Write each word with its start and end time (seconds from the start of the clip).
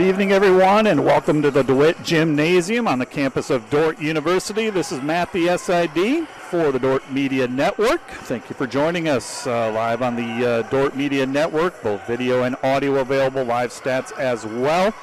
Good 0.00 0.08
evening, 0.08 0.32
everyone, 0.32 0.86
and 0.86 1.04
welcome 1.04 1.42
to 1.42 1.50
the 1.50 1.62
DeWitt 1.62 2.02
Gymnasium 2.02 2.88
on 2.88 2.98
the 2.98 3.04
campus 3.04 3.50
of 3.50 3.68
Dordt 3.68 4.00
University. 4.00 4.70
This 4.70 4.92
is 4.92 5.02
Matt, 5.02 5.30
the 5.30 5.58
SID, 5.58 6.26
for 6.26 6.72
the 6.72 6.78
Dordt 6.78 7.12
Media 7.12 7.46
Network. 7.46 8.00
Thank 8.22 8.48
you 8.48 8.56
for 8.56 8.66
joining 8.66 9.08
us 9.08 9.46
uh, 9.46 9.70
live 9.72 10.00
on 10.00 10.16
the 10.16 10.48
uh, 10.48 10.62
Dordt 10.70 10.96
Media 10.96 11.26
Network, 11.26 11.82
both 11.82 12.06
video 12.06 12.44
and 12.44 12.56
audio 12.62 13.00
available, 13.00 13.44
live 13.44 13.72
stats 13.72 14.10
as 14.18 14.46
well. 14.46 14.94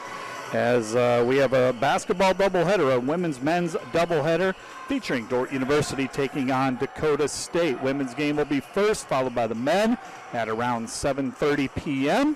As 0.54 0.96
uh, 0.96 1.24
we 1.28 1.38
have 1.38 1.54
a 1.54 1.74
basketball 1.74 2.34
doubleheader, 2.34 2.96
a 2.96 3.00
women's 3.00 3.40
men's 3.40 3.74
doubleheader 3.94 4.56
featuring 4.88 5.28
Dordt 5.28 5.54
University 5.54 6.08
taking 6.08 6.50
on 6.50 6.76
Dakota 6.78 7.28
State. 7.28 7.80
Women's 7.84 8.16
game 8.16 8.38
will 8.38 8.46
be 8.46 8.62
first, 8.62 9.08
followed 9.08 9.36
by 9.36 9.46
the 9.46 9.54
men 9.54 9.96
at 10.34 10.50
around 10.50 10.88
7:30 10.88 11.70
p.m 11.76 12.36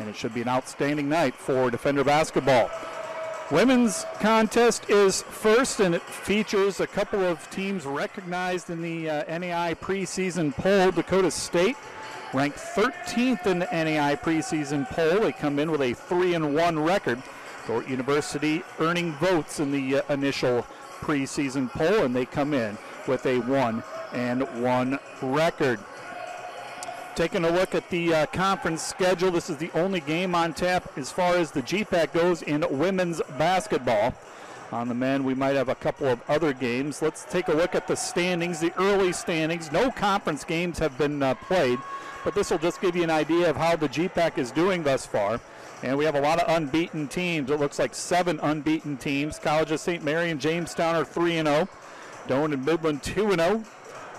and 0.00 0.08
it 0.08 0.16
should 0.16 0.34
be 0.34 0.40
an 0.42 0.48
outstanding 0.48 1.08
night 1.08 1.34
for 1.34 1.70
Defender 1.70 2.02
basketball. 2.02 2.70
Women's 3.50 4.06
contest 4.20 4.88
is 4.88 5.22
first, 5.22 5.80
and 5.80 5.94
it 5.94 6.02
features 6.02 6.80
a 6.80 6.86
couple 6.86 7.20
of 7.20 7.50
teams 7.50 7.84
recognized 7.84 8.70
in 8.70 8.80
the 8.80 9.10
uh, 9.10 9.24
NAIA 9.24 9.76
preseason 9.76 10.54
poll. 10.54 10.92
Dakota 10.92 11.30
State 11.30 11.76
ranked 12.32 12.58
13th 12.58 13.46
in 13.46 13.58
the 13.58 13.66
NAIA 13.66 14.20
preseason 14.20 14.88
poll. 14.88 15.20
They 15.20 15.32
come 15.32 15.58
in 15.58 15.70
with 15.70 15.82
a 15.82 15.94
3 15.94 16.34
and 16.34 16.54
1 16.54 16.78
record. 16.78 17.20
Dordt 17.66 17.88
University 17.88 18.62
earning 18.78 19.12
votes 19.14 19.60
in 19.60 19.72
the 19.72 19.98
uh, 19.98 20.12
initial 20.12 20.64
preseason 21.00 21.70
poll, 21.70 22.04
and 22.04 22.14
they 22.14 22.26
come 22.26 22.54
in 22.54 22.78
with 23.08 23.26
a 23.26 23.40
1 23.40 23.82
and 24.12 24.62
1 24.62 24.98
record. 25.22 25.80
Taking 27.20 27.44
a 27.44 27.50
look 27.50 27.74
at 27.74 27.86
the 27.90 28.14
uh, 28.14 28.26
conference 28.32 28.80
schedule, 28.80 29.30
this 29.30 29.50
is 29.50 29.58
the 29.58 29.70
only 29.74 30.00
game 30.00 30.34
on 30.34 30.54
tap 30.54 30.90
as 30.96 31.12
far 31.12 31.34
as 31.34 31.50
the 31.50 31.60
GPAC 31.60 32.14
goes 32.14 32.40
in 32.40 32.64
women's 32.70 33.20
basketball. 33.36 34.14
On 34.72 34.88
the 34.88 34.94
men, 34.94 35.22
we 35.22 35.34
might 35.34 35.54
have 35.54 35.68
a 35.68 35.74
couple 35.74 36.06
of 36.06 36.22
other 36.30 36.54
games. 36.54 37.02
Let's 37.02 37.24
take 37.24 37.48
a 37.48 37.52
look 37.52 37.74
at 37.74 37.86
the 37.86 37.94
standings, 37.94 38.58
the 38.58 38.72
early 38.80 39.12
standings. 39.12 39.70
No 39.70 39.90
conference 39.90 40.44
games 40.44 40.78
have 40.78 40.96
been 40.96 41.22
uh, 41.22 41.34
played, 41.34 41.78
but 42.24 42.34
this 42.34 42.50
will 42.50 42.56
just 42.56 42.80
give 42.80 42.96
you 42.96 43.02
an 43.02 43.10
idea 43.10 43.50
of 43.50 43.56
how 43.56 43.76
the 43.76 43.90
GPAC 43.90 44.38
is 44.38 44.50
doing 44.50 44.82
thus 44.82 45.04
far. 45.04 45.42
And 45.82 45.98
we 45.98 46.06
have 46.06 46.14
a 46.14 46.22
lot 46.22 46.40
of 46.40 46.48
unbeaten 46.56 47.06
teams. 47.06 47.50
It 47.50 47.60
looks 47.60 47.78
like 47.78 47.94
seven 47.94 48.40
unbeaten 48.42 48.96
teams. 48.96 49.38
College 49.38 49.72
of 49.72 49.80
St. 49.80 50.02
Mary 50.02 50.30
and 50.30 50.40
Jamestown 50.40 50.94
are 50.94 51.04
3 51.04 51.32
0. 51.32 51.68
Doane 52.28 52.54
and 52.54 52.64
Midland 52.64 53.02
2 53.02 53.32
0. 53.32 53.62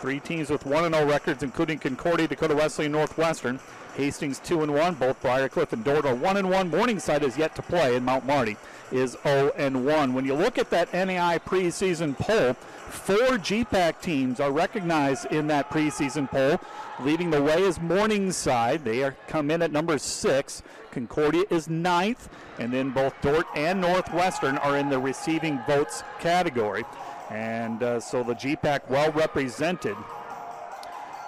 Three 0.02 0.20
teams 0.20 0.50
with 0.50 0.66
1 0.66 0.92
0 0.92 1.06
records, 1.06 1.44
including 1.44 1.78
Concordia, 1.78 2.28
Dakota 2.28 2.56
Wesleyan, 2.56 2.92
Northwestern. 2.92 3.60
Hastings 3.96 4.40
2 4.40 4.64
and 4.64 4.74
1. 4.74 4.96
Both 4.96 5.22
Briar 5.22 5.48
Cliff 5.48 5.74
and 5.74 5.84
Dordt 5.84 6.06
are 6.06 6.16
1 6.16 6.38
and 6.38 6.50
1. 6.50 6.70
Morningside 6.70 7.24
is 7.24 7.38
yet 7.38 7.56
to 7.56 7.62
play, 7.62 7.96
and 7.96 8.04
Mount 8.04 8.26
Marty 8.26 8.58
is 8.92 9.16
0 9.22 9.52
and 9.56 9.86
1. 9.86 10.14
When 10.16 10.26
you 10.26 10.34
look 10.34 10.58
at 10.58 10.72
that 10.72 10.92
NAIA 10.92 11.40
preseason 11.42 12.18
poll, 12.18 12.54
four 12.54 13.38
GPAC 13.38 14.02
teams 14.02 14.40
are 14.40 14.52
recognized 14.52 15.28
in 15.28 15.46
that 15.48 15.70
preseason 15.70 16.28
poll. 16.28 16.60
Leading 17.06 17.30
the 17.30 17.42
way 17.42 17.62
is 17.62 17.80
Morningside. 17.80 18.84
They 18.84 19.04
are 19.04 19.16
come 19.28 19.52
in 19.52 19.62
at 19.62 19.72
number 19.72 20.00
six. 20.00 20.64
Concordia 20.92 21.44
is 21.50 21.70
ninth, 21.70 22.28
and 22.60 22.74
then 22.74 22.90
both 22.90 23.14
Dordt 23.22 23.46
and 23.56 23.80
Northwestern 23.80 24.58
are 24.58 24.78
in 24.78 24.90
the 24.90 25.00
receiving 25.00 25.60
votes 25.68 26.04
category. 26.20 26.86
And 27.32 27.82
uh, 27.82 28.00
so 28.02 28.24
the 28.24 28.36
GPAC 28.36 28.90
well 28.90 29.12
represented 29.14 29.96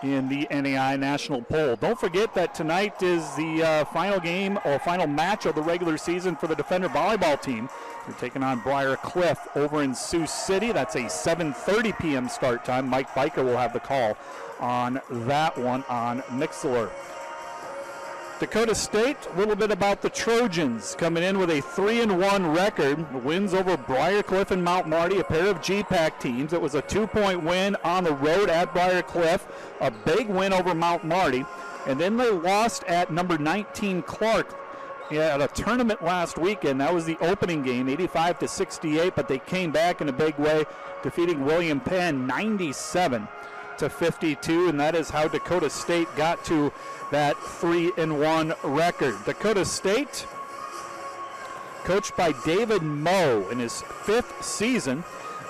in 0.04 0.28
the 0.28 0.46
NAIA 0.48 1.00
national 1.00 1.42
poll. 1.42 1.78
Don't 1.78 1.98
forget 1.98 2.34
that 2.36 2.54
tonight 2.54 3.02
is 3.02 3.24
the 3.36 3.64
uh, 3.64 3.86
final 3.86 4.20
game 4.20 4.60
or 4.66 4.78
final 4.80 5.08
match 5.08 5.46
of 5.46 5.56
the 5.56 5.62
regular 5.62 5.98
season 5.98 6.36
for 6.36 6.48
the 6.48 6.56
Defender 6.56 6.90
volleyball 6.90 7.42
team. 7.42 7.70
They're 8.06 8.18
taking 8.18 8.44
on 8.44 8.60
Briar 8.60 8.98
Cliff 8.98 9.40
over 9.56 9.82
in 9.82 9.96
Sioux 9.96 10.28
City. 10.28 10.74
That's 10.74 10.96
a 10.96 11.04
7:30 11.04 11.98
p.m. 12.00 12.28
start 12.28 12.66
time. 12.66 12.90
Mike 12.90 13.10
Biker 13.12 13.46
will 13.46 13.58
have 13.58 13.72
the 13.72 13.80
call 13.80 14.18
on 14.60 15.00
that 15.10 15.58
one 15.58 15.86
on 15.88 16.22
Mixlr. 16.24 16.92
Dakota 18.44 18.76
State, 18.76 19.16
a 19.34 19.38
little 19.38 19.56
bit 19.56 19.72
about 19.72 20.02
the 20.02 20.10
Trojans 20.10 20.96
coming 20.96 21.24
in 21.24 21.40
with 21.40 21.50
a 21.50 21.62
3 21.62 22.02
and 22.02 22.20
1 22.20 22.48
record. 22.48 23.24
Wins 23.24 23.54
over 23.54 23.78
Briar 23.78 24.22
Cliff 24.22 24.52
and 24.52 24.62
Mount 24.62 24.86
Marty, 24.86 25.20
a 25.20 25.24
pair 25.24 25.48
of 25.48 25.62
GPAC 25.62 26.20
teams. 26.20 26.52
It 26.52 26.62
was 26.62 26.76
a 26.76 26.82
two 26.82 27.08
point 27.08 27.42
win 27.42 27.78
on 27.86 28.04
the 28.04 28.14
road 28.14 28.50
at 28.50 28.74
Briar 28.74 29.02
Cliff, 29.02 29.48
a 29.80 29.90
big 29.90 30.28
win 30.28 30.52
over 30.52 30.76
Mount 30.76 31.06
Marty. 31.06 31.46
And 31.88 31.98
then 31.98 32.18
they 32.18 32.30
lost 32.32 32.84
at 32.84 33.14
number 33.14 33.38
19 33.38 34.02
Clarke 34.02 34.54
at 35.10 35.40
a 35.40 35.48
tournament 35.48 36.04
last 36.04 36.38
weekend. 36.38 36.82
That 36.82 36.94
was 36.94 37.06
the 37.06 37.18
opening 37.22 37.64
game, 37.64 37.88
85 37.88 38.40
to 38.40 38.50
68, 38.50 39.16
but 39.16 39.30
they 39.30 39.40
came 39.40 39.72
back 39.72 40.02
in 40.02 40.10
a 40.10 40.14
big 40.14 40.38
way, 40.38 40.66
defeating 41.02 41.46
William 41.46 41.80
Penn 41.80 42.28
97 42.28 43.26
to 43.78 43.90
52, 43.90 44.70
and 44.70 44.80
that 44.80 44.96
is 44.96 45.10
how 45.10 45.28
Dakota 45.28 45.70
State 45.70 46.08
got 46.16 46.44
to 46.46 46.72
that 47.14 47.38
3 47.38 47.92
and 47.98 48.20
1 48.20 48.54
record. 48.64 49.16
Dakota 49.24 49.64
State, 49.64 50.26
coached 51.84 52.18
by 52.18 52.34
David 52.44 52.82
Moe 52.82 53.48
in 53.52 53.60
his 53.60 53.84
fifth 53.84 54.44
season 54.44 55.04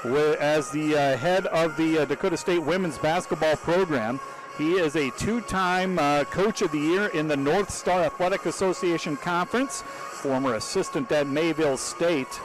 as 0.04 0.70
the 0.72 0.98
uh, 0.98 1.18
head 1.18 1.46
of 1.48 1.78
the 1.78 2.00
uh, 2.00 2.06
Dakota 2.06 2.36
State 2.36 2.60
women's 2.60 2.98
basketball 2.98 3.56
program. 3.56 4.20
He 4.58 4.74
is 4.74 4.98
a 4.98 5.10
two 5.12 5.40
time 5.40 5.98
uh, 5.98 6.26
Coach 6.26 6.62
of 6.62 6.72
the 6.74 6.80
Year 6.80 7.08
in 7.08 7.30
the 7.30 7.38
North 7.38 7.70
Star 7.70 8.04
Athletic 8.04 8.46
Association 8.46 9.16
Conference, 9.16 9.84
former 9.84 10.56
assistant 10.56 11.10
at 11.14 11.28
Mayville 11.28 11.78
State. 11.78 12.42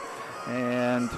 And 0.47 1.09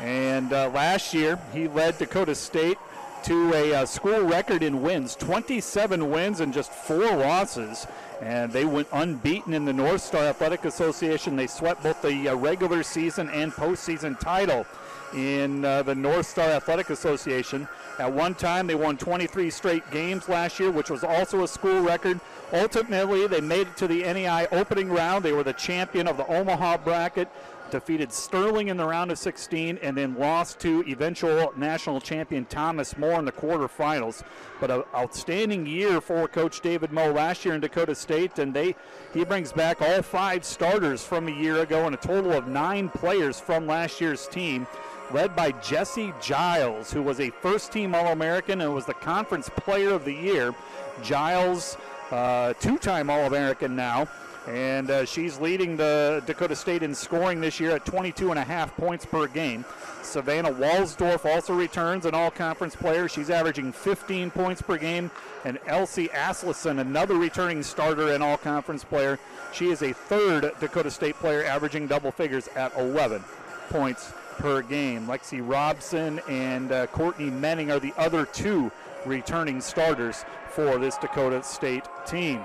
and 0.00 0.52
uh, 0.54 0.70
last 0.70 1.12
year, 1.12 1.38
he 1.52 1.68
led 1.68 1.98
Dakota 1.98 2.34
State 2.34 2.78
to 3.24 3.54
a 3.54 3.74
uh, 3.74 3.86
school 3.86 4.22
record 4.22 4.62
in 4.62 4.82
wins 4.82 5.14
27 5.16 6.10
wins 6.10 6.40
and 6.40 6.52
just 6.52 6.72
four 6.72 7.16
losses. 7.16 7.86
And 8.20 8.52
they 8.52 8.64
went 8.64 8.88
unbeaten 8.92 9.54
in 9.54 9.64
the 9.64 9.72
North 9.72 10.00
Star 10.00 10.24
Athletic 10.24 10.64
Association. 10.64 11.36
They 11.36 11.46
swept 11.46 11.82
both 11.82 12.02
the 12.02 12.28
uh, 12.28 12.36
regular 12.36 12.82
season 12.82 13.28
and 13.30 13.52
postseason 13.52 14.18
title 14.18 14.66
in 15.14 15.64
uh, 15.64 15.82
the 15.82 15.94
North 15.94 16.26
Star 16.26 16.48
Athletic 16.50 16.90
Association. 16.90 17.68
At 17.98 18.12
one 18.12 18.34
time, 18.34 18.66
they 18.66 18.74
won 18.74 18.96
23 18.96 19.50
straight 19.50 19.88
games 19.90 20.28
last 20.28 20.58
year, 20.58 20.70
which 20.70 20.90
was 20.90 21.04
also 21.04 21.42
a 21.42 21.48
school 21.48 21.80
record. 21.80 22.20
Ultimately, 22.52 23.26
they 23.26 23.40
made 23.40 23.66
it 23.68 23.76
to 23.78 23.86
the 23.86 24.02
NAIA 24.02 24.48
opening 24.52 24.88
round. 24.88 25.24
They 25.24 25.32
were 25.32 25.42
the 25.42 25.52
champion 25.52 26.08
of 26.08 26.16
the 26.16 26.26
Omaha 26.26 26.78
bracket 26.78 27.28
defeated 27.72 28.12
Sterling 28.12 28.68
in 28.68 28.76
the 28.76 28.84
round 28.84 29.10
of 29.10 29.18
16 29.18 29.78
and 29.82 29.96
then 29.96 30.14
lost 30.14 30.60
to 30.60 30.84
eventual 30.86 31.52
national 31.56 32.00
champion 32.00 32.44
Thomas 32.44 32.96
More 32.96 33.18
in 33.18 33.24
the 33.24 33.32
quarterfinals. 33.32 34.22
But 34.60 34.70
an 34.70 34.84
outstanding 34.94 35.66
year 35.66 36.00
for 36.00 36.28
Coach 36.28 36.60
David 36.60 36.92
Moe 36.92 37.10
last 37.10 37.44
year 37.44 37.54
in 37.54 37.60
Dakota 37.60 37.94
State, 37.94 38.38
and 38.38 38.54
they 38.54 38.76
he 39.12 39.24
brings 39.24 39.52
back 39.52 39.80
all 39.80 40.02
five 40.02 40.44
starters 40.44 41.02
from 41.02 41.26
a 41.26 41.32
year 41.32 41.62
ago 41.62 41.86
and 41.86 41.94
a 41.94 41.98
total 41.98 42.32
of 42.32 42.46
nine 42.46 42.88
players 42.90 43.40
from 43.40 43.66
last 43.66 44.00
year's 44.00 44.28
team. 44.28 44.66
Led 45.10 45.34
by 45.34 45.52
Jesse 45.52 46.12
Giles, 46.22 46.92
who 46.92 47.02
was 47.02 47.20
a 47.20 47.30
first 47.30 47.72
team 47.72 47.94
All 47.94 48.08
American 48.08 48.60
and 48.60 48.72
was 48.72 48.86
the 48.86 48.94
conference 48.94 49.48
player 49.48 49.90
of 49.90 50.04
the 50.04 50.14
year. 50.14 50.54
Giles, 51.02 51.76
uh, 52.10 52.52
two 52.54 52.78
time 52.78 53.10
All 53.10 53.26
American 53.26 53.74
now, 53.74 54.08
and 54.46 54.90
uh, 54.90 55.04
she's 55.04 55.38
leading 55.38 55.76
the 55.76 56.22
Dakota 56.26 56.56
State 56.56 56.82
in 56.82 56.94
scoring 56.94 57.40
this 57.40 57.60
year 57.60 57.72
at 57.72 57.84
22 57.84 58.30
and 58.30 58.38
a 58.38 58.44
half 58.44 58.76
points 58.76 59.04
per 59.04 59.26
game. 59.26 59.64
Savannah 60.02 60.52
Walsdorf 60.52 61.24
also 61.24 61.54
returns 61.54 62.06
an 62.06 62.14
all-conference 62.14 62.74
player. 62.74 63.08
She's 63.08 63.30
averaging 63.30 63.72
15 63.72 64.30
points 64.30 64.60
per 64.60 64.76
game. 64.76 65.10
And 65.44 65.58
Elsie 65.66 66.08
Asleson, 66.08 66.80
another 66.80 67.14
returning 67.14 67.62
starter 67.62 68.12
and 68.12 68.22
all-conference 68.22 68.84
player. 68.84 69.18
She 69.52 69.70
is 69.70 69.82
a 69.82 69.92
third 69.92 70.52
Dakota 70.60 70.90
State 70.90 71.14
player 71.16 71.44
averaging 71.44 71.86
double 71.86 72.10
figures 72.10 72.48
at 72.56 72.76
11 72.76 73.22
points 73.70 74.12
per 74.38 74.62
game. 74.62 75.06
Lexi 75.06 75.40
Robson 75.42 76.20
and 76.28 76.72
uh, 76.72 76.86
Courtney 76.88 77.30
Menning 77.30 77.70
are 77.70 77.78
the 77.78 77.94
other 77.96 78.26
two 78.26 78.72
returning 79.06 79.60
starters 79.60 80.24
for 80.50 80.78
this 80.78 80.96
Dakota 80.96 81.42
State 81.42 81.84
team. 82.06 82.44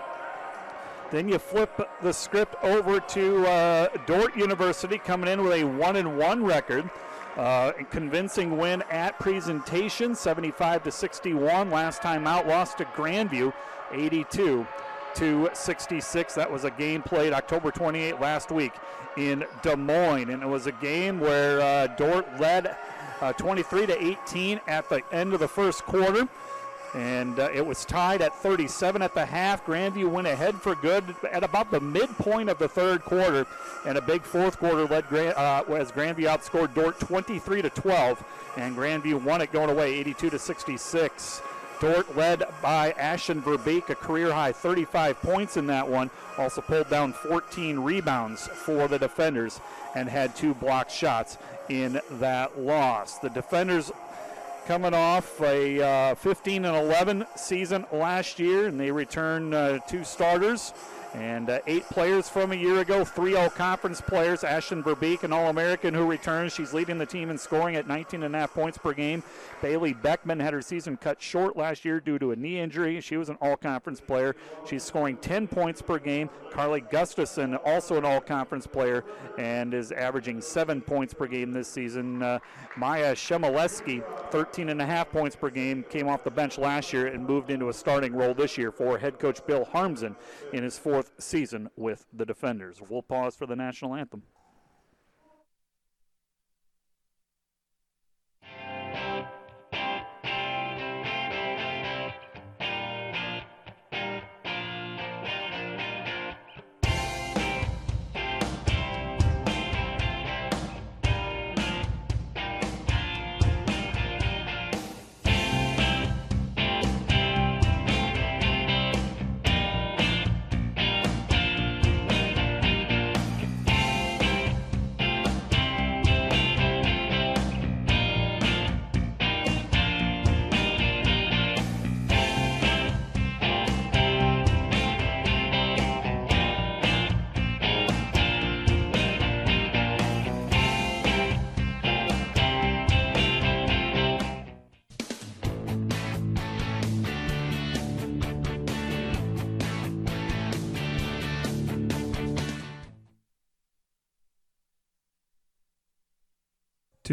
Then 1.09 1.29
you 1.29 1.39
flip 1.39 1.89
the 2.01 2.11
script 2.11 2.55
over 2.63 2.99
to 2.99 3.47
uh, 3.47 3.87
Dordt 4.05 4.35
University 4.35 4.97
coming 4.97 5.29
in 5.29 5.41
with 5.43 5.53
a 5.53 5.63
one 5.63 5.95
and 5.95 6.17
one 6.17 6.43
record. 6.43 6.89
Uh, 7.37 7.71
convincing 7.91 8.57
win 8.57 8.83
at 8.89 9.17
Presentation, 9.19 10.15
75 10.15 10.83
to 10.83 10.91
61. 10.91 11.69
Last 11.69 12.01
time 12.01 12.25
out, 12.25 12.47
lost 12.47 12.79
to 12.79 12.85
Grandview, 12.85 13.53
82 13.91 14.65
to 15.15 15.49
66. 15.53 16.33
That 16.33 16.51
was 16.51 16.63
a 16.63 16.71
game 16.71 17.03
played 17.03 17.33
October 17.33 17.71
28 17.71 18.19
last 18.19 18.51
week 18.51 18.73
in 19.17 19.45
Des 19.61 19.75
Moines, 19.75 20.29
and 20.29 20.43
it 20.43 20.47
was 20.47 20.67
a 20.67 20.71
game 20.73 21.19
where 21.19 21.61
uh, 21.61 21.87
Dordt 21.87 22.39
led 22.39 22.75
uh, 23.21 23.33
23 23.33 23.85
to 23.87 24.03
18 24.03 24.59
at 24.67 24.89
the 24.89 25.01
end 25.11 25.33
of 25.33 25.39
the 25.39 25.47
first 25.47 25.83
quarter. 25.83 26.27
And 26.93 27.39
uh, 27.39 27.49
it 27.53 27.65
was 27.65 27.85
tied 27.85 28.21
at 28.21 28.35
37 28.35 29.01
at 29.01 29.13
the 29.13 29.25
half. 29.25 29.65
Grandview 29.65 30.09
went 30.09 30.27
ahead 30.27 30.55
for 30.55 30.75
good 30.75 31.03
at 31.31 31.43
about 31.43 31.69
the 31.69 31.79
midpoint 31.79 32.49
of 32.49 32.57
the 32.57 32.67
third 32.67 33.01
quarter, 33.01 33.45
and 33.85 33.97
a 33.97 34.01
big 34.01 34.23
fourth 34.23 34.57
quarter 34.57 34.85
led 34.85 35.05
uh, 35.13 35.63
as 35.73 35.91
Grandview 35.91 36.27
outscored 36.27 36.73
Dordt 36.73 36.99
23 36.99 37.61
to 37.61 37.69
12, 37.69 38.23
and 38.55 38.75
Grandview 38.75 39.21
won 39.21 39.41
it 39.41 39.51
going 39.51 39.69
away 39.69 39.93
82 39.95 40.29
to 40.29 40.39
66. 40.39 41.41
Dordt 41.79 42.17
led 42.17 42.43
by 42.61 42.91
Ashton 42.93 43.41
Verbeek, 43.41 43.89
a 43.89 43.95
career 43.95 44.31
high 44.31 44.51
35 44.51 45.21
points 45.21 45.57
in 45.57 45.67
that 45.67 45.87
one. 45.87 46.09
Also 46.37 46.61
pulled 46.61 46.89
down 46.89 47.13
14 47.13 47.79
rebounds 47.79 48.47
for 48.47 48.87
the 48.87 48.97
defenders 48.97 49.59
and 49.95 50.09
had 50.09 50.35
two 50.35 50.53
blocked 50.55 50.91
shots 50.91 51.37
in 51.69 52.01
that 52.11 52.59
loss. 52.59 53.19
The 53.19 53.29
defenders 53.29 53.91
coming 54.67 54.93
off 54.93 55.39
a 55.39 55.81
uh, 55.81 56.15
15 56.15 56.65
and 56.65 56.75
11 56.75 57.25
season 57.37 57.85
last 57.89 58.37
year, 58.37 58.67
and 58.67 58.77
they 58.77 58.91
return 58.91 59.53
uh, 59.53 59.79
two 59.87 60.03
starters 60.03 60.73
and 61.13 61.49
uh, 61.49 61.59
eight 61.67 61.83
players 61.85 62.27
from 62.27 62.51
a 62.51 62.55
year 62.55 62.79
ago, 62.79 63.05
three 63.05 63.35
All 63.35 63.49
Conference 63.49 64.01
players. 64.01 64.43
Ashton 64.43 64.83
Verbeek, 64.83 65.23
an 65.23 65.31
All 65.31 65.49
American 65.49 65.93
who 65.93 66.05
returns. 66.05 66.53
She's 66.53 66.73
leading 66.73 66.97
the 66.97 67.05
team 67.05 67.29
in 67.29 67.37
scoring 67.37 67.75
at 67.75 67.87
19 67.87 68.23
and 68.23 68.35
a 68.35 68.39
half 68.39 68.53
points 68.53 68.77
per 68.77 68.93
game. 68.93 69.23
Bailey 69.61 69.93
Beckman 69.93 70.39
had 70.39 70.53
her 70.53 70.61
season 70.61 70.97
cut 70.97 71.21
short 71.21 71.55
last 71.55 71.85
year 71.85 71.99
due 71.99 72.19
to 72.19 72.31
a 72.31 72.35
knee 72.35 72.59
injury. 72.59 72.99
She 73.01 73.17
was 73.17 73.29
an 73.29 73.37
All 73.41 73.55
Conference 73.55 74.01
player. 74.01 74.35
She's 74.67 74.83
scoring 74.83 75.17
10 75.17 75.47
points 75.47 75.81
per 75.81 75.97
game. 75.97 76.29
Carly 76.51 76.81
Gustafson, 76.81 77.55
also 77.55 77.97
an 77.97 78.05
All 78.05 78.21
Conference 78.21 78.67
player, 78.67 79.03
and 79.37 79.73
is 79.73 79.91
averaging 79.91 80.41
seven 80.41 80.81
points 80.81 81.13
per 81.13 81.27
game 81.27 81.51
this 81.51 81.67
season. 81.67 82.21
Uh, 82.21 82.39
Maya 82.75 83.15
Shemileski, 83.15 84.03
13 84.31 84.69
and 84.69 84.81
a 84.81 84.85
half 84.85 85.09
points 85.11 85.35
per 85.35 85.49
game, 85.49 85.83
came 85.89 86.07
off 86.07 86.23
the 86.23 86.31
bench 86.31 86.57
last 86.57 86.91
year 86.91 87.07
and 87.07 87.25
moved 87.25 87.49
into 87.49 87.69
a 87.69 87.73
starting 87.73 88.13
role 88.13 88.33
this 88.33 88.57
year 88.57 88.71
for 88.71 88.97
head 88.97 89.19
coach 89.19 89.45
Bill 89.45 89.65
Harmsen 89.65 90.15
in 90.53 90.63
his 90.63 90.77
fourth 90.77 90.96
fourth 90.97 91.21
season 91.21 91.69
with 91.75 92.07
the 92.11 92.25
Defenders. 92.25 92.81
We'll 92.89 93.03
pause 93.03 93.35
for 93.35 93.45
the 93.45 93.55
national 93.55 93.93
anthem. 93.93 94.23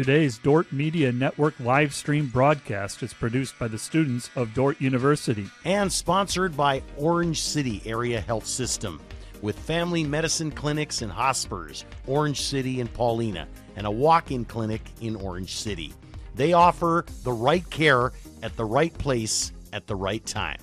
Today's 0.05 0.37
Dordt 0.37 0.71
Media 0.71 1.11
Network 1.11 1.59
live 1.59 1.91
stream 1.91 2.27
broadcast 2.27 3.01
is 3.01 3.11
produced 3.11 3.57
by 3.57 3.67
the 3.67 3.79
students 3.79 4.29
of 4.35 4.53
Dordt 4.53 4.79
University 4.79 5.47
and 5.63 5.91
sponsored 5.91 6.55
by 6.55 6.83
Orange 6.95 7.41
City 7.41 7.81
Area 7.87 8.21
Health 8.21 8.45
System 8.45 9.01
with 9.41 9.57
family 9.57 10.03
medicine 10.03 10.51
clinics 10.51 11.01
and 11.01 11.11
hospitals, 11.11 11.85
Orange 12.05 12.39
City 12.39 12.81
and 12.81 12.93
Paullina, 12.93 13.47
and 13.77 13.87
a 13.87 13.89
walk 13.89 14.29
in 14.29 14.45
clinic 14.45 14.81
in 15.01 15.15
Orange 15.15 15.55
City. 15.55 15.91
They 16.35 16.53
offer 16.53 17.03
the 17.23 17.33
right 17.33 17.67
care 17.71 18.11
at 18.43 18.55
the 18.57 18.65
right 18.65 18.95
place 18.99 19.53
at 19.73 19.87
the 19.87 19.95
right 19.95 20.23
time. 20.23 20.59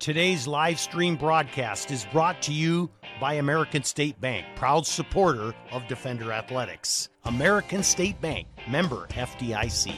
Today's 0.00 0.48
live 0.48 0.80
stream 0.80 1.14
broadcast 1.14 1.92
is 1.92 2.04
brought 2.10 2.42
to 2.42 2.52
you 2.52 2.90
by 3.20 3.34
American 3.34 3.82
State 3.82 4.20
Bank, 4.20 4.46
proud 4.56 4.86
supporter 4.86 5.54
of 5.72 5.86
Defender 5.88 6.32
Athletics. 6.32 7.08
American 7.24 7.82
State 7.82 8.20
Bank, 8.20 8.46
member 8.68 9.06
FDIC. 9.08 9.94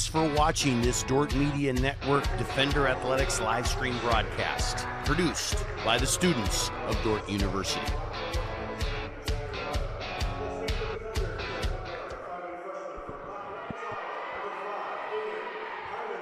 Thanks 0.00 0.08
for 0.10 0.34
watching 0.34 0.80
this 0.80 1.02
Dordt 1.02 1.34
Media 1.34 1.74
Network 1.74 2.24
Defender 2.38 2.88
Athletics 2.88 3.38
live 3.38 3.66
stream 3.66 3.98
broadcast, 3.98 4.86
produced 5.04 5.62
by 5.84 5.98
the 5.98 6.06
students 6.06 6.70
of 6.86 6.96
Dordt 7.04 7.28
University. 7.28 7.82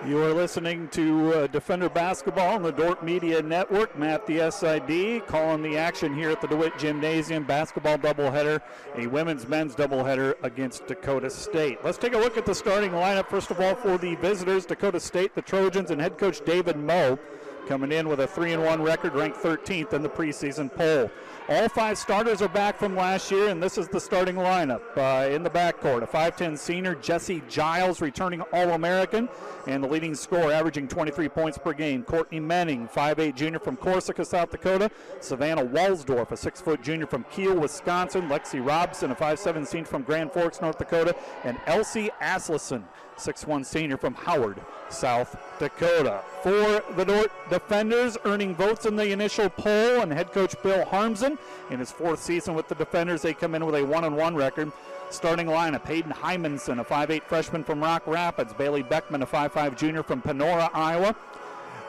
You 0.09 0.25
are 0.25 0.33
listening 0.33 0.88
to 0.93 1.35
uh, 1.35 1.47
Defender 1.49 1.91
Basketball 1.91 2.55
on 2.55 2.62
the 2.62 2.73
Dordt 2.73 3.03
Media 3.03 3.43
Network. 3.43 3.99
Matt, 3.99 4.27
the 4.27 4.50
SID, 4.50 5.27
calling 5.27 5.61
the 5.61 5.77
action 5.77 6.15
here 6.15 6.31
at 6.31 6.41
the 6.41 6.47
DeWitt 6.47 6.79
Gymnasium. 6.79 7.45
Basketball 7.45 7.99
doubleheader, 7.99 8.62
a 8.97 9.07
women's 9.07 9.47
men's 9.47 9.75
doubleheader 9.75 10.37
against 10.43 10.87
Dakota 10.87 11.29
State. 11.29 11.85
Let's 11.85 11.99
take 11.99 12.15
a 12.15 12.19
look 12.19 12.38
at 12.38 12.47
the 12.47 12.55
starting 12.55 12.93
lineup. 12.93 13.29
First 13.29 13.50
of 13.50 13.61
all, 13.61 13.75
for 13.75 13.99
the 13.99 14.15
visitors, 14.15 14.65
Dakota 14.65 14.99
State, 14.99 15.35
the 15.35 15.43
Trojans, 15.43 15.91
and 15.91 16.00
head 16.00 16.17
coach 16.17 16.43
David 16.43 16.79
Moe 16.79 17.19
coming 17.67 17.93
in 17.93 18.09
with 18.09 18.21
a 18.21 18.27
3 18.27 18.55
and 18.55 18.65
1 18.65 18.81
record, 18.81 19.15
ranked 19.15 19.37
13th 19.43 19.93
in 19.93 20.03
the 20.03 20.09
preseason 20.09 20.75
poll. 20.75 21.11
All 21.50 21.67
five 21.71 21.97
starters 21.97 22.43
are 22.43 22.49
back 22.50 22.78
from 22.78 22.95
last 22.95 23.31
year, 23.31 23.49
and 23.49 23.62
this 23.62 23.78
is 23.78 23.88
the 23.88 23.99
starting 23.99 24.35
lineup. 24.35 24.83
Uh, 24.95 25.31
in 25.31 25.43
the 25.43 25.49
backcourt, 25.49 26.02
a 26.02 26.07
5'10 26.07 26.59
senior, 26.59 26.95
Jesse 26.97 27.43
Giles, 27.49 28.02
returning 28.02 28.43
All 28.52 28.73
American, 28.73 29.31
and 29.67 29.83
the 29.83 29.88
leading 29.88 30.14
scorer, 30.14 30.52
averaging 30.52 30.88
23 30.88 31.26
points 31.31 31.57
per 31.57 31.73
game. 31.73 32.02
Courtney 32.02 32.38
Menning, 32.38 32.87
5'8 32.87 33.35
junior 33.35 33.59
from 33.59 33.78
Corsica, 33.78 34.26
South 34.26 34.50
Dakota. 34.50 34.90
Savannah 35.21 35.64
Walsdorf, 35.64 36.33
a 36.33 36.37
6 36.37 36.61
foot 36.61 36.83
junior 36.83 37.07
from 37.07 37.25
Kiel, 37.31 37.59
Wisconsin. 37.59 38.28
Lexi 38.28 38.62
Robson, 38.62 39.11
a 39.11 39.14
5'7 39.14 39.67
senior 39.67 39.87
from 39.87 40.02
Grand 40.02 40.31
Forks, 40.31 40.61
North 40.61 40.76
Dakota. 40.76 41.17
And 41.45 41.57
Elsie 41.64 42.11
Asleson, 42.21 42.85
6'1 43.18 43.64
senior 43.64 43.96
from 43.96 44.14
Howard, 44.14 44.60
South 44.88 45.37
Dakota. 45.58 46.22
For 46.42 46.82
the 46.94 47.04
Dordt 47.04 47.30
defenders, 47.50 48.16
earning 48.25 48.54
votes 48.54 48.87
in 48.87 48.96
the 48.96 49.10
initial 49.10 49.48
poll, 49.50 50.00
and 50.00 50.12
head 50.12 50.32
coach 50.32 50.54
Bill 50.62 50.84
Harmsen 50.84 51.38
in 51.70 51.78
his 51.78 51.90
fourth 51.90 52.22
season 52.22 52.54
with 52.54 52.68
the 52.68 52.75
defenders, 52.75 53.22
they 53.22 53.34
come 53.34 53.54
in 53.54 53.66
with 53.66 53.75
a 53.75 53.84
one 53.84 54.04
and 54.04 54.16
one 54.16 54.34
record. 54.34 54.72
Starting 55.10 55.46
lineup: 55.46 55.87
Hayden 55.87 56.12
Hymanson, 56.12 56.80
a 56.80 56.84
5'8 56.84 57.22
freshman 57.22 57.64
from 57.64 57.82
Rock 57.82 58.06
Rapids, 58.06 58.52
Bailey 58.52 58.82
Beckman, 58.82 59.22
a 59.22 59.26
5'5 59.26 59.76
junior 59.76 60.02
from 60.02 60.22
Panora, 60.22 60.70
Iowa. 60.75 61.16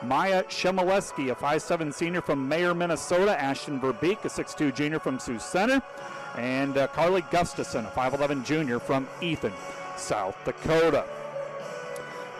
Maya 0.02 0.44
Shemileski, 0.44 1.30
a 1.30 1.34
5'7 1.34 1.92
senior 1.92 2.22
from 2.22 2.48
Mayer, 2.48 2.74
Minnesota. 2.74 3.38
Ashton 3.38 3.78
Verbeek, 3.80 4.24
a 4.24 4.28
6'2 4.28 4.74
junior 4.74 4.98
from 4.98 5.18
Sioux 5.18 5.38
Center. 5.38 5.82
And 6.36 6.78
uh, 6.78 6.86
Carly 6.88 7.22
Gustafson, 7.30 7.84
a 7.84 7.90
5'11 7.90 8.44
junior 8.44 8.78
from 8.78 9.06
Ethan, 9.20 9.52
South 9.96 10.36
Dakota. 10.44 11.04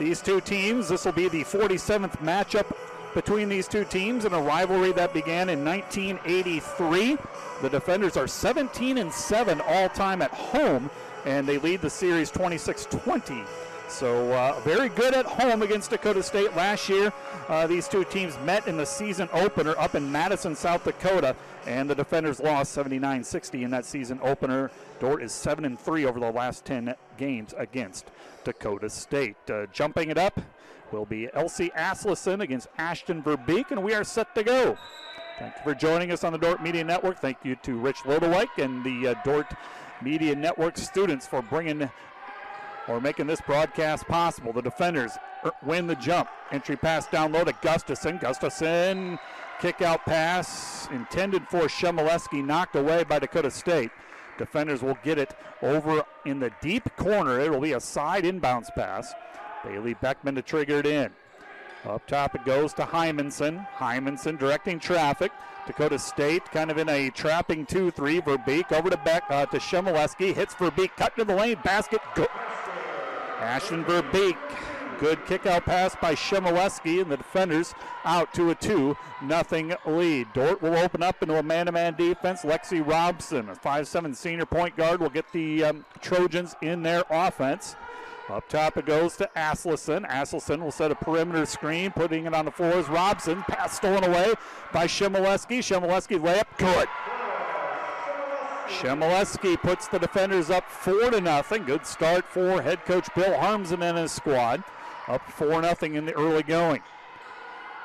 These 0.00 0.23
two 0.23 0.40
teams, 0.40 0.88
this 0.88 1.04
will 1.04 1.12
be 1.12 1.28
the 1.28 1.45
47th 1.45 2.16
matchup 2.23 2.75
between 3.12 3.50
these 3.50 3.69
two 3.69 3.85
teams 3.85 4.25
in 4.25 4.33
a 4.33 4.40
rivalry 4.40 4.92
that 4.92 5.12
began 5.12 5.50
in 5.50 5.62
1983. 5.62 7.19
The 7.61 7.69
defenders 7.69 8.16
are 8.16 8.26
17 8.26 8.97
and 8.97 9.12
7 9.12 9.61
all 9.61 9.90
time 9.90 10.23
at 10.23 10.30
home, 10.30 10.88
and 11.26 11.47
they 11.47 11.59
lead 11.59 11.83
the 11.83 11.90
series 11.90 12.30
26 12.30 12.87
20. 12.87 13.42
So 13.90 14.33
uh, 14.33 14.59
very 14.61 14.88
good 14.88 15.12
at 15.12 15.26
home 15.26 15.61
against 15.61 15.90
Dakota 15.90 16.23
State 16.23 16.57
last 16.57 16.88
year. 16.88 17.12
Uh, 17.49 17.66
these 17.66 17.87
two 17.87 18.04
teams 18.04 18.38
met 18.47 18.66
in 18.66 18.78
the 18.78 18.87
season 18.87 19.28
opener 19.35 19.75
up 19.76 19.95
in 19.95 20.11
Madison, 20.11 20.54
South 20.54 20.83
Dakota, 20.83 21.37
and 21.66 21.90
the 21.90 21.95
defenders 21.95 22.40
lost 22.40 22.75
79-60 22.75 23.64
in 23.64 23.71
that 23.73 23.85
season 23.85 24.19
opener. 24.23 24.71
Dordt 24.99 25.23
is 25.23 25.33
seven 25.33 25.66
and 25.66 25.78
three 25.78 26.07
over 26.07 26.19
the 26.19 26.30
last 26.30 26.64
10 26.64 26.95
games 27.19 27.52
against 27.59 28.07
Dakota 28.44 28.90
State. 28.90 29.37
Uh, 29.49 29.66
jumping 29.73 30.11
it 30.11 30.18
up 30.18 30.40
will 30.92 31.06
be 31.06 31.28
Elsie 31.35 31.70
Asleson 31.76 32.40
against 32.40 32.68
Ashton 32.78 33.23
Verbeek, 33.23 33.70
and 33.70 33.82
we 33.82 33.94
are 33.94 34.04
set 34.04 34.35
to 34.35 34.42
go. 34.42 34.76
Thank 35.38 35.54
you 35.56 35.62
for 35.62 35.75
joining 35.75 36.12
us 36.12 36.25
on 36.25 36.32
the 36.32 36.38
Dordt 36.38 36.62
Media 36.62 36.85
Network. 36.85 37.18
Thank 37.18 37.38
you 37.44 37.56
to 37.56 37.78
Rich 37.78 37.99
Lodewijk 37.99 38.62
and 38.62 38.85
the 38.85 39.09
uh, 39.09 39.14
Dordt 39.25 39.52
Media 40.02 40.35
Network 40.35 40.76
students 40.76 41.26
for 41.26 41.42
bringing 41.42 41.88
or 42.88 43.00
making 43.00 43.26
this 43.26 43.40
broadcast 43.40 44.06
possible. 44.06 44.52
The 44.52 44.62
defenders 44.62 45.12
er, 45.44 45.52
win 45.64 45.87
the 45.87 45.94
jump. 45.97 46.28
Entry 46.50 46.76
pass 46.76 47.06
down 47.06 47.32
low 47.32 47.44
to 47.44 47.54
Gustafson. 47.62 48.18
Gustafson 48.18 49.18
kick 49.61 49.82
out 49.82 50.04
pass 50.06 50.88
intended 50.90 51.47
for 51.49 51.62
Shemileski, 51.62 52.44
knocked 52.44 52.76
away 52.76 53.04
by 53.04 53.18
Dakota 53.18 53.50
State. 53.50 53.90
Defenders 54.40 54.80
will 54.80 54.97
get 55.02 55.18
it 55.18 55.35
over 55.61 56.02
in 56.25 56.40
the 56.40 56.50
deep 56.62 56.88
corner. 56.97 57.38
It 57.38 57.50
will 57.50 57.61
be 57.61 57.75
a 57.75 57.80
side 57.80 58.25
inbounds 58.25 58.75
pass. 58.75 59.12
Bailey 59.62 59.92
Beckman 60.00 60.35
to 60.37 60.40
trigger 60.40 60.78
it 60.78 60.87
in. 60.87 61.11
Up 61.85 62.06
top 62.06 62.35
it 62.35 62.47
goes 62.47 62.73
to 62.75 62.85
Hymanson. 62.85 63.66
Hymanson 63.76 64.38
directing 64.38 64.78
traffic. 64.80 65.30
Dakota 65.66 65.99
State 65.99 66.42
kind 66.47 66.70
of 66.70 66.78
in 66.78 66.88
a 66.88 67.11
trapping 67.11 67.66
2-3. 67.66 68.23
Verbeek 68.25 68.73
over 68.73 68.88
to 68.88 68.97
Beck 68.97 69.25
uh, 69.28 69.44
to 69.44 69.59
Shemileski. 69.59 70.35
Hits 70.35 70.54
Verbeek, 70.54 70.97
cut 70.97 71.14
to 71.16 71.25
the 71.26 71.35
lane, 71.35 71.59
basket. 71.62 72.00
Go- 72.14 72.26
Ashton 73.40 73.85
Verbeek. 73.85 74.38
Good 75.00 75.25
kick 75.25 75.47
out 75.47 75.64
pass 75.64 75.97
by 75.99 76.14
Shemileski, 76.14 77.00
and 77.00 77.11
the 77.11 77.16
defenders 77.16 77.73
out 78.04 78.35
to 78.35 78.50
a 78.50 78.54
2 78.54 78.95
nothing 79.23 79.73
lead. 79.87 80.28
Dordt 80.35 80.61
will 80.61 80.76
open 80.76 81.02
up 81.02 81.23
into 81.23 81.38
a 81.38 81.42
man 81.42 81.64
to 81.66 81.73
man 81.73 81.95
defense. 81.95 82.42
Lexi 82.42 82.87
Robson, 82.87 83.49
a 83.49 83.54
5'7 83.54 84.14
senior 84.14 84.45
point 84.45 84.76
guard, 84.76 85.00
will 85.00 85.09
get 85.09 85.25
the 85.33 85.64
um, 85.64 85.87
Trojans 86.02 86.54
in 86.61 86.83
their 86.83 87.04
offense. 87.09 87.76
Up 88.28 88.47
top 88.50 88.76
it 88.76 88.85
goes 88.85 89.16
to 89.16 89.30
Asleson. 89.35 90.07
Asleson 90.07 90.62
will 90.62 90.71
set 90.71 90.90
a 90.90 90.95
perimeter 90.95 91.47
screen, 91.47 91.90
putting 91.92 92.26
it 92.26 92.35
on 92.35 92.45
the 92.45 92.50
floor 92.50 92.75
is 92.75 92.88
Robson. 92.90 93.42
Pass 93.49 93.76
stolen 93.76 94.04
away 94.04 94.35
by 94.71 94.87
Shemileski. 94.87 95.61
Shemileski 95.61 96.21
layup, 96.21 96.45
good. 96.59 96.88
Shemileski 98.69 99.61
puts 99.61 99.88
the 99.88 99.99
defenders 99.99 100.50
up 100.50 100.69
four 100.69 101.11
to 101.11 101.23
nothing. 101.23 101.64
Good 101.64 101.87
start 101.87 102.26
for 102.26 102.61
head 102.61 102.85
coach 102.85 103.09
Bill 103.14 103.33
Harmsen 103.33 103.80
and 103.80 103.97
his 103.97 104.12
squad. 104.12 104.62
Up 105.11 105.29
four 105.29 105.61
nothing 105.61 105.97
in 105.97 106.07
the 106.07 106.12
early 106.12 106.45
going. 106.45 106.81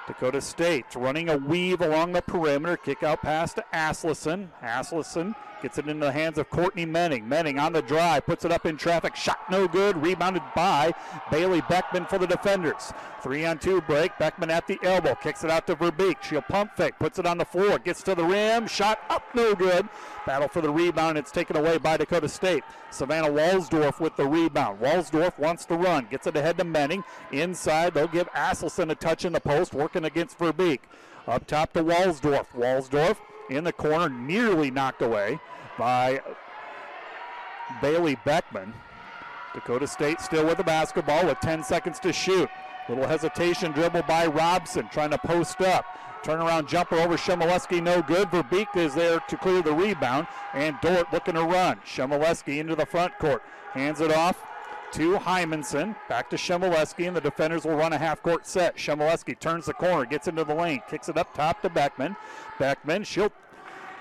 Dakota 0.05 0.39
State 0.39 0.85
running 0.95 1.27
a 1.27 1.37
weave 1.37 1.81
along 1.81 2.11
the 2.11 2.21
perimeter. 2.21 2.77
Kick 2.77 3.01
out 3.01 3.23
pass 3.23 3.51
to 3.55 3.65
Asleson. 3.73 4.49
Asleson 4.61 5.33
Gets 5.65 5.79
it 5.79 5.87
into 5.87 6.05
the 6.05 6.11
hands 6.11 6.37
of 6.37 6.47
Courtney 6.51 6.85
Menning. 6.85 7.27
Menning 7.27 7.57
on 7.57 7.73
the 7.73 7.81
drive, 7.81 8.27
puts 8.27 8.45
it 8.45 8.51
up 8.51 8.67
in 8.67 8.77
traffic. 8.77 9.15
Shot 9.15 9.39
no 9.49 9.67
good. 9.67 9.97
Rebounded 9.97 10.43
by 10.55 10.93
Bailey 11.31 11.63
Beckman 11.67 12.05
for 12.05 12.19
the 12.19 12.27
defenders. 12.27 12.93
Three 13.23 13.47
on 13.47 13.57
two 13.57 13.81
break. 13.81 14.15
Beckman 14.19 14.51
at 14.51 14.67
the 14.67 14.77
elbow. 14.83 15.15
Kicks 15.15 15.43
it 15.43 15.49
out 15.49 15.65
to 15.65 15.75
Verbeek. 15.75 16.21
She'll 16.21 16.43
pump 16.43 16.77
fake. 16.77 16.99
Puts 16.99 17.17
it 17.17 17.25
on 17.25 17.39
the 17.39 17.45
floor. 17.45 17.79
Gets 17.79 18.03
to 18.03 18.13
the 18.13 18.23
rim. 18.23 18.67
Shot 18.67 18.99
up 19.09 19.23
no 19.33 19.55
good. 19.55 19.89
Battle 20.27 20.47
for 20.47 20.61
the 20.61 20.69
rebound. 20.69 21.17
It's 21.17 21.31
taken 21.31 21.57
away 21.57 21.79
by 21.79 21.97
Dakota 21.97 22.29
State. 22.29 22.63
Savannah 22.91 23.29
Walsdorf 23.29 23.99
with 23.99 24.15
the 24.17 24.27
rebound. 24.27 24.79
Walsdorf 24.79 25.39
wants 25.39 25.65
to 25.65 25.75
run. 25.75 26.05
Gets 26.11 26.27
it 26.27 26.37
ahead 26.37 26.59
to 26.59 26.63
Menning. 26.63 27.03
Inside, 27.31 27.95
they'll 27.95 28.07
give 28.07 28.31
Asleson 28.33 28.91
a 28.91 28.95
touch 28.95 29.25
in 29.25 29.33
the 29.33 29.41
post, 29.41 29.73
working 29.73 30.05
against 30.05 30.37
Verbeek. 30.37 30.81
Up 31.27 31.47
top 31.47 31.73
to 31.73 31.83
Walsdorf. 31.83 32.49
Walsdorf 32.55 33.17
in 33.49 33.63
the 33.63 33.73
corner, 33.73 34.09
nearly 34.09 34.71
knocked 34.71 35.01
away 35.01 35.39
by 35.77 36.21
Bailey 37.81 38.17
Beckman. 38.25 38.73
Dakota 39.53 39.87
State 39.87 40.19
still 40.19 40.45
with 40.45 40.57
the 40.57 40.63
basketball 40.63 41.25
with 41.25 41.39
10 41.39 41.63
seconds 41.63 41.99
to 41.99 42.11
shoot. 42.11 42.49
Little 42.89 43.07
hesitation 43.07 43.71
dribble 43.71 44.03
by 44.03 44.27
Robson 44.27 44.89
trying 44.89 45.11
to 45.11 45.17
post 45.17 45.61
up. 45.61 45.85
Turnaround 46.23 46.67
jumper 46.67 46.95
over 46.95 47.17
Shemileski, 47.17 47.81
no 47.81 48.01
good. 48.01 48.29
Verbeek 48.29 48.75
is 48.75 48.95
there 48.95 49.19
to 49.19 49.37
clear 49.37 49.61
the 49.61 49.73
rebound, 49.73 50.27
and 50.53 50.75
Dordt 50.81 51.11
looking 51.13 51.35
to 51.35 51.43
run. 51.43 51.79
Shemileski 51.85 52.59
into 52.59 52.75
the 52.75 52.85
front 52.85 53.17
court. 53.19 53.43
Hands 53.73 53.99
it 54.01 54.11
off 54.11 54.37
to 54.95 55.17
Hymanson. 55.17 55.93
Back 56.07 56.29
to 56.29 56.37
Shemileski, 56.37 57.05
and 57.05 57.17
the 57.17 57.19
defenders 57.19 57.65
will 57.65 57.75
run 57.75 57.91
a 57.91 57.97
half 57.97 58.23
court 58.23 58.47
set. 58.47 58.77
Shemileski 58.77 59.37
turns 59.37 59.65
the 59.65 59.73
corner, 59.73 60.05
gets 60.05 60.29
into 60.29 60.45
the 60.45 60.55
lane, 60.55 60.81
kicks 60.89 61.09
it 61.09 61.17
up 61.17 61.33
top 61.33 61.61
to 61.63 61.69
Beckman. 61.69 62.15
Beckman, 62.59 63.03
she'll 63.03 63.33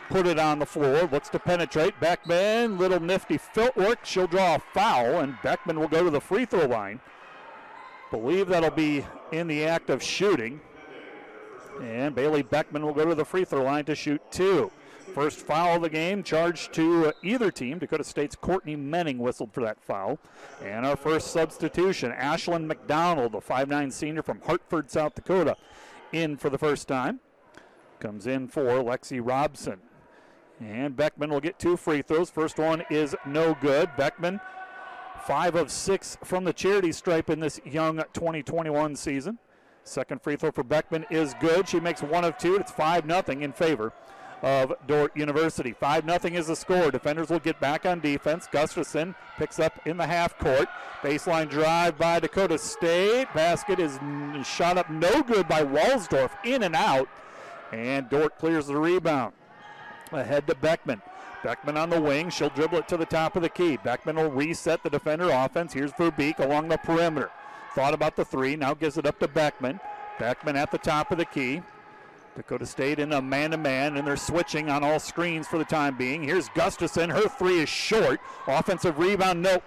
put 0.08 0.24
it 0.24 0.38
on 0.38 0.60
the 0.60 0.66
floor, 0.66 1.08
looks 1.10 1.28
to 1.30 1.40
penetrate. 1.40 1.98
Beckman, 1.98 2.78
little 2.78 3.00
nifty 3.00 3.38
footwork. 3.38 4.04
She'll 4.04 4.28
draw 4.28 4.54
a 4.54 4.60
foul, 4.72 5.18
and 5.18 5.36
Beckman 5.42 5.80
will 5.80 5.88
go 5.88 6.04
to 6.04 6.10
the 6.10 6.20
free 6.20 6.44
throw 6.44 6.66
line. 6.66 7.00
Believe 8.12 8.46
that'll 8.46 8.70
be 8.70 9.04
in 9.32 9.48
the 9.48 9.64
act 9.64 9.90
of 9.90 10.00
shooting. 10.00 10.60
And 11.82 12.14
Bailey 12.14 12.42
Beckman 12.42 12.86
will 12.86 12.94
go 12.94 13.04
to 13.04 13.16
the 13.16 13.24
free 13.24 13.44
throw 13.44 13.64
line 13.64 13.84
to 13.86 13.96
shoot 13.96 14.22
two. 14.30 14.70
First 15.14 15.38
foul 15.38 15.76
of 15.76 15.82
the 15.82 15.90
game, 15.90 16.24
charged 16.24 16.72
to 16.72 17.12
either 17.22 17.52
team. 17.52 17.78
Dakota 17.78 18.02
State's 18.02 18.34
Courtney 18.34 18.74
Menning 18.74 19.18
whistled 19.18 19.54
for 19.54 19.60
that 19.62 19.80
foul. 19.80 20.18
And 20.60 20.84
our 20.84 20.96
first 20.96 21.28
substitution, 21.28 22.10
Ashlyn 22.10 22.66
McDonald, 22.66 23.30
the 23.30 23.38
5'9 23.38 23.92
senior 23.92 24.24
from 24.24 24.40
Hartford, 24.40 24.90
South 24.90 25.14
Dakota, 25.14 25.56
in 26.10 26.36
for 26.36 26.50
the 26.50 26.58
first 26.58 26.88
time. 26.88 27.20
Comes 28.00 28.26
in 28.26 28.48
for 28.48 28.64
Lexi 28.64 29.20
Robson. 29.22 29.78
And 30.58 30.96
Beckman 30.96 31.30
will 31.30 31.40
get 31.40 31.60
two 31.60 31.76
free 31.76 32.02
throws. 32.02 32.28
First 32.28 32.58
one 32.58 32.82
is 32.90 33.14
no 33.24 33.56
good. 33.60 33.90
Beckman, 33.96 34.40
five 35.24 35.54
of 35.54 35.70
six 35.70 36.18
from 36.24 36.42
the 36.42 36.52
charity 36.52 36.90
stripe 36.90 37.30
in 37.30 37.38
this 37.38 37.60
young 37.64 37.98
2021 38.14 38.96
season. 38.96 39.38
Second 39.84 40.22
free 40.22 40.34
throw 40.34 40.50
for 40.50 40.64
Beckman 40.64 41.06
is 41.08 41.34
good. 41.40 41.68
She 41.68 41.78
makes 41.78 42.02
one 42.02 42.24
of 42.24 42.36
two. 42.36 42.56
It's 42.56 42.72
5 42.72 43.04
0 43.06 43.22
in 43.40 43.52
favor 43.52 43.92
of 44.44 44.74
Dordt 44.86 45.16
University. 45.16 45.72
5 45.72 46.04
0 46.04 46.18
is 46.38 46.48
the 46.48 46.54
score. 46.54 46.90
Defenders 46.90 47.30
will 47.30 47.38
get 47.38 47.58
back 47.60 47.86
on 47.86 47.98
defense. 48.00 48.46
Gustafson 48.52 49.14
picks 49.38 49.58
up 49.58 49.80
in 49.86 49.96
the 49.96 50.06
half 50.06 50.38
court. 50.38 50.68
Baseline 51.00 51.48
drive 51.48 51.96
by 51.96 52.20
Dakota 52.20 52.58
State. 52.58 53.26
Basket 53.34 53.80
is 53.80 53.98
shot 54.46 54.76
up 54.76 54.90
no 54.90 55.22
good 55.22 55.48
by 55.48 55.64
Walsdorf. 55.64 56.30
In 56.44 56.62
and 56.62 56.76
out. 56.76 57.08
And 57.72 58.08
Dordt 58.10 58.38
clears 58.38 58.66
the 58.66 58.76
rebound. 58.76 59.32
Ahead 60.12 60.46
to 60.48 60.54
Beckman. 60.54 61.00
Beckman 61.42 61.78
on 61.78 61.88
the 61.88 62.00
wing. 62.00 62.28
She'll 62.28 62.50
dribble 62.50 62.78
it 62.78 62.88
to 62.88 62.98
the 62.98 63.06
top 63.06 63.36
of 63.36 63.42
the 63.42 63.48
key. 63.48 63.78
Beckman 63.78 64.16
will 64.16 64.30
reset 64.30 64.82
the 64.82 64.90
defender 64.90 65.30
offense. 65.30 65.72
Here's 65.72 65.92
Verbeek 65.92 66.38
along 66.38 66.68
the 66.68 66.76
perimeter. 66.76 67.30
Thought 67.74 67.94
about 67.94 68.14
the 68.14 68.26
three. 68.26 68.56
Now 68.56 68.74
gives 68.74 68.98
it 68.98 69.06
up 69.06 69.18
to 69.20 69.28
Beckman. 69.28 69.80
Beckman 70.18 70.56
at 70.56 70.70
the 70.70 70.78
top 70.78 71.10
of 71.10 71.16
the 71.16 71.24
key. 71.24 71.62
Dakota 72.36 72.66
State 72.66 72.98
in 72.98 73.12
a 73.12 73.22
man 73.22 73.52
to 73.52 73.56
man, 73.56 73.96
and 73.96 74.06
they're 74.06 74.16
switching 74.16 74.68
on 74.68 74.82
all 74.82 74.98
screens 74.98 75.46
for 75.46 75.58
the 75.58 75.64
time 75.64 75.96
being. 75.96 76.22
Here's 76.22 76.48
Gustafson. 76.50 77.10
Her 77.10 77.28
three 77.28 77.60
is 77.60 77.68
short. 77.68 78.20
Offensive 78.46 78.98
rebound, 78.98 79.42
nope. 79.42 79.62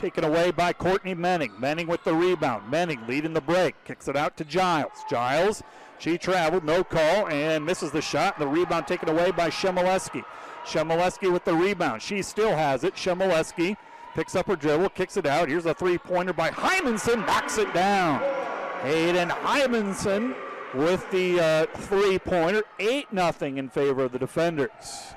Taken 0.00 0.24
away 0.24 0.50
by 0.50 0.72
Courtney 0.72 1.14
Menning. 1.14 1.52
Menning 1.58 1.86
with 1.86 2.04
the 2.04 2.14
rebound. 2.14 2.70
Menning 2.70 3.06
leading 3.06 3.32
the 3.32 3.40
break. 3.40 3.74
Kicks 3.84 4.08
it 4.08 4.16
out 4.16 4.36
to 4.36 4.44
Giles. 4.44 5.04
Giles 5.08 5.62
she 5.98 6.16
traveled, 6.16 6.64
no 6.64 6.84
call, 6.84 7.28
and 7.28 7.66
misses 7.66 7.90
the 7.90 8.00
shot. 8.00 8.38
The 8.38 8.46
rebound 8.46 8.86
taken 8.86 9.08
away 9.08 9.32
by 9.32 9.50
Shemileski. 9.50 10.24
Shemileski 10.64 11.32
with 11.32 11.44
the 11.44 11.54
rebound. 11.54 12.02
She 12.02 12.22
still 12.22 12.54
has 12.56 12.84
it. 12.84 12.94
Shemileski 12.94 13.76
picks 14.14 14.36
up 14.36 14.46
her 14.46 14.56
dribble, 14.56 14.90
kicks 14.90 15.16
it 15.16 15.26
out. 15.26 15.48
Here's 15.48 15.66
a 15.66 15.74
three-pointer 15.74 16.32
by 16.32 16.50
Hymanson, 16.50 17.26
knocks 17.26 17.58
it 17.58 17.72
down. 17.74 18.20
Hayden 18.82 19.28
Hymanson 19.28 20.36
with 20.74 21.10
the 21.10 21.40
uh, 21.40 21.66
three-pointer. 21.76 22.62
8 22.78 23.12
nothing 23.12 23.58
in 23.58 23.68
favor 23.68 24.04
of 24.04 24.12
the 24.12 24.18
defenders. 24.18 25.14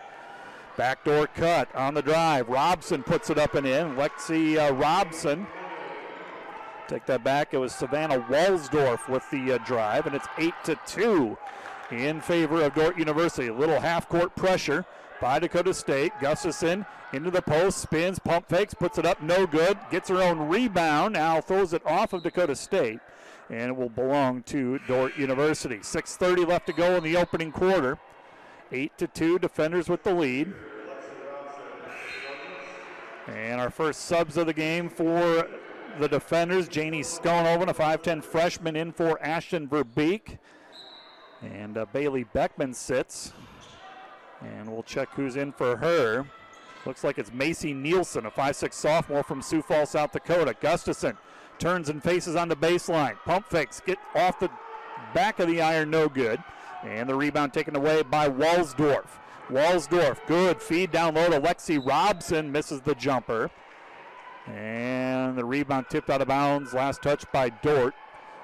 Backdoor 0.78 1.28
cut 1.28 1.74
on 1.76 1.94
the 1.94 2.02
drive. 2.02 2.48
Robson 2.48 3.04
puts 3.04 3.30
it 3.30 3.38
up 3.38 3.56
and 3.56 3.68
in. 3.68 3.96
Lexi 3.96 4.58
uh, 4.58 4.74
Robson 4.74 5.46
Take 6.92 7.06
that 7.06 7.24
back. 7.24 7.54
It 7.54 7.58
was 7.58 7.74
Savannah 7.74 8.20
Walsdorf 8.30 9.08
with 9.08 9.24
the 9.32 9.54
uh, 9.54 9.58
drive, 9.60 10.08
and 10.08 10.14
it's 10.14 10.28
8 10.38 10.54
to 10.66 10.78
2 10.86 11.38
in 11.92 12.20
favor 12.20 12.62
of 12.62 12.76
Dordt 12.76 13.00
University. 13.00 13.48
A 13.48 13.54
little 13.54 13.80
half 13.80 14.10
court 14.10 14.36
pressure 14.36 14.86
by 15.22 15.40
Dakota 15.40 15.74
State. 15.74 16.12
Gustafson 16.20 16.86
into 17.14 17.32
the 17.32 17.42
post, 17.42 17.78
spins, 17.78 18.20
pump 18.20 18.50
fakes, 18.50 18.74
puts 18.74 18.98
it 18.98 19.06
up, 19.06 19.22
no 19.22 19.48
good. 19.48 19.78
Gets 19.90 20.10
her 20.10 20.22
own 20.22 20.50
rebound, 20.50 21.14
now 21.14 21.40
throws 21.40 21.72
it 21.72 21.82
off 21.86 22.12
of 22.12 22.24
Dakota 22.24 22.58
State, 22.58 23.00
and 23.52 23.70
it 23.70 23.76
will 23.76 23.90
belong 23.90 24.44
to 24.44 24.80
Dordt 24.88 25.18
University. 25.18 25.78
6.30 25.78 26.48
left 26.48 26.68
to 26.68 26.74
go 26.74 26.96
in 26.96 27.04
the 27.04 27.18
opening 27.18 27.52
quarter. 27.52 28.00
8 28.72 28.98
to 28.98 29.08
2, 29.08 29.40
defenders 29.40 29.90
with 29.90 30.04
the 30.04 30.14
lead. 30.14 30.54
And 33.28 33.60
our 33.60 33.70
first 33.70 34.06
subs 34.06 34.38
of 34.38 34.48
the 34.48 34.54
game 34.54 34.90
for 34.90 35.50
the 36.00 36.08
defenders. 36.08 36.70
Janie 36.70 37.02
Skonoven, 37.02 37.68
a 37.68 37.74
5'10 37.74 38.24
freshman, 38.24 38.78
in 38.78 38.94
for 38.94 39.22
Ashton 39.22 39.68
Verbeek. 39.68 40.38
And 41.42 41.78
uh, 41.78 41.86
Bailey 41.92 42.24
Beckman 42.24 42.74
sits. 42.74 43.34
And 44.42 44.72
we'll 44.72 44.84
check 44.84 45.10
who's 45.14 45.36
in 45.36 45.52
for 45.52 45.76
her. 45.76 46.26
Looks 46.86 47.04
like 47.04 47.20
it's 47.20 47.34
Macy 47.34 47.74
Nielsen, 47.74 48.26
a 48.26 48.32
5'6 48.32 48.74
sophomore 48.74 49.24
from 49.24 49.42
Sioux 49.42 49.62
Falls, 49.62 49.90
South 49.92 50.14
Dakota. 50.14 50.56
Gustafson 50.60 51.18
turns 51.62 51.90
and 51.90 52.04
faces 52.04 52.36
on 52.36 52.50
the 52.50 52.56
baseline. 52.56 53.16
Pump 53.24 53.48
fakes, 53.48 53.82
get 53.86 54.00
off 54.16 54.40
the 54.40 54.50
back 55.14 55.40
of 55.40 55.48
the 55.48 55.62
iron, 55.62 55.92
no 55.92 56.10
good. 56.10 56.44
And 56.84 57.08
the 57.08 57.16
rebound 57.16 57.54
taken 57.54 57.76
away 57.76 58.02
by 58.02 58.28
Walsdorf. 58.28 59.06
Walsdorf, 59.50 60.26
good 60.28 60.62
feed 60.62 60.92
down 60.92 61.14
low 61.14 61.30
to 61.30 61.40
Lexi 61.40 61.80
Robson, 61.86 62.52
misses 62.52 62.82
the 62.82 62.96
jumper. 62.96 63.52
And 64.48 65.38
the 65.38 65.46
rebound 65.46 65.86
tipped 65.90 66.10
out 66.10 66.22
of 66.22 66.28
bounds. 66.28 66.74
Last 66.74 67.04
touch 67.04 67.26
by 67.32 67.50
Dordt. 67.50 67.94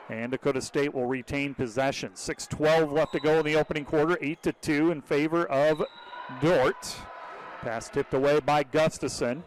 And 0.10 0.32
Dakota 0.32 0.62
State 0.62 0.94
will 0.94 1.08
retain 1.08 1.56
possession. 1.56 2.12
6-12 2.14 2.94
left 2.94 3.14
to 3.14 3.20
go 3.20 3.40
in 3.40 3.46
the 3.46 3.56
opening 3.56 3.84
quarter. 3.84 4.18
8 4.22 4.44
to 4.44 4.52
2 4.54 4.92
in 4.92 5.02
favor 5.02 5.46
of 5.48 5.84
Dordt. 6.40 6.96
Pass 7.62 7.90
tipped 7.90 8.14
away 8.14 8.40
by 8.40 8.62
Gustafson. 8.62 9.44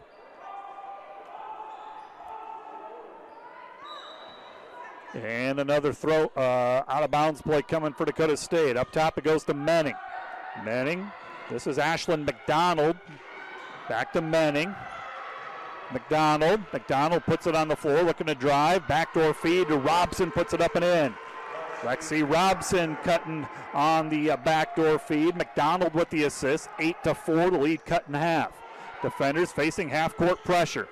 And 5.13 5.59
another 5.59 5.91
throw 5.91 6.27
uh, 6.37 6.83
out 6.87 7.03
of 7.03 7.11
bounds 7.11 7.41
play 7.41 7.61
coming 7.61 7.93
for 7.93 8.05
Dakota 8.05 8.37
State. 8.37 8.77
Up 8.77 8.91
top 8.91 9.17
it 9.17 9.23
goes 9.23 9.43
to 9.45 9.53
Menning. 9.53 9.95
Menning, 10.63 11.11
This 11.49 11.67
is 11.67 11.77
Ashlyn 11.77 12.25
McDonald. 12.25 12.95
Back 13.89 14.13
to 14.13 14.21
Menning. 14.21 14.73
McDonald. 15.91 16.61
McDonald 16.71 17.25
puts 17.25 17.47
it 17.47 17.55
on 17.55 17.67
the 17.67 17.75
floor, 17.75 18.03
looking 18.03 18.27
to 18.27 18.35
drive. 18.35 18.87
Backdoor 18.87 19.33
feed 19.33 19.67
to 19.67 19.77
Robson, 19.77 20.31
puts 20.31 20.53
it 20.53 20.61
up 20.61 20.75
and 20.75 20.85
in. 20.85 21.13
Lexi 21.81 22.29
Robson 22.29 22.95
cutting 23.03 23.45
on 23.73 24.07
the 24.07 24.31
uh, 24.31 24.37
backdoor 24.37 24.99
feed. 24.99 25.35
McDonald 25.35 25.93
with 25.93 26.09
the 26.09 26.23
assist. 26.23 26.69
8 26.79 26.95
to 27.03 27.15
4, 27.15 27.49
the 27.49 27.57
lead 27.57 27.85
cut 27.85 28.05
in 28.07 28.13
half. 28.13 28.53
Defenders 29.01 29.51
facing 29.51 29.89
half 29.89 30.15
court 30.15 30.43
pressure. 30.43 30.87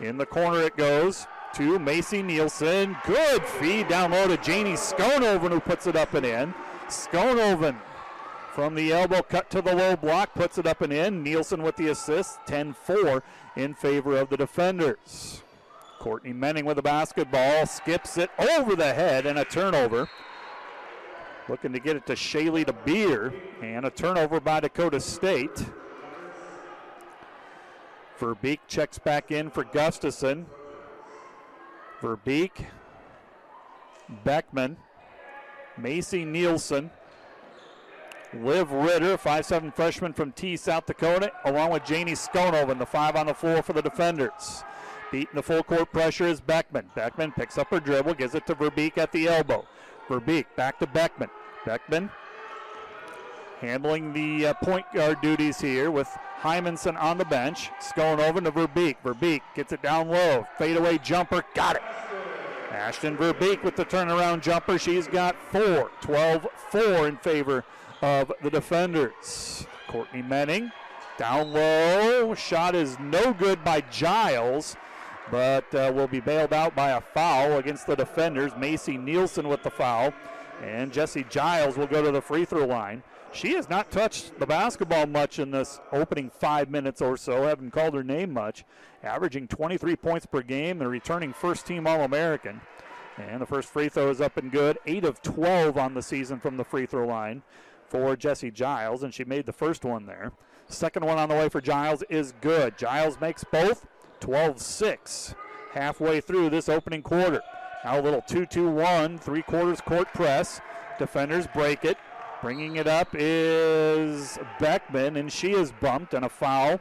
In 0.00 0.18
the 0.18 0.26
corner 0.26 0.60
it 0.60 0.76
goes 0.76 1.26
to 1.54 1.78
Macy 1.78 2.22
Nielsen. 2.22 2.96
Good 3.04 3.42
feed 3.42 3.88
down 3.88 4.12
low 4.12 4.28
to 4.28 4.36
Janie 4.36 4.74
Skonoven, 4.74 5.50
who 5.50 5.60
puts 5.60 5.86
it 5.86 5.96
up 5.96 6.14
and 6.14 6.26
in. 6.26 6.54
Skonoven 6.88 7.76
from 8.54 8.74
the 8.74 8.92
elbow, 8.92 9.22
cut 9.22 9.50
to 9.50 9.62
the 9.62 9.74
low 9.74 9.94
block, 9.94 10.34
puts 10.34 10.58
it 10.58 10.66
up 10.66 10.80
and 10.80 10.92
in. 10.92 11.22
Nielsen 11.22 11.62
with 11.62 11.76
the 11.76 11.88
assist, 11.88 12.38
10 12.46 12.72
4 12.72 13.22
in 13.56 13.74
favor 13.74 14.16
of 14.16 14.30
the 14.30 14.36
defenders. 14.36 15.42
Courtney 15.98 16.32
Menning 16.32 16.64
with 16.64 16.76
the 16.76 16.82
basketball, 16.82 17.66
skips 17.66 18.18
it 18.18 18.30
over 18.38 18.74
the 18.74 18.94
head 18.94 19.26
and 19.26 19.38
a 19.38 19.44
turnover. 19.44 20.08
Looking 21.48 21.72
to 21.72 21.80
get 21.80 21.96
it 21.96 22.06
to 22.06 22.14
Shaylee 22.14 22.64
DeBeer, 22.64 23.32
and 23.62 23.86
a 23.86 23.90
turnover 23.90 24.40
by 24.40 24.60
Dakota 24.60 25.00
State. 25.00 25.64
Verbeek 28.18 28.58
checks 28.66 28.98
back 28.98 29.30
in 29.30 29.50
for 29.50 29.64
Gustafson. 29.64 30.46
Verbeek, 32.00 32.66
Beckman, 34.24 34.76
Macy 35.76 36.24
Nielsen, 36.24 36.90
Liv 38.34 38.70
Ritter, 38.70 39.16
5'7 39.16 39.74
freshman 39.74 40.12
from 40.12 40.32
Tea, 40.32 40.56
South 40.56 40.86
Dakota, 40.86 41.32
along 41.44 41.70
with 41.70 41.84
Janie 41.84 42.12
Skonoven, 42.12 42.78
the 42.78 42.86
five 42.86 43.16
on 43.16 43.26
the 43.26 43.34
floor 43.34 43.62
for 43.62 43.72
the 43.72 43.82
defenders. 43.82 44.64
Beating 45.10 45.34
the 45.34 45.42
full 45.42 45.62
court 45.62 45.90
pressure 45.90 46.26
is 46.26 46.40
Beckman. 46.40 46.90
Beckman 46.94 47.32
picks 47.32 47.56
up 47.56 47.68
her 47.70 47.80
dribble, 47.80 48.14
gives 48.14 48.34
it 48.34 48.46
to 48.46 48.54
Verbeek 48.54 48.98
at 48.98 49.10
the 49.12 49.26
elbow. 49.26 49.66
Verbeek 50.08 50.44
back 50.56 50.78
to 50.78 50.86
Beckman. 50.86 51.30
Beckman 51.64 52.10
handling 53.60 54.12
the 54.12 54.48
uh, 54.48 54.54
point 54.54 54.86
guard 54.92 55.20
duties 55.20 55.60
here 55.60 55.90
with 55.90 56.08
Hymanson 56.40 57.00
on 57.00 57.18
the 57.18 57.24
bench. 57.24 57.70
Skonoven 57.80 58.44
to 58.44 58.52
Verbeek. 58.52 58.96
Verbeek 59.04 59.42
gets 59.54 59.72
it 59.72 59.82
down 59.82 60.08
low. 60.08 60.46
Fadeaway 60.58 60.98
jumper. 60.98 61.44
Got 61.54 61.76
it. 61.76 61.82
Ashton 62.70 63.16
Verbeek 63.16 63.64
with 63.64 63.76
the 63.76 63.84
turnaround 63.84 64.42
jumper. 64.42 64.78
She's 64.78 65.08
got 65.08 65.36
four. 65.50 65.90
12 66.00 66.46
4 66.70 67.08
in 67.08 67.16
favor 67.16 67.64
of 68.02 68.32
the 68.42 68.50
defenders. 68.50 69.66
Courtney 69.88 70.22
Menning 70.22 70.70
down 71.18 71.52
low. 71.52 72.34
Shot 72.34 72.74
is 72.74 72.98
no 73.00 73.34
good 73.34 73.64
by 73.64 73.80
Giles, 73.90 74.76
but 75.30 75.72
uh, 75.74 75.92
will 75.94 76.06
be 76.06 76.20
bailed 76.20 76.52
out 76.52 76.76
by 76.76 76.90
a 76.90 77.00
foul 77.00 77.58
against 77.58 77.86
the 77.86 77.96
defenders. 77.96 78.52
Macy 78.56 78.96
Nielsen 78.96 79.48
with 79.48 79.62
the 79.62 79.70
foul. 79.70 80.14
And 80.62 80.92
Jesse 80.92 81.24
Giles 81.28 81.76
will 81.76 81.86
go 81.86 82.02
to 82.02 82.10
the 82.10 82.22
free 82.22 82.44
throw 82.44 82.64
line. 82.64 83.02
She 83.38 83.52
has 83.52 83.70
not 83.70 83.92
touched 83.92 84.36
the 84.40 84.46
basketball 84.46 85.06
much 85.06 85.38
in 85.38 85.52
this 85.52 85.78
opening 85.92 86.28
five 86.28 86.70
minutes 86.70 87.00
or 87.00 87.16
so, 87.16 87.44
haven't 87.44 87.70
called 87.70 87.94
her 87.94 88.02
name 88.02 88.32
much, 88.32 88.64
averaging 89.04 89.46
23 89.46 89.94
points 89.94 90.26
per 90.26 90.42
game 90.42 90.80
and 90.80 90.90
returning 90.90 91.32
first 91.32 91.64
team 91.64 91.86
All 91.86 92.00
American. 92.00 92.60
And 93.16 93.40
the 93.40 93.46
first 93.46 93.68
free 93.68 93.88
throw 93.88 94.10
is 94.10 94.20
up 94.20 94.38
and 94.38 94.50
good. 94.50 94.80
8 94.86 95.04
of 95.04 95.22
12 95.22 95.78
on 95.78 95.94
the 95.94 96.02
season 96.02 96.40
from 96.40 96.56
the 96.56 96.64
free 96.64 96.84
throw 96.84 97.06
line 97.06 97.44
for 97.86 98.16
Jesse 98.16 98.50
Giles, 98.50 99.04
and 99.04 99.14
she 99.14 99.22
made 99.22 99.46
the 99.46 99.52
first 99.52 99.84
one 99.84 100.06
there. 100.06 100.32
Second 100.66 101.04
one 101.06 101.18
on 101.18 101.28
the 101.28 101.36
way 101.36 101.48
for 101.48 101.60
Giles 101.60 102.02
is 102.10 102.34
good. 102.40 102.76
Giles 102.76 103.20
makes 103.20 103.44
both 103.44 103.86
12 104.18 104.60
6 104.60 105.36
halfway 105.74 106.20
through 106.20 106.50
this 106.50 106.68
opening 106.68 107.02
quarter. 107.02 107.42
Now 107.84 108.00
a 108.00 108.02
little 108.02 108.22
2 108.22 108.46
2 108.46 108.68
1, 108.68 109.18
three 109.18 109.42
quarters 109.42 109.80
court 109.80 110.12
press. 110.12 110.60
Defenders 110.98 111.46
break 111.54 111.84
it. 111.84 111.98
Bringing 112.40 112.76
it 112.76 112.86
up 112.86 113.08
is 113.14 114.38
Beckman, 114.60 115.16
and 115.16 115.32
she 115.32 115.52
is 115.52 115.72
bumped 115.80 116.14
and 116.14 116.24
a 116.24 116.28
foul. 116.28 116.80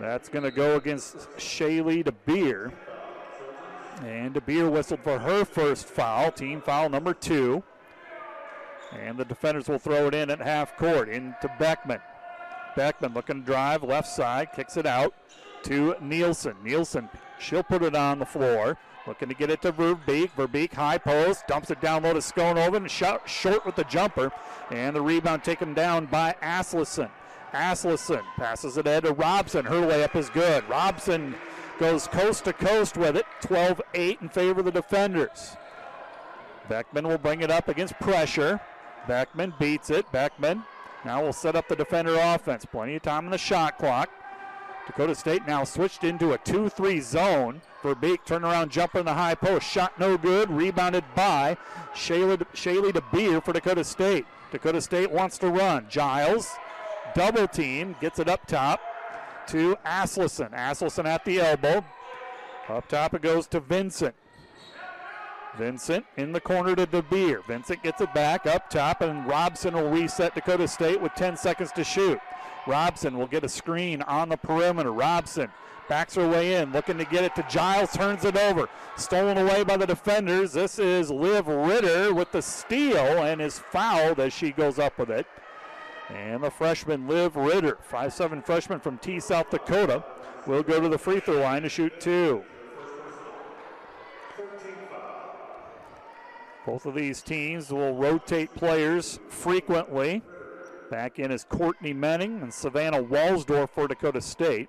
That's 0.00 0.28
going 0.28 0.44
to 0.44 0.50
go 0.50 0.76
against 0.76 1.16
Shaylee 1.36 2.04
DeBeer. 2.04 2.72
And 4.02 4.34
DeBeer 4.34 4.70
whistled 4.70 5.00
for 5.00 5.18
her 5.18 5.44
first 5.44 5.86
foul, 5.86 6.32
team 6.32 6.62
foul 6.62 6.88
number 6.88 7.12
two. 7.12 7.62
And 8.92 9.18
the 9.18 9.24
defenders 9.24 9.68
will 9.68 9.78
throw 9.78 10.06
it 10.06 10.14
in 10.14 10.30
at 10.30 10.40
half 10.40 10.76
court 10.76 11.08
into 11.08 11.50
Beckman. 11.58 12.00
Beckman 12.76 13.14
looking 13.14 13.40
to 13.40 13.46
drive 13.46 13.82
left 13.82 14.08
side, 14.08 14.52
kicks 14.54 14.76
it 14.76 14.86
out 14.86 15.14
to 15.64 15.96
Nielsen. 16.00 16.56
Nielsen, 16.62 17.08
she'll 17.38 17.62
put 17.62 17.82
it 17.82 17.94
on 17.96 18.18
the 18.18 18.26
floor. 18.26 18.78
Looking 19.06 19.28
to 19.28 19.34
get 19.34 19.50
it 19.50 19.62
to 19.62 19.72
Verbeek. 19.72 20.30
Verbeek 20.36 20.74
high 20.74 20.98
post, 20.98 21.46
dumps 21.46 21.70
it 21.70 21.80
down 21.80 22.02
low 22.02 22.12
to 22.12 22.18
Skonoven, 22.18 22.88
shot 22.88 23.28
short 23.28 23.64
with 23.64 23.76
the 23.76 23.84
jumper, 23.84 24.32
and 24.70 24.96
the 24.96 25.00
rebound 25.00 25.44
taken 25.44 25.74
down 25.74 26.06
by 26.06 26.34
Asleson. 26.42 27.10
Asleson 27.52 28.22
passes 28.36 28.76
it 28.76 28.86
ahead 28.86 29.04
to 29.04 29.12
Robson. 29.12 29.64
Her 29.64 29.76
layup 29.76 30.16
is 30.16 30.28
good. 30.30 30.68
Robson 30.68 31.34
goes 31.78 32.08
coast 32.08 32.44
to 32.44 32.52
coast 32.52 32.96
with 32.96 33.16
it, 33.16 33.26
12 33.42 33.80
8 33.94 34.18
in 34.22 34.28
favor 34.28 34.60
of 34.60 34.66
the 34.66 34.72
defenders. 34.72 35.56
Beckman 36.68 37.06
will 37.06 37.18
bring 37.18 37.42
it 37.42 37.50
up 37.50 37.68
against 37.68 37.98
pressure. 38.00 38.60
Beckman 39.06 39.54
beats 39.60 39.90
it. 39.90 40.10
Beckman 40.10 40.64
now 41.04 41.22
will 41.22 41.32
set 41.32 41.54
up 41.54 41.68
the 41.68 41.76
defender 41.76 42.16
offense. 42.18 42.64
Plenty 42.64 42.96
of 42.96 43.02
time 43.02 43.26
on 43.26 43.30
the 43.30 43.38
shot 43.38 43.78
clock. 43.78 44.10
Dakota 44.86 45.14
State 45.14 45.46
now 45.46 45.64
switched 45.64 46.04
into 46.04 46.32
a 46.32 46.38
2 46.38 46.68
3 46.68 47.00
zone. 47.00 47.60
Verbeek 47.82 48.18
turnaround 48.26 48.70
jumper 48.70 49.00
in 49.00 49.04
the 49.04 49.14
high 49.14 49.34
post. 49.34 49.66
Shot 49.66 49.98
no 49.98 50.16
good. 50.16 50.50
Rebounded 50.50 51.04
by 51.14 51.56
Shaylee, 51.94 52.38
Shaylee 52.54 52.92
DeBeer 52.92 53.44
for 53.44 53.52
Dakota 53.52 53.84
State. 53.84 54.26
Dakota 54.52 54.80
State 54.80 55.10
wants 55.10 55.38
to 55.38 55.48
run. 55.48 55.86
Giles, 55.88 56.50
double 57.14 57.48
team, 57.48 57.96
gets 58.00 58.18
it 58.18 58.28
up 58.28 58.46
top 58.46 58.80
to 59.48 59.76
Asleson. 59.84 60.52
Asleson 60.52 61.04
at 61.04 61.24
the 61.24 61.40
elbow. 61.40 61.84
Up 62.68 62.88
top 62.88 63.14
it 63.14 63.22
goes 63.22 63.46
to 63.48 63.60
Vincent. 63.60 64.14
Vincent 65.56 66.04
in 66.16 66.32
the 66.32 66.40
corner 66.40 66.76
to 66.76 66.86
DeBeer. 66.86 67.44
Vincent 67.46 67.82
gets 67.82 68.00
it 68.00 68.12
back 68.12 68.46
up 68.46 68.68
top, 68.68 69.00
and 69.00 69.26
Robson 69.26 69.74
will 69.74 69.90
reset 69.90 70.34
Dakota 70.34 70.68
State 70.68 71.00
with 71.00 71.12
10 71.14 71.36
seconds 71.36 71.72
to 71.72 71.82
shoot. 71.82 72.20
Robson 72.66 73.16
will 73.16 73.26
get 73.26 73.44
a 73.44 73.48
screen 73.48 74.02
on 74.02 74.28
the 74.28 74.36
perimeter. 74.36 74.92
Robson 74.92 75.50
backs 75.88 76.16
her 76.16 76.28
way 76.28 76.54
in, 76.54 76.72
looking 76.72 76.98
to 76.98 77.04
get 77.04 77.24
it 77.24 77.34
to 77.36 77.46
Giles, 77.48 77.92
turns 77.92 78.24
it 78.24 78.36
over. 78.36 78.68
Stolen 78.96 79.38
away 79.38 79.62
by 79.62 79.76
the 79.76 79.86
defenders. 79.86 80.52
This 80.52 80.78
is 80.78 81.10
Liv 81.10 81.46
Ritter 81.46 82.12
with 82.12 82.32
the 82.32 82.42
steal 82.42 83.22
and 83.22 83.40
is 83.40 83.58
fouled 83.58 84.18
as 84.18 84.32
she 84.32 84.50
goes 84.50 84.78
up 84.78 84.98
with 84.98 85.10
it. 85.10 85.26
And 86.08 86.42
the 86.42 86.50
freshman 86.50 87.06
Liv 87.06 87.36
Ritter, 87.36 87.78
5'7 87.90 88.44
freshman 88.44 88.80
from 88.80 88.98
Tea, 88.98 89.20
South 89.20 89.50
Dakota, 89.50 90.04
will 90.46 90.62
go 90.62 90.80
to 90.80 90.88
the 90.88 90.98
free 90.98 91.20
throw 91.20 91.40
line 91.40 91.62
to 91.62 91.68
shoot 91.68 92.00
two. 92.00 92.44
Both 96.64 96.84
of 96.84 96.94
these 96.94 97.22
teams 97.22 97.70
will 97.70 97.94
rotate 97.94 98.52
players 98.54 99.20
frequently. 99.28 100.22
Back 100.90 101.18
in 101.18 101.32
is 101.32 101.44
Courtney 101.44 101.92
Menning 101.92 102.40
and 102.42 102.54
Savannah 102.54 103.02
Walsdorf 103.02 103.70
for 103.70 103.88
Dakota 103.88 104.20
State. 104.20 104.68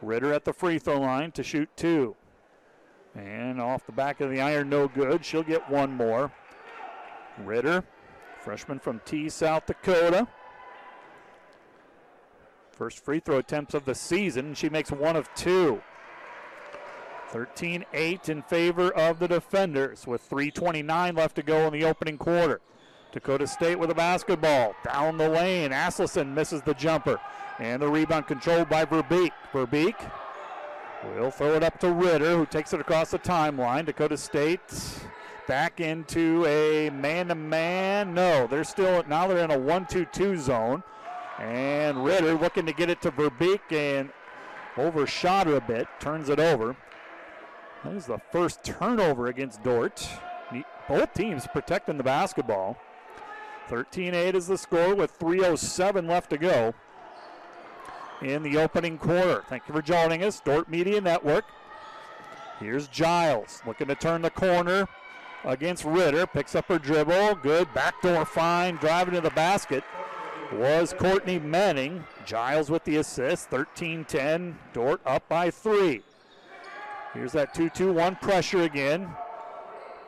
Ritter 0.00 0.32
at 0.32 0.44
the 0.44 0.54
free 0.54 0.78
throw 0.78 1.00
line 1.00 1.32
to 1.32 1.42
shoot 1.42 1.68
two. 1.76 2.16
And 3.14 3.60
off 3.60 3.84
the 3.84 3.92
back 3.92 4.20
of 4.20 4.30
the 4.30 4.40
iron, 4.40 4.70
no 4.70 4.88
good. 4.88 5.24
She'll 5.24 5.42
get 5.42 5.68
one 5.68 5.92
more. 5.92 6.32
Ritter, 7.44 7.84
freshman 8.40 8.78
from 8.78 9.00
Tea, 9.04 9.28
South 9.28 9.66
Dakota. 9.66 10.26
First 12.70 13.04
free 13.04 13.20
throw 13.20 13.38
attempts 13.38 13.74
of 13.74 13.84
the 13.84 13.94
season. 13.94 14.54
She 14.54 14.70
makes 14.70 14.90
one 14.90 15.16
of 15.16 15.28
two. 15.34 15.82
13 17.28 17.84
8 17.92 18.28
in 18.28 18.42
favor 18.42 18.90
of 18.92 19.18
the 19.18 19.28
defenders 19.28 20.06
with 20.06 20.28
3.29 20.28 21.16
left 21.16 21.36
to 21.36 21.42
go 21.42 21.66
in 21.66 21.72
the 21.72 21.84
opening 21.84 22.16
quarter. 22.16 22.60
Dakota 23.12 23.46
State 23.46 23.78
with 23.78 23.90
a 23.90 23.94
basketball. 23.94 24.74
Down 24.84 25.16
the 25.16 25.28
lane. 25.28 25.70
Asleson 25.70 26.32
misses 26.32 26.62
the 26.62 26.74
jumper. 26.74 27.18
And 27.58 27.82
the 27.82 27.88
rebound 27.88 28.26
controlled 28.26 28.68
by 28.68 28.84
Verbeek. 28.84 29.32
Verbeek 29.52 30.10
will 31.16 31.30
throw 31.30 31.54
it 31.54 31.62
up 31.62 31.78
to 31.80 31.92
Ritter, 31.92 32.36
who 32.36 32.46
takes 32.46 32.72
it 32.72 32.80
across 32.80 33.10
the 33.10 33.18
timeline. 33.18 33.86
Dakota 33.86 34.16
State 34.16 34.60
back 35.46 35.80
into 35.80 36.46
a 36.46 36.90
man 36.90 37.28
to 37.28 37.34
man. 37.34 38.14
No, 38.14 38.46
they're 38.46 38.64
still, 38.64 39.02
now 39.08 39.26
they're 39.26 39.44
in 39.44 39.50
a 39.50 39.58
1 39.58 39.86
2 39.86 40.04
2 40.06 40.38
zone. 40.38 40.82
And 41.38 42.04
Ritter 42.04 42.34
looking 42.34 42.66
to 42.66 42.72
get 42.72 42.90
it 42.90 43.00
to 43.02 43.10
Verbeek 43.10 43.72
and 43.72 44.10
overshot 44.76 45.46
her 45.46 45.56
a 45.56 45.60
bit, 45.60 45.88
turns 45.98 46.28
it 46.28 46.38
over. 46.38 46.76
That 47.84 47.94
is 47.94 48.06
the 48.06 48.20
first 48.30 48.62
turnover 48.62 49.26
against 49.26 49.62
Dordt. 49.62 50.08
Both 50.88 51.14
teams 51.14 51.46
protecting 51.46 51.96
the 51.96 52.02
basketball. 52.02 52.76
13 53.70 54.14
8 54.16 54.34
is 54.34 54.48
the 54.48 54.58
score 54.58 54.96
with 54.96 55.16
3.07 55.16 56.08
left 56.08 56.30
to 56.30 56.38
go 56.38 56.74
in 58.20 58.42
the 58.42 58.58
opening 58.58 58.98
quarter. 58.98 59.44
Thank 59.48 59.62
you 59.68 59.74
for 59.74 59.80
joining 59.80 60.24
us, 60.24 60.40
Dordt 60.40 60.68
Media 60.68 61.00
Network. 61.00 61.44
Here's 62.58 62.88
Giles 62.88 63.62
looking 63.64 63.86
to 63.86 63.94
turn 63.94 64.22
the 64.22 64.30
corner 64.30 64.88
against 65.44 65.84
Ritter. 65.84 66.26
Picks 66.26 66.56
up 66.56 66.66
her 66.66 66.80
dribble. 66.80 67.36
Good 67.36 67.72
backdoor 67.72 68.24
fine. 68.24 68.74
Driving 68.74 69.14
to 69.14 69.20
the 69.20 69.30
basket 69.30 69.84
was 70.52 70.92
Courtney 70.92 71.38
Menning. 71.38 72.02
Giles 72.26 72.70
with 72.70 72.82
the 72.82 72.96
assist. 72.96 73.50
13 73.50 74.04
10. 74.04 74.58
Dordt 74.72 75.00
up 75.06 75.28
by 75.28 75.48
three. 75.48 76.02
Here's 77.14 77.32
that 77.32 77.54
2 77.54 77.70
2 77.70 77.92
1 77.92 78.16
pressure 78.16 78.62
again. 78.62 79.08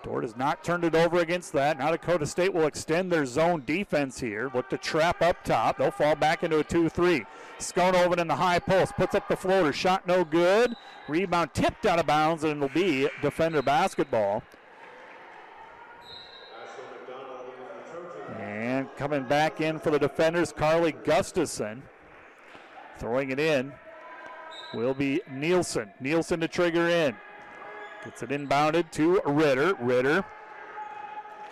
Dordt 0.03 0.25
has 0.25 0.37
not 0.37 0.65
turned 0.65 0.85
it 0.85 0.95
over 0.95 1.19
against 1.19 1.53
that. 1.53 1.79
Now 1.79 1.91
Dakota 1.91 2.27
State 2.27 2.53
will 2.53 2.67
extend 2.67 3.11
their 3.11 3.25
zone 3.25 3.63
defense 3.65 4.19
here. 4.19 4.51
Look 4.53 4.69
to 4.71 4.79
trap 4.79 5.23
up 5.23 5.45
top. 5.45 5.79
They'll 5.79 5.91
fall 5.91 6.17
back 6.17 6.43
into 6.43 6.59
a 6.59 6.65
2 6.65 6.89
3. 6.89 7.25
Skonhoven 7.59 8.19
in 8.19 8.27
the 8.27 8.35
high 8.35 8.59
post. 8.59 8.97
Puts 8.97 9.15
up 9.15 9.29
the 9.29 9.37
floater. 9.37 9.73
Shot 9.73 10.07
no 10.07 10.25
good. 10.25 10.75
Rebound 11.09 11.55
tipped 11.55 11.87
out 11.87 11.99
of 11.99 12.07
bounds, 12.07 12.45
and 12.45 12.63
it'll 12.63 12.75
be 12.75 13.09
defender 13.23 13.63
basketball. 13.63 14.43
And 18.39 18.89
coming 18.97 19.25
back 19.25 19.61
in 19.61 19.79
for 19.79 19.91
the 19.91 19.99
defenders, 19.99 20.53
Carly 20.53 20.93
Gustafson. 20.93 21.83
Throwing 22.99 23.31
it 23.31 23.39
in 23.39 23.73
will 24.75 24.95
be 24.95 25.21
Nielsen. 25.31 25.93
Nielsen 26.01 26.41
to 26.41 26.49
trigger 26.49 26.89
in. 26.89 27.15
Gets 28.05 28.23
it 28.23 28.31
inbounded 28.31 28.91
to 28.93 29.21
Ritter. 29.25 29.75
Ritter 29.75 30.25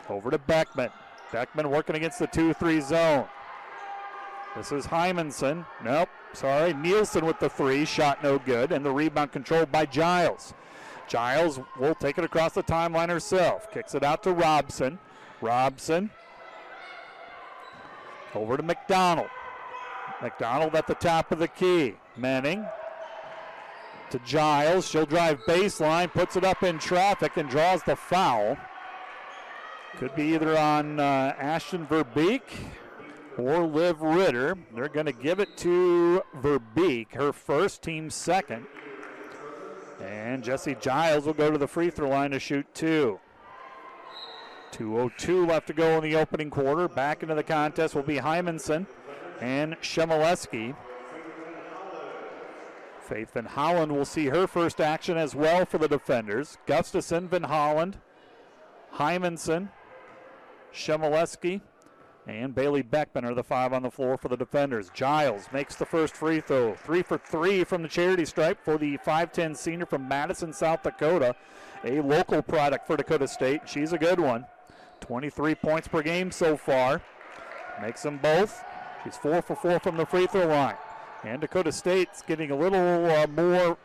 over 0.09 0.31
to 0.31 0.39
Beckman. 0.39 0.91
Beckman 1.33 1.71
working 1.71 1.97
against 1.97 2.19
the 2.19 2.27
2 2.27 2.55
3 2.55 2.81
zone. 2.81 3.27
This 4.57 4.73
is 4.73 4.85
Hymanson. 4.85 5.65
Nope, 5.85 6.09
sorry. 6.33 6.75
Nielsen 6.75 7.25
with 7.25 7.39
the 7.39 7.49
three. 7.49 7.85
Shot 7.85 8.23
no 8.23 8.39
good. 8.39 8.73
And 8.73 8.85
the 8.85 8.91
rebound 8.91 9.31
controlled 9.31 9.71
by 9.71 9.87
Giles. 9.87 10.55
Giles 11.07 11.61
will 11.79 11.95
take 11.95 12.19
it 12.19 12.25
across 12.25 12.55
the 12.55 12.63
timeline 12.63 13.09
herself. 13.09 13.71
Kicks 13.71 13.95
it 13.95 14.03
out 14.03 14.25
to 14.25 14.33
Robson. 14.33 14.99
Robson 15.41 16.11
over 18.35 18.57
to 18.57 18.63
McDonald. 18.63 19.31
McDonald 20.21 20.75
at 20.75 20.89
the 20.89 20.95
top 20.95 21.31
of 21.31 21.39
the 21.39 21.49
key. 21.49 21.95
Menning 22.17 22.67
to 24.11 24.19
Giles. 24.21 24.89
She'll 24.89 25.07
drive 25.07 25.41
baseline, 25.47 26.13
puts 26.13 26.37
it 26.37 26.45
up 26.45 26.63
in 26.63 26.79
traffic, 26.79 27.37
and 27.37 27.49
draws 27.49 27.83
the 27.83 27.97
foul. 27.97 28.57
Could 29.97 30.15
be 30.15 30.35
either 30.35 30.57
on 30.57 31.01
uh, 31.01 31.35
Ashton 31.39 31.87
Verbeek 31.87 32.43
or 33.37 33.67
Liv 33.67 34.01
Ritter. 34.01 34.57
They're 34.75 34.89
going 34.89 35.07
to 35.07 35.13
give 35.13 35.41
it 35.41 35.57
to 35.59 36.23
Verbeek, 36.37 37.15
her 37.15 37.33
first, 37.33 37.83
team 37.83 38.11
second. 38.11 38.67
And 40.01 40.43
Jesse 40.43 40.77
Giles 40.81 41.27
will 41.27 41.35
go 41.35 41.51
to 41.51 41.59
the 41.59 41.67
free 41.67 41.91
throw 41.91 42.09
line 42.09 42.31
to 42.31 42.39
shoot 42.39 42.67
two. 42.75 43.19
2.02 44.73 45.49
left 45.49 45.67
to 45.67 45.73
go 45.73 45.97
in 45.99 46.03
the 46.03 46.17
opening 46.17 46.49
quarter. 46.49 46.89
Back 46.89 47.23
into 47.23 47.35
the 47.35 47.43
contest 47.43 47.95
will 47.95 48.03
be 48.03 48.17
Hymanson 48.17 48.87
and 49.41 49.75
Shemileski. 49.81 50.75
Faith 53.11 53.33
Van 53.35 53.45
Holland 53.45 53.91
will 53.91 54.05
see 54.05 54.27
her 54.27 54.47
first 54.47 54.81
action 54.81 55.17
as 55.17 55.35
well 55.35 55.67
for 55.67 55.79
the 55.79 55.89
defenders. 55.89 56.59
Gustafson, 56.67 57.27
Van 57.27 57.43
Holland, 57.43 57.99
Hymanson, 58.95 59.71
Shemileski, 60.73 61.61
and 62.29 62.55
Bailey 62.55 62.83
Beckman 62.83 63.25
are 63.25 63.35
the 63.35 63.43
five 63.43 63.73
on 63.73 63.83
the 63.83 63.91
floor 63.91 64.17
for 64.17 64.29
the 64.29 64.37
defenders. 64.37 64.91
Giles 64.95 65.49
makes 65.53 65.75
the 65.75 65.85
first 65.85 66.15
free 66.15 66.41
throw. 66.41 66.77
Three 66.77 67.03
for 67.03 67.19
three 67.19 67.65
from 67.65 67.83
the 67.83 67.89
charity 67.89 68.25
stripe 68.25 68.65
for 68.65 68.79
the 68.79 68.97
5'10 68.99 69.57
senior 69.57 69.87
from 69.87 70.07
Madison, 70.07 70.53
South 70.53 70.85
Dakota. 70.85 71.35
A 71.85 72.01
local 72.03 72.43
product 72.43 72.87
for 72.87 72.97
Dakota 72.97 73.27
State. 73.27 73.63
She's 73.69 73.93
a 73.93 73.99
good 73.99 74.21
one. 74.21 74.47
23 75.01 75.57
points 75.57 75.89
per 75.89 76.03
game 76.03 76.31
so 76.31 76.57
far. 76.57 77.03
Makes 77.83 78.05
them 78.05 78.19
both. 78.19 78.63
She's 79.03 79.17
four 79.17 79.43
for 79.43 79.57
four 79.57 79.81
from 79.81 79.97
the 79.97 80.07
free 80.07 80.29
throw 80.29 80.47
line. 80.47 80.77
And 81.23 81.41
Dakota 81.41 81.73
State's 81.73 82.23
getting 82.23 82.51
a 82.51 82.57
little 82.57 83.11
uh, 83.11 83.27
more 83.27 83.77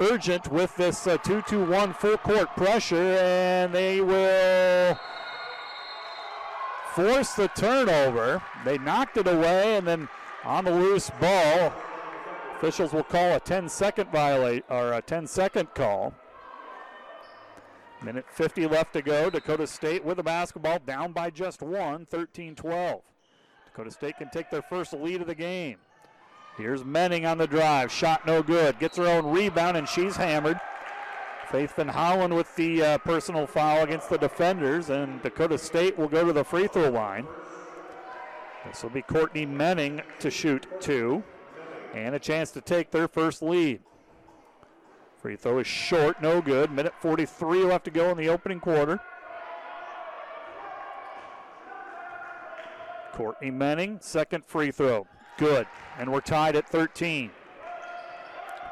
urgent 0.00 0.50
with 0.50 0.74
this 0.76 1.04
2 1.04 1.42
2 1.46 1.64
1 1.64 1.94
full 1.94 2.16
court 2.18 2.54
pressure, 2.56 2.96
and 2.96 3.72
they 3.72 4.00
will 4.00 4.98
force 6.92 7.34
the 7.34 7.48
turnover. 7.48 8.42
They 8.64 8.78
knocked 8.78 9.16
it 9.16 9.28
away, 9.28 9.76
and 9.76 9.86
then 9.86 10.08
on 10.44 10.64
the 10.64 10.72
loose 10.72 11.10
ball, 11.20 11.72
officials 12.56 12.92
will 12.92 13.04
call 13.04 13.36
a 13.36 13.40
10 13.40 13.68
second 13.68 14.10
violate 14.10 14.64
or 14.68 14.92
a 14.92 15.02
10 15.02 15.28
second 15.28 15.72
call. 15.74 16.14
Minute 18.02 18.26
50 18.28 18.66
left 18.66 18.92
to 18.92 19.02
go. 19.02 19.30
Dakota 19.30 19.66
State 19.66 20.04
with 20.04 20.18
the 20.18 20.22
basketball 20.22 20.78
down 20.80 21.12
by 21.12 21.30
just 21.30 21.62
one, 21.62 22.06
13 22.06 22.56
12. 22.56 23.00
Dakota 23.66 23.90
State 23.92 24.18
can 24.18 24.30
take 24.30 24.50
their 24.50 24.62
first 24.62 24.92
lead 24.92 25.20
of 25.20 25.26
the 25.28 25.34
game. 25.34 25.78
Here's 26.56 26.84
Menning 26.84 27.26
on 27.26 27.38
the 27.38 27.46
drive. 27.46 27.90
Shot 27.90 28.26
no 28.26 28.42
good. 28.42 28.78
Gets 28.78 28.96
her 28.96 29.08
own 29.08 29.26
rebound, 29.26 29.76
and 29.76 29.88
she's 29.88 30.14
hammered. 30.14 30.60
Faith 31.50 31.74
Van 31.76 31.88
Holland 31.88 32.34
with 32.34 32.54
the 32.56 32.82
uh, 32.82 32.98
personal 32.98 33.46
foul 33.46 33.82
against 33.82 34.08
the 34.08 34.18
defenders, 34.18 34.90
and 34.90 35.20
Dakota 35.22 35.58
State 35.58 35.98
will 35.98 36.08
go 36.08 36.24
to 36.24 36.32
the 36.32 36.44
free 36.44 36.68
throw 36.68 36.90
line. 36.90 37.26
This 38.66 38.82
will 38.82 38.90
be 38.90 39.02
Courtney 39.02 39.44
Menning 39.44 40.00
to 40.20 40.30
shoot 40.30 40.66
two, 40.80 41.22
and 41.92 42.14
a 42.14 42.18
chance 42.18 42.50
to 42.52 42.60
take 42.60 42.90
their 42.90 43.08
first 43.08 43.42
lead. 43.42 43.80
Free 45.20 45.36
throw 45.36 45.58
is 45.58 45.66
short, 45.66 46.22
no 46.22 46.40
good. 46.40 46.70
Minute 46.70 46.94
43 47.00 47.64
left 47.64 47.84
to 47.86 47.90
go 47.90 48.10
in 48.10 48.16
the 48.16 48.28
opening 48.28 48.60
quarter. 48.60 49.00
Courtney 53.12 53.50
Menning, 53.50 53.98
second 54.00 54.44
free 54.44 54.70
throw. 54.70 55.06
Good. 55.38 55.66
And 55.98 56.12
we're 56.12 56.20
tied 56.20 56.56
at 56.56 56.68
13. 56.68 57.30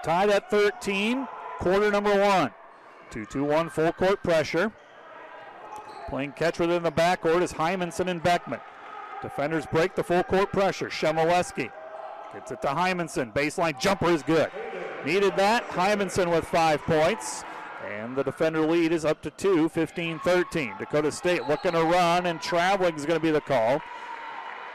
Tied 0.02 0.30
at 0.30 0.50
13, 0.50 1.28
quarter 1.58 1.90
number 1.90 2.18
one. 2.18 2.50
2 3.10 3.26
2 3.26 3.44
1 3.44 3.70
full 3.70 3.92
court 3.92 4.22
pressure. 4.22 4.72
Playing 6.08 6.32
catch 6.32 6.58
within 6.58 6.82
the 6.82 6.90
backcourt 6.90 7.42
is 7.42 7.52
Hymanson 7.52 8.08
and 8.08 8.22
Beckman. 8.22 8.60
Defenders 9.22 9.66
break 9.66 9.94
the 9.94 10.02
full 10.02 10.24
court 10.24 10.50
pressure. 10.52 10.88
Shemileski 10.88 11.70
gets 12.32 12.50
it 12.50 12.60
to 12.62 12.68
Hymanson. 12.68 13.32
Baseline 13.32 13.78
jumper 13.78 14.10
is 14.10 14.22
good. 14.22 14.50
Needed 15.06 15.36
that. 15.36 15.68
Hymanson 15.68 16.30
with 16.30 16.44
five 16.44 16.82
points. 16.82 17.44
And 17.88 18.16
the 18.16 18.24
defender 18.24 18.60
lead 18.60 18.92
is 18.92 19.04
up 19.04 19.22
to 19.22 19.30
two, 19.30 19.68
15 19.68 20.18
13. 20.20 20.74
Dakota 20.78 21.12
State 21.12 21.46
looking 21.48 21.72
to 21.72 21.84
run, 21.84 22.26
and 22.26 22.40
traveling 22.40 22.94
is 22.94 23.06
going 23.06 23.18
to 23.18 23.22
be 23.22 23.30
the 23.30 23.40
call. 23.40 23.80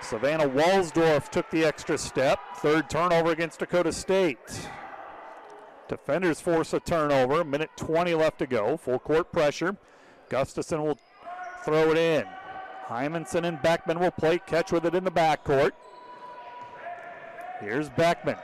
Savannah 0.01 0.47
Walsdorf 0.47 1.29
took 1.29 1.49
the 1.49 1.65
extra 1.65 1.97
step. 1.97 2.39
Third 2.57 2.89
turnover 2.89 3.31
against 3.31 3.59
Dakota 3.59 3.91
State. 3.91 4.69
Defenders 5.87 6.39
force 6.39 6.73
a 6.73 6.79
turnover. 6.79 7.43
Minute 7.43 7.71
20 7.77 8.13
left 8.15 8.39
to 8.39 8.47
go. 8.47 8.77
Full 8.77 8.99
court 8.99 9.31
pressure. 9.31 9.77
Gustafson 10.29 10.83
will 10.83 10.99
throw 11.63 11.91
it 11.91 11.97
in. 11.97 12.25
Hymanson 12.87 13.45
and 13.45 13.61
Beckman 13.61 13.99
will 13.99 14.11
play 14.11 14.39
catch 14.39 14.71
with 14.71 14.85
it 14.85 14.95
in 14.95 15.03
the 15.03 15.11
backcourt. 15.11 15.71
Here's 17.59 17.89
Beckman. 17.89 18.35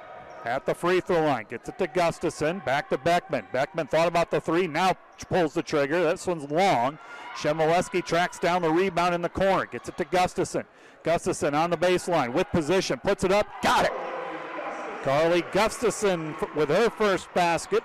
at 0.46 0.66
the 0.66 0.74
free 0.76 1.00
throw 1.00 1.22
line. 1.24 1.46
Gets 1.50 1.70
it 1.70 1.78
to 1.78 1.88
Gustafson. 1.88 2.60
Back 2.66 2.90
to 2.90 2.98
Beckman. 2.98 3.46
Beckman 3.54 3.88
thought 3.88 4.10
about 4.10 4.30
the 4.32 4.42
three. 4.42 4.68
Now 4.68 4.98
pulls 5.30 5.54
the 5.54 5.64
trigger. 5.64 6.04
This 6.04 6.28
one's 6.28 6.50
long. 6.52 7.00
Shemileski 7.38 8.04
tracks 8.04 8.40
down 8.40 8.62
the 8.62 8.70
rebound 8.70 9.16
in 9.16 9.22
the 9.22 9.30
corner. 9.30 9.66
Gets 9.66 9.88
it 9.88 9.98
to 9.98 10.06
Gustafson. 10.06 10.66
Gustafson 11.04 11.54
on 11.54 11.70
the 11.70 11.78
baseline 11.78 12.34
with 12.34 12.50
position. 12.52 13.00
Puts 13.04 13.24
it 13.24 13.32
up. 13.32 13.48
Got 13.62 13.86
it. 13.86 13.92
Carly 15.04 15.44
Gustafson 15.52 16.36
with 16.56 16.70
her 16.70 16.90
first 16.90 17.34
basket. 17.34 17.84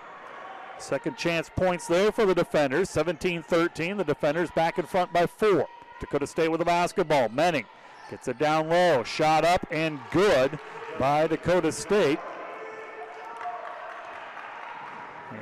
Second 0.78 1.16
chance 1.16 1.50
points 1.54 1.88
there 1.88 2.12
for 2.12 2.24
the 2.24 2.34
defenders. 2.34 2.88
17 2.90 3.42
13. 3.42 3.96
The 3.96 4.04
defenders 4.04 4.50
back 4.52 4.78
in 4.78 4.86
front 4.86 5.12
by 5.12 5.26
four. 5.26 5.66
Dakota 6.00 6.26
State 6.26 6.48
with 6.48 6.60
the 6.60 6.64
basketball. 6.64 7.28
Menning 7.30 7.64
gets 8.10 8.28
it 8.28 8.38
down 8.38 8.68
low. 8.68 9.02
Shot 9.02 9.44
up 9.44 9.66
and 9.70 9.98
good 10.12 10.58
by 10.98 11.26
Dakota 11.26 11.72
State. 11.72 12.20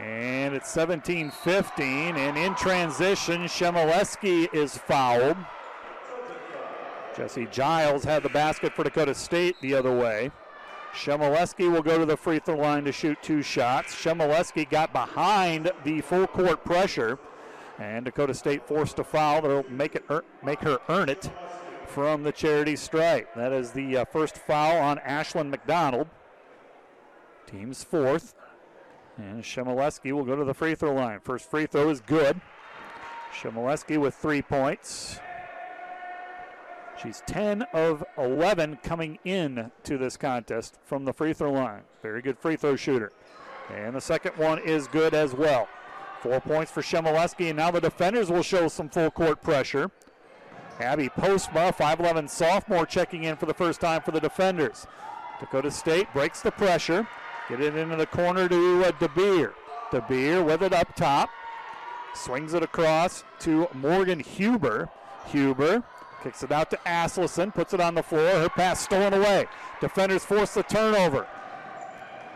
And 0.00 0.54
it's 0.54 0.70
17 0.70 1.30
15. 1.30 2.16
And 2.16 2.38
in 2.38 2.54
transition, 2.54 3.42
Shemileski 3.42 4.52
is 4.54 4.78
fouled. 4.78 5.36
Jesse 7.16 7.46
Giles 7.50 8.04
had 8.04 8.22
the 8.22 8.28
basket 8.28 8.74
for 8.74 8.84
Dakota 8.84 9.14
State 9.14 9.56
the 9.62 9.74
other 9.74 9.96
way. 9.96 10.30
Shemileski 10.92 11.70
will 11.70 11.82
go 11.82 11.98
to 11.98 12.04
the 12.04 12.16
free 12.16 12.38
throw 12.38 12.56
line 12.56 12.84
to 12.84 12.92
shoot 12.92 13.18
two 13.22 13.42
shots. 13.42 13.94
Shemileski 13.94 14.68
got 14.68 14.92
behind 14.92 15.70
the 15.84 16.00
full 16.02 16.26
court 16.26 16.64
pressure, 16.64 17.18
and 17.78 18.04
Dakota 18.04 18.34
State 18.34 18.66
forced 18.66 18.98
a 18.98 19.04
foul 19.04 19.42
that'll 19.42 19.70
make 19.70 19.94
it 19.94 20.04
make 20.42 20.60
her 20.60 20.78
earn 20.88 21.08
it 21.08 21.30
from 21.86 22.22
the 22.22 22.32
charity 22.32 22.76
stripe. 22.76 23.34
That 23.34 23.52
is 23.52 23.70
the 23.70 23.98
uh, 23.98 24.04
first 24.04 24.36
foul 24.36 24.78
on 24.78 24.98
Ashlyn 24.98 25.48
McDonald. 25.48 26.08
Team's 27.46 27.84
fourth. 27.84 28.34
And 29.16 29.42
Shemileski 29.42 30.12
will 30.12 30.24
go 30.24 30.36
to 30.36 30.44
the 30.44 30.52
free 30.52 30.74
throw 30.74 30.92
line. 30.92 31.20
First 31.20 31.50
free 31.50 31.64
throw 31.64 31.88
is 31.88 32.02
good. 32.02 32.38
Shemileski 33.32 33.98
with 33.98 34.14
three 34.14 34.42
points. 34.42 35.20
She's 37.02 37.22
10 37.26 37.62
of 37.74 38.04
11 38.16 38.78
coming 38.82 39.18
in 39.24 39.70
to 39.84 39.98
this 39.98 40.16
contest 40.16 40.78
from 40.84 41.04
the 41.04 41.12
free 41.12 41.32
throw 41.32 41.52
line. 41.52 41.82
Very 42.02 42.22
good 42.22 42.38
free 42.38 42.56
throw 42.56 42.76
shooter. 42.76 43.12
And 43.70 43.94
the 43.94 44.00
second 44.00 44.36
one 44.36 44.58
is 44.60 44.86
good 44.86 45.12
as 45.12 45.34
well. 45.34 45.68
Four 46.20 46.40
points 46.40 46.72
for 46.72 46.80
Shemileski, 46.80 47.48
and 47.48 47.56
now 47.58 47.70
the 47.70 47.80
defenders 47.80 48.30
will 48.30 48.42
show 48.42 48.68
some 48.68 48.88
full 48.88 49.10
court 49.10 49.42
pressure. 49.42 49.90
Abby 50.80 51.08
Postma, 51.08 51.74
5'11 51.74 52.28
sophomore, 52.28 52.86
checking 52.86 53.24
in 53.24 53.36
for 53.36 53.46
the 53.46 53.54
first 53.54 53.80
time 53.80 54.00
for 54.00 54.10
the 54.10 54.20
defenders. 54.20 54.86
Dakota 55.38 55.70
State 55.70 56.10
breaks 56.12 56.40
the 56.40 56.50
pressure. 56.50 57.06
Get 57.48 57.60
it 57.60 57.76
into 57.76 57.96
the 57.96 58.06
corner 58.06 58.48
to 58.48 58.84
uh, 58.84 58.92
DeBeer. 58.92 59.52
DeBeer 59.90 60.44
with 60.44 60.62
it 60.62 60.72
up 60.72 60.94
top. 60.96 61.30
Swings 62.14 62.54
it 62.54 62.62
across 62.62 63.24
to 63.40 63.68
Morgan 63.74 64.20
Huber. 64.20 64.88
Huber 65.26 65.84
Kicks 66.26 66.42
it 66.42 66.50
out 66.50 66.70
to 66.70 66.78
Asleson, 66.84 67.54
puts 67.54 67.72
it 67.72 67.80
on 67.80 67.94
the 67.94 68.02
floor. 68.02 68.28
Her 68.28 68.48
pass 68.48 68.80
stolen 68.80 69.14
away. 69.14 69.46
Defenders 69.80 70.24
force 70.24 70.54
the 70.54 70.64
turnover. 70.64 71.24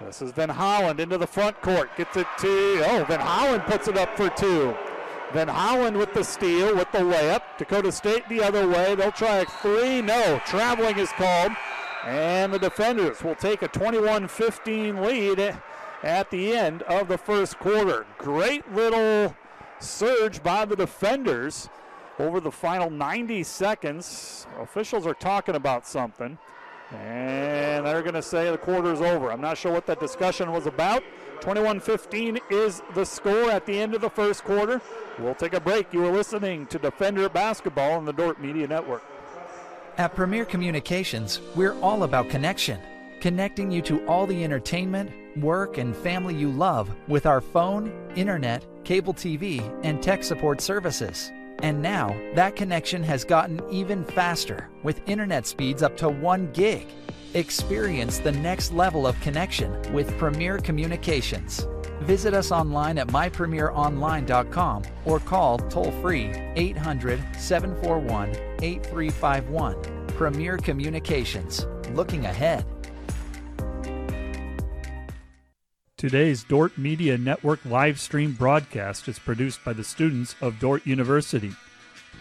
This 0.07 0.23
is 0.23 0.31
Van 0.31 0.49
Holland 0.49 1.01
into 1.01 1.19
the 1.19 1.27
front 1.27 1.61
court. 1.61 1.91
Gets 1.97 2.17
it 2.17 2.29
to, 2.39 2.85
oh, 2.87 3.05
Van 3.09 3.19
Holland 3.19 3.65
puts 3.65 3.89
it 3.89 3.99
up 3.99 4.17
for 4.17 4.29
two. 4.29 4.77
Van 5.33 5.49
Holland 5.49 5.97
with 5.97 6.15
the 6.15 6.23
steal, 6.23 6.77
with 6.77 6.87
the 6.93 7.01
layup. 7.01 7.43
Dakota 7.59 7.91
State 7.91 8.29
the 8.29 8.41
other 8.41 8.69
way. 8.69 8.95
They'll 8.95 9.11
try 9.11 9.39
a 9.39 9.45
three. 9.45 10.01
No, 10.01 10.41
traveling 10.47 10.97
is 10.97 11.11
called. 11.11 11.51
And 12.05 12.55
the 12.55 12.61
defenders 12.61 13.25
will 13.25 13.35
take 13.35 13.63
a 13.63 13.67
21 13.67 14.29
15 14.29 15.03
lead 15.03 15.57
at 16.05 16.31
the 16.31 16.57
end 16.57 16.83
of 16.83 17.09
the 17.09 17.19
first 17.19 17.59
quarter. 17.59 18.07
Great 18.19 18.73
little 18.73 19.35
surge 19.81 20.45
by 20.45 20.65
the 20.65 20.77
defenders 20.77 21.69
over 22.21 22.41
the 22.41 22.51
final 22.51 22.91
90 22.91 23.43
seconds. 23.43 24.47
Officials 24.61 25.07
are 25.07 25.15
talking 25.15 25.55
about 25.55 25.87
something, 25.87 26.39
and 26.93 27.87
they're 27.87 28.03
going 28.03 28.15
to 28.15 28.23
say 28.23 28.51
the 28.51 28.59
quarter's 28.59 29.01
over. 29.01 29.33
I'm 29.33 29.41
not 29.41 29.57
sure 29.57 29.73
what 29.73 29.87
that 29.87 30.01
discussion 30.01 30.53
was 30.53 30.67
about. 30.67 31.03
21 31.41 31.81
15 31.81 32.39
is 32.51 32.83
the 32.95 33.05
score 33.05 33.51
at 33.51 33.65
the 33.65 33.79
end 33.79 33.95
of 33.95 34.03
the 34.03 34.11
first 34.11 34.45
quarter. 34.45 34.81
We'll 35.19 35.35
take 35.35 35.55
a 35.55 35.61
break. 35.61 35.93
You 35.93 36.05
are 36.05 36.13
listening 36.13 36.67
to 36.67 36.79
Defender 36.79 37.29
Basketball 37.31 37.93
on 37.93 38.05
the 38.05 38.13
Dordt 38.13 38.41
Media 38.41 38.67
Network. 38.69 39.03
At 39.97 40.15
Premier 40.15 40.45
Communications, 40.45 41.41
we're 41.57 41.79
all 41.81 42.03
about 42.03 42.29
connection, 42.29 42.81
connecting 43.21 43.71
you 43.71 43.81
to 43.83 44.07
all 44.07 44.27
the 44.27 44.45
entertainment, 44.45 45.11
work, 45.39 45.79
and 45.79 45.97
family 45.97 46.35
you 46.35 46.51
love 46.51 46.95
with 47.09 47.25
our 47.27 47.41
phone, 47.41 47.93
internet, 48.17 48.67
cable 48.85 49.15
TV, 49.15 49.63
and 49.83 50.03
tech 50.03 50.23
support 50.23 50.61
services. 50.61 51.33
And 51.63 51.83
now, 51.83 52.09
that 52.35 52.57
connection 52.57 53.03
has 53.05 53.25
gotten 53.25 53.61
even 53.71 54.05
faster 54.05 54.69
with 54.83 55.07
internet 55.07 55.47
speeds 55.47 55.83
up 55.83 55.97
to 55.99 56.09
1 56.09 56.53
gig. 56.53 56.87
Experience 57.35 58.19
the 58.19 58.33
next 58.33 58.73
level 58.73 59.07
of 59.07 59.21
connection 59.21 59.81
with 59.93 60.17
Premier 60.19 60.59
Communications. 60.59 61.67
Visit 62.01 62.33
us 62.33 62.51
online 62.51 62.99
at 62.99 63.09
mypremieronline.com 63.09 64.83
or 65.05 65.21
call 65.21 65.59
toll 65.59 65.93
free 66.01 66.33
800 66.57 67.23
741 67.37 68.31
8351. 68.63 70.07
Premier 70.09 70.57
Communications, 70.57 71.67
looking 71.93 72.25
ahead. 72.25 72.65
Today's 76.01 76.45
Dordt 76.45 76.79
Media 76.79 77.19
Network 77.19 77.63
live 77.67 78.01
stream 78.01 78.33
broadcast 78.33 79.07
is 79.07 79.19
produced 79.19 79.63
by 79.63 79.75
the 79.75 79.85
students 79.85 80.35
of 80.41 80.59
Dordt 80.59 80.87
University 80.87 81.53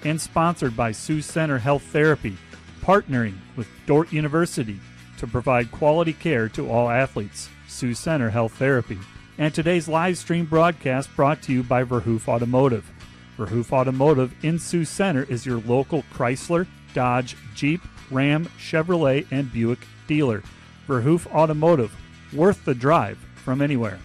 and 0.04 0.20
sponsored 0.20 0.76
by 0.76 0.92
Sioux 0.92 1.22
Center 1.22 1.60
Health 1.60 1.84
Therapy, 1.84 2.36
partnering 2.82 3.36
with 3.56 3.70
Dordt 3.86 4.12
University 4.12 4.82
to 5.18 5.28
provide 5.28 5.72
quality 5.72 6.12
care 6.12 6.50
to 6.50 6.70
all 6.70 6.90
athletes. 6.90 7.48
Sioux 7.70 7.94
Center 7.94 8.30
Health 8.30 8.52
Therapy. 8.56 9.00
And 9.38 9.54
today's 9.54 9.88
live 9.88 10.18
stream 10.18 10.46
broadcast 10.46 11.16
brought 11.16 11.42
to 11.44 11.54
you 11.54 11.64
by 11.64 11.86
Verhoof 11.86 12.28
Automotive. 12.28 12.92
Verhoof 13.38 13.72
Automotive 13.72 14.34
in 14.44 14.60
Sioux 14.60 14.84
Center 14.84 15.24
is 15.30 15.46
your 15.46 15.62
local 15.62 16.04
Chrysler, 16.14 16.68
Dodge, 16.94 17.38
Jeep, 17.56 17.80
Ram, 18.12 18.48
Chevrolet, 18.60 19.26
and 19.32 19.54
Buick 19.54 19.80
dealer. 20.06 20.44
Verhoof 20.86 21.28
Automotive, 21.28 21.96
worth 22.34 22.66
the 22.66 22.76
drive 22.76 23.18
from 23.50 23.64
anywhere. 23.64 23.98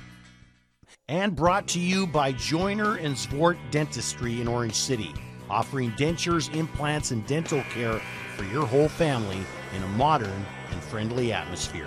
And 1.06 1.36
brought 1.36 1.68
to 1.68 1.78
you 1.78 2.06
by 2.06 2.32
Joiner 2.32 2.96
and 2.96 3.14
Zwart 3.14 3.58
Dentistry 3.70 4.40
in 4.40 4.48
Orange 4.48 4.74
City, 4.74 5.12
offering 5.50 5.90
dentures, 5.98 6.50
implants, 6.54 7.10
and 7.10 7.26
dental 7.26 7.62
care 7.64 8.00
for 8.38 8.44
your 8.44 8.64
whole 8.64 8.88
family 8.88 9.44
in 9.76 9.82
a 9.82 9.88
modern 9.88 10.46
and 10.70 10.82
friendly 10.82 11.30
atmosphere. 11.30 11.86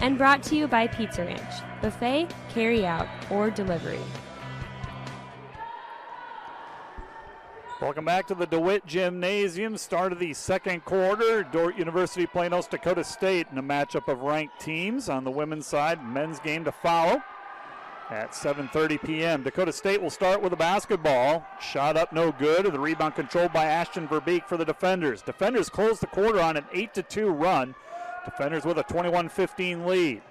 And 0.00 0.16
brought 0.16 0.42
to 0.44 0.56
you 0.56 0.66
by 0.66 0.86
Pizza 0.86 1.26
Ranch, 1.26 1.62
buffet, 1.82 2.28
carry 2.48 2.86
out, 2.86 3.06
or 3.30 3.50
delivery. 3.50 4.00
Welcome 7.80 8.06
back 8.06 8.26
to 8.26 8.34
the 8.34 8.44
DeWitt 8.44 8.86
Gymnasium. 8.86 9.76
Start 9.76 10.10
of 10.10 10.18
the 10.18 10.34
second 10.34 10.84
quarter. 10.84 11.44
Dordt 11.44 11.78
University 11.78 12.26
playing 12.26 12.50
North 12.50 12.68
Dakota 12.68 13.04
State 13.04 13.46
in 13.52 13.58
a 13.58 13.62
matchup 13.62 14.08
of 14.08 14.22
ranked 14.22 14.58
teams. 14.58 15.08
On 15.08 15.22
the 15.22 15.30
women's 15.30 15.68
side, 15.68 16.04
men's 16.04 16.40
game 16.40 16.64
to 16.64 16.72
follow 16.72 17.22
at 18.10 18.32
7:30 18.32 19.00
p.m. 19.04 19.44
Dakota 19.44 19.72
State 19.72 20.02
will 20.02 20.10
start 20.10 20.42
with 20.42 20.52
a 20.52 20.56
basketball. 20.56 21.46
Shot 21.60 21.96
up, 21.96 22.12
no 22.12 22.32
good. 22.32 22.66
The 22.66 22.80
rebound 22.80 23.14
controlled 23.14 23.52
by 23.52 23.66
Ashton 23.66 24.08
Verbeek 24.08 24.48
for 24.48 24.56
the 24.56 24.64
defenders. 24.64 25.22
Defenders 25.22 25.68
close 25.68 26.00
the 26.00 26.08
quarter 26.08 26.40
on 26.40 26.56
an 26.56 26.64
8-2 26.74 27.40
run. 27.40 27.76
Defenders 28.24 28.64
with 28.64 28.78
a 28.78 28.84
21-15 28.84 29.86
lead. 29.86 30.22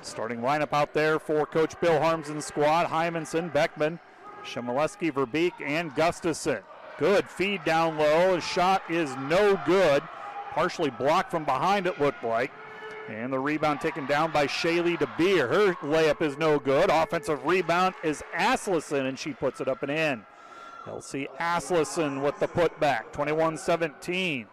Starting 0.00 0.40
lineup 0.40 0.72
out 0.72 0.94
there 0.94 1.18
for 1.18 1.44
Coach 1.44 1.78
Bill 1.78 2.00
Harmsen's 2.00 2.46
squad: 2.46 2.86
Hymanson, 2.86 3.52
Beckman, 3.52 4.00
Shemileski, 4.44 5.12
Verbeek, 5.12 5.52
and 5.62 5.94
Gustafson. 5.94 6.62
Good 7.00 7.30
feed 7.30 7.64
down 7.64 7.96
low. 7.96 8.34
His 8.34 8.44
shot 8.44 8.82
is 8.90 9.16
no 9.16 9.58
good. 9.64 10.02
Partially 10.50 10.90
blocked 10.90 11.30
from 11.30 11.44
behind, 11.44 11.86
it 11.86 11.98
looked 11.98 12.22
like. 12.22 12.52
And 13.08 13.32
the 13.32 13.38
rebound 13.38 13.80
taken 13.80 14.04
down 14.04 14.30
by 14.32 14.46
Shaylee 14.46 14.98
DeBeer. 14.98 15.48
Her 15.48 15.74
layup 15.76 16.20
is 16.20 16.36
no 16.36 16.58
good. 16.58 16.90
Offensive 16.90 17.44
rebound 17.46 17.94
is 18.04 18.22
Asleson, 18.36 19.08
and 19.08 19.18
she 19.18 19.32
puts 19.32 19.62
it 19.62 19.66
up 19.66 19.82
and 19.82 19.90
in. 19.90 20.26
Elsie 20.86 21.28
Asleson 21.38 22.22
with 22.22 22.38
the 22.38 22.48
putback, 22.48 23.12
21 23.12 23.56
17. 23.56 24.46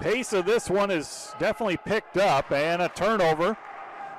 Pace 0.00 0.32
of 0.32 0.46
this 0.46 0.68
one 0.68 0.90
is 0.90 1.34
definitely 1.38 1.76
picked 1.76 2.16
up, 2.16 2.50
and 2.50 2.82
a 2.82 2.88
turnover 2.88 3.56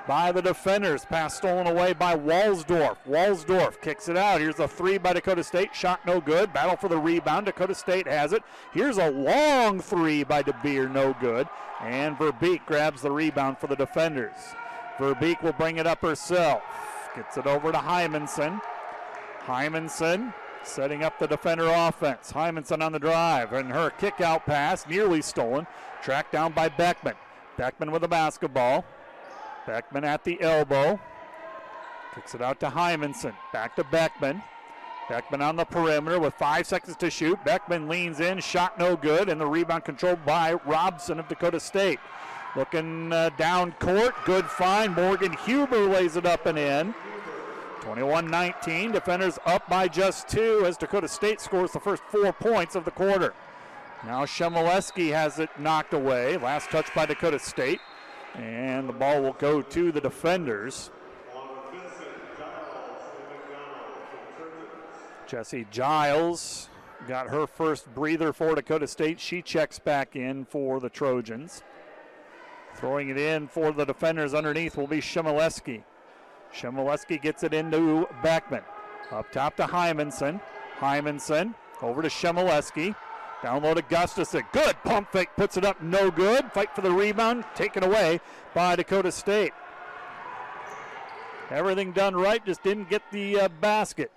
by 0.07 0.31
the 0.31 0.41
defenders. 0.41 1.05
Pass 1.05 1.35
stolen 1.35 1.67
away 1.67 1.93
by 1.93 2.15
Walsdorf. 2.15 2.97
Walsdorf 3.07 3.81
kicks 3.81 4.09
it 4.09 4.17
out. 4.17 4.41
Here's 4.41 4.59
a 4.59 4.67
three 4.67 4.97
by 4.97 5.13
Dakota 5.13 5.43
State. 5.43 5.73
Shot 5.73 6.05
no 6.05 6.21
good. 6.21 6.53
Battle 6.53 6.75
for 6.75 6.87
the 6.87 6.97
rebound. 6.97 7.45
Dakota 7.45 7.75
State 7.75 8.07
has 8.07 8.33
it. 8.33 8.43
Here's 8.73 8.97
a 8.97 9.11
long 9.11 9.79
three 9.79 10.23
by 10.23 10.43
DeBeer. 10.43 10.91
No 10.91 11.15
good. 11.19 11.47
And 11.81 12.17
Verbeek 12.17 12.65
grabs 12.65 13.01
the 13.01 13.11
rebound 13.11 13.57
for 13.57 13.67
the 13.67 13.75
defenders. 13.75 14.35
Verbeek 14.97 15.41
will 15.43 15.53
bring 15.53 15.77
it 15.77 15.87
up 15.87 16.01
herself. 16.01 16.63
Gets 17.15 17.37
it 17.37 17.47
over 17.47 17.71
to 17.71 17.77
Hymanson. 17.77 18.61
Hymanson 19.45 20.33
setting 20.63 21.03
up 21.03 21.19
the 21.19 21.27
defender 21.27 21.67
offense. 21.67 22.31
Hymanson 22.31 22.81
on 22.81 22.91
the 22.91 22.99
drive, 22.99 23.53
and 23.53 23.71
her 23.71 23.89
kick 23.91 24.21
out 24.21 24.45
pass 24.45 24.87
nearly 24.87 25.21
stolen. 25.21 25.67
Tracked 26.01 26.31
down 26.31 26.53
by 26.53 26.69
Beckman. 26.69 27.15
Beckman 27.57 27.91
with 27.91 28.01
the 28.01 28.07
basketball. 28.07 28.85
Beckman 29.65 30.03
at 30.03 30.23
the 30.23 30.41
elbow. 30.41 30.99
Kicks 32.13 32.35
it 32.35 32.41
out 32.41 32.59
to 32.61 32.67
Hymanson. 32.69 33.33
Back 33.51 33.75
to 33.75 33.83
Beckman. 33.83 34.41
Beckman 35.09 35.41
on 35.41 35.55
the 35.55 35.65
perimeter 35.65 36.19
with 36.19 36.33
five 36.33 36.65
seconds 36.65 36.95
to 36.97 37.09
shoot. 37.11 37.43
Beckman 37.45 37.87
leans 37.87 38.19
in, 38.19 38.39
shot 38.39 38.79
no 38.79 38.95
good, 38.95 39.29
and 39.29 39.39
the 39.39 39.45
rebound 39.45 39.85
controlled 39.85 40.25
by 40.25 40.53
Robson 40.65 41.19
of 41.19 41.27
Dakota 41.27 41.59
State. 41.59 41.99
Looking 42.55 43.11
uh, 43.11 43.29
down 43.37 43.73
court, 43.73 44.15
good 44.23 44.45
find. 44.45 44.95
Morgan 44.95 45.33
Huber 45.45 45.87
lays 45.87 46.15
it 46.15 46.25
up 46.25 46.45
and 46.45 46.57
in. 46.57 46.95
21 47.81 48.31
19. 48.31 48.93
Defenders 48.93 49.37
up 49.45 49.69
by 49.69 49.87
just 49.87 50.27
two 50.27 50.63
as 50.65 50.77
Dakota 50.77 51.07
State 51.07 51.39
scores 51.39 51.71
the 51.71 51.79
first 51.79 52.01
four 52.09 52.33
points 52.33 52.75
of 52.75 52.85
the 52.85 52.91
quarter. 52.91 53.33
Now 54.05 54.25
Shemileski 54.25 55.11
has 55.11 55.37
it 55.37 55.49
knocked 55.59 55.93
away. 55.93 56.37
Last 56.37 56.69
touch 56.71 56.93
by 56.95 57.05
Dakota 57.05 57.37
State. 57.37 57.79
And 58.37 58.89
the 58.89 58.93
ball 58.93 59.21
will 59.21 59.33
go 59.33 59.61
to 59.61 59.91
the 59.91 60.01
defenders. 60.01 60.91
Jesse 65.27 65.65
Giles 65.71 66.69
got 67.07 67.29
her 67.29 67.47
first 67.47 67.93
breather 67.93 68.33
for 68.33 68.55
Dakota 68.55 68.87
State. 68.87 69.19
She 69.19 69.41
checks 69.41 69.79
back 69.79 70.15
in 70.15 70.45
for 70.45 70.79
the 70.79 70.89
Trojans. 70.89 71.63
Throwing 72.75 73.09
it 73.09 73.17
in 73.17 73.47
for 73.47 73.71
the 73.71 73.85
defenders 73.85 74.33
underneath 74.33 74.77
will 74.77 74.87
be 74.87 74.99
Shemileski. 74.99 75.83
Shemileski 76.53 77.21
gets 77.21 77.43
it 77.43 77.53
into 77.53 78.07
Beckman. 78.21 78.63
Up 79.11 79.31
top 79.31 79.55
to 79.57 79.63
Hymanson. 79.63 80.41
Hymanson 80.79 81.55
over 81.81 82.01
to 82.01 82.09
Shemileski. 82.09 82.95
Down 83.43 83.63
low 83.63 83.73
to 83.73 83.81
Gustafson. 83.81 84.43
Good 84.51 84.75
pump 84.83 85.11
fake. 85.11 85.29
Puts 85.35 85.57
it 85.57 85.65
up. 85.65 85.81
No 85.81 86.09
good. 86.09 86.51
Fight 86.51 86.73
for 86.73 86.81
the 86.81 86.91
rebound. 86.91 87.43
Taken 87.55 87.83
away 87.83 88.19
by 88.53 88.75
Dakota 88.75 89.11
State. 89.11 89.53
Everything 91.51 91.91
done 91.91 92.15
right. 92.15 92.43
Just 92.43 92.63
didn't 92.63 92.89
get 92.89 93.03
the 93.11 93.41
uh, 93.41 93.49
basket. 93.61 94.11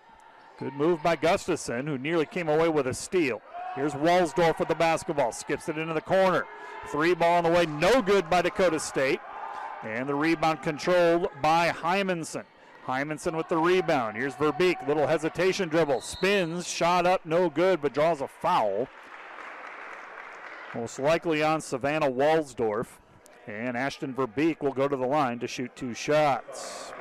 Good 0.59 0.73
move 0.73 1.03
by 1.03 1.17
Gustafson, 1.17 1.87
who 1.87 1.99
nearly 1.99 2.27
came 2.27 2.49
away 2.49 2.69
with 2.69 2.87
a 2.87 2.95
steal. 2.95 3.43
Here's 3.75 3.93
Walsdorf 3.93 4.59
with 4.59 4.69
the 4.69 4.75
basketball. 4.75 5.33
Skips 5.33 5.69
it 5.69 5.79
into 5.79 5.95
the 5.95 6.01
corner. 6.01 6.47
Three 6.89 7.15
ball 7.15 7.39
on 7.39 7.45
the 7.45 7.51
way. 7.51 7.67
No 7.67 8.01
good 8.03 8.31
by 8.31 8.43
Dakota 8.43 8.81
State. 8.81 9.21
And 9.85 10.09
the 10.09 10.15
rebound 10.15 10.63
controlled 10.63 11.29
by 11.43 11.69
Hymanson. 11.69 12.45
Hymanson 12.89 13.37
with 13.37 13.49
the 13.49 13.59
rebound. 13.59 14.17
Here's 14.17 14.35
Verbeek. 14.35 14.89
Little 14.89 15.07
hesitation 15.07 15.69
dribble. 15.69 16.01
Spins. 16.01 16.67
Shot 16.67 17.05
up. 17.05 17.27
No 17.27 17.51
good, 17.51 17.83
but 17.83 17.93
draws 17.93 18.23
a 18.23 18.27
foul. 18.27 18.89
Most 20.75 20.99
likely 20.99 21.43
on 21.43 21.61
Savannah 21.61 22.11
Walsdorf. 22.11 22.87
And 23.47 23.77
Ashton 23.77 24.15
Verbeek 24.15 24.63
will 24.63 24.73
go 24.73 24.89
to 24.89 24.97
the 24.97 25.07
line 25.07 25.39
to 25.41 25.47
shoot 25.47 25.75
two 25.77 25.93
shots. 25.93 26.93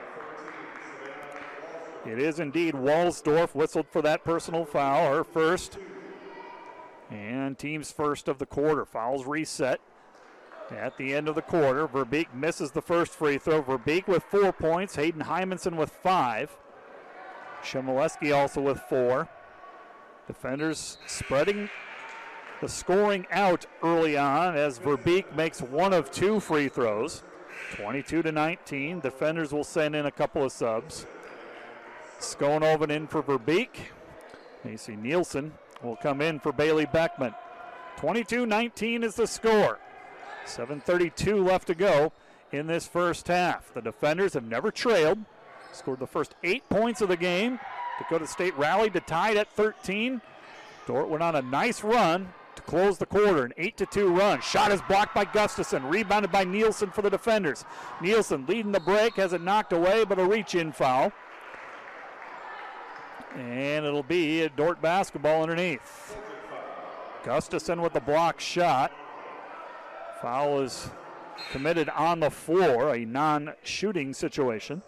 It 2.05 2.19
is 2.19 2.39
indeed 2.39 2.73
Walsdorf 2.73 3.55
whistled 3.55 3.87
for 3.89 4.01
that 4.01 4.23
personal 4.23 4.65
foul, 4.65 5.13
her 5.13 5.23
first. 5.23 5.77
And 7.09 7.57
team's 7.57 7.91
first 7.91 8.27
of 8.27 8.39
the 8.39 8.45
quarter. 8.45 8.85
Fouls 8.85 9.25
reset 9.25 9.79
at 10.71 10.97
the 10.97 11.13
end 11.13 11.27
of 11.27 11.35
the 11.35 11.41
quarter. 11.41 11.87
Verbeek 11.87 12.33
misses 12.33 12.71
the 12.71 12.81
first 12.81 13.13
free 13.13 13.37
throw. 13.37 13.61
Verbeek 13.61 14.07
with 14.07 14.23
four 14.23 14.51
points. 14.51 14.95
Hayden 14.95 15.21
Hymanson 15.21 15.75
with 15.75 15.91
five. 15.91 16.55
Shemileski 17.63 18.35
also 18.35 18.61
with 18.61 18.79
four. 18.81 19.27
Defenders 20.27 20.97
spreading 21.07 21.69
the 22.61 22.67
scoring 22.67 23.27
out 23.31 23.65
early 23.83 24.17
on 24.17 24.55
as 24.55 24.79
Verbeek 24.79 25.35
makes 25.35 25.61
one 25.61 25.93
of 25.93 26.11
two 26.11 26.39
free 26.39 26.69
throws. 26.69 27.23
22 27.75 28.23
to 28.23 28.31
19. 28.31 28.99
Defenders 28.99 29.51
will 29.51 29.63
send 29.63 29.95
in 29.95 30.05
a 30.05 30.11
couple 30.11 30.43
of 30.43 30.51
subs. 30.51 31.05
Skonoven 32.19 32.89
in 32.89 33.07
for 33.07 33.21
Verbeek. 33.21 33.69
Macy 34.63 34.95
Nielsen 34.95 35.53
will 35.83 35.95
come 35.95 36.21
in 36.21 36.39
for 36.39 36.51
Bailey 36.51 36.85
Beckman. 36.85 37.33
22 37.97 38.45
19 38.45 39.03
is 39.03 39.15
the 39.15 39.27
score. 39.27 39.79
7.32 40.47 41.45
left 41.45 41.67
to 41.67 41.75
go 41.75 42.11
in 42.51 42.67
this 42.67 42.87
first 42.87 43.27
half. 43.27 43.73
The 43.73 43.81
defenders 43.81 44.33
have 44.33 44.45
never 44.45 44.71
trailed, 44.71 45.19
scored 45.73 45.99
the 45.99 46.07
first 46.07 46.35
eight 46.43 46.67
points 46.69 47.01
of 47.01 47.09
the 47.09 47.17
game. 47.17 47.59
Dakota 47.97 48.27
State 48.27 48.57
rallied 48.57 48.93
to 48.93 48.99
tie 49.01 49.31
it 49.31 49.37
at 49.37 49.49
13. 49.49 50.21
Dordt 50.85 51.09
went 51.09 51.23
on 51.23 51.35
a 51.35 51.41
nice 51.41 51.83
run 51.83 52.29
to 52.55 52.61
close 52.61 52.97
the 52.97 53.05
quarter, 53.05 53.43
an 53.43 53.53
8 53.57 53.77
to 53.77 53.85
2 53.85 54.15
run. 54.15 54.41
Shot 54.41 54.71
is 54.71 54.81
blocked 54.87 55.13
by 55.13 55.25
Gustafson, 55.25 55.85
rebounded 55.85 56.31
by 56.31 56.43
Nielsen 56.43 56.91
for 56.91 57.01
the 57.01 57.09
defenders. 57.09 57.65
Nielsen 58.01 58.45
leading 58.47 58.71
the 58.71 58.79
break, 58.79 59.15
has 59.15 59.33
it 59.33 59.41
knocked 59.41 59.73
away, 59.73 60.05
but 60.05 60.19
a 60.19 60.25
reach 60.25 60.55
in 60.55 60.71
foul. 60.71 61.11
And 63.35 63.85
it'll 63.85 64.01
be 64.03 64.41
a 64.41 64.49
Dordt 64.49 64.81
basketball 64.81 65.43
underneath. 65.43 66.17
Gustafson 67.23 67.81
with 67.81 67.93
the 67.93 67.99
block 67.99 68.39
shot. 68.39 68.91
Foul 70.21 70.61
is 70.61 70.89
committed 71.51 71.89
on 71.89 72.19
the 72.19 72.29
floor, 72.29 72.95
a 72.95 73.05
non 73.05 73.53
shooting 73.63 74.13
situation. 74.13 74.81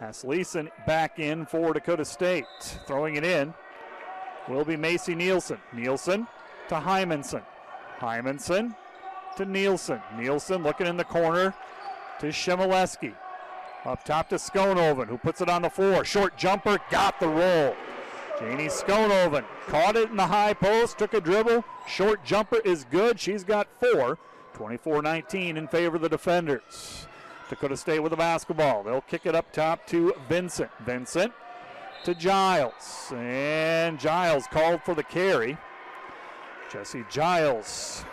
Asleson 0.00 0.68
back 0.86 1.18
in 1.18 1.46
for 1.46 1.72
Dakota 1.72 2.04
State. 2.04 2.46
Throwing 2.86 3.16
it 3.16 3.24
in 3.24 3.54
will 4.48 4.64
be 4.64 4.76
Macy 4.76 5.14
Nielsen. 5.14 5.58
Nielsen 5.72 6.26
to 6.68 6.74
Hymanson. 6.74 7.42
Hymanson 7.98 8.74
to 9.36 9.44
Nielsen. 9.44 10.00
Nielsen 10.16 10.62
looking 10.62 10.86
in 10.86 10.96
the 10.96 11.04
corner 11.04 11.54
to 12.20 12.26
Shemileski. 12.26 13.14
Up 13.84 14.04
top 14.04 14.28
to 14.28 14.36
Skonoven, 14.36 15.08
who 15.08 15.18
puts 15.18 15.40
it 15.40 15.48
on 15.48 15.62
the 15.62 15.70
floor. 15.70 16.04
Short 16.04 16.36
jumper, 16.36 16.78
got 16.90 17.18
the 17.18 17.28
roll. 17.28 17.74
Janie 18.38 18.68
Skonoven 18.68 19.44
caught 19.66 19.96
it 19.96 20.10
in 20.10 20.16
the 20.16 20.26
high 20.26 20.54
post, 20.54 20.98
took 20.98 21.14
a 21.14 21.20
dribble. 21.20 21.64
Short 21.86 22.24
jumper 22.24 22.60
is 22.64 22.84
good. 22.90 23.20
She's 23.20 23.44
got 23.44 23.68
four. 23.78 24.18
24 24.54 25.02
19 25.02 25.56
in 25.56 25.68
favor 25.68 25.96
of 25.96 26.02
the 26.02 26.08
defenders. 26.08 27.06
Dakota 27.48 27.76
State 27.76 28.00
with 28.00 28.10
the 28.10 28.16
basketball. 28.16 28.82
They'll 28.82 29.02
kick 29.02 29.26
it 29.26 29.34
up 29.34 29.52
top 29.52 29.86
to 29.88 30.14
Vincent. 30.28 30.70
Vincent 30.84 31.32
to 32.04 32.14
Giles. 32.14 33.12
And 33.14 33.98
Giles 33.98 34.46
called 34.46 34.82
for 34.82 34.94
the 34.94 35.02
carry. 35.02 35.58
Jesse 36.70 37.04
Giles. 37.10 38.04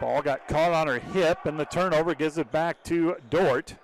Ball 0.00 0.22
got 0.22 0.46
caught 0.46 0.72
on 0.72 0.86
her 0.86 0.98
hip, 0.98 1.44
and 1.44 1.58
the 1.58 1.64
turnover 1.64 2.14
gives 2.14 2.38
it 2.38 2.52
back 2.52 2.82
to 2.84 3.16
Dordt. 3.30 3.74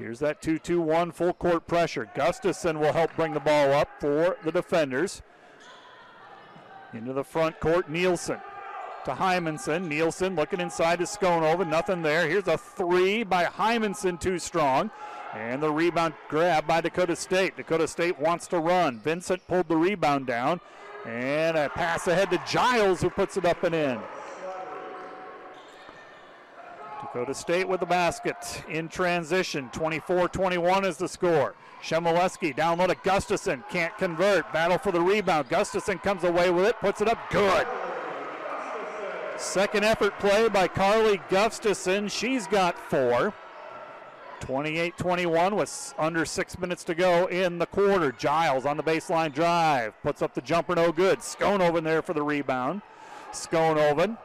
Here's 0.00 0.18
that 0.20 0.40
2 0.40 0.58
2 0.58 0.80
1 0.80 1.12
full 1.12 1.34
court 1.34 1.66
pressure. 1.66 2.08
Gustafson 2.14 2.80
will 2.80 2.94
help 2.94 3.14
bring 3.16 3.34
the 3.34 3.40
ball 3.40 3.72
up 3.72 3.88
for 4.00 4.38
the 4.44 4.50
defenders. 4.50 5.22
Into 6.94 7.12
the 7.12 7.22
front 7.22 7.60
court, 7.60 7.90
Nielsen 7.90 8.40
to 9.04 9.12
Hymanson. 9.12 9.88
Nielsen 9.88 10.34
looking 10.34 10.58
inside 10.58 10.98
to 10.98 11.04
Skonoven. 11.04 11.68
Nothing 11.68 12.02
there. 12.02 12.26
Here's 12.26 12.48
a 12.48 12.56
three 12.56 13.22
by 13.22 13.44
Hymanson, 13.44 14.18
too 14.18 14.38
strong. 14.38 14.90
And 15.34 15.62
the 15.62 15.70
rebound 15.70 16.14
grab 16.28 16.66
by 16.66 16.80
Dakota 16.80 17.14
State. 17.14 17.56
Dakota 17.56 17.86
State 17.86 18.18
wants 18.18 18.46
to 18.48 18.58
run. 18.58 18.98
Vincent 19.00 19.46
pulled 19.46 19.68
the 19.68 19.76
rebound 19.76 20.26
down. 20.26 20.60
And 21.06 21.56
a 21.56 21.68
pass 21.68 22.08
ahead 22.08 22.30
to 22.30 22.42
Giles, 22.48 23.00
who 23.00 23.10
puts 23.10 23.36
it 23.36 23.44
up 23.44 23.62
and 23.62 23.74
in. 23.74 23.98
Dakota 27.12 27.34
State 27.34 27.66
with 27.66 27.80
the 27.80 27.86
basket 27.86 28.62
in 28.68 28.88
transition. 28.88 29.68
24 29.72 30.28
21 30.28 30.84
is 30.84 30.96
the 30.96 31.08
score. 31.08 31.56
Shemileski 31.82 32.54
down 32.54 32.78
low 32.78 32.86
to 32.86 32.94
Gustafson. 33.02 33.64
Can't 33.68 33.96
convert. 33.98 34.52
Battle 34.52 34.78
for 34.78 34.92
the 34.92 35.00
rebound. 35.00 35.48
Gustafson 35.48 35.98
comes 35.98 36.22
away 36.22 36.50
with 36.50 36.66
it, 36.66 36.78
puts 36.78 37.00
it 37.00 37.08
up. 37.08 37.18
Good. 37.30 37.66
Second 39.36 39.84
effort 39.84 40.16
play 40.20 40.48
by 40.48 40.68
Carly 40.68 41.20
Gustafson. 41.28 42.06
She's 42.06 42.46
got 42.46 42.78
four. 42.78 43.34
28 44.38 44.96
21 44.96 45.56
with 45.56 45.94
under 45.98 46.24
six 46.24 46.58
minutes 46.60 46.84
to 46.84 46.94
go 46.94 47.26
in 47.26 47.58
the 47.58 47.66
quarter. 47.66 48.12
Giles 48.12 48.64
on 48.64 48.76
the 48.76 48.84
baseline 48.84 49.34
drive. 49.34 50.00
Puts 50.04 50.22
up 50.22 50.34
the 50.34 50.42
jumper, 50.42 50.76
no 50.76 50.92
good. 50.92 51.18
Skonoven 51.18 51.82
there 51.82 52.02
for 52.02 52.14
the 52.14 52.22
rebound. 52.22 52.82
Skonoven 53.32 54.16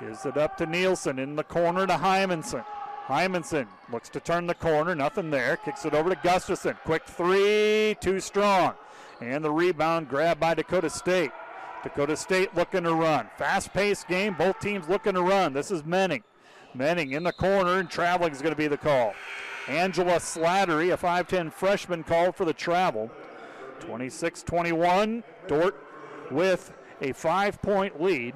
Gives 0.00 0.26
it 0.26 0.36
up 0.36 0.56
to 0.58 0.66
Nielsen 0.66 1.18
in 1.18 1.34
the 1.34 1.44
corner 1.44 1.86
to 1.86 1.94
Hymanson. 1.94 2.64
Hymanson 3.06 3.66
looks 3.90 4.08
to 4.10 4.20
turn 4.20 4.46
the 4.46 4.54
corner, 4.54 4.94
nothing 4.94 5.30
there. 5.30 5.56
Kicks 5.56 5.84
it 5.84 5.94
over 5.94 6.10
to 6.10 6.20
Gustafson. 6.22 6.76
Quick 6.84 7.04
three, 7.06 7.96
too 8.00 8.20
strong. 8.20 8.74
And 9.20 9.44
the 9.44 9.50
rebound 9.50 10.08
grabbed 10.08 10.40
by 10.40 10.54
Dakota 10.54 10.90
State. 10.90 11.32
Dakota 11.82 12.16
State 12.16 12.54
looking 12.54 12.84
to 12.84 12.92
run. 12.92 13.28
Fast 13.38 13.72
paced 13.72 14.08
game, 14.08 14.34
both 14.38 14.60
teams 14.60 14.88
looking 14.88 15.14
to 15.14 15.22
run. 15.22 15.52
This 15.52 15.70
is 15.70 15.84
Menning. 15.84 16.22
Menning 16.74 17.12
in 17.12 17.22
the 17.22 17.32
corner, 17.32 17.78
and 17.78 17.88
traveling 17.88 18.32
is 18.32 18.42
going 18.42 18.52
to 18.52 18.56
be 18.56 18.68
the 18.68 18.76
call. 18.76 19.14
Angela 19.68 20.16
Slattery, 20.16 20.92
a 20.92 20.96
5'10 20.96 21.52
freshman, 21.52 22.04
called 22.04 22.36
for 22.36 22.44
the 22.44 22.52
travel. 22.52 23.10
26 23.80 24.42
21. 24.42 25.24
Dordt 25.46 25.76
with 26.30 26.72
a 27.00 27.12
five 27.12 27.60
point 27.62 28.00
lead. 28.02 28.34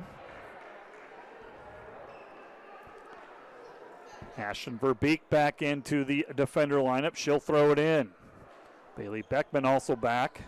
Ashton 4.39 4.79
Verbeek 4.79 5.21
back 5.31 5.63
into 5.63 6.05
the 6.05 6.27
defender 6.37 6.77
lineup. 6.77 7.17
She'll 7.17 7.41
throw 7.41 7.71
it 7.73 7.79
in. 7.79 8.11
Bailey 8.97 9.23
Beckman 9.29 9.65
also 9.65 9.97
back. 9.97 10.43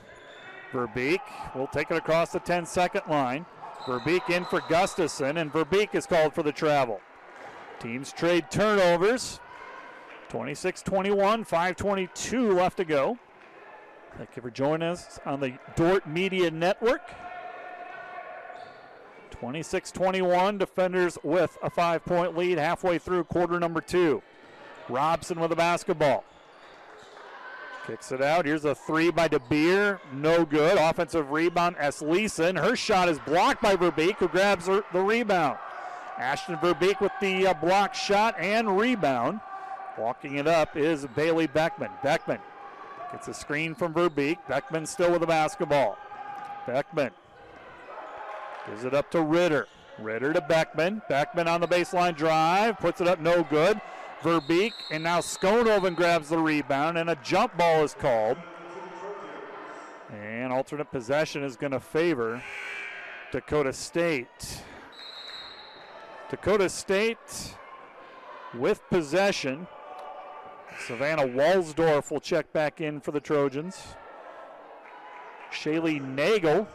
Verbeek 0.72 1.20
will 1.54 1.66
take 1.68 1.90
it 1.90 1.96
across 1.96 2.32
the 2.32 2.40
10 2.40 2.66
second 2.66 3.02
line. 3.08 3.46
Verbeek 3.84 4.30
in 4.30 4.44
for 4.46 4.62
Gustafson, 4.68 5.36
and 5.36 5.52
Verbeek 5.52 5.94
is 5.94 6.06
called 6.06 6.34
for 6.34 6.42
the 6.42 6.52
travel. 6.52 7.00
Teams 7.78 8.12
trade 8.12 8.50
turnovers. 8.50 9.40
26 10.30 10.82
21, 10.82 11.44
5.22 11.44 12.54
left 12.54 12.78
to 12.78 12.84
go. 12.84 13.18
Thank 14.16 14.30
you 14.36 14.42
for 14.42 14.50
joining 14.50 14.88
us 14.88 15.20
on 15.26 15.40
the 15.40 15.58
Dordt 15.76 16.06
Media 16.06 16.50
Network. 16.50 17.02
26 19.40 19.90
21, 19.90 20.58
defenders 20.58 21.18
with 21.22 21.58
a 21.62 21.70
five 21.70 22.04
point 22.04 22.36
lead 22.36 22.58
halfway 22.58 22.98
through 22.98 23.24
quarter 23.24 23.58
number 23.58 23.80
two. 23.80 24.22
Robson 24.88 25.40
with 25.40 25.50
the 25.50 25.56
basketball. 25.56 26.24
Kicks 27.86 28.12
it 28.12 28.22
out. 28.22 28.46
Here's 28.46 28.64
a 28.64 28.74
three 28.74 29.10
by 29.10 29.28
DeBeer. 29.28 29.98
No 30.14 30.44
good. 30.44 30.78
Offensive 30.78 31.30
rebound, 31.30 31.76
Asleson. 31.76 32.58
Her 32.58 32.76
shot 32.76 33.08
is 33.08 33.18
blocked 33.18 33.60
by 33.60 33.76
Verbeek, 33.76 34.16
who 34.16 34.28
grabs 34.28 34.66
her, 34.68 34.82
the 34.92 35.00
rebound. 35.00 35.58
Ashton 36.16 36.56
Verbeek 36.56 37.00
with 37.00 37.12
the 37.20 37.48
uh, 37.48 37.54
block 37.54 37.94
shot 37.94 38.36
and 38.38 38.78
rebound. 38.78 39.40
Walking 39.98 40.36
it 40.36 40.46
up 40.46 40.76
is 40.76 41.06
Bailey 41.14 41.46
Beckman. 41.46 41.90
Beckman 42.02 42.38
gets 43.12 43.28
a 43.28 43.34
screen 43.34 43.74
from 43.74 43.92
Verbeek. 43.92 44.38
Beckman 44.48 44.86
still 44.86 45.10
with 45.10 45.20
the 45.20 45.26
basketball. 45.26 45.98
Beckman 46.66 47.10
gives 48.66 48.84
it 48.84 48.94
up 48.94 49.10
to 49.12 49.22
Ritter. 49.22 49.66
Ritter 49.98 50.32
to 50.32 50.40
Beckman. 50.40 51.02
Beckman 51.08 51.48
on 51.48 51.60
the 51.60 51.68
baseline 51.68 52.16
drive. 52.16 52.78
Puts 52.78 53.00
it 53.00 53.08
up 53.08 53.20
no 53.20 53.42
good. 53.44 53.80
Verbeek, 54.22 54.72
and 54.90 55.04
now 55.04 55.20
Skonoven 55.20 55.94
grabs 55.94 56.30
the 56.30 56.38
rebound, 56.38 56.96
and 56.96 57.10
a 57.10 57.16
jump 57.16 57.58
ball 57.58 57.84
is 57.84 57.92
called. 57.92 58.38
And 60.10 60.50
alternate 60.50 60.90
possession 60.90 61.44
is 61.44 61.56
going 61.56 61.72
to 61.72 61.80
favor 61.80 62.42
Dakota 63.32 63.72
State. 63.72 64.62
Dakota 66.30 66.70
State 66.70 67.54
with 68.54 68.80
possession. 68.88 69.66
Savannah 70.86 71.26
Walsdorf 71.26 72.10
will 72.10 72.20
check 72.20 72.50
back 72.52 72.80
in 72.80 73.00
for 73.00 73.12
the 73.12 73.20
Trojans. 73.20 73.94
Shaylee 75.52 76.00
Nagel 76.00 76.66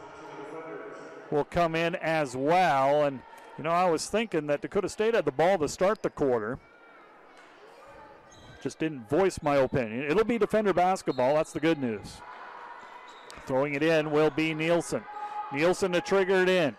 will 1.30 1.44
come 1.44 1.74
in 1.74 1.94
as 1.96 2.36
well. 2.36 3.04
And, 3.04 3.20
you 3.56 3.64
know, 3.64 3.70
I 3.70 3.88
was 3.88 4.06
thinking 4.06 4.46
that 4.48 4.62
Dakota 4.62 4.88
State 4.88 5.14
had 5.14 5.24
the 5.24 5.32
ball 5.32 5.58
to 5.58 5.68
start 5.68 6.02
the 6.02 6.10
quarter. 6.10 6.58
Just 8.62 8.78
didn't 8.78 9.08
voice 9.08 9.38
my 9.42 9.56
opinion. 9.56 10.10
It'll 10.10 10.24
be 10.24 10.38
defender 10.38 10.72
basketball. 10.72 11.34
That's 11.34 11.52
the 11.52 11.60
good 11.60 11.78
news. 11.78 12.20
Throwing 13.46 13.74
it 13.74 13.82
in 13.82 14.10
will 14.10 14.30
be 14.30 14.54
Nielsen. 14.54 15.02
Nielsen 15.52 15.92
to 15.92 16.00
trigger 16.00 16.42
it 16.42 16.48
in. 16.48 16.76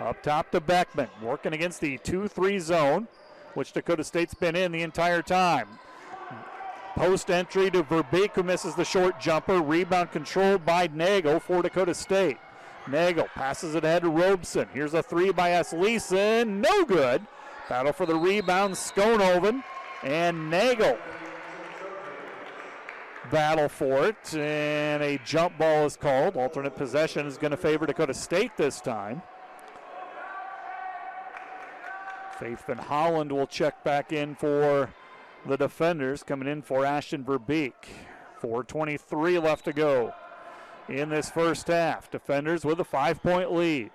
Up 0.00 0.22
top 0.22 0.50
to 0.50 0.60
Beckman. 0.60 1.08
Working 1.22 1.52
against 1.52 1.80
the 1.80 1.98
2 1.98 2.26
3 2.26 2.58
zone, 2.58 3.08
which 3.54 3.72
Dakota 3.72 4.02
State's 4.02 4.34
been 4.34 4.56
in 4.56 4.72
the 4.72 4.82
entire 4.82 5.22
time. 5.22 5.68
Post 6.96 7.30
entry 7.30 7.70
to 7.70 7.84
Verbeek, 7.84 8.32
who 8.34 8.42
misses 8.42 8.74
the 8.74 8.84
short 8.84 9.20
jumper. 9.20 9.60
Rebound 9.60 10.10
controlled 10.10 10.66
by 10.66 10.88
Nagel 10.92 11.38
for 11.38 11.62
Dakota 11.62 11.94
State. 11.94 12.38
Nagel 12.88 13.28
passes 13.34 13.74
it 13.74 13.84
ahead 13.84 14.02
to 14.02 14.10
Robson. 14.10 14.68
Here's 14.72 14.94
a 14.94 15.02
three 15.02 15.32
by 15.32 15.50
Asleson. 15.50 16.60
No 16.60 16.84
good. 16.84 17.26
Battle 17.68 17.92
for 17.92 18.06
the 18.06 18.16
rebound. 18.16 18.74
Skonoven 18.74 19.62
and 20.02 20.50
Nagel 20.50 20.98
battle 23.30 23.68
for 23.68 24.06
it, 24.06 24.34
and 24.34 25.02
a 25.02 25.18
jump 25.24 25.56
ball 25.58 25.86
is 25.86 25.96
called. 25.96 26.36
Alternate 26.36 26.74
possession 26.74 27.26
is 27.26 27.38
going 27.38 27.52
to 27.52 27.56
favor 27.56 27.86
Dakota 27.86 28.14
State 28.14 28.56
this 28.56 28.80
time. 28.80 29.22
Van 32.40 32.78
Holland 32.78 33.30
will 33.30 33.46
check 33.46 33.84
back 33.84 34.12
in 34.12 34.34
for 34.34 34.90
the 35.44 35.56
defenders, 35.56 36.22
coming 36.22 36.48
in 36.48 36.62
for 36.62 36.86
Ashton 36.86 37.22
Verbeek. 37.22 37.74
4.23 38.40 39.42
left 39.42 39.66
to 39.66 39.74
go 39.74 40.14
in 40.90 41.08
this 41.08 41.30
first 41.30 41.68
half. 41.68 42.10
Defenders 42.10 42.64
with 42.64 42.80
a 42.80 42.84
five 42.84 43.22
point 43.22 43.52
lead. 43.52 43.90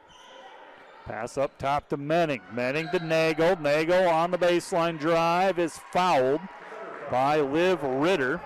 Pass 1.06 1.38
up 1.38 1.58
top 1.60 1.90
to 1.90 1.98
Menning. 1.98 2.42
Menning 2.52 2.88
to 2.92 3.00
Nagel. 3.00 3.58
Nagel 3.58 4.08
on 4.08 4.32
the 4.32 4.38
baseline 4.38 5.00
drive 5.00 5.60
is 5.60 5.80
fouled 5.92 6.42
by 7.12 7.40
Liv 7.40 7.84
Ritter. 7.84 8.42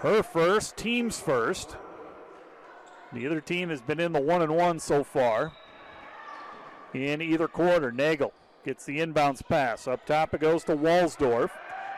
Her 0.00 0.22
first, 0.22 0.76
team's 0.76 1.18
first. 1.18 1.76
The 3.12 3.26
other 3.26 3.40
team 3.40 3.70
has 3.70 3.80
been 3.80 3.98
in 3.98 4.12
the 4.12 4.20
one 4.20 4.42
and 4.42 4.54
one 4.54 4.78
so 4.80 5.02
far. 5.02 5.52
In 6.92 7.22
either 7.22 7.48
quarter, 7.48 7.90
Nagel 7.90 8.32
gets 8.64 8.84
the 8.84 8.98
inbounds 8.98 9.46
pass. 9.46 9.88
Up 9.88 10.04
top 10.04 10.34
it 10.34 10.40
goes 10.40 10.62
to 10.64 10.76
Walsdorf. 10.76 11.50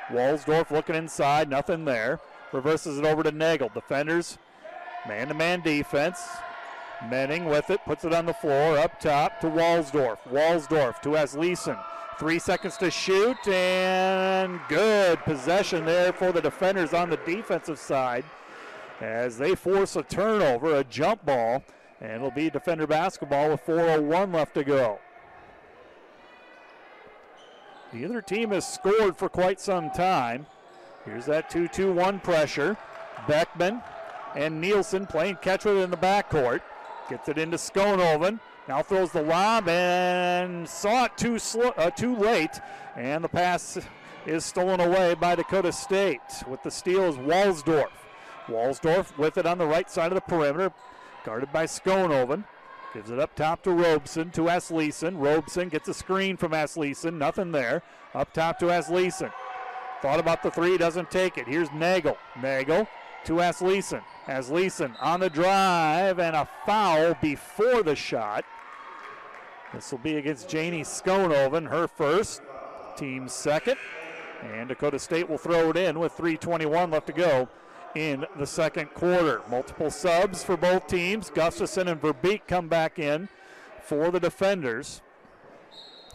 Walsdorf 0.08 0.70
looking 0.70 0.94
inside, 0.94 1.50
nothing 1.50 1.84
there. 1.84 2.20
Reverses 2.52 2.98
it 2.98 3.04
over 3.04 3.22
to 3.22 3.30
Nagel. 3.30 3.70
Defenders, 3.72 4.38
man 5.06 5.28
to 5.28 5.34
man 5.34 5.60
defense. 5.60 6.20
Menning 7.08 7.46
with 7.46 7.70
it, 7.70 7.80
puts 7.86 8.04
it 8.04 8.12
on 8.12 8.26
the 8.26 8.34
floor, 8.34 8.76
up 8.76 9.00
top 9.00 9.40
to 9.40 9.46
Walsdorf. 9.46 10.18
Walsdorf 10.30 11.00
to 11.00 11.10
Asleson. 11.10 11.82
Three 12.18 12.38
seconds 12.38 12.76
to 12.76 12.90
shoot, 12.90 13.48
and 13.48 14.60
good 14.68 15.18
possession 15.20 15.86
there 15.86 16.12
for 16.12 16.30
the 16.32 16.42
defenders 16.42 16.92
on 16.92 17.08
the 17.08 17.16
defensive 17.18 17.78
side 17.78 18.24
as 19.00 19.38
they 19.38 19.54
force 19.54 19.96
a 19.96 20.02
turnover, 20.02 20.76
a 20.76 20.84
jump 20.84 21.24
ball, 21.24 21.64
and 22.02 22.12
it'll 22.12 22.30
be 22.30 22.50
defender 22.50 22.86
basketball 22.86 23.48
with 23.50 23.64
4.01 23.64 24.34
left 24.34 24.52
to 24.54 24.64
go. 24.64 24.98
The 27.94 28.04
other 28.04 28.20
team 28.20 28.50
has 28.50 28.70
scored 28.70 29.16
for 29.16 29.30
quite 29.30 29.58
some 29.58 29.90
time. 29.90 30.46
Here's 31.04 31.26
that 31.26 31.50
2 31.50 31.68
2 31.68 31.92
1 31.92 32.20
pressure. 32.20 32.76
Beckman 33.26 33.82
and 34.34 34.60
Nielsen 34.60 35.06
playing 35.06 35.36
catch 35.36 35.64
with 35.64 35.76
it 35.76 35.80
in 35.80 35.90
the 35.90 35.96
backcourt. 35.96 36.60
Gets 37.08 37.28
it 37.28 37.38
into 37.38 37.56
Skonoven. 37.56 38.40
Now 38.68 38.82
throws 38.82 39.10
the 39.10 39.22
lob 39.22 39.68
and 39.68 40.68
saw 40.68 41.06
it 41.06 41.16
too 41.16 41.38
uh, 41.76 41.90
too 41.90 42.14
late, 42.14 42.60
and 42.94 43.24
the 43.24 43.28
pass 43.28 43.78
is 44.26 44.44
stolen 44.44 44.80
away 44.80 45.14
by 45.14 45.34
Dakota 45.34 45.72
State. 45.72 46.20
With 46.46 46.62
the 46.62 46.70
steal 46.70 47.04
is 47.04 47.16
Walsdorf. 47.16 47.90
Walsdorf 48.46 49.16
with 49.18 49.38
it 49.38 49.46
on 49.46 49.58
the 49.58 49.66
right 49.66 49.90
side 49.90 50.12
of 50.12 50.14
the 50.14 50.20
perimeter, 50.20 50.72
guarded 51.24 51.52
by 51.52 51.64
Skonoven. 51.64 52.44
Gives 52.94 53.10
it 53.10 53.20
up 53.20 53.34
top 53.36 53.62
to 53.62 53.70
Robson 53.70 54.30
to 54.30 54.42
Asleson. 54.42 55.14
Robson 55.16 55.68
gets 55.68 55.88
a 55.88 55.94
screen 55.94 56.36
from 56.36 56.52
Asleson. 56.52 57.14
Nothing 57.14 57.52
there. 57.52 57.82
Up 58.14 58.32
top 58.32 58.58
to 58.58 58.66
Asleson. 58.66 59.32
Thought 60.02 60.18
about 60.20 60.42
the 60.42 60.50
three, 60.50 60.78
doesn't 60.78 61.10
take 61.10 61.36
it. 61.36 61.46
Here's 61.46 61.70
Nagel. 61.72 62.16
Nagel 62.40 62.88
to 63.24 63.34
Asleson. 63.34 64.02
Asleson 64.26 64.94
on 65.00 65.20
the 65.20 65.28
drive 65.28 66.18
and 66.18 66.34
a 66.34 66.48
foul 66.64 67.14
before 67.20 67.82
the 67.82 67.94
shot. 67.94 68.44
This 69.74 69.92
will 69.92 69.98
be 69.98 70.16
against 70.16 70.48
Janie 70.48 70.82
Skonoven, 70.82 71.68
her 71.68 71.86
first, 71.86 72.40
team 72.96 73.28
second. 73.28 73.76
And 74.42 74.68
Dakota 74.68 74.98
State 74.98 75.28
will 75.28 75.38
throw 75.38 75.70
it 75.70 75.76
in 75.76 75.98
with 75.98 76.16
3.21 76.16 76.92
left 76.92 77.06
to 77.08 77.12
go 77.12 77.48
in 77.94 78.24
the 78.38 78.46
second 78.46 78.86
quarter. 78.94 79.42
Multiple 79.50 79.90
subs 79.90 80.42
for 80.42 80.56
both 80.56 80.86
teams. 80.86 81.30
Gustafson 81.30 81.88
and 81.88 82.00
Verbeek 82.00 82.42
come 82.48 82.68
back 82.68 82.98
in 82.98 83.28
for 83.82 84.10
the 84.10 84.20
defenders. 84.20 85.02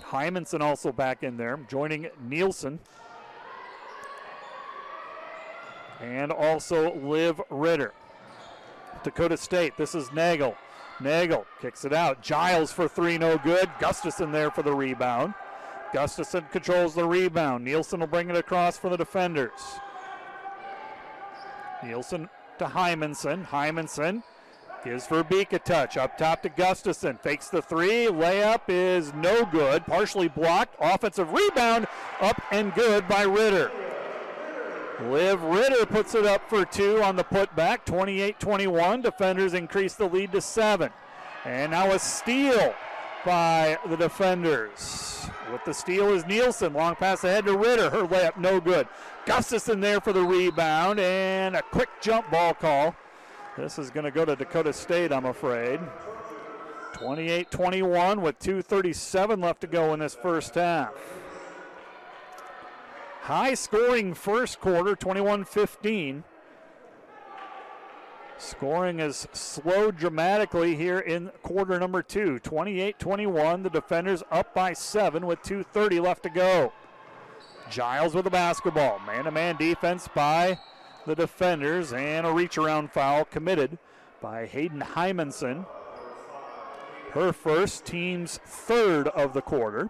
Hymanson 0.01 0.61
also 0.61 0.91
back 0.91 1.23
in 1.23 1.37
there, 1.37 1.59
joining 1.67 2.09
Nielsen. 2.21 2.79
And 6.05 6.31
also 6.31 6.93
Liv 6.95 7.41
Ritter. 7.49 7.93
Dakota 9.03 9.37
State, 9.37 9.75
this 9.75 9.95
is 9.95 10.11
Nagel. 10.13 10.55
Nagel 10.99 11.45
kicks 11.61 11.83
it 11.83 11.93
out. 11.93 12.21
Giles 12.21 12.71
for 12.71 12.87
three, 12.87 13.17
no 13.17 13.37
good. 13.37 13.69
Gustafson 13.79 14.31
there 14.31 14.51
for 14.51 14.61
the 14.61 14.73
rebound. 14.73 15.33
Gustafson 15.93 16.45
controls 16.51 16.93
the 16.93 17.05
rebound. 17.05 17.65
Nielsen 17.65 17.99
will 17.99 18.07
bring 18.07 18.29
it 18.29 18.37
across 18.37 18.77
for 18.77 18.89
the 18.89 18.97
defenders. 18.97 19.79
Nielsen 21.83 22.29
to 22.59 22.65
Hymanson. 22.65 23.45
Hymanson 23.47 24.23
Gives 24.85 25.07
Verbeek 25.07 25.51
a 25.51 25.57
touch. 25.57 25.97
Up 25.97 26.15
top 26.15 26.43
to 26.43 26.49
Gustafson. 26.49 27.17
Fakes 27.17 27.49
the 27.49 27.63
three. 27.63 28.05
Layup 28.05 28.61
is 28.67 29.11
no 29.15 29.43
good. 29.43 29.83
Partially 29.87 30.27
blocked. 30.27 30.75
Offensive 30.79 31.33
rebound. 31.33 31.87
Up 32.21 32.39
and 32.51 32.71
good 32.75 33.07
by 33.07 33.23
Ritter. 33.23 33.71
Liv 35.03 35.41
Ritter 35.43 35.85
puts 35.85 36.15
it 36.15 36.25
up 36.25 36.49
for 36.49 36.65
two 36.65 37.01
on 37.01 37.15
the 37.15 37.23
putback. 37.23 37.85
28 37.85 38.39
21. 38.39 39.01
Defenders 39.01 39.53
increase 39.53 39.95
the 39.95 40.07
lead 40.07 40.31
to 40.31 40.41
seven. 40.41 40.91
And 41.43 41.71
now 41.71 41.91
a 41.91 41.99
steal 41.99 42.73
by 43.25 43.77
the 43.87 43.97
defenders. 43.97 45.27
With 45.51 45.63
the 45.65 45.73
steal 45.73 46.09
is 46.09 46.25
Nielsen. 46.25 46.73
Long 46.73 46.95
pass 46.95 47.23
ahead 47.23 47.45
to 47.45 47.57
Ritter. 47.57 47.89
Her 47.89 48.07
layup 48.07 48.37
no 48.37 48.59
good. 48.59 48.87
Gustafson 49.25 49.79
there 49.79 49.99
for 49.99 50.13
the 50.13 50.23
rebound. 50.23 50.99
And 50.99 51.55
a 51.55 51.61
quick 51.61 51.89
jump 52.01 52.31
ball 52.31 52.53
call 52.53 52.95
this 53.57 53.79
is 53.79 53.89
going 53.89 54.03
to 54.03 54.11
go 54.11 54.25
to 54.25 54.35
Dakota 54.35 54.73
State, 54.73 55.13
I'm 55.13 55.25
afraid. 55.25 55.79
28 56.93 57.51
21 57.51 58.21
with 58.21 58.37
2.37 58.39 59.41
left 59.41 59.61
to 59.61 59.67
go 59.67 59.93
in 59.93 59.99
this 59.99 60.15
first 60.15 60.55
half. 60.55 60.93
High 63.25 63.55
scoring 63.55 64.13
first 64.13 64.59
quarter, 64.59 64.95
21 64.95 65.45
15. 65.45 66.23
Scoring 68.37 68.99
has 68.99 69.27
slowed 69.33 69.97
dramatically 69.97 70.75
here 70.75 70.99
in 70.99 71.31
quarter 71.41 71.79
number 71.79 72.03
two. 72.03 72.37
28 72.37 72.99
21. 72.99 73.63
The 73.63 73.71
defenders 73.71 74.21
up 74.29 74.53
by 74.53 74.73
seven 74.73 75.25
with 75.25 75.41
2.30 75.41 76.03
left 76.03 76.21
to 76.21 76.29
go. 76.29 76.71
Giles 77.71 78.13
with 78.13 78.25
the 78.25 78.29
basketball. 78.29 78.99
Man 78.99 79.23
to 79.23 79.31
man 79.31 79.55
defense 79.55 80.07
by 80.13 80.59
the 81.07 81.15
defenders, 81.15 81.93
and 81.93 82.27
a 82.27 82.31
reach 82.31 82.59
around 82.59 82.91
foul 82.91 83.25
committed 83.25 83.79
by 84.21 84.45
Hayden 84.45 84.81
Hymanson. 84.81 85.65
Her 87.13 87.33
first, 87.33 87.85
team's 87.85 88.39
third 88.45 89.07
of 89.07 89.33
the 89.33 89.41
quarter. 89.41 89.89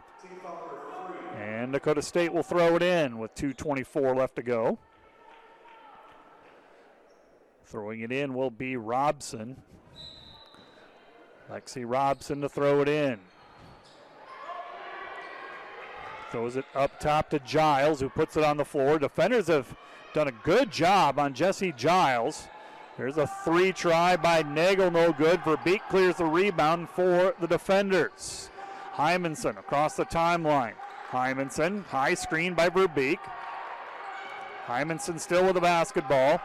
And 1.46 1.72
Dakota 1.72 2.02
State 2.02 2.34
will 2.34 2.44
throw 2.44 2.76
it 2.76 2.82
in 2.82 3.20
with 3.20 3.36
2.24 3.36 4.16
left 4.16 4.36
to 4.38 4.42
go. 4.42 4.80
Throwing 7.66 8.02
it 8.02 8.12
in 8.12 8.34
will 8.34 8.50
be 8.50 8.78
Robson. 8.78 9.62
Lexi 11.52 11.84
Robson 11.86 12.42
to 12.42 12.50
throw 12.50 12.82
it 12.82 12.90
in. 12.90 13.20
Throws 16.32 16.56
it 16.56 16.66
up 16.74 17.00
top 17.00 17.30
to 17.30 17.40
Giles, 17.40 18.00
who 18.00 18.10
puts 18.10 18.36
it 18.38 18.44
on 18.44 18.58
the 18.58 18.66
floor. 18.66 18.98
Defenders 18.98 19.46
have 19.48 19.76
done 20.16 20.28
a 20.28 20.34
good 20.44 20.72
job 20.72 21.20
on 21.20 21.36
Jesse 21.36 21.74
Giles. 21.74 22.48
There's 22.98 23.18
a 23.18 23.28
three 23.44 23.72
try 23.72 24.18
by 24.18 24.42
Nagel, 24.42 24.90
no 24.90 25.14
good. 25.14 25.42
Verbeek 25.42 25.82
clears 25.90 26.16
the 26.16 26.26
rebound 26.26 26.90
for 26.90 27.36
the 27.40 27.48
defenders. 27.48 28.50
Hymanson 28.96 29.60
across 29.60 29.96
the 29.96 30.06
timeline. 30.06 30.74
Hymanson, 31.16 31.86
high 31.86 32.14
screen 32.14 32.54
by 32.54 32.70
Verbeek. 32.70 33.20
Hymanson 34.66 35.18
still 35.18 35.46
with 35.46 35.54
the 35.54 35.62
basketball. 35.62 36.42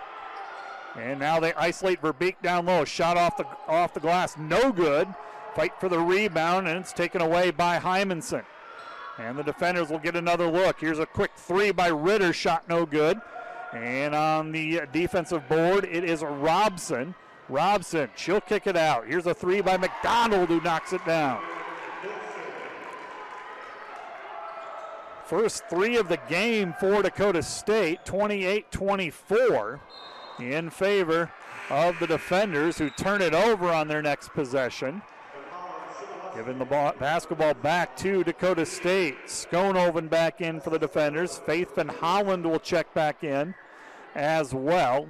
And 0.96 1.18
now 1.18 1.40
they 1.40 1.52
isolate 1.54 2.00
Verbeek 2.00 2.36
down 2.40 2.66
low. 2.66 2.84
Shot 2.84 3.16
off 3.16 3.36
the 3.36 3.46
off 3.66 3.94
the 3.94 4.00
glass, 4.00 4.36
no 4.38 4.70
good. 4.70 5.12
Fight 5.54 5.72
for 5.80 5.88
the 5.88 5.98
rebound, 5.98 6.68
and 6.68 6.78
it's 6.78 6.92
taken 6.92 7.20
away 7.20 7.50
by 7.50 7.78
Hymanson. 7.78 8.44
And 9.18 9.36
the 9.36 9.42
defenders 9.42 9.88
will 9.88 9.98
get 9.98 10.14
another 10.14 10.46
look. 10.46 10.80
Here's 10.80 11.00
a 11.00 11.06
quick 11.06 11.32
three 11.36 11.72
by 11.72 11.88
Ritter, 11.88 12.32
shot 12.32 12.68
no 12.68 12.86
good. 12.86 13.20
And 13.72 14.14
on 14.14 14.52
the 14.52 14.82
defensive 14.92 15.48
board, 15.48 15.84
it 15.84 16.04
is 16.04 16.22
Robson. 16.22 17.14
Robson, 17.48 18.08
she'll 18.16 18.40
kick 18.40 18.68
it 18.68 18.76
out. 18.76 19.06
Here's 19.06 19.26
a 19.26 19.34
three 19.34 19.60
by 19.60 19.76
McDonald 19.76 20.48
who 20.48 20.60
knocks 20.60 20.92
it 20.92 21.04
down. 21.04 21.42
First 25.30 25.62
three 25.70 25.96
of 25.96 26.08
the 26.08 26.18
game 26.28 26.74
for 26.80 27.04
Dakota 27.04 27.40
State, 27.44 28.04
28 28.04 28.68
24 28.72 29.80
in 30.40 30.70
favor 30.70 31.30
of 31.70 31.96
the 32.00 32.08
defenders 32.08 32.78
who 32.78 32.90
turn 32.90 33.22
it 33.22 33.32
over 33.32 33.70
on 33.70 33.86
their 33.86 34.02
next 34.02 34.30
possession. 34.30 35.00
Giving 36.34 36.58
the 36.58 36.64
ball, 36.64 36.94
basketball 36.98 37.54
back 37.54 37.96
to 37.98 38.24
Dakota 38.24 38.66
State. 38.66 39.18
Skonoven 39.26 40.10
back 40.10 40.40
in 40.40 40.60
for 40.60 40.70
the 40.70 40.80
defenders. 40.80 41.40
Van 41.46 41.86
Holland 41.86 42.44
will 42.44 42.58
check 42.58 42.92
back 42.92 43.22
in 43.22 43.54
as 44.16 44.52
well. 44.52 45.08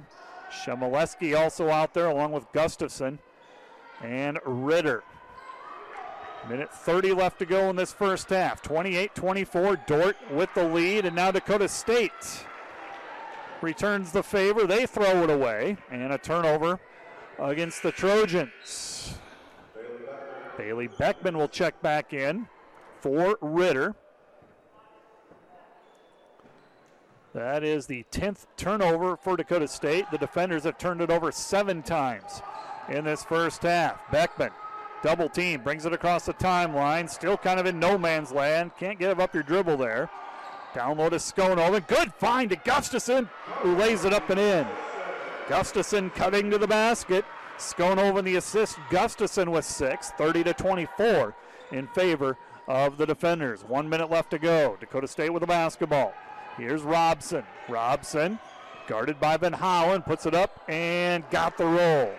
Shemileski 0.51 1.35
also 1.35 1.69
out 1.69 1.95
there 1.95 2.09
along 2.09 2.31
with 2.31 2.45
Gustafson 2.51 3.17
and 4.03 4.37
Ritter. 4.45 5.03
Minute 6.49 6.73
30 6.73 7.13
left 7.13 7.39
to 7.39 7.45
go 7.45 7.69
in 7.69 7.75
this 7.75 7.93
first 7.93 8.29
half. 8.29 8.61
28 8.61 9.13
24. 9.13 9.75
Dordt 9.87 10.17
with 10.31 10.53
the 10.55 10.67
lead, 10.67 11.05
and 11.05 11.15
now 11.15 11.31
Dakota 11.31 11.67
State 11.67 12.45
returns 13.61 14.11
the 14.11 14.23
favor. 14.23 14.65
They 14.65 14.85
throw 14.85 15.23
it 15.23 15.29
away, 15.29 15.77
and 15.91 16.11
a 16.11 16.17
turnover 16.17 16.79
against 17.39 17.83
the 17.83 17.91
Trojans. 17.91 19.15
Bailey 20.57 20.87
Beckman 20.87 21.37
will 21.37 21.47
check 21.47 21.79
back 21.81 22.13
in 22.13 22.47
for 22.99 23.37
Ritter. 23.41 23.95
That 27.33 27.63
is 27.63 27.85
the 27.85 28.05
10th 28.11 28.45
turnover 28.57 29.15
for 29.15 29.37
Dakota 29.37 29.67
State. 29.67 30.05
The 30.11 30.17
defenders 30.17 30.65
have 30.65 30.77
turned 30.77 31.01
it 31.01 31.09
over 31.09 31.31
seven 31.31 31.81
times 31.81 32.41
in 32.89 33.05
this 33.05 33.23
first 33.23 33.63
half. 33.63 34.01
Beckman, 34.11 34.51
double 35.03 35.29
team, 35.29 35.61
brings 35.61 35.85
it 35.85 35.93
across 35.93 36.25
the 36.25 36.33
timeline. 36.33 37.09
Still 37.09 37.37
kind 37.37 37.59
of 37.59 37.65
in 37.65 37.79
no 37.79 37.97
man's 37.97 38.31
land. 38.31 38.71
Can't 38.77 38.99
give 38.99 39.19
up 39.19 39.33
your 39.33 39.43
dribble 39.43 39.77
there. 39.77 40.09
Down 40.73 40.97
low 40.97 41.09
to 41.09 41.17
Skonoven. 41.17 41.85
Good 41.87 42.13
find 42.13 42.49
to 42.49 42.55
Gustafson, 42.55 43.29
who 43.59 43.75
lays 43.75 44.05
it 44.05 44.13
up 44.13 44.29
and 44.29 44.39
in. 44.39 44.67
Gustafson 45.49 46.09
cutting 46.11 46.49
to 46.51 46.57
the 46.57 46.67
basket. 46.67 47.25
Skonoven 47.57 48.23
the 48.23 48.37
assist. 48.37 48.77
Gustafson 48.89 49.51
with 49.51 49.65
six, 49.65 50.11
30 50.11 50.45
to 50.45 50.53
24 50.53 51.35
in 51.71 51.87
favor 51.87 52.37
of 52.67 52.97
the 52.97 53.05
defenders. 53.05 53.63
One 53.63 53.89
minute 53.89 54.09
left 54.09 54.31
to 54.31 54.39
go. 54.39 54.77
Dakota 54.79 55.07
State 55.07 55.31
with 55.31 55.41
the 55.41 55.47
basketball. 55.47 56.13
Here's 56.57 56.83
Robson. 56.83 57.43
Robson, 57.67 58.39
guarded 58.87 59.19
by 59.19 59.37
Van 59.37 59.53
Holland, 59.53 60.05
puts 60.05 60.25
it 60.25 60.33
up 60.33 60.63
and 60.69 61.23
got 61.29 61.57
the 61.57 61.65
roll. 61.65 62.11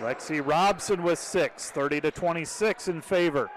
Lexi 0.00 0.44
Robson 0.44 1.02
with 1.02 1.18
six, 1.18 1.70
30 1.70 2.00
to 2.02 2.10
26 2.10 2.88
in 2.88 3.00
favor 3.02 3.50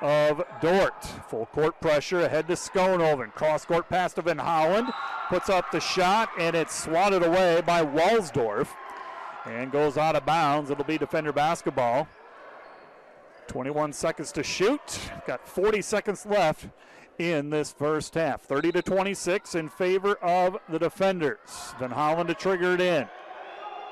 of 0.00 0.42
Dordt. 0.60 1.04
Full 1.28 1.46
court 1.46 1.80
pressure 1.80 2.20
ahead 2.20 2.48
to 2.48 2.54
Skonoven. 2.54 3.32
Cross 3.32 3.66
court 3.66 3.88
pass 3.88 4.12
to 4.14 4.22
Van 4.22 4.38
Holland. 4.38 4.88
Puts 5.28 5.48
up 5.48 5.70
the 5.70 5.80
shot 5.80 6.30
and 6.38 6.56
it's 6.56 6.74
swatted 6.74 7.22
away 7.22 7.62
by 7.64 7.84
Walsdorf 7.84 8.68
and 9.46 9.70
goes 9.70 9.96
out 9.96 10.16
of 10.16 10.26
bounds. 10.26 10.70
It'll 10.70 10.84
be 10.84 10.98
defender 10.98 11.32
basketball. 11.32 12.08
21 13.46 13.92
seconds 13.92 14.32
to 14.32 14.42
shoot. 14.42 15.10
Got 15.26 15.46
40 15.46 15.80
seconds 15.82 16.26
left 16.26 16.68
in 17.18 17.50
this 17.50 17.72
first 17.72 18.14
half. 18.14 18.42
30 18.42 18.72
to 18.72 18.82
26 18.82 19.54
in 19.54 19.68
favor 19.68 20.14
of 20.16 20.58
the 20.68 20.78
defenders. 20.78 21.38
Van 21.78 21.90
Holland 21.90 22.28
to 22.28 22.34
trigger 22.34 22.74
it 22.74 22.80
in. 22.80 23.08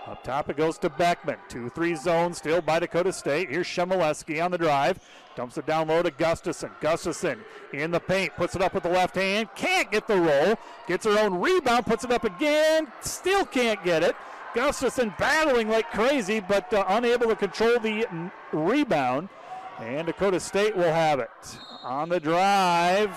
Up 0.06 0.22
top 0.22 0.48
it 0.48 0.56
goes 0.56 0.78
to 0.78 0.88
Beckman. 0.88 1.36
2 1.48 1.68
3 1.70 1.96
zone 1.96 2.32
still 2.32 2.60
by 2.60 2.78
Dakota 2.78 3.12
State. 3.12 3.50
Here's 3.50 3.66
Shemileski 3.66 4.44
on 4.44 4.52
the 4.52 4.58
drive. 4.58 5.00
Dumps 5.34 5.58
it 5.58 5.66
down 5.66 5.88
low 5.88 6.00
to 6.02 6.12
Gustafson. 6.12 6.70
Gustafson 6.80 7.40
in 7.72 7.90
the 7.90 7.98
paint. 7.98 8.32
Puts 8.36 8.54
it 8.54 8.62
up 8.62 8.74
with 8.74 8.84
the 8.84 8.88
left 8.88 9.16
hand. 9.16 9.48
Can't 9.56 9.90
get 9.90 10.06
the 10.06 10.16
roll. 10.16 10.54
Gets 10.86 11.06
her 11.06 11.18
own 11.18 11.40
rebound. 11.40 11.86
Puts 11.86 12.04
it 12.04 12.12
up 12.12 12.22
again. 12.22 12.86
Still 13.00 13.44
can't 13.44 13.82
get 13.82 14.04
it. 14.04 14.14
Gustafson 14.54 15.12
battling 15.18 15.68
like 15.68 15.90
crazy, 15.90 16.38
but 16.38 16.72
uh, 16.72 16.84
unable 16.88 17.26
to 17.26 17.36
control 17.36 17.78
the 17.80 18.06
rebound. 18.52 19.28
And 19.80 20.06
Dakota 20.06 20.38
State 20.38 20.76
will 20.76 20.84
have 20.84 21.18
it. 21.18 21.58
On 21.82 22.08
the 22.08 22.20
drive 22.20 23.10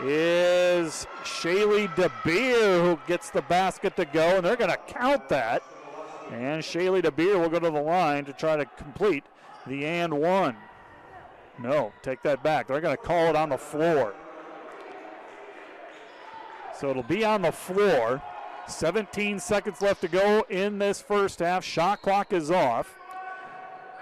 is 0.00 1.06
Shaylee 1.22 1.94
DeBeer 1.94 2.84
who 2.84 2.98
gets 3.06 3.30
the 3.30 3.42
basket 3.42 3.96
to 3.96 4.04
go, 4.04 4.36
and 4.36 4.44
they're 4.44 4.56
going 4.56 4.70
to 4.70 4.76
count 4.92 5.28
that. 5.28 5.62
And 6.30 6.62
Shaylee 6.62 7.02
DeBeer 7.02 7.38
will 7.38 7.48
go 7.48 7.58
to 7.58 7.70
the 7.70 7.80
line 7.80 8.24
to 8.24 8.32
try 8.32 8.56
to 8.56 8.64
complete 8.64 9.24
the 9.66 9.84
and 9.84 10.14
one. 10.14 10.56
No, 11.58 11.92
take 12.02 12.22
that 12.22 12.42
back. 12.42 12.66
They're 12.66 12.80
going 12.80 12.96
to 12.96 13.02
call 13.02 13.26
it 13.26 13.36
on 13.36 13.50
the 13.50 13.58
floor. 13.58 14.14
So 16.78 16.90
it'll 16.90 17.02
be 17.02 17.24
on 17.24 17.42
the 17.42 17.52
floor. 17.52 18.22
17 18.66 19.38
seconds 19.38 19.82
left 19.82 20.00
to 20.00 20.08
go 20.08 20.44
in 20.48 20.78
this 20.78 21.00
first 21.00 21.40
half. 21.40 21.64
Shot 21.64 22.00
clock 22.02 22.32
is 22.32 22.50
off. 22.50 22.94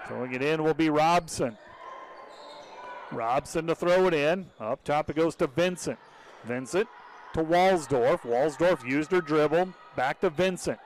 Throwing 0.07 0.33
it 0.33 0.41
in 0.41 0.63
will 0.63 0.73
be 0.73 0.89
Robson. 0.89 1.57
Robson 3.11 3.67
to 3.67 3.75
throw 3.75 4.07
it 4.07 4.13
in. 4.13 4.47
Up 4.59 4.83
top 4.83 5.09
it 5.09 5.15
goes 5.15 5.35
to 5.35 5.47
Vincent. 5.47 5.99
Vincent 6.45 6.87
to 7.33 7.43
Walsdorf. 7.43 8.21
Walsdorf 8.21 8.87
used 8.87 9.11
her 9.11 9.21
dribble. 9.21 9.73
Back 9.95 10.21
to 10.21 10.29
Vincent. 10.29 10.79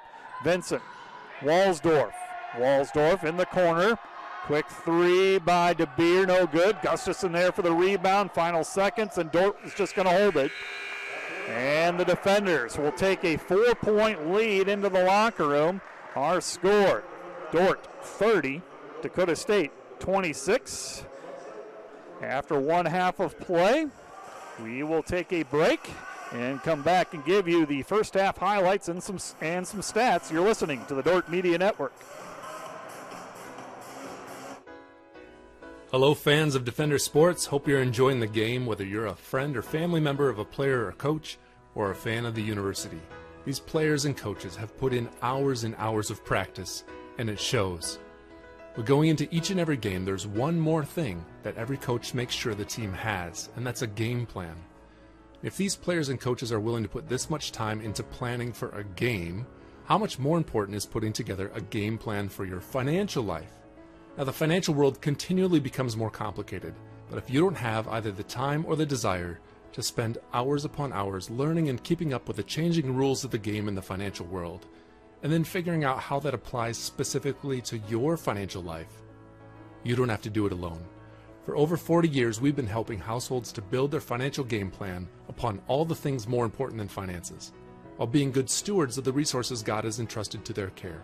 Vincent. 0.43 0.81
Walsdorf. 1.41 2.13
Walsdorf 2.53 3.23
in 3.23 3.37
the 3.37 3.45
corner. 3.45 3.97
Quick 4.45 4.67
three 4.69 5.39
by 5.39 5.73
DeBeer, 5.73 6.27
no 6.27 6.45
good. 6.45 6.77
Gustafson 6.83 7.31
there 7.31 7.51
for 7.51 7.63
the 7.63 7.73
rebound. 7.73 8.31
Final 8.31 8.63
seconds, 8.63 9.17
and 9.17 9.31
Dordt 9.31 9.57
is 9.65 9.73
just 9.73 9.95
going 9.95 10.07
to 10.07 10.13
hold 10.13 10.37
it. 10.37 10.51
And 11.49 11.99
the 11.99 12.05
defenders 12.05 12.77
will 12.77 12.91
take 12.91 13.23
a 13.23 13.37
four 13.37 13.73
point 13.75 14.31
lead 14.31 14.67
into 14.67 14.89
the 14.89 15.03
locker 15.03 15.47
room. 15.47 15.81
Our 16.15 16.41
score 16.41 17.03
Dordt 17.51 17.87
30, 18.03 18.61
Dakota 19.01 19.35
State 19.35 19.71
26. 19.99 21.05
After 22.21 22.59
one 22.59 22.85
half 22.85 23.19
of 23.19 23.37
play, 23.39 23.87
we 24.63 24.83
will 24.83 25.03
take 25.03 25.33
a 25.33 25.43
break 25.43 25.89
and 26.35 26.61
come 26.63 26.81
back 26.81 27.13
and 27.13 27.23
give 27.23 27.47
you 27.47 27.65
the 27.65 27.81
first 27.83 28.13
half 28.13 28.37
highlights 28.37 28.89
and 28.89 29.01
some 29.01 29.17
and 29.41 29.65
some 29.65 29.79
stats. 29.79 30.31
You're 30.31 30.43
listening 30.43 30.85
to 30.87 30.95
the 30.95 31.01
Dordt 31.01 31.29
Media 31.29 31.57
Network. 31.57 31.93
Hello, 35.91 36.13
fans 36.13 36.55
of 36.55 36.65
Defender 36.65 36.99
Sports. 36.99 37.45
Hope 37.45 37.67
you're 37.67 37.81
enjoying 37.81 38.19
the 38.19 38.27
game, 38.27 38.65
whether 38.65 38.83
you're 38.83 39.05
a 39.05 39.15
friend 39.15 39.55
or 39.55 39.61
family 39.61 40.01
member 40.01 40.27
of 40.27 40.39
a 40.39 40.45
player 40.45 40.85
or 40.85 40.91
coach, 40.91 41.37
or 41.73 41.91
a 41.91 41.95
fan 41.95 42.25
of 42.25 42.35
the 42.35 42.41
university. 42.41 42.99
These 43.45 43.59
players 43.59 44.03
and 44.03 44.17
coaches 44.17 44.57
have 44.57 44.77
put 44.77 44.93
in 44.93 45.07
hours 45.21 45.63
and 45.63 45.73
hours 45.77 46.09
of 46.09 46.25
practice, 46.25 46.83
and 47.17 47.29
it 47.29 47.39
shows. 47.39 47.99
But 48.75 48.85
going 48.85 49.09
into 49.09 49.33
each 49.33 49.51
and 49.51 49.59
every 49.59 49.77
game, 49.77 50.03
there's 50.03 50.27
one 50.27 50.59
more 50.59 50.83
thing 50.83 51.23
that 51.43 51.55
every 51.55 51.77
coach 51.77 52.13
makes 52.13 52.33
sure 52.33 52.53
the 52.53 52.65
team 52.65 52.91
has, 52.91 53.49
and 53.55 53.65
that's 53.65 53.83
a 53.83 53.87
game 53.87 54.25
plan. 54.25 54.55
If 55.43 55.57
these 55.57 55.75
players 55.75 56.09
and 56.09 56.19
coaches 56.19 56.51
are 56.51 56.59
willing 56.59 56.83
to 56.83 56.89
put 56.89 57.07
this 57.07 57.29
much 57.29 57.51
time 57.51 57.81
into 57.81 58.03
planning 58.03 58.51
for 58.51 58.69
a 58.69 58.83
game, 58.83 59.45
how 59.85 59.97
much 59.97 60.17
more 60.17 60.37
important 60.37 60.75
is 60.75 60.85
putting 60.85 61.13
together 61.13 61.51
a 61.53 61.61
game 61.61 61.97
plan 61.97 62.29
for 62.29 62.45
your 62.45 62.59
financial 62.59 63.23
life? 63.23 63.51
Now, 64.17 64.23
the 64.23 64.33
financial 64.33 64.73
world 64.73 65.01
continually 65.01 65.59
becomes 65.59 65.97
more 65.97 66.09
complicated, 66.09 66.73
but 67.09 67.17
if 67.17 67.29
you 67.29 67.41
don't 67.41 67.57
have 67.57 67.87
either 67.89 68.11
the 68.11 68.23
time 68.23 68.65
or 68.65 68.75
the 68.75 68.85
desire 68.85 69.39
to 69.73 69.83
spend 69.83 70.17
hours 70.33 70.63
upon 70.63 70.93
hours 70.93 71.29
learning 71.29 71.69
and 71.69 71.83
keeping 71.83 72.13
up 72.13 72.27
with 72.27 72.37
the 72.37 72.43
changing 72.43 72.95
rules 72.95 73.23
of 73.25 73.31
the 73.31 73.37
game 73.37 73.67
in 73.67 73.75
the 73.75 73.81
financial 73.81 74.25
world, 74.25 74.65
and 75.21 75.31
then 75.31 75.43
figuring 75.43 75.83
out 75.83 75.99
how 75.99 76.19
that 76.19 76.33
applies 76.33 76.77
specifically 76.77 77.59
to 77.61 77.77
your 77.89 78.15
financial 78.15 78.63
life, 78.63 79.01
you 79.83 79.95
don't 79.95 80.09
have 80.09 80.21
to 80.21 80.29
do 80.29 80.45
it 80.45 80.53
alone. 80.53 80.83
For 81.45 81.55
over 81.55 81.77
40 81.77 82.09
years, 82.09 82.41
we've 82.41 82.55
been 82.55 82.67
helping 82.67 82.99
households 82.99 83.51
to 83.53 83.61
build 83.61 83.91
their 83.91 84.01
financial 84.01 84.43
game 84.43 84.71
plan 84.71 85.07
upon 85.29 85.61
all 85.67 85.85
the 85.85 85.95
things 85.95 86.27
more 86.27 86.43
important 86.43 86.79
than 86.79 86.87
finances, 86.87 87.53
while 87.97 88.07
being 88.07 88.31
good 88.31 88.49
stewards 88.49 88.97
of 88.97 89.03
the 89.03 89.13
resources 89.13 89.61
God 89.61 89.83
has 89.83 89.99
entrusted 89.99 90.43
to 90.45 90.53
their 90.53 90.71
care 90.71 91.03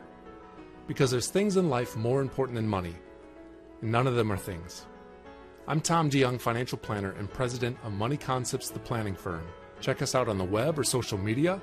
because 0.88 1.12
there's 1.12 1.28
things 1.28 1.56
in 1.56 1.70
life 1.70 1.96
more 1.96 2.22
important 2.22 2.56
than 2.56 2.68
money, 2.68 2.94
and 3.82 3.92
none 3.92 4.08
of 4.08 4.16
them 4.16 4.30
are 4.30 4.38
things. 4.38 4.86
I'm 5.68 5.80
Tom 5.80 6.10
DeYoung, 6.10 6.42
financial 6.42 6.78
planner 6.78 7.12
and 7.12 7.32
president 7.32 7.78
of 7.84 7.94
Money 7.94 8.18
Concepts, 8.18 8.70
the 8.70 8.80
planning 8.80 9.16
firm. 9.16 9.48
Check 9.80 10.02
us 10.02 10.16
out 10.16 10.28
on 10.28 10.38
the 10.38 10.44
web 10.44 10.78
or 10.78 10.84
social 10.84 11.18
media. 11.18 11.62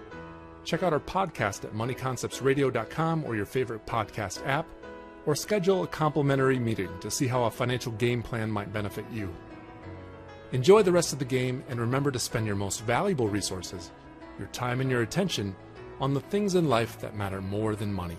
Check 0.64 0.82
out 0.82 0.92
our 0.92 1.00
podcast 1.00 1.64
at 1.64 1.74
moneyconceptsradio.com 1.74 3.24
or 3.24 3.36
your 3.36 3.44
favorite 3.44 3.84
podcast 3.86 4.46
app, 4.46 4.66
or 5.28 5.34
schedule 5.34 5.82
a 5.82 5.86
complimentary 5.86 6.58
meeting 6.58 6.88
to 7.00 7.10
see 7.10 7.26
how 7.26 7.44
a 7.44 7.50
financial 7.50 7.92
game 7.92 8.22
plan 8.22 8.50
might 8.50 8.72
benefit 8.72 9.04
you. 9.12 9.28
Enjoy 10.52 10.82
the 10.82 10.90
rest 10.90 11.12
of 11.12 11.18
the 11.18 11.24
game 11.26 11.62
and 11.68 11.78
remember 11.78 12.10
to 12.10 12.18
spend 12.18 12.46
your 12.46 12.56
most 12.56 12.82
valuable 12.84 13.28
resources, 13.28 13.90
your 14.38 14.48
time 14.48 14.80
and 14.80 14.90
your 14.90 15.02
attention, 15.02 15.54
on 16.00 16.14
the 16.14 16.20
things 16.20 16.54
in 16.54 16.70
life 16.70 16.98
that 17.00 17.14
matter 17.14 17.42
more 17.42 17.76
than 17.76 17.92
money. 17.92 18.16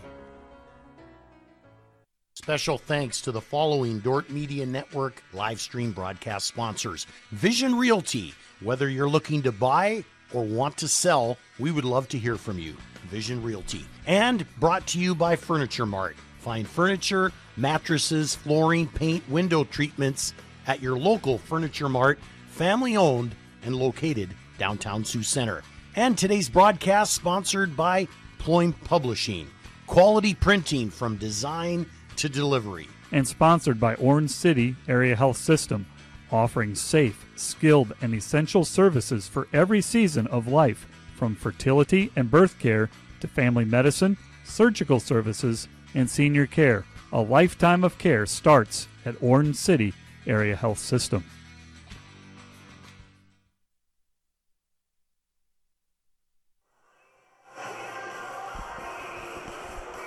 Special 2.36 2.78
thanks 2.78 3.22
to 3.22 3.32
the 3.32 3.42
following 3.42 3.98
Dordt 4.02 4.30
Media 4.30 4.68
Network 4.68 5.24
live 5.34 5.60
stream 5.60 5.92
broadcast 5.92 6.46
sponsors 6.46 7.08
Vision 7.32 7.74
Realty. 7.74 8.36
Whether 8.62 8.88
you're 8.88 9.10
looking 9.10 9.42
to 9.42 9.52
buy 9.52 10.04
or 10.32 10.44
want 10.44 10.78
to 10.78 10.88
sell, 10.88 11.40
we 11.58 11.72
would 11.72 11.86
love 11.86 12.08
to 12.10 12.20
hear 12.20 12.36
from 12.36 12.60
you. 12.60 12.76
Vision 13.10 13.42
Realty. 13.42 13.84
And 14.06 14.46
brought 14.60 14.86
to 14.90 15.00
you 15.00 15.16
by 15.16 15.36
Furniture 15.36 15.88
Mart. 15.88 16.16
Find 16.40 16.68
furniture, 16.68 17.32
mattresses, 17.58 18.34
flooring, 18.34 18.88
paint, 18.88 19.28
window 19.30 19.66
treatments 19.66 20.34
at 20.68 20.82
your 20.82 20.98
local 20.98 21.38
Furniture 21.38 21.90
Mart, 21.90 22.18
family 22.48 22.96
owned 22.96 23.36
and 23.64 23.76
located 23.76 24.30
downtown 24.58 25.04
Sioux 25.04 25.24
Center. 25.24 25.64
And 25.96 26.18
today's 26.18 26.48
broadcast 26.48 27.14
sponsored 27.14 27.76
by 27.76 28.08
Pluim 28.40 28.74
Publishing. 28.86 29.48
Quality 29.86 30.34
printing 30.34 30.90
from 30.90 31.18
design 31.18 31.86
to 32.16 32.30
delivery. 32.30 32.88
And 33.12 33.28
sponsored 33.28 33.80
by 33.80 33.96
Orange 33.96 34.32
City 34.32 34.76
Area 34.88 35.16
Health 35.16 35.38
System, 35.38 35.88
offering 36.32 36.74
safe, 36.76 37.26
skilled, 37.36 37.94
and 38.02 38.14
essential 38.14 38.64
services 38.64 39.28
for 39.28 39.48
every 39.52 39.82
season 39.82 40.28
of 40.28 40.48
life, 40.48 40.88
from 41.16 41.36
fertility 41.36 42.12
and 42.16 42.32
birth 42.32 42.60
care 42.60 42.90
to 43.20 43.28
family 43.28 43.66
medicine, 43.66 44.16
surgical 44.46 45.00
services, 45.02 45.68
and 45.94 46.10
senior 46.10 46.46
care. 46.46 46.86
A 47.12 47.22
lifetime 47.22 47.84
of 47.84 47.98
care 47.98 48.26
starts 48.26 48.88
at 49.06 49.16
Orange 49.22 49.56
City 49.56 49.94
Area 50.28 50.56
Health 50.56 50.80
System. 50.80 51.24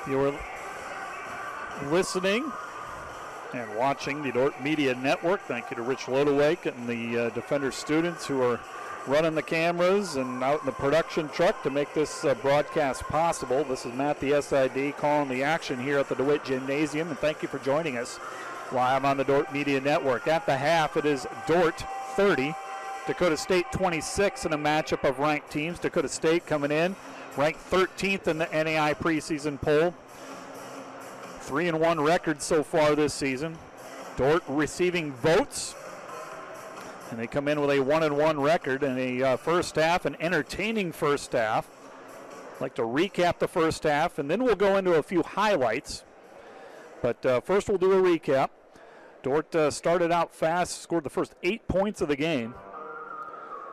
You're 0.09 0.39
listening 1.87 2.51
and 3.55 3.77
watching 3.77 4.23
the 4.23 4.33
Dordt 4.33 4.61
Media 4.63 4.95
Network. 4.95 5.41
Thank 5.43 5.71
you 5.71 5.77
to 5.77 5.83
Rich 5.83 6.07
Lodewijk 6.07 6.67
and 6.67 6.89
the 6.89 7.27
uh, 7.27 7.31
Defender 7.31 7.71
students 7.71 8.27
who 8.27 8.43
are 8.43 8.61
running 9.07 9.35
the 9.35 9.43
cameras 9.43 10.17
and 10.17 10.43
out 10.43 10.61
in 10.61 10.67
the 10.67 10.73
production 10.73 11.29
truck 11.31 11.63
to 11.63 11.71
make 11.71 11.93
this 11.95 12.25
uh, 12.25 12.35
broadcast 12.37 13.03
possible. 13.05 13.65
This 13.65 13.85
is 13.85 13.93
Matt, 13.95 14.21
the 14.21 14.41
SID, 14.41 14.97
calling 14.97 15.29
the 15.29 15.43
action 15.43 15.81
here 15.81 15.99
at 15.99 16.09
the 16.09 16.15
DeWitt 16.15 16.45
Gymnasium, 16.45 17.09
and 17.09 17.19
thank 17.19 17.43
you 17.43 17.49
for 17.49 17.59
joining 17.59 17.97
us 17.97 18.21
live 18.71 19.05
on 19.05 19.17
the 19.17 19.25
Dordt 19.25 19.53
Media 19.53 19.81
Network. 19.81 20.27
At 20.27 20.47
the 20.47 20.57
half, 20.57 20.97
it 20.97 21.05
is 21.05 21.27
Dordt 21.47 21.85
30, 22.17 22.55
Dakota 23.07 23.37
State 23.37 23.67
26 23.73 24.47
in 24.47 24.53
a 24.53 24.59
matchup 24.59 25.09
of 25.09 25.19
ranked 25.19 25.51
teams. 25.51 25.79
Dakota 25.79 26.09
State 26.09 26.47
coming 26.47 26.71
in 26.71 26.95
ranked 27.37 27.61
13th 27.71 28.29
in 28.29 28.39
the 28.39 28.47
NAIA 28.47 28.95
preseason 28.95 29.61
poll. 29.61 29.95
Three 31.41 31.69
and 31.69 31.81
one 31.81 32.01
record 32.01 32.41
so 32.41 32.63
far 32.63 32.95
this 32.95 33.13
season. 33.13 33.59
Dordt 34.17 34.43
receiving 34.47 35.13
votes, 35.15 35.75
and 37.13 37.21
they 37.21 37.27
come 37.27 37.47
in 37.47 37.61
with 37.61 37.71
a 37.71 37.79
one 37.79 38.03
and 38.03 38.17
one 38.17 38.41
record 38.41 38.83
and 38.83 38.99
a 38.99 39.23
uh, 39.23 39.37
first 39.37 39.77
half, 39.77 40.07
an 40.07 40.17
entertaining 40.19 40.91
first 40.93 41.33
half. 41.33 41.69
I'd 42.55 42.61
like 42.61 42.75
to 42.77 42.83
recap 42.83 43.39
the 43.39 43.47
first 43.47 43.83
half, 43.83 44.19
and 44.19 44.31
then 44.31 44.43
we'll 44.43 44.57
go 44.57 44.79
into 44.79 44.95
a 44.95 45.03
few 45.03 45.23
highlights. 45.23 46.05
But 47.03 47.25
uh, 47.27 47.41
first, 47.43 47.69
we'll 47.69 47.77
do 47.77 47.93
a 47.93 48.01
recap. 48.01 48.49
Dordt 49.23 49.55
uh, 49.55 49.71
started 49.71 50.11
out 50.11 50.35
fast, 50.35 50.81
scored 50.81 51.05
the 51.05 51.11
first 51.11 51.35
eight 51.43 51.69
points 51.69 52.01
of 52.01 52.09
the 52.09 52.17
game. 52.17 52.55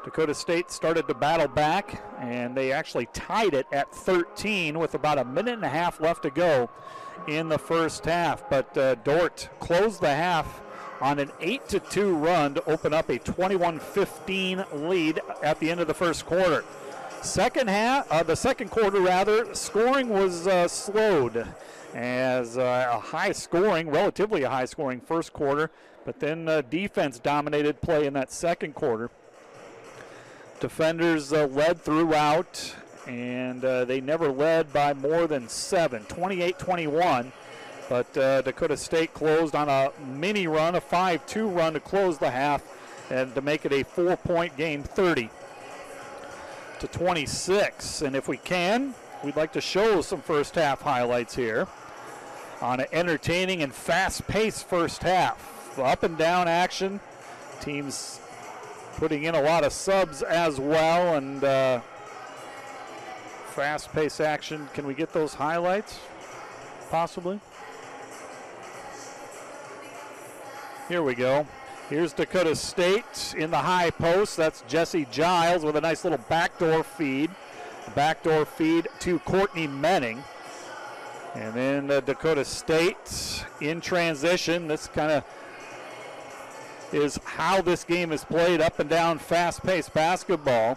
Dakota 0.04 0.34
State 0.34 0.70
started 0.70 1.08
to 1.08 1.14
battle 1.14 1.48
back, 1.48 2.04
and 2.20 2.58
they 2.58 2.74
actually 2.74 3.08
tied 3.14 3.54
it 3.54 3.68
at 3.72 3.90
13 3.96 4.78
with 4.78 4.96
about 4.96 5.18
a 5.18 5.24
minute 5.24 5.54
and 5.54 5.64
a 5.64 5.70
half 5.70 6.02
left 6.02 6.24
to 6.24 6.30
go 6.30 6.70
in 7.30 7.48
the 7.48 7.58
first 7.58 8.04
half. 8.04 8.50
But 8.50 8.78
uh, 8.78 8.96
Dordt 8.96 9.50
closed 9.62 10.02
the 10.02 10.14
half 10.14 10.62
on 11.02 11.20
an 11.20 11.32
8 11.39 11.68
to 11.70 11.80
2 11.80 12.16
run 12.16 12.54
to 12.56 12.70
open 12.70 12.93
up 12.93 13.10
a 13.10 13.20
21 13.20 13.80
15 13.80 14.66
lead 14.74 15.22
at 15.41 15.60
the 15.60 15.72
end 15.72 15.80
of 15.80 15.88
the 15.88 15.93
first 15.93 16.26
quarter. 16.26 16.64
Second 17.22 17.70
half, 17.70 18.10
uh, 18.12 18.24
the 18.24 18.36
second 18.36 18.70
quarter 18.70 19.02
rather, 19.02 19.54
scoring 19.54 20.10
was 20.10 20.47
uh, 20.47 20.68
slowed 20.68 21.47
as 21.93 22.58
uh, 22.58 22.91
a 22.93 23.00
high 23.00 23.32
scoring, 23.32 23.89
relatively 23.89 24.43
a 24.43 24.50
high 24.50 24.66
scoring 24.66 25.02
first 25.02 25.34
quarter, 25.34 25.70
but 26.06 26.20
then 26.20 26.47
uh, 26.47 26.62
defense 26.70 27.20
dominated 27.20 27.82
play 27.82 28.06
in 28.06 28.14
that 28.14 28.32
second 28.32 28.74
quarter. 28.74 29.10
Defenders 30.60 31.34
uh, 31.34 31.47
led 31.47 31.82
throughout, 31.82 32.76
and 33.08 33.64
uh, 33.64 33.86
they 33.86 34.02
never 34.02 34.30
led 34.30 34.72
by 34.72 34.93
more 34.93 35.28
than 35.28 35.47
seven, 35.50 36.04
28 36.06 36.58
21. 36.60 37.32
But 37.90 38.16
uh, 38.16 38.44
Dakota 38.44 38.78
State 38.78 39.16
closed 39.16 39.56
on 39.56 39.68
a 39.68 39.92
mini 40.16 40.46
run, 40.46 40.76
a 40.76 40.82
5 40.82 41.26
2 41.26 41.48
run 41.50 41.74
to 41.74 41.80
close 41.80 42.20
the 42.20 42.30
half 42.30 42.64
and 43.10 43.34
to 43.34 43.42
make 43.42 43.66
it 43.66 43.74
a 43.74 43.84
four 43.84 44.16
point 44.16 44.56
game, 44.56 44.84
30 44.84 45.30
to 46.80 46.88
26. 46.88 48.04
And 48.04 48.16
if 48.16 48.28
we 48.28 48.38
can, 48.38 48.94
we'd 49.24 49.36
like 49.36 49.52
to 49.54 49.62
show 49.62 50.02
some 50.02 50.22
first 50.22 50.54
half 50.54 50.82
highlights 50.82 51.36
here 51.36 51.68
on 52.62 52.80
an 52.80 52.86
entertaining 52.92 53.64
and 53.64 53.74
fast 53.74 54.28
paced 54.28 54.68
first 54.68 55.02
half. 55.02 55.78
Up 55.80 56.04
and 56.04 56.18
down 56.18 56.48
action. 56.48 57.00
Teams 57.62 58.20
putting 58.98 59.24
in 59.24 59.34
a 59.34 59.42
lot 59.42 59.64
of 59.64 59.72
subs 59.72 60.22
as 60.22 60.60
well 60.60 61.16
and 61.16 61.44
uh, 61.44 61.80
fast 63.48 63.92
paced 63.94 64.22
action. 64.22 64.68
Can 64.74 64.86
we 64.86 64.94
get 64.94 65.14
those 65.14 65.34
highlights? 65.34 66.00
Possibly. 66.90 67.40
Here 70.90 71.04
we 71.04 71.14
go. 71.14 71.46
Here's 71.88 72.14
Dakota 72.14 72.56
State 72.56 73.36
in 73.38 73.52
the 73.52 73.60
high 73.60 73.92
post. 73.92 74.36
That's 74.36 74.64
Jesse 74.68 75.06
Giles 75.12 75.64
with 75.64 75.76
a 75.76 75.82
nice 75.82 76.04
little 76.04 76.18
backdoor 76.30 76.84
feed. 76.84 77.30
Backdoor 77.94 78.44
feed 78.46 78.88
to 79.02 79.20
Courtney 79.20 79.68
Menning. 79.68 80.24
And 81.36 81.54
then 81.54 81.92
uh, 81.92 82.00
Dakota 82.00 82.44
State 82.44 83.46
in 83.62 83.82
transition. 83.82 84.68
This 84.68 84.88
kind 84.88 85.12
of 85.12 85.24
is 86.92 87.20
how 87.24 87.62
this 87.62 87.84
game 87.84 88.12
is 88.12 88.24
played 88.24 88.60
up 88.60 88.80
and 88.80 88.90
down 88.90 89.20
fast 89.20 89.62
paced 89.62 89.94
basketball. 89.94 90.76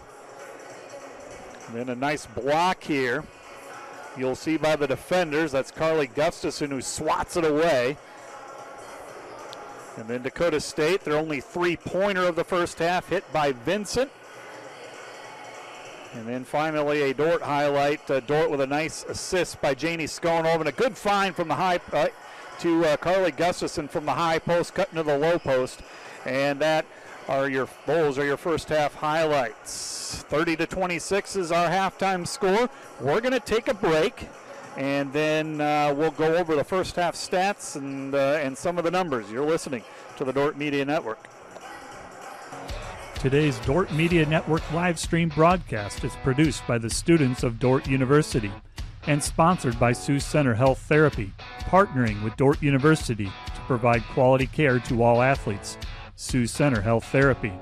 And 1.69 1.75
then 1.75 1.89
a 1.89 1.95
nice 1.95 2.27
block 2.27 2.83
here. 2.83 3.23
You'll 4.15 4.35
see 4.35 4.57
by 4.57 4.75
the 4.75 4.85
defenders. 4.85 5.53
That's 5.53 5.71
Carly 5.71 6.05
Gustafson 6.05 6.69
who 6.69 6.83
swats 6.83 7.35
it 7.35 7.45
away. 7.45 7.97
And 9.97 10.07
then 10.07 10.23
Dakota 10.23 10.59
State, 10.59 11.01
their 11.01 11.17
only 11.17 11.39
three 11.39 11.77
pointer 11.77 12.25
of 12.25 12.35
the 12.35 12.43
first 12.43 12.79
half, 12.79 13.09
hit 13.09 13.31
by 13.31 13.51
Vincent. 13.51 14.09
And 16.13 16.27
then 16.27 16.43
finally 16.43 17.03
a 17.03 17.13
Dordt 17.13 17.41
highlight. 17.41 18.09
Uh, 18.09 18.19
Dordt 18.19 18.51
with 18.51 18.61
a 18.61 18.67
nice 18.67 19.03
assist 19.05 19.61
by 19.61 19.73
Janie 19.73 20.05
Skonoven 20.05 20.67
a 20.67 20.71
good 20.71 20.97
find 20.97 21.35
from 21.35 21.47
the 21.47 21.55
high 21.55 21.79
uh, 21.91 22.07
to 22.59 22.85
uh, 22.85 22.97
Carly 22.97 23.31
Gustafson 23.31 23.87
from 23.87 24.05
the 24.05 24.13
high 24.13 24.39
post, 24.39 24.75
cutting 24.75 24.95
to 24.95 25.03
the 25.03 25.17
low 25.17 25.39
post. 25.39 25.81
And 26.25 26.59
that 26.59 26.85
are 27.27 27.49
your 27.49 27.67
those 27.85 28.17
are 28.17 28.25
your 28.25 28.37
first 28.37 28.69
half 28.69 28.93
highlights. 28.95 30.23
30 30.29 30.57
to 30.57 30.67
26 30.67 31.35
is 31.35 31.51
our 31.51 31.69
halftime 31.69 32.27
score. 32.27 32.69
We're 33.01 33.21
going 33.21 33.33
to 33.33 33.39
take 33.39 33.67
a 33.67 33.73
break, 33.73 34.27
and 34.77 35.11
then 35.13 35.61
uh, 35.61 35.93
we'll 35.95 36.11
go 36.11 36.35
over 36.35 36.55
the 36.55 36.63
first 36.63 36.95
half 36.95 37.15
stats 37.15 37.75
and 37.75 38.15
uh, 38.15 38.39
and 38.41 38.57
some 38.57 38.77
of 38.77 38.83
the 38.83 38.91
numbers. 38.91 39.31
You're 39.31 39.45
listening 39.45 39.83
to 40.17 40.23
the 40.23 40.33
Dordt 40.33 40.57
Media 40.57 40.85
Network. 40.85 41.27
Today's 43.15 43.57
Dordt 43.59 43.91
Media 43.93 44.25
Network 44.25 44.69
live 44.73 44.99
stream 44.99 45.29
broadcast 45.29 46.03
is 46.03 46.13
produced 46.23 46.65
by 46.67 46.77
the 46.77 46.89
students 46.89 47.43
of 47.43 47.57
Dordt 47.57 47.87
University 47.87 48.51
and 49.07 49.23
sponsored 49.23 49.79
by 49.79 49.93
Sioux 49.93 50.19
Center 50.19 50.53
Health 50.53 50.79
Therapy, 50.79 51.31
partnering 51.61 52.23
with 52.23 52.35
Dordt 52.37 52.61
University 52.61 53.25
to 53.25 53.61
provide 53.67 54.03
quality 54.13 54.47
care 54.47 54.79
to 54.79 55.03
all 55.03 55.21
athletes. 55.21 55.77
Sioux 56.15 56.47
Center 56.47 56.81
Health 56.81 57.05
Therapy. 57.05 57.53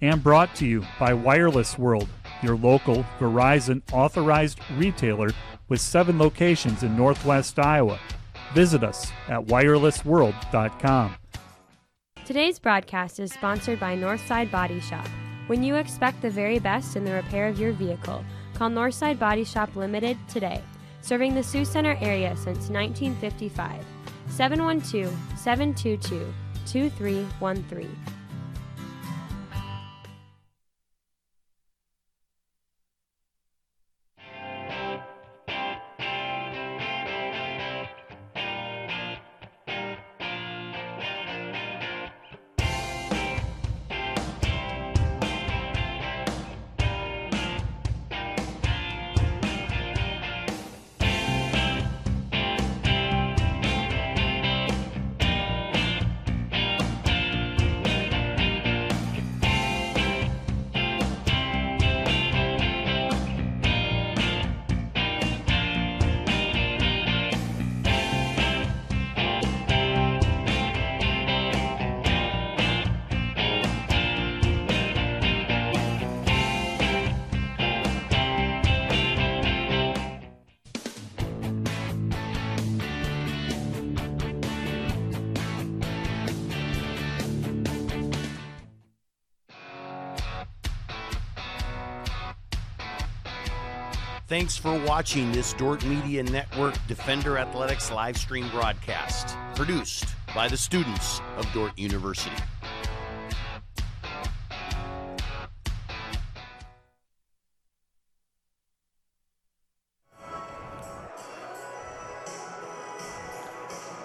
And 0.00 0.22
brought 0.22 0.54
to 0.56 0.66
you 0.66 0.84
by 1.00 1.12
Wireless 1.12 1.76
World, 1.76 2.08
your 2.42 2.56
local 2.56 3.04
Verizon 3.18 3.82
authorized 3.92 4.60
retailer 4.76 5.30
with 5.68 5.80
seven 5.80 6.18
locations 6.18 6.82
in 6.82 6.96
Northwest 6.96 7.58
Iowa. 7.58 7.98
Visit 8.54 8.82
us 8.82 9.10
at 9.28 9.44
wirelessworld.com. 9.46 11.14
Today's 12.24 12.58
broadcast 12.58 13.20
is 13.20 13.32
sponsored 13.32 13.80
by 13.80 13.96
Northside 13.96 14.50
Body 14.50 14.80
Shop. 14.80 15.06
When 15.46 15.62
you 15.62 15.76
expect 15.76 16.20
the 16.20 16.28
very 16.28 16.58
best 16.58 16.94
in 16.94 17.04
the 17.04 17.12
repair 17.12 17.48
of 17.48 17.58
your 17.58 17.72
vehicle, 17.72 18.22
call 18.54 18.68
Northside 18.68 19.18
Body 19.18 19.44
Shop 19.44 19.74
Limited 19.76 20.18
today, 20.28 20.62
serving 21.00 21.34
the 21.34 21.42
Sioux 21.42 21.64
Center 21.64 21.96
area 22.02 22.36
since 22.36 22.68
1955. 22.68 23.82
712 24.28 25.10
722 25.38 26.32
2313. 26.66 28.17
For 94.58 94.76
watching 94.86 95.30
this 95.30 95.52
Dordt 95.52 95.84
Media 95.86 96.20
Network 96.24 96.74
Defender 96.88 97.38
Athletics 97.38 97.92
live 97.92 98.16
stream 98.16 98.48
broadcast, 98.50 99.36
produced 99.54 100.04
by 100.34 100.48
the 100.48 100.56
students 100.56 101.20
of 101.36 101.46
Dordt 101.52 101.78
University. 101.78 102.34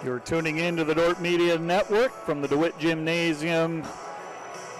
You're 0.04 0.20
tuning 0.20 0.58
in 0.58 0.76
to 0.76 0.84
the 0.84 0.94
Dordt 0.94 1.20
Media 1.20 1.58
Network 1.58 2.12
from 2.24 2.40
the 2.40 2.46
DeWitt 2.46 2.78
Gymnasium 2.78 3.82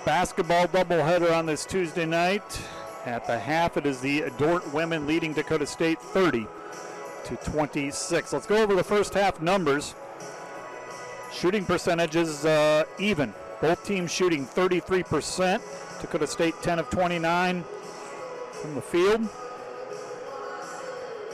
basketball 0.05 0.68
doubleheader 0.68 1.37
on 1.37 1.47
this 1.47 1.66
Tuesday 1.66 2.07
night. 2.07 2.61
At 3.07 3.27
the 3.27 3.39
half, 3.39 3.77
it 3.77 3.85
is 3.85 4.01
the 4.01 4.33
Dordt 4.39 4.73
women 4.73 5.07
leading 5.07 5.35
Dakota 5.35 5.67
State 5.67 6.01
30 6.01 6.47
to 7.25 7.37
26. 7.37 8.33
Let's 8.33 8.47
go 8.47 8.63
over 8.63 8.75
the 8.75 8.85
first 8.85 9.13
half 9.13 9.43
numbers. 9.43 9.95
Shooting 11.31 11.67
percentages 11.67 12.47
uh, 12.47 12.85
even. 12.99 13.35
Both 13.61 13.85
teams 13.85 14.11
shooting 14.11 14.47
33%. 14.47 15.61
Dakota 16.01 16.27
State 16.27 16.55
10 16.63 16.79
of 16.79 16.89
29 16.89 17.65
from 18.53 18.75
the 18.75 18.81
field, 18.81 19.23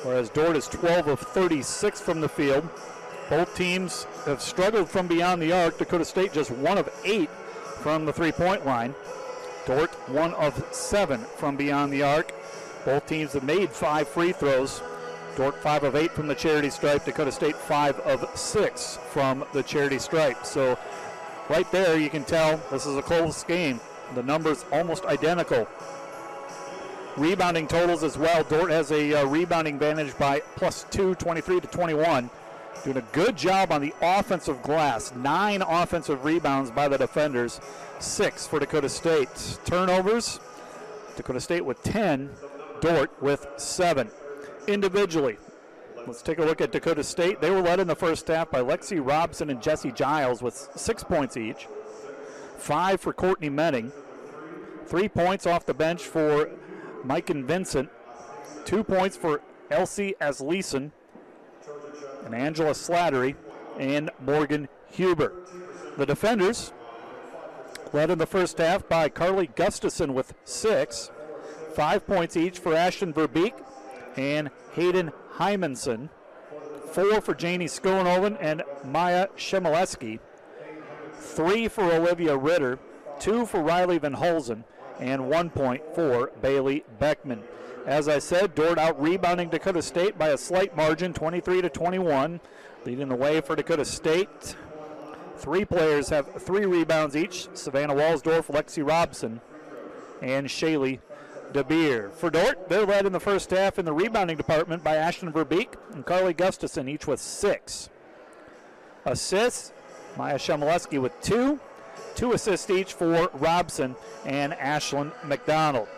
whereas 0.02 0.28
Dordt 0.30 0.56
is 0.56 0.66
12 0.66 1.06
of 1.06 1.20
36 1.20 2.00
from 2.00 2.20
the 2.20 2.28
field. 2.28 2.68
Both 3.28 3.54
teams 3.54 4.06
have 4.26 4.42
struggled 4.42 4.88
from 4.88 5.06
beyond 5.06 5.40
the 5.40 5.52
arc. 5.52 5.78
Dakota 5.78 6.04
State 6.04 6.32
just 6.32 6.50
one 6.50 6.78
of 6.78 6.88
eight 7.04 7.30
from 7.80 8.06
the 8.06 8.12
three 8.12 8.32
point 8.32 8.66
line. 8.66 8.94
Dordt 9.66 9.90
one 10.08 10.34
of 10.34 10.64
seven 10.74 11.20
from 11.36 11.56
beyond 11.56 11.92
the 11.92 12.02
arc. 12.02 12.32
Both 12.84 13.06
teams 13.06 13.34
have 13.34 13.44
made 13.44 13.70
five 13.70 14.08
free 14.08 14.32
throws. 14.32 14.82
Dordt, 15.36 15.56
five 15.62 15.84
of 15.84 15.94
eight 15.94 16.12
from 16.12 16.26
the 16.26 16.34
charity 16.34 16.70
stripe. 16.70 17.04
Dakota 17.04 17.30
State 17.30 17.56
five 17.56 17.98
of 18.00 18.28
six 18.38 18.98
from 19.10 19.44
the 19.52 19.62
charity 19.62 19.98
stripe. 19.98 20.44
So 20.44 20.78
right 21.48 21.70
there 21.70 21.98
you 21.98 22.10
can 22.10 22.24
tell 22.24 22.60
this 22.70 22.86
is 22.86 22.96
a 22.96 23.02
close 23.02 23.44
game. 23.44 23.80
The 24.14 24.22
numbers 24.22 24.64
almost 24.72 25.04
identical. 25.04 25.68
Rebounding 27.16 27.66
totals 27.66 28.02
as 28.02 28.16
well. 28.16 28.44
Dordt 28.44 28.70
has 28.70 28.90
a 28.92 29.14
uh, 29.14 29.26
rebounding 29.26 29.74
advantage 29.74 30.16
by 30.16 30.40
plus 30.56 30.86
two, 30.90 31.14
23 31.16 31.60
to 31.60 31.66
21. 31.66 32.30
Doing 32.84 32.96
a 32.96 33.04
good 33.12 33.36
job 33.36 33.72
on 33.72 33.82
the 33.82 33.92
offensive 34.00 34.62
glass. 34.62 35.12
Nine 35.14 35.60
offensive 35.60 36.24
rebounds 36.24 36.70
by 36.70 36.88
the 36.88 36.96
defenders, 36.96 37.60
six 37.98 38.46
for 38.46 38.58
Dakota 38.58 38.88
State. 38.88 39.58
Turnovers, 39.66 40.40
Dakota 41.16 41.40
State 41.40 41.64
with 41.64 41.82
10, 41.82 42.30
Dordt 42.80 43.22
with 43.22 43.46
seven. 43.58 44.10
Individually, 44.66 45.36
let's 46.06 46.22
take 46.22 46.38
a 46.38 46.44
look 46.44 46.62
at 46.62 46.72
Dakota 46.72 47.04
State. 47.04 47.42
They 47.42 47.50
were 47.50 47.60
led 47.60 47.80
in 47.80 47.86
the 47.86 47.96
first 47.96 48.26
half 48.28 48.50
by 48.50 48.60
Lexi 48.60 49.06
Robson 49.06 49.50
and 49.50 49.60
Jesse 49.60 49.92
Giles 49.92 50.40
with 50.40 50.54
six 50.74 51.04
points 51.04 51.36
each. 51.36 51.66
Five 52.56 53.02
for 53.02 53.12
Courtney 53.12 53.50
Menning. 53.50 53.92
Three 54.86 55.08
points 55.08 55.46
off 55.46 55.66
the 55.66 55.74
bench 55.74 56.02
for 56.02 56.50
Mike 57.04 57.28
and 57.28 57.44
Vincent. 57.44 57.90
Two 58.64 58.82
points 58.82 59.18
for 59.18 59.42
Elsie 59.70 60.14
Asleson 60.20 60.92
and 62.24 62.34
Angela 62.34 62.70
Slattery 62.70 63.34
and 63.78 64.10
Morgan 64.20 64.68
Huber. 64.90 65.32
The 65.96 66.06
defenders 66.06 66.72
led 67.92 68.10
in 68.10 68.18
the 68.18 68.26
first 68.26 68.58
half 68.58 68.88
by 68.88 69.08
Carly 69.08 69.48
Gustafson 69.48 70.14
with 70.14 70.34
six, 70.44 71.10
five 71.74 72.06
points 72.06 72.36
each 72.36 72.58
for 72.58 72.74
Ashton 72.74 73.12
Verbeek 73.12 73.54
and 74.16 74.50
Hayden 74.72 75.12
Hymanson, 75.34 76.08
four 76.92 77.20
for 77.20 77.34
Janie 77.34 77.66
Skonoven 77.66 78.36
and 78.40 78.62
Maya 78.84 79.28
Shemileski. 79.36 80.18
three 81.14 81.68
for 81.68 81.84
Olivia 81.84 82.36
Ritter, 82.36 82.78
two 83.18 83.46
for 83.46 83.62
Riley 83.62 83.98
Van 83.98 84.14
Holland, 84.14 84.64
and 84.98 85.28
one 85.28 85.50
point 85.50 85.82
for 85.94 86.32
Bailey 86.40 86.84
Beckman. 86.98 87.42
As 87.86 88.08
I 88.08 88.18
said, 88.18 88.54
Dordt 88.54 88.78
out 88.78 89.00
rebounding 89.00 89.48
Dakota 89.48 89.82
State 89.82 90.18
by 90.18 90.28
a 90.28 90.38
slight 90.38 90.76
margin, 90.76 91.12
23 91.12 91.62
to 91.62 91.70
21, 91.70 92.40
leading 92.84 93.08
the 93.08 93.16
way 93.16 93.40
for 93.40 93.56
Dakota 93.56 93.84
State. 93.84 94.54
Three 95.36 95.64
players 95.64 96.10
have 96.10 96.42
three 96.42 96.66
rebounds 96.66 97.16
each 97.16 97.48
Savannah 97.54 97.94
Walsdorf, 97.94 98.46
Lexi 98.46 98.86
Robson, 98.86 99.40
and 100.20 100.46
Shaylee 100.46 101.00
DeBeer. 101.52 102.12
For 102.12 102.30
Dordt, 102.30 102.68
they're 102.68 102.84
led 102.84 103.06
in 103.06 103.12
the 103.12 103.20
first 103.20 103.50
half 103.50 103.78
in 103.78 103.86
the 103.86 103.92
rebounding 103.92 104.36
department 104.36 104.84
by 104.84 104.96
Ashton 104.96 105.32
Verbeek 105.32 105.74
and 105.92 106.04
Carly 106.04 106.34
Gustafson, 106.34 106.88
each 106.88 107.06
with 107.06 107.20
six. 107.20 107.88
Assists, 109.06 109.72
Maya 110.18 110.36
Shemileski 110.36 111.00
with 111.00 111.18
two. 111.22 111.58
Two 112.14 112.32
assists 112.32 112.68
each 112.68 112.92
for 112.92 113.30
Robson 113.32 113.96
and 114.26 114.52
Ashlyn 114.52 115.12
McDonald. 115.24 115.88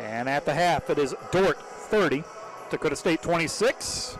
And 0.00 0.30
at 0.30 0.46
the 0.46 0.54
half, 0.54 0.88
it 0.88 0.98
is 0.98 1.14
Dordt 1.30 1.60
30, 1.60 2.24
Dakota 2.70 2.96
State 2.96 3.20
26. 3.20 4.16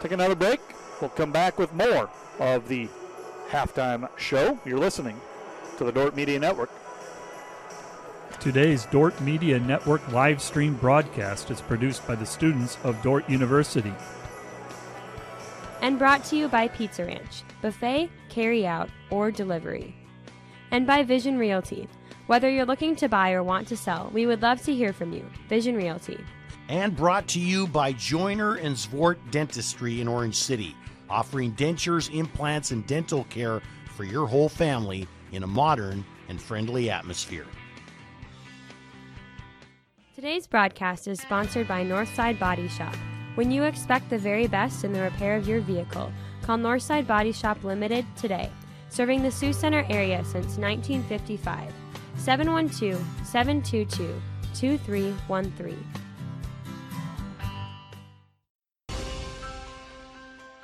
Take 0.00 0.12
another 0.12 0.36
break. 0.36 0.60
We'll 1.00 1.10
come 1.10 1.32
back 1.32 1.58
with 1.58 1.72
more 1.74 2.08
of 2.38 2.68
the 2.68 2.88
halftime 3.50 4.08
show. 4.16 4.60
You're 4.64 4.78
listening 4.78 5.20
to 5.78 5.84
the 5.84 5.90
Dordt 5.90 6.14
Media 6.14 6.38
Network. 6.38 6.70
Today's 8.38 8.86
Dordt 8.86 9.20
Media 9.20 9.58
Network 9.58 10.06
live 10.12 10.40
stream 10.40 10.74
broadcast 10.74 11.50
is 11.50 11.60
produced 11.60 12.06
by 12.06 12.14
the 12.14 12.26
students 12.26 12.78
of 12.84 13.00
Dordt 13.02 13.28
University. 13.28 13.92
And 15.80 15.98
brought 15.98 16.24
to 16.26 16.36
you 16.36 16.46
by 16.46 16.68
Pizza 16.68 17.04
Ranch, 17.04 17.42
buffet, 17.60 18.08
carry 18.28 18.64
out, 18.64 18.88
or 19.10 19.32
delivery. 19.32 19.96
And 20.70 20.86
by 20.86 21.02
Vision 21.02 21.38
Realty. 21.38 21.88
Whether 22.28 22.48
you're 22.48 22.64
looking 22.64 22.94
to 22.96 23.08
buy 23.08 23.32
or 23.32 23.42
want 23.42 23.66
to 23.68 23.76
sell, 23.76 24.10
we 24.14 24.26
would 24.26 24.42
love 24.42 24.62
to 24.62 24.74
hear 24.74 24.92
from 24.92 25.12
you. 25.12 25.24
Vision 25.48 25.74
Realty. 25.74 26.22
And 26.68 26.96
brought 26.96 27.26
to 27.28 27.40
you 27.40 27.66
by 27.66 27.92
Joyner 27.92 28.54
and 28.54 28.76
Zwart 28.76 29.16
Dentistry 29.32 30.00
in 30.00 30.06
Orange 30.06 30.36
City, 30.36 30.76
offering 31.10 31.52
dentures, 31.52 32.14
implants, 32.14 32.70
and 32.70 32.86
dental 32.86 33.24
care 33.24 33.60
for 33.96 34.04
your 34.04 34.26
whole 34.26 34.48
family 34.48 35.08
in 35.32 35.42
a 35.42 35.46
modern 35.46 36.04
and 36.28 36.40
friendly 36.40 36.90
atmosphere. 36.90 37.46
Today's 40.14 40.46
broadcast 40.46 41.08
is 41.08 41.20
sponsored 41.20 41.66
by 41.66 41.84
Northside 41.84 42.38
Body 42.38 42.68
Shop. 42.68 42.94
When 43.34 43.50
you 43.50 43.64
expect 43.64 44.10
the 44.10 44.18
very 44.18 44.46
best 44.46 44.84
in 44.84 44.92
the 44.92 45.00
repair 45.00 45.34
of 45.34 45.48
your 45.48 45.60
vehicle, 45.60 46.12
call 46.42 46.58
Northside 46.58 47.06
Body 47.06 47.32
Shop 47.32 47.64
Limited 47.64 48.06
today, 48.14 48.48
serving 48.90 49.22
the 49.22 49.30
Sioux 49.30 49.52
Center 49.52 49.84
area 49.90 50.22
since 50.24 50.56
1955. 50.58 51.72
712 52.16 53.04
722 53.24 54.20
2313. 54.54 55.84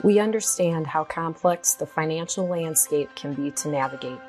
We 0.04 0.20
understand 0.20 0.86
how 0.86 1.04
complex 1.04 1.74
the 1.74 1.86
financial 1.86 2.46
landscape 2.46 3.10
can 3.16 3.34
be 3.34 3.50
to 3.50 3.68
navigate. 3.68 4.20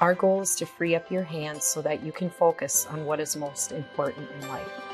Our 0.00 0.14
goal 0.14 0.40
is 0.42 0.56
to 0.56 0.66
free 0.66 0.96
up 0.96 1.10
your 1.10 1.22
hands 1.22 1.64
so 1.64 1.80
that 1.82 2.02
you 2.02 2.10
can 2.10 2.28
focus 2.28 2.86
on 2.90 3.06
what 3.06 3.20
is 3.20 3.36
most 3.36 3.70
important 3.70 4.28
in 4.40 4.48
life. 4.48 4.91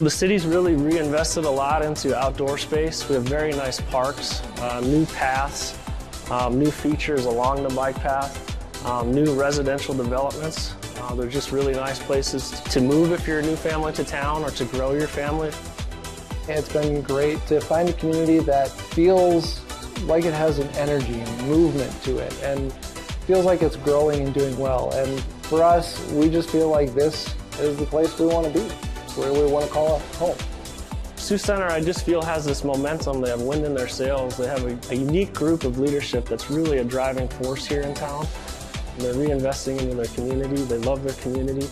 The 0.00 0.08
city's 0.08 0.46
really 0.46 0.76
reinvested 0.76 1.44
a 1.44 1.50
lot 1.50 1.84
into 1.84 2.18
outdoor 2.18 2.56
space. 2.56 3.06
We 3.06 3.16
have 3.16 3.24
very 3.24 3.52
nice 3.52 3.82
parks, 3.82 4.40
uh, 4.60 4.80
new 4.80 5.04
paths, 5.04 5.78
um, 6.30 6.58
new 6.58 6.70
features 6.70 7.26
along 7.26 7.64
the 7.64 7.74
bike 7.74 7.96
path, 7.96 8.86
um, 8.86 9.12
new 9.12 9.38
residential 9.38 9.92
developments. 9.92 10.72
Uh, 10.96 11.14
they're 11.14 11.28
just 11.28 11.52
really 11.52 11.74
nice 11.74 11.98
places 11.98 12.48
to 12.62 12.80
move 12.80 13.12
if 13.12 13.26
you're 13.26 13.40
a 13.40 13.42
new 13.42 13.56
family 13.56 13.92
to 13.92 14.02
town 14.02 14.42
or 14.42 14.50
to 14.52 14.64
grow 14.64 14.94
your 14.94 15.06
family. 15.06 15.52
It's 16.48 16.72
been 16.72 17.02
great 17.02 17.46
to 17.48 17.60
find 17.60 17.86
a 17.90 17.92
community 17.92 18.38
that 18.38 18.70
feels 18.70 19.60
like 20.04 20.24
it 20.24 20.32
has 20.32 20.58
an 20.60 20.68
energy 20.78 21.20
and 21.20 21.42
movement 21.42 21.92
to 22.04 22.16
it 22.16 22.34
and 22.42 22.72
feels 23.26 23.44
like 23.44 23.60
it's 23.60 23.76
growing 23.76 24.22
and 24.22 24.32
doing 24.32 24.56
well. 24.58 24.92
And 24.94 25.20
for 25.42 25.62
us, 25.62 26.10
we 26.12 26.30
just 26.30 26.48
feel 26.48 26.70
like 26.70 26.94
this 26.94 27.34
is 27.58 27.76
the 27.76 27.84
place 27.84 28.18
we 28.18 28.24
want 28.24 28.50
to 28.50 28.52
be, 28.58 28.66
where 29.16 29.32
we 29.32 29.50
want 29.50 29.66
to 29.66 29.70
call 29.70 29.98
home. 30.18 30.36
Sioux 31.16 31.38
Center, 31.38 31.66
I 31.66 31.80
just 31.80 32.04
feel, 32.04 32.22
has 32.22 32.44
this 32.44 32.64
momentum. 32.64 33.20
They 33.20 33.30
have 33.30 33.42
wind 33.42 33.64
in 33.64 33.74
their 33.74 33.88
sails. 33.88 34.36
They 34.36 34.46
have 34.46 34.64
a, 34.64 34.92
a 34.92 34.96
unique 34.96 35.34
group 35.34 35.64
of 35.64 35.78
leadership 35.78 36.26
that's 36.26 36.50
really 36.50 36.78
a 36.78 36.84
driving 36.84 37.28
force 37.28 37.66
here 37.66 37.82
in 37.82 37.94
town. 37.94 38.26
And 38.94 39.02
they're 39.02 39.14
reinvesting 39.14 39.80
into 39.80 39.94
their 39.94 40.06
community. 40.06 40.62
They 40.62 40.78
love 40.78 41.04
their 41.04 41.14
community. 41.14 41.68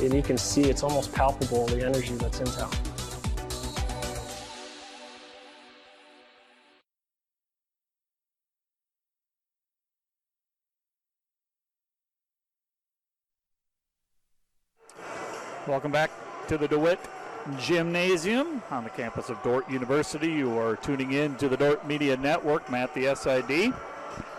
And 0.00 0.12
you 0.12 0.22
can 0.22 0.36
see 0.36 0.62
it's 0.62 0.82
almost 0.82 1.12
palpable 1.12 1.66
the 1.66 1.84
energy 1.84 2.14
that's 2.14 2.40
in 2.40 2.46
town. 2.46 2.70
Welcome 15.66 15.92
back 15.92 16.21
to 16.48 16.58
the 16.58 16.68
DeWitt 16.68 17.00
Gymnasium 17.58 18.62
on 18.70 18.84
the 18.84 18.90
campus 18.90 19.28
of 19.28 19.42
Dordt 19.42 19.68
University. 19.68 20.28
You 20.28 20.58
are 20.58 20.76
tuning 20.76 21.12
in 21.12 21.36
to 21.36 21.48
the 21.48 21.56
Dordt 21.56 21.86
Media 21.86 22.16
Network. 22.16 22.70
Matt, 22.70 22.94
the 22.94 23.14
SID. 23.14 23.72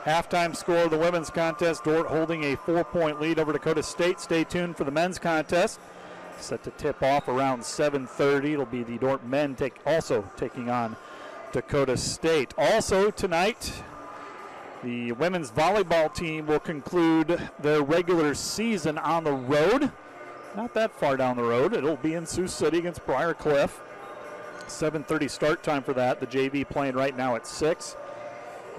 Halftime 0.04 0.56
score 0.56 0.84
of 0.84 0.92
the 0.92 0.98
women's 0.98 1.30
contest. 1.30 1.84
Dordt 1.84 2.08
holding 2.08 2.44
a 2.44 2.56
four-point 2.58 3.22
lead 3.22 3.40
over 3.40 3.54
Dakota 3.54 3.84
State. 3.84 4.20
Stay 4.20 4.44
tuned 4.44 4.76
for 4.78 4.84
the 4.84 4.92
men's 4.92 5.18
contest. 5.18 5.80
Set 6.40 6.64
to 6.64 6.72
tip 6.72 7.02
off 7.02 7.28
around 7.28 7.62
7:30. 7.62 8.54
It'll 8.54 8.66
be 8.66 8.84
the 8.84 8.98
Dordt 8.98 9.26
men 9.26 9.56
take 9.56 9.76
also 9.86 10.30
taking 10.36 10.70
on 10.70 10.96
Dakota 11.52 11.96
State. 11.96 12.54
Also 12.58 13.12
tonight, 13.12 13.84
the 14.84 15.14
women's 15.14 15.52
volleyball 15.52 16.14
team 16.14 16.48
will 16.48 16.60
conclude 16.60 17.50
their 17.60 17.82
regular 17.82 18.34
season 18.34 18.98
on 18.98 19.24
the 19.24 19.32
road. 19.32 19.92
Not 20.56 20.74
that 20.76 20.92
far 20.92 21.18
down 21.18 21.38
the 21.38 21.44
road. 21.44 21.74
It'll 21.74 21.98
be 21.98 22.14
in 22.14 22.26
Sioux 22.26 22.48
City 22.48 22.78
against 22.78 23.06
Briar 23.06 23.34
Cliff. 23.34 23.82
7:30 24.68 25.30
start 25.30 25.64
time 25.64 25.84
for 25.84 25.94
that. 25.94 26.20
The 26.20 26.28
JV 26.28 26.64
playing 26.68 26.96
right 26.96 27.16
now 27.16 27.36
at 27.36 27.48
six. 27.48 27.96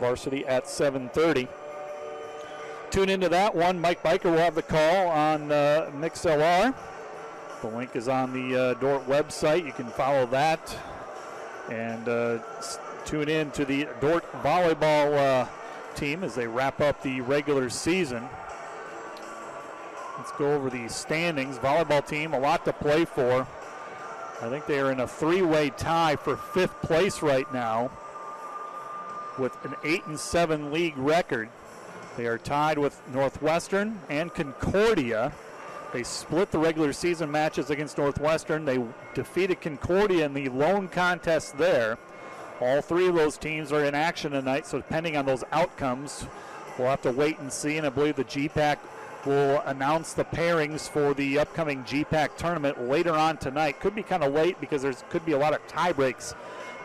Varsity 0.01 0.47
at 0.47 0.65
7:30. 0.65 1.49
Tune 2.91 3.09
into 3.09 3.29
that 3.29 3.55
one. 3.55 3.81
Mike 3.81 4.03
Biker 4.03 4.25
will 4.25 4.39
have 4.39 4.55
the 4.55 4.63
call 4.63 5.09
on 5.09 5.51
uh, 5.51 5.91
MixLR. 5.95 6.75
The 7.61 7.69
link 7.69 7.97
is 7.97 8.09
on 8.09 8.33
the 8.33 8.57
uh, 8.57 8.75
Dordt 8.75 9.07
website. 9.09 9.67
You 9.67 9.73
can 9.73 9.89
follow 9.89 10.27
that 10.27 10.77
and 11.71 12.09
uh, 12.09 12.39
tune 13.05 13.29
in 13.29 13.51
to 13.53 13.65
the 13.65 13.89
Dordt 14.01 14.31
volleyball 14.43 15.17
uh, 15.17 15.49
team 15.95 16.25
as 16.25 16.35
they 16.35 16.47
wrap 16.47 16.81
up 16.81 17.03
the 17.03 17.21
regular 17.23 17.71
season. 17.71 18.29
Let's 20.17 20.33
go 20.33 20.53
over 20.53 20.71
the 20.71 20.89
standings. 20.89 21.59
Volleyball 21.59 22.07
team, 22.07 22.35
a 22.35 22.39
lot 22.39 22.65
to 22.67 22.73
play 22.73 23.05
for. 23.05 23.47
I 24.41 24.49
think 24.49 24.67
they 24.67 24.79
are 24.79 24.93
in 24.93 25.01
a 25.01 25.09
three 25.09 25.43
way 25.43 25.71
tie 25.71 26.17
for 26.17 26.37
fifth 26.37 26.81
place 26.83 27.23
right 27.23 27.53
now 27.53 27.91
with 29.39 29.57
an 29.65 29.75
8 29.83 30.07
and 30.07 30.19
7 30.19 30.73
league 30.73 30.97
record. 30.97 31.49
They 32.17 32.27
are 32.27 32.39
tied 32.39 32.79
with 32.79 33.01
Northwestern 33.13 34.01
and 34.09 34.33
Concordia. 34.33 35.33
They 35.93 36.05
split 36.05 36.51
the 36.51 36.59
regular 36.59 36.93
season 36.93 37.31
matches 37.31 37.71
against 37.71 37.99
Northwestern. 37.99 38.65
They 38.65 38.85
defeated 39.15 39.61
Concordia 39.61 40.27
in 40.27 40.35
the 40.35 40.49
lone 40.49 40.89
contest 40.89 41.57
there. 41.59 41.99
All 42.61 42.81
three 42.81 43.09
of 43.09 43.15
those 43.15 43.37
teams 43.37 43.73
are 43.73 43.85
in 43.85 43.95
action 43.95 44.33
tonight, 44.33 44.67
so 44.67 44.79
depending 44.79 45.17
on 45.17 45.27
those 45.27 45.43
outcomes, 45.51 46.27
we'll 46.79 46.89
have 46.89 47.03
to 47.03 47.11
wait 47.11 47.39
and 47.41 47.53
see. 47.53 47.79
And 47.79 47.87
I 47.87 47.91
believe 47.91 48.17
the 48.17 48.25
GPAC 48.25 48.79
will 49.27 49.61
announce 49.67 50.13
the 50.13 50.25
pairings 50.25 50.89
for 50.89 51.15
the 51.15 51.39
upcoming 51.39 51.83
GPAC 51.85 52.37
tournament 52.37 52.89
later 52.89 53.13
on 53.13 53.37
tonight. 53.37 53.81
Could 53.81 53.95
be 53.95 54.03
kind 54.03 54.23
of 54.23 54.33
late 54.33 54.61
because 54.61 54.83
there's 54.83 55.05
could 55.11 55.25
be 55.25 55.33
a 55.33 55.39
lot 55.39 55.55
of 55.55 55.67
tie 55.67 55.93
breaks, 55.93 56.35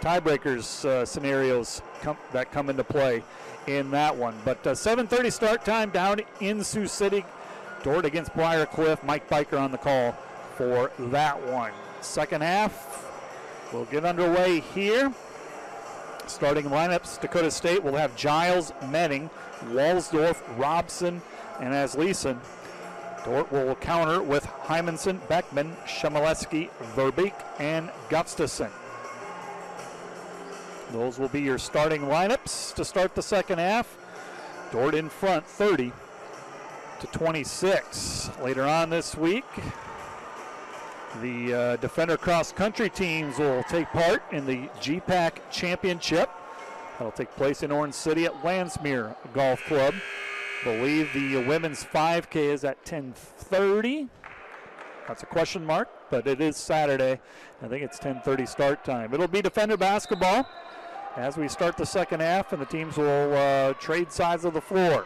tiebreakers 0.02 0.86
uh, 0.86 1.06
scenarios 1.06 1.82
come, 2.02 2.18
that 2.32 2.52
come 2.52 2.70
into 2.70 2.84
play 2.84 3.24
in 3.68 3.92
that 3.92 4.16
one. 4.16 4.36
But 4.46 4.66
uh, 4.66 4.72
7:30 4.72 5.32
start 5.32 5.66
time 5.66 5.90
down 5.90 6.22
in 6.40 6.64
Sioux 6.64 6.88
City. 6.88 7.26
Dordt 7.84 8.06
against 8.06 8.34
Briar 8.34 8.66
Cliff. 8.66 9.04
Mike 9.04 9.30
Biker 9.30 9.60
on 9.60 9.72
the 9.72 9.78
call 9.78 10.14
for 10.56 10.92
that 11.00 11.42
one. 11.48 11.72
Second 12.02 12.42
half 12.42 13.06
will 13.74 13.86
get 13.86 14.06
underway 14.06 14.60
here. 14.60 15.14
Starting 16.28 16.66
lineups 16.66 17.20
Dakota 17.20 17.50
State 17.50 17.84
will 17.84 17.96
have 17.96 18.16
Giles, 18.16 18.72
Menning, 18.90 19.30
Walsdorf, 19.70 20.42
Robson, 20.60 21.22
and 21.60 21.74
Asleson, 21.74 22.38
Dordt 23.26 23.52
will 23.52 23.76
counter 23.76 24.22
with 24.22 24.46
Hymanson, 24.46 25.20
Beckman, 25.28 25.76
Shemileski, 25.86 26.70
Verbeek, 26.96 27.34
and 27.60 27.90
Gustafson. 28.10 28.72
Those 30.92 31.20
will 31.20 31.28
be 31.28 31.42
your 31.42 31.58
starting 31.58 32.04
lineups 32.04 32.74
to 32.76 32.86
start 32.86 33.14
the 33.14 33.22
second 33.22 33.60
half. 33.60 33.98
Dordt 34.72 34.96
in 34.96 35.10
front 35.10 35.46
30 35.46 35.92
to 37.00 37.08
26. 37.08 38.30
Later 38.42 38.64
on 38.64 38.90
this 38.90 39.16
week, 39.16 39.46
the 41.22 41.54
uh, 41.54 41.76
Defender 41.78 42.18
Cross 42.18 42.54
Country 42.54 42.90
teams 42.90 43.38
will 43.38 43.64
take 43.64 43.88
part 43.88 44.24
in 44.32 44.46
the 44.46 44.68
GPAC 44.80 45.38
Championship. 45.52 46.30
That'll 46.98 47.12
take 47.12 47.34
place 47.36 47.64
in 47.64 47.72
Orange 47.72 47.94
City 47.94 48.26
at 48.26 48.34
Landsmeer 48.44 49.16
Golf 49.34 49.64
Club. 49.66 49.94
Believe 50.64 51.14
the 51.14 51.38
women's 51.38 51.86
5K 51.86 52.36
is 52.36 52.66
at 52.66 52.84
10:30. 52.84 54.10
That's 55.08 55.24
a 55.24 55.26
question 55.26 55.66
mark, 55.66 55.88
but 56.10 56.28
it 56.28 56.42
is 56.42 56.58
Saturday. 56.58 57.22
I 57.64 57.68
think 57.68 57.82
it's 57.84 57.98
10:30 57.98 58.46
start 58.46 58.84
time. 58.84 59.14
It'll 59.14 59.28
be 59.28 59.42
Defender 59.42 59.78
basketball 59.78 60.46
as 61.16 61.38
we 61.38 61.48
start 61.48 61.78
the 61.78 61.86
second 61.86 62.20
half, 62.20 62.52
and 62.52 62.62
the 62.62 62.66
teams 62.66 62.98
will 62.98 63.34
uh, 63.34 63.74
trade 63.74 64.12
sides 64.12 64.44
of 64.44 64.54
the 64.54 64.62
floor. 64.62 65.06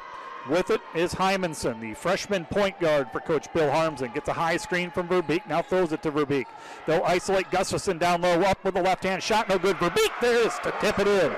With 0.49 0.71
it 0.71 0.81
is 0.95 1.13
Hymanson, 1.13 1.79
the 1.79 1.93
freshman 1.93 2.45
point 2.45 2.77
guard 2.79 3.11
for 3.11 3.19
Coach 3.19 3.47
Bill 3.53 3.69
Harmsen. 3.69 4.13
Gets 4.13 4.27
a 4.27 4.33
high 4.33 4.57
screen 4.57 4.89
from 4.89 5.07
Verbeek, 5.07 5.47
now 5.47 5.61
throws 5.61 5.93
it 5.93 6.01
to 6.01 6.11
Verbeek. 6.11 6.47
They'll 6.87 7.03
isolate 7.05 7.49
Gustafson 7.51 7.99
down 7.99 8.21
low, 8.23 8.41
up 8.41 8.61
with 8.65 8.73
the 8.73 8.81
left 8.81 9.03
hand 9.03 9.21
shot, 9.21 9.47
no 9.47 9.59
good. 9.59 9.77
Verbeek 9.77 10.11
there 10.19 10.45
is 10.45 10.57
to 10.63 10.73
tip 10.81 10.97
it 10.97 11.07
in. 11.07 11.31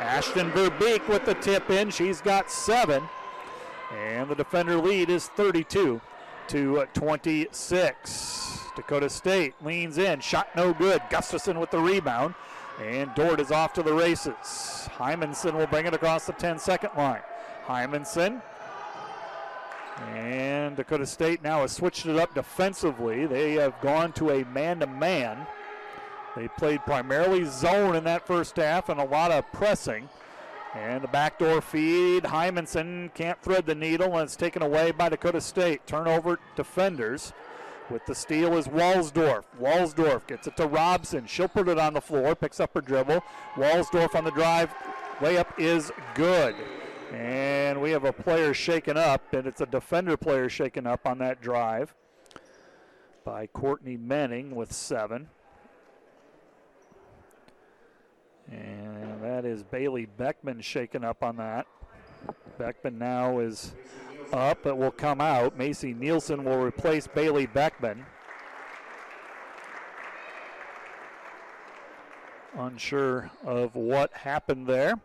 Ashton 0.00 0.50
Verbeek 0.50 1.06
with 1.08 1.26
the 1.26 1.34
tip 1.34 1.68
in. 1.68 1.90
She's 1.90 2.22
got 2.22 2.50
seven. 2.50 3.02
And 3.90 4.28
the 4.28 4.34
defender 4.34 4.76
lead 4.76 5.10
is 5.10 5.28
32 5.28 6.00
to 6.48 6.80
uh, 6.80 6.86
26. 6.94 8.58
Dakota 8.76 9.10
State 9.10 9.54
leans 9.64 9.98
in, 9.98 10.20
shot 10.20 10.48
no 10.56 10.72
good. 10.72 11.02
Gustafson 11.10 11.58
with 11.58 11.70
the 11.70 11.78
rebound. 11.78 12.34
And 12.80 13.14
Dordt 13.14 13.40
is 13.40 13.50
off 13.50 13.72
to 13.74 13.82
the 13.82 13.92
races. 13.92 14.88
Hymanson 14.96 15.54
will 15.54 15.66
bring 15.66 15.86
it 15.86 15.92
across 15.92 16.26
the 16.26 16.32
10 16.32 16.58
second 16.58 16.90
line. 16.96 17.20
Hymanson. 17.66 18.40
And 20.14 20.76
Dakota 20.76 21.04
State 21.04 21.42
now 21.42 21.60
has 21.60 21.72
switched 21.72 22.06
it 22.06 22.16
up 22.16 22.34
defensively. 22.34 23.26
They 23.26 23.54
have 23.54 23.78
gone 23.82 24.12
to 24.14 24.30
a 24.30 24.44
man 24.46 24.80
to 24.80 24.86
man. 24.86 25.46
They 26.36 26.48
played 26.48 26.80
primarily 26.84 27.44
zone 27.44 27.96
in 27.96 28.04
that 28.04 28.26
first 28.26 28.56
half 28.56 28.88
and 28.88 28.98
a 28.98 29.04
lot 29.04 29.30
of 29.30 29.50
pressing. 29.52 30.08
And 30.74 31.02
the 31.02 31.08
backdoor 31.08 31.60
feed. 31.60 32.24
Hymanson 32.24 33.12
can't 33.14 33.40
thread 33.42 33.66
the 33.66 33.74
needle, 33.74 34.14
and 34.14 34.22
it's 34.22 34.36
taken 34.36 34.62
away 34.62 34.92
by 34.92 35.08
Dakota 35.08 35.40
State. 35.40 35.86
Turnover 35.86 36.38
defenders. 36.54 37.32
With 37.90 38.06
the 38.06 38.14
steal 38.14 38.56
is 38.56 38.68
Walsdorf. 38.68 39.42
Walsdorf 39.60 40.24
gets 40.28 40.46
it 40.46 40.56
to 40.58 40.68
Robson. 40.68 41.26
She'll 41.26 41.48
put 41.48 41.68
it 41.68 41.76
on 41.76 41.94
the 41.94 42.00
floor, 42.00 42.36
picks 42.36 42.60
up 42.60 42.74
her 42.74 42.80
dribble. 42.80 43.20
Walsdorf 43.56 44.14
on 44.14 44.22
the 44.22 44.30
drive. 44.30 44.72
Layup 45.18 45.58
is 45.58 45.90
good. 46.14 46.54
And 47.12 47.82
we 47.82 47.90
have 47.90 48.04
a 48.04 48.12
player 48.12 48.54
shaken 48.54 48.96
up, 48.96 49.32
and 49.32 49.48
it's 49.48 49.60
a 49.60 49.66
defender 49.66 50.16
player 50.16 50.48
shaken 50.48 50.86
up 50.86 51.04
on 51.04 51.18
that 51.18 51.42
drive 51.42 51.94
by 53.24 53.48
Courtney 53.48 53.96
Menning 53.96 54.54
with 54.54 54.72
seven. 54.72 55.28
And 58.50 59.22
that 59.22 59.44
is 59.44 59.62
Bailey 59.62 60.06
Beckman 60.06 60.60
shaken 60.60 61.04
up 61.04 61.22
on 61.22 61.36
that. 61.36 61.66
Beckman 62.58 62.98
now 62.98 63.38
is 63.38 63.72
up. 64.32 64.58
but 64.62 64.76
will 64.76 64.90
come 64.90 65.20
out. 65.20 65.56
Macy 65.56 65.94
Nielsen 65.94 66.44
will 66.44 66.58
replace 66.58 67.06
Bailey 67.06 67.46
Beckman. 67.46 68.04
Unsure 72.56 73.30
of 73.44 73.76
what 73.76 74.12
happened 74.12 74.66
there. 74.66 75.00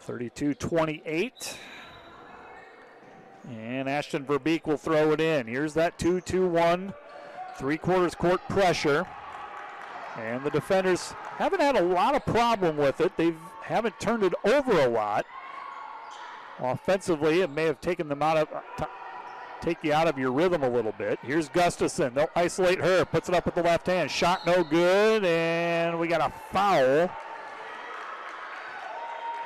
32 0.00 0.54
28. 0.54 1.58
And 3.48 3.88
Ashton 3.88 4.24
Verbeek 4.24 4.66
will 4.66 4.76
throw 4.76 5.12
it 5.12 5.20
in. 5.20 5.46
Here's 5.46 5.74
that 5.74 5.98
2 5.98 6.20
2 6.20 6.48
1. 6.48 6.94
Three 7.58 7.78
quarters 7.78 8.14
court 8.14 8.40
pressure. 8.48 9.06
And 10.18 10.44
the 10.44 10.50
defenders 10.50 11.14
haven't 11.36 11.60
had 11.60 11.76
a 11.76 11.82
lot 11.82 12.14
of 12.14 12.24
problem 12.26 12.76
with 12.76 13.00
it. 13.00 13.16
They 13.16 13.34
haven't 13.62 13.98
turned 13.98 14.22
it 14.22 14.34
over 14.44 14.80
a 14.80 14.88
lot. 14.88 15.24
Offensively, 16.58 17.40
it 17.40 17.50
may 17.50 17.64
have 17.64 17.80
taken 17.80 18.08
them 18.08 18.22
out 18.22 18.36
of 18.36 18.88
take 19.62 19.78
you 19.82 19.92
out 19.92 20.08
of 20.08 20.18
your 20.18 20.32
rhythm 20.32 20.64
a 20.64 20.68
little 20.68 20.92
bit. 20.98 21.18
Here's 21.22 21.48
Gustafson. 21.48 22.14
They'll 22.14 22.28
isolate 22.34 22.80
her. 22.80 23.04
Puts 23.04 23.28
it 23.28 23.34
up 23.34 23.46
with 23.46 23.54
the 23.54 23.62
left 23.62 23.86
hand. 23.86 24.10
Shot 24.10 24.44
no 24.44 24.64
good, 24.64 25.24
and 25.24 25.98
we 25.98 26.08
got 26.08 26.20
a 26.20 26.32
foul. 26.52 27.08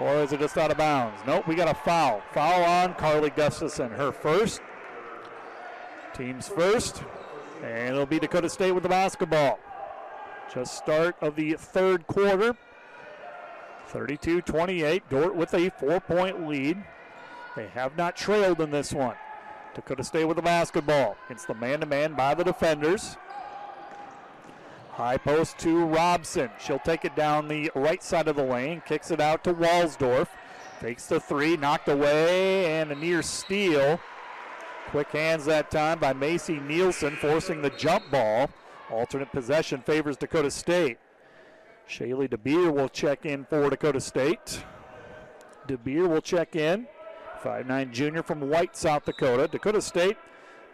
Or 0.01 0.17
is 0.17 0.33
it 0.33 0.41
just 0.41 0.59
out 0.59 0.71
of 0.71 0.77
bounds? 0.77 1.21
Nope, 1.27 1.47
we 1.47 1.55
got 1.55 1.69
a 1.69 1.75
foul. 1.75 2.23
Foul 2.33 2.65
on 2.65 2.95
Carly 2.95 3.31
Gustafson. 3.31 3.91
Her 3.91 4.11
first. 4.11 4.61
Team's 6.15 6.49
first. 6.49 7.03
And 7.63 7.95
it'll 7.95 8.07
be 8.07 8.19
Dakota 8.19 8.49
State 8.51 8.73
with 8.73 8.83
the 8.83 8.89
basketball. 8.89 9.59
Just 10.53 10.77
start 10.77 11.17
of 11.21 11.37
the 11.37 11.55
third 11.55 12.07
quarter. 12.07 12.57
32 13.89 14.43
28. 14.43 15.09
Dordt 15.09 15.35
with 15.35 15.55
a 15.55 15.71
four 15.71 16.01
point 16.01 16.49
lead. 16.49 16.83
They 17.55 17.69
have 17.69 17.97
not 17.97 18.17
trailed 18.17 18.61
in 18.61 18.71
this 18.71 18.93
one. 18.93 19.17
Dakota 19.75 20.05
State 20.05 20.25
with 20.25 20.37
the 20.37 20.43
basketball. 20.43 21.17
It's 21.29 21.45
the 21.45 21.55
man 21.55 21.81
to 21.81 21.87
man 21.87 22.15
by 22.15 22.35
the 22.35 22.45
defenders. 22.45 23.17
High 24.93 25.19
post 25.19 25.59
to 25.59 25.85
Robson. 25.85 26.51
She'll 26.59 26.79
take 26.79 27.05
it 27.05 27.15
down 27.15 27.49
the 27.49 27.71
right 27.75 28.03
side 28.03 28.29
of 28.29 28.37
the 28.37 28.43
lane, 28.43 28.83
kicks 28.87 29.11
it 29.11 29.21
out 29.21 29.45
to 29.45 29.53
Walsdorf. 29.53 30.29
Takes 30.81 31.07
the 31.07 31.21
three, 31.21 31.57
knocked 31.57 31.89
away, 31.89 32.81
and 32.81 32.91
a 32.91 32.95
near 32.95 33.23
steal. 33.23 34.01
Quick 34.89 35.09
hands 35.09 35.45
that 35.47 35.71
time 35.71 35.99
by 35.99 36.13
Macy 36.13 36.61
Nielsen, 36.61 37.17
forcing 37.17 37.61
the 37.61 37.71
jump 37.71 38.11
ball. 38.11 38.49
Alternate 38.91 39.33
possession 39.33 39.83
favors 39.83 40.17
Dakota 40.17 40.51
State. 40.51 40.99
Shaylee 41.89 42.29
DeBeer 42.29 42.73
will 42.73 42.89
check 42.89 43.27
in 43.27 43.45
for 43.45 43.69
Dakota 43.69 44.01
State. 44.01 44.65
DeBeer 45.69 46.09
will 46.09 46.21
check 46.21 46.57
in. 46.57 46.87
5'9 47.43 47.93
junior 47.93 48.23
from 48.23 48.41
White, 48.49 48.77
South 48.77 49.05
Dakota. 49.05 49.49
Dakota 49.49 49.81
State, 49.81 50.17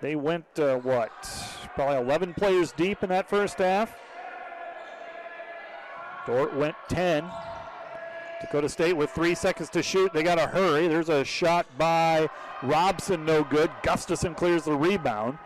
they 0.01 0.17
went, 0.17 0.47
uh, 0.59 0.77
what, 0.77 1.11
probably 1.75 1.97
11 1.97 2.35
players 2.35 2.73
deep 2.73 3.03
in 3.03 3.09
that 3.11 3.29
first 3.29 3.59
half. 3.59 3.95
Dordt 6.27 6.55
went 6.55 6.77
10. 6.89 7.29
Dakota 8.41 8.69
State 8.69 8.95
with 8.95 9.11
three 9.11 9.35
seconds 9.35 9.69
to 9.71 9.83
shoot. 9.83 10.13
They 10.13 10.23
got 10.23 10.37
to 10.37 10.47
hurry. 10.47 10.89
There's 10.89 11.09
a 11.09 11.25
shot 11.25 11.67
by 11.79 12.29
Robson, 12.63 13.25
no 13.25 13.45
good. 13.45 13.71
Gustafson 13.83 14.35
clears 14.35 14.65
the 14.65 14.77
rebound. 14.77 15.39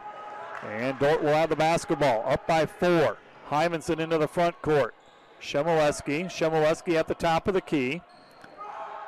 And 0.64 0.98
Dordt 0.98 1.22
will 1.22 1.34
have 1.34 1.50
the 1.50 1.56
basketball. 1.56 2.24
Up 2.26 2.46
by 2.46 2.66
four. 2.66 3.18
Hymanson 3.50 4.00
into 4.00 4.18
the 4.18 4.28
front 4.28 4.60
court. 4.62 4.94
Shemileski. 5.40 6.26
Shemileski 6.26 6.94
at 6.94 7.08
the 7.08 7.14
top 7.14 7.46
of 7.46 7.54
the 7.54 7.60
key. 7.60 8.02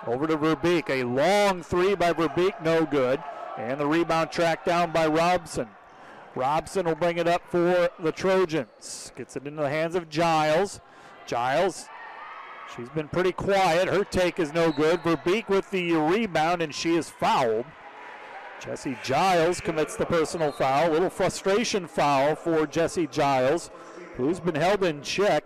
Over 0.07 0.27
to 0.27 0.37
Verbeek. 0.37 0.91
A 0.91 1.05
long 1.05 1.63
three 1.63 1.95
by 1.95 2.13
Verbeek, 2.13 2.63
no 2.63 2.85
good. 2.85 3.23
And 3.57 3.81
the 3.81 3.87
rebound 3.87 4.31
tracked 4.31 4.67
down 4.67 4.93
by 4.93 5.07
Robson. 5.07 5.69
Robson 6.35 6.87
will 6.87 6.95
bring 6.95 7.19
it 7.19 7.27
up 7.27 7.43
for 7.51 7.91
the 7.99 8.13
Trojans. 8.13 9.11
Gets 9.17 9.37
it 9.37 9.47
into 9.47 9.63
the 9.63 9.69
hands 9.69 9.97
of 9.97 10.09
Giles. 10.09 10.81
Giles, 11.27 11.87
she's 12.75 12.89
been 12.91 13.09
pretty 13.09 13.33
quiet. 13.33 13.89
Her 13.89 14.05
take 14.05 14.39
is 14.39 14.53
no 14.53 14.71
good. 14.71 15.01
Verbeek 15.03 15.49
with 15.49 15.71
the 15.73 15.95
rebound, 15.95 16.63
and 16.63 16.73
she 16.73 16.95
is 16.95 17.11
fouled. 17.11 17.67
Jesse 18.61 18.97
Giles 19.05 19.61
commits 19.61 19.97
the 19.97 20.07
personal 20.07 20.53
foul. 20.53 20.91
A 20.91 20.93
little 20.93 21.11
frustration 21.11 21.87
foul 21.87 22.35
for 22.35 22.67
Jesse 22.67 23.07
Giles, 23.07 23.71
who's 24.17 24.41
been 24.41 24.55
held 24.55 24.85
in 24.85 25.03
check. 25.03 25.45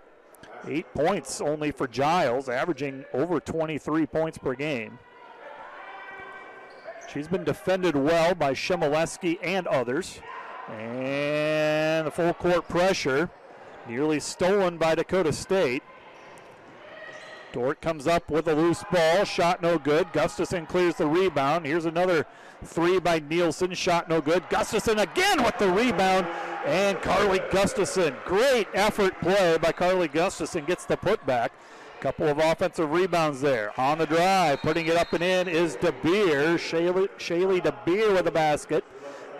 Eight 0.67 0.91
points 0.93 1.41
only 1.41 1.71
for 1.71 1.87
Giles, 1.87 2.47
averaging 2.47 3.03
over 3.13 3.39
23 3.39 4.05
points 4.07 4.37
per 4.37 4.55
game. 4.55 4.97
She's 7.11 7.27
been 7.27 7.43
defended 7.43 7.95
well 7.95 8.33
by 8.33 8.53
Shemileski 8.53 9.37
and 9.43 9.67
others. 9.67 10.19
And 10.69 12.07
the 12.07 12.11
full 12.11 12.33
court 12.33 12.67
pressure 12.67 13.29
nearly 13.87 14.19
stolen 14.19 14.77
by 14.77 14.95
Dakota 14.95 15.33
State. 15.33 15.83
Dordt 17.53 17.81
comes 17.81 18.07
up 18.07 18.31
with 18.31 18.47
a 18.47 18.55
loose 18.55 18.83
ball, 18.91 19.23
shot 19.25 19.61
no 19.61 19.77
good. 19.77 20.11
Gustafson 20.11 20.65
clears 20.65 20.95
the 20.95 21.05
rebound. 21.05 21.67
Here's 21.67 21.85
another 21.85 22.25
three 22.65 22.99
by 22.99 23.19
Nielsen, 23.19 23.75
shot 23.75 24.09
no 24.09 24.21
good. 24.21 24.49
Gustafson 24.49 24.97
again 24.97 25.43
with 25.43 25.59
the 25.59 25.71
rebound, 25.71 26.25
and 26.65 26.99
Carly 27.01 27.39
Gustafson. 27.51 28.15
Great 28.25 28.67
effort 28.73 29.21
play 29.21 29.57
by 29.61 29.71
Carly 29.71 30.07
Gustafson 30.07 30.65
gets 30.65 30.85
the 30.85 30.97
putback. 30.97 31.49
Couple 32.01 32.27
of 32.27 32.39
offensive 32.39 32.91
rebounds 32.91 33.39
there. 33.39 33.71
On 33.79 33.99
the 33.99 34.07
drive, 34.07 34.59
putting 34.61 34.87
it 34.87 34.97
up 34.97 35.13
and 35.13 35.23
in 35.23 35.47
is 35.47 35.77
DeBeer. 35.77 36.55
Shaylee, 36.55 37.07
Shaylee 37.17 37.61
DeBeer 37.61 38.13
with 38.13 38.27
a 38.27 38.31
basket. 38.31 38.83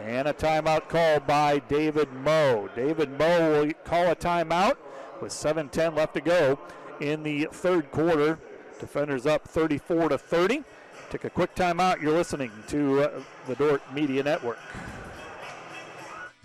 And 0.01 0.27
a 0.27 0.33
timeout 0.33 0.87
call 0.87 1.19
by 1.19 1.59
David 1.59 2.13
Moe. 2.13 2.69
David 2.75 3.17
Moe 3.17 3.51
will 3.51 3.73
call 3.83 4.11
a 4.11 4.15
timeout 4.15 4.75
with 5.21 5.31
7:10 5.31 5.95
left 5.95 6.13
to 6.13 6.21
go 6.21 6.59
in 6.99 7.23
the 7.23 7.47
third 7.51 7.91
quarter. 7.91 8.39
Defenders 8.79 9.25
up 9.25 9.47
34 9.47 10.09
to 10.09 10.17
30. 10.17 10.63
Take 11.09 11.23
a 11.25 11.29
quick 11.29 11.55
timeout. 11.55 12.01
You're 12.01 12.13
listening 12.13 12.51
to 12.67 13.01
uh, 13.03 13.21
the 13.47 13.55
Dordt 13.55 13.81
Media 13.93 14.23
Network. 14.23 14.57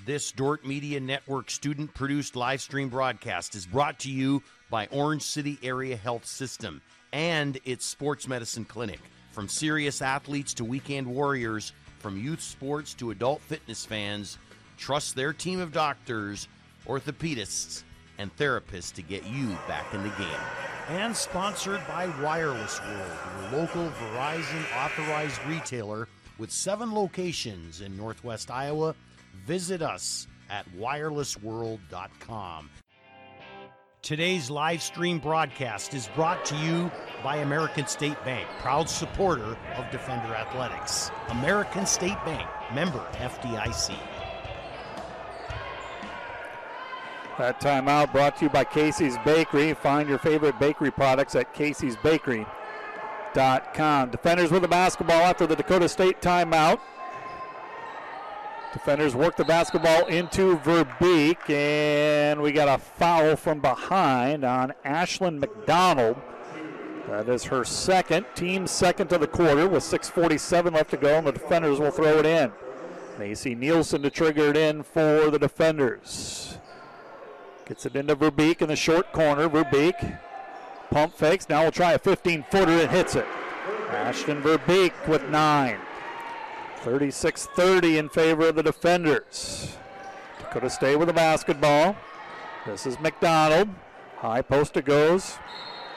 This 0.04 0.32
Dordt 0.32 0.64
Media 0.64 1.00
Network 1.00 1.50
student 1.50 1.92
produced 1.94 2.36
live 2.36 2.60
stream 2.60 2.88
broadcast 2.88 3.54
is 3.54 3.66
brought 3.66 3.98
to 4.00 4.10
you 4.10 4.42
by 4.70 4.86
Orange 4.86 5.22
City 5.22 5.58
Area 5.62 5.96
Health 5.96 6.24
System 6.24 6.80
and 7.12 7.58
its 7.64 7.84
sports 7.84 8.28
medicine 8.28 8.64
clinic. 8.64 9.00
From 9.32 9.48
serious 9.48 10.02
athletes 10.02 10.54
to 10.54 10.64
weekend 10.64 11.06
warriors, 11.06 11.72
from 11.98 12.18
youth 12.18 12.40
sports 12.40 12.94
to 12.94 13.10
adult 13.10 13.40
fitness 13.42 13.84
fans, 13.84 14.38
trust 14.76 15.14
their 15.14 15.32
team 15.32 15.60
of 15.60 15.72
doctors, 15.72 16.48
orthopedists, 16.86 17.82
and 18.18 18.34
therapists 18.36 18.92
to 18.94 19.02
get 19.02 19.24
you 19.26 19.56
back 19.66 19.92
in 19.94 20.02
the 20.02 20.10
game. 20.10 20.40
And 20.88 21.16
sponsored 21.16 21.80
by 21.86 22.06
Wireless 22.22 22.80
World, 22.80 23.12
your 23.40 23.60
local 23.60 23.90
Verizon 23.90 24.64
authorized 24.84 25.40
retailer 25.46 26.08
with 26.38 26.50
seven 26.50 26.92
locations 26.92 27.80
in 27.80 27.96
Northwest 27.96 28.50
Iowa. 28.50 28.94
Visit 29.46 29.82
us 29.82 30.26
at 30.50 30.66
wirelessworld.com. 30.76 32.70
Today's 34.00 34.48
live 34.48 34.80
stream 34.80 35.18
broadcast 35.18 35.92
is 35.92 36.08
brought 36.14 36.44
to 36.46 36.56
you 36.56 36.90
by 37.22 37.36
American 37.36 37.86
State 37.86 38.22
Bank, 38.24 38.48
proud 38.60 38.88
supporter 38.88 39.56
of 39.76 39.90
Defender 39.90 40.34
Athletics. 40.34 41.10
American 41.28 41.84
State 41.84 42.16
Bank, 42.24 42.48
member 42.72 43.04
FDIC. 43.14 44.17
That 47.38 47.60
timeout 47.60 48.10
brought 48.10 48.36
to 48.38 48.46
you 48.46 48.50
by 48.50 48.64
Casey's 48.64 49.16
Bakery. 49.24 49.72
Find 49.72 50.08
your 50.08 50.18
favorite 50.18 50.58
bakery 50.58 50.90
products 50.90 51.36
at 51.36 51.54
caseysbakery.com. 51.54 54.10
Defenders 54.10 54.50
with 54.50 54.62
the 54.62 54.68
basketball 54.68 55.22
after 55.22 55.46
the 55.46 55.54
Dakota 55.54 55.88
State 55.88 56.20
timeout. 56.20 56.80
Defenders 58.72 59.14
work 59.14 59.36
the 59.36 59.44
basketball 59.44 60.06
into 60.06 60.56
Verbeek, 60.58 61.48
and 61.48 62.42
we 62.42 62.50
got 62.50 62.68
a 62.68 62.76
foul 62.76 63.36
from 63.36 63.60
behind 63.60 64.44
on 64.44 64.74
Ashlyn 64.84 65.38
McDonald. 65.38 66.16
That 67.08 67.28
is 67.28 67.44
her 67.44 67.64
second, 67.64 68.26
team 68.34 68.66
second 68.66 69.06
to 69.08 69.18
the 69.18 69.28
quarter 69.28 69.68
with 69.68 69.84
6.47 69.84 70.74
left 70.74 70.90
to 70.90 70.96
go, 70.96 71.14
and 71.14 71.24
the 71.26 71.32
defenders 71.32 71.78
will 71.78 71.92
throw 71.92 72.18
it 72.18 72.26
in. 72.26 72.52
Macy 73.16 73.54
Nielsen 73.54 74.02
to 74.02 74.10
trigger 74.10 74.50
it 74.50 74.56
in 74.56 74.82
for 74.82 75.30
the 75.30 75.38
defenders. 75.38 76.57
Gets 77.68 77.84
it 77.84 77.96
into 77.96 78.16
Verbeek 78.16 78.62
in 78.62 78.68
the 78.68 78.76
short 78.76 79.12
corner. 79.12 79.46
Verbeek 79.46 80.18
pump 80.90 81.14
fakes. 81.14 81.50
Now 81.50 81.62
we'll 81.62 81.70
try 81.70 81.92
a 81.92 81.98
15 81.98 82.46
footer 82.50 82.72
and 82.72 82.90
hits 82.90 83.14
it. 83.14 83.26
Ashton 83.90 84.42
Verbeek 84.42 84.92
with 85.06 85.28
nine. 85.28 85.78
36 86.78 87.46
30 87.54 87.98
in 87.98 88.08
favor 88.08 88.48
of 88.48 88.54
the 88.54 88.62
defenders. 88.62 89.76
Dakota 90.38 90.70
State 90.70 90.96
with 90.96 91.08
the 91.08 91.12
basketball. 91.12 91.94
This 92.64 92.86
is 92.86 92.98
McDonald. 93.00 93.68
High 94.16 94.40
post 94.40 94.78
it 94.78 94.86
goes 94.86 95.36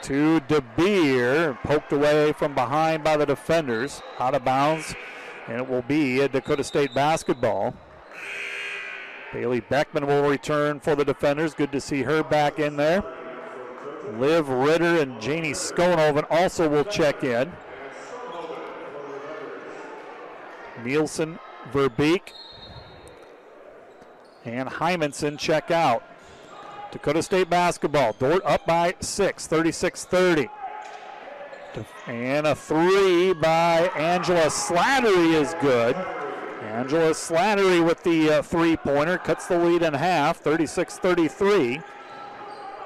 to 0.02 0.40
DeBeer. 0.40 1.58
Poked 1.62 1.92
away 1.92 2.32
from 2.32 2.54
behind 2.54 3.02
by 3.02 3.16
the 3.16 3.24
defenders. 3.24 4.02
Out 4.18 4.34
of 4.34 4.44
bounds. 4.44 4.94
And 5.48 5.56
it 5.56 5.66
will 5.66 5.82
be 5.82 6.20
a 6.20 6.28
Dakota 6.28 6.64
State 6.64 6.94
basketball. 6.94 7.74
Bailey 9.32 9.60
Beckman 9.60 10.06
will 10.06 10.28
return 10.28 10.78
for 10.80 10.94
the 10.94 11.04
defenders. 11.04 11.54
Good 11.54 11.72
to 11.72 11.80
see 11.80 12.02
her 12.02 12.22
back 12.22 12.58
in 12.58 12.76
there. 12.76 13.02
Liv 14.18 14.48
Ritter 14.48 15.00
and 15.00 15.20
Janie 15.20 15.52
Skonoven 15.52 16.26
also 16.30 16.68
will 16.68 16.84
check 16.84 17.24
in. 17.24 17.50
Nielsen, 20.84 21.38
Verbeek, 21.72 22.32
and 24.44 24.68
Hymanson 24.68 25.38
check 25.38 25.70
out. 25.70 26.02
Dakota 26.90 27.22
State 27.22 27.48
basketball. 27.48 28.14
Dordt 28.18 28.44
up 28.44 28.66
by 28.66 28.94
six, 29.00 29.46
36 29.46 30.04
30. 30.04 30.48
And 32.06 32.46
a 32.46 32.54
three 32.54 33.32
by 33.32 33.90
Angela 33.96 34.46
Slattery 34.46 35.32
is 35.32 35.54
good. 35.62 35.96
Angela 36.72 37.10
Slattery 37.10 37.84
with 37.84 38.02
the 38.02 38.30
uh, 38.30 38.42
three 38.42 38.78
pointer 38.78 39.18
cuts 39.18 39.46
the 39.46 39.58
lead 39.58 39.82
in 39.82 39.92
half, 39.92 40.38
36 40.38 40.96
33. 40.96 41.82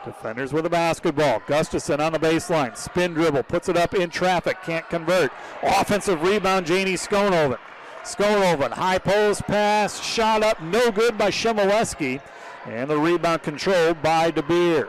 Defenders 0.05 0.53
with 0.53 0.64
the 0.64 0.70
basketball. 0.70 1.41
Gustafson 1.47 2.01
on 2.01 2.12
the 2.12 2.18
baseline. 2.18 2.76
Spin 2.76 3.14
dribble. 3.14 3.45
Puts 3.45 3.68
it 3.68 3.76
up 3.76 3.95
in 3.95 4.11
traffic. 4.11 4.61
Can't 4.64 4.89
convert. 4.89 5.30
Offensive 5.62 6.20
rebound, 6.22 6.66
Janie 6.66 6.95
Skonoven. 6.95 7.59
Skonoven, 8.03 8.72
high 8.72 8.99
post 8.99 9.43
pass, 9.43 10.05
shot 10.05 10.43
up, 10.43 10.61
no 10.61 10.91
good 10.91 11.16
by 11.16 11.30
Shemileski. 11.30 12.20
And 12.66 12.91
the 12.91 12.99
rebound 12.99 13.43
controlled 13.43 14.03
by 14.03 14.32
DeBeer. 14.32 14.89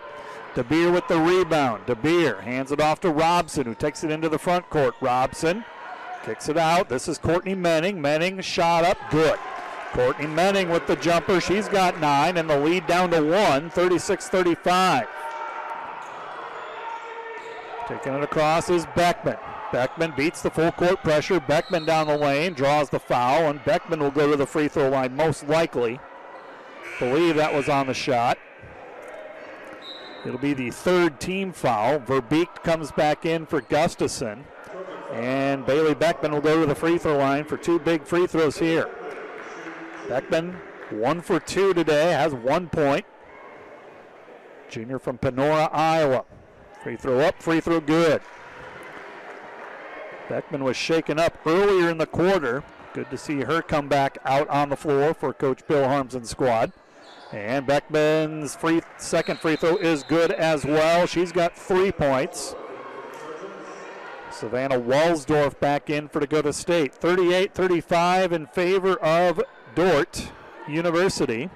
DeBeer 0.56 0.92
with 0.92 1.08
the 1.08 1.20
rebound. 1.20 1.86
DeBeer 1.86 2.42
hands 2.42 2.72
it 2.72 2.82
off 2.82 3.00
to 3.02 3.12
Robson, 3.12 3.66
who 3.66 3.76
takes 3.76 4.04
it 4.04 4.10
into 4.10 4.30
the 4.30 4.40
front 4.40 4.70
court. 4.72 4.96
Robson 5.02 5.66
kicks 6.28 6.50
it 6.50 6.58
out. 6.58 6.90
This 6.90 7.08
is 7.08 7.18
Courtney 7.18 7.56
Menning. 7.56 8.02
Menning 8.02 8.42
shot 8.42 8.84
up, 8.84 8.98
good. 9.10 9.40
Courtney 9.94 10.28
Menning 10.28 10.70
with 10.70 10.86
the 10.86 10.98
jumper. 10.98 11.40
She's 11.40 11.70
got 11.70 12.02
nine, 12.02 12.36
and 12.36 12.50
the 12.50 12.60
lead 12.60 12.86
down 12.86 13.12
to 13.12 13.22
one, 13.24 13.70
36 13.70 14.28
35. 14.28 15.08
Taking 17.88 18.14
it 18.14 18.24
across 18.24 18.70
is 18.70 18.86
Beckman. 18.88 19.38
Beckman 19.72 20.14
beats 20.18 20.42
the 20.42 20.52
full 20.52 20.74
court 20.74 21.02
pressure. 21.02 21.40
Beckman 21.40 21.86
down 21.86 22.08
the 22.08 22.18
lane, 22.18 22.54
draws 22.54 22.90
the 22.90 23.00
foul, 23.00 23.50
and 23.50 23.64
Beckman 23.64 24.02
will 24.02 24.12
go 24.12 24.30
to 24.30 24.36
the 24.36 24.46
free 24.46 24.68
throw 24.68 24.90
line 24.90 25.16
most 25.16 25.48
likely. 25.48 25.98
Believe 27.00 27.38
that 27.38 27.54
was 27.54 27.70
on 27.70 27.88
the 27.88 27.94
shot. 27.94 28.38
It'll 30.26 30.38
be 30.38 30.54
the 30.54 30.72
third 30.72 31.22
team 31.22 31.54
foul. 31.54 32.00
Verbeek 32.00 32.64
comes 32.64 32.92
back 32.92 33.26
in 33.26 33.46
for 33.46 33.62
Gustafson. 33.62 34.44
And 35.12 35.66
Bailey 35.66 35.96
Beckman 35.96 36.32
will 36.32 36.42
go 36.42 36.60
to 36.62 36.66
the 36.66 36.76
free 36.76 36.98
throw 36.98 37.18
line 37.18 37.46
for 37.46 37.58
two 37.58 37.80
big 37.80 38.04
free 38.04 38.28
throws 38.28 38.58
here. 38.58 38.90
Beckman, 40.10 40.58
one 40.90 41.22
for 41.22 41.40
two 41.40 41.74
today, 41.74 42.12
has 42.12 42.34
one 42.34 42.68
point. 42.70 43.06
Junior 44.70 45.00
from 45.00 45.18
Panora, 45.18 45.70
Iowa. 45.72 46.26
Free 46.84 46.98
throw 46.98 47.20
up, 47.20 47.42
free 47.42 47.62
throw 47.62 47.80
good. 47.80 48.22
Beckman 50.30 50.64
was 50.64 50.76
shaken 50.76 51.20
up 51.20 51.38
earlier 51.46 51.90
in 51.90 51.98
the 51.98 52.06
quarter. 52.06 52.64
Good 52.94 53.10
to 53.12 53.18
see 53.18 53.42
her 53.42 53.62
come 53.62 53.88
back 53.88 54.18
out 54.26 54.50
on 54.50 54.70
the 54.70 54.76
floor 54.76 55.14
for 55.14 55.34
Coach 55.34 55.66
Bill 55.68 55.88
Harmsen's 55.88 56.30
squad. 56.30 56.74
And 57.32 57.66
Beckman's 57.66 58.56
free 58.56 58.82
second 58.98 59.40
free 59.40 59.56
throw 59.56 59.78
is 59.78 60.04
good 60.04 60.32
as 60.32 60.66
well. 60.66 61.06
She's 61.06 61.32
got 61.32 61.58
three 61.58 61.92
points. 61.92 62.56
Savannah 64.38 64.80
Walsdorf 64.80 65.60
back 65.60 65.90
in 65.90 66.08
for 66.08 66.20
Dakota 66.20 66.54
State. 66.54 66.94
38 66.94 67.56
35 67.56 68.32
in 68.32 68.46
favor 68.46 68.94
of 68.98 69.42
Dordt 69.74 70.32
University. 70.68 71.50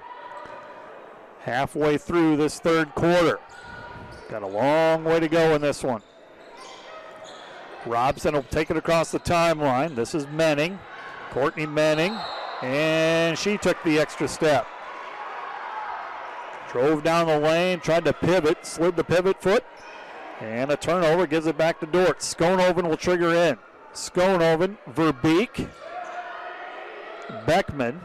Halfway 1.41 1.99
through 1.99 2.37
this 2.37 2.59
third 2.59 2.95
quarter. 2.95 3.39
Got 4.29 4.41
a 4.41 4.47
long 4.47 5.03
way 5.03 5.19
to 5.19 5.27
go 5.27 5.53
in 5.53 5.61
this 5.61 5.83
one. 5.83 6.01
Robson 7.85 8.33
will 8.33 8.43
take 8.43 8.71
it 8.71 8.77
across 8.77 9.11
the 9.11 9.19
timeline. 9.19 9.93
This 9.93 10.15
is 10.15 10.25
Menning. 10.27 10.79
Courtney 11.29 11.67
Menning. 11.67 12.17
And 12.63 13.37
she 13.37 13.57
took 13.59 13.81
the 13.83 13.99
extra 13.99 14.27
step. 14.27 14.65
Drove 16.71 17.03
down 17.03 17.27
the 17.27 17.39
lane, 17.39 17.79
tried 17.79 18.05
to 18.05 18.13
pivot, 18.13 18.65
slid 18.65 18.95
the 18.95 19.03
pivot 19.03 19.41
foot, 19.41 19.63
and 20.41 20.71
a 20.71 20.75
turnover 20.75 21.27
gives 21.27 21.45
it 21.45 21.57
back 21.57 21.79
to 21.79 21.85
Dordt. 21.85 22.19
Skonoven 22.19 22.89
will 22.89 22.97
trigger 22.97 23.33
in. 23.33 23.57
Skonoven, 23.93 24.77
Verbeek, 24.89 25.69
Beckman, 27.45 28.01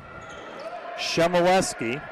Shemileski, 0.96 2.02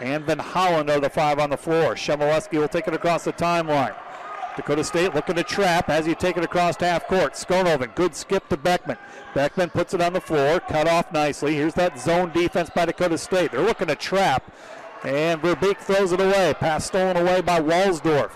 and 0.00 0.24
Van 0.24 0.38
Holland 0.38 0.90
are 0.90 1.00
the 1.00 1.08
five 1.08 1.38
on 1.38 1.50
the 1.50 1.56
floor. 1.56 1.94
Shemileski 1.94 2.58
will 2.58 2.68
take 2.68 2.86
it 2.86 2.94
across 2.94 3.24
the 3.24 3.32
timeline. 3.32 3.94
Dakota 4.56 4.84
State 4.84 5.14
looking 5.14 5.36
to 5.36 5.42
trap 5.42 5.88
as 5.90 6.06
you 6.06 6.14
take 6.14 6.36
it 6.36 6.44
across 6.44 6.76
half 6.76 7.06
court. 7.06 7.34
Skonoven, 7.34 7.94
good 7.94 8.14
skip 8.14 8.48
to 8.48 8.56
Beckman. 8.56 8.96
Beckman 9.34 9.70
puts 9.70 9.94
it 9.94 10.00
on 10.00 10.12
the 10.12 10.20
floor, 10.20 10.60
cut 10.60 10.88
off 10.88 11.12
nicely. 11.12 11.54
Here's 11.54 11.74
that 11.74 11.98
zone 11.98 12.30
defense 12.32 12.70
by 12.74 12.86
Dakota 12.86 13.18
State. 13.18 13.52
They're 13.52 13.60
looking 13.60 13.88
to 13.88 13.96
trap, 13.96 14.50
and 15.04 15.40
Verbeek 15.40 15.78
throws 15.78 16.12
it 16.12 16.20
away. 16.20 16.54
Pass 16.58 16.86
stolen 16.86 17.16
away 17.16 17.42
by 17.42 17.60
Walsdorf. 17.60 18.30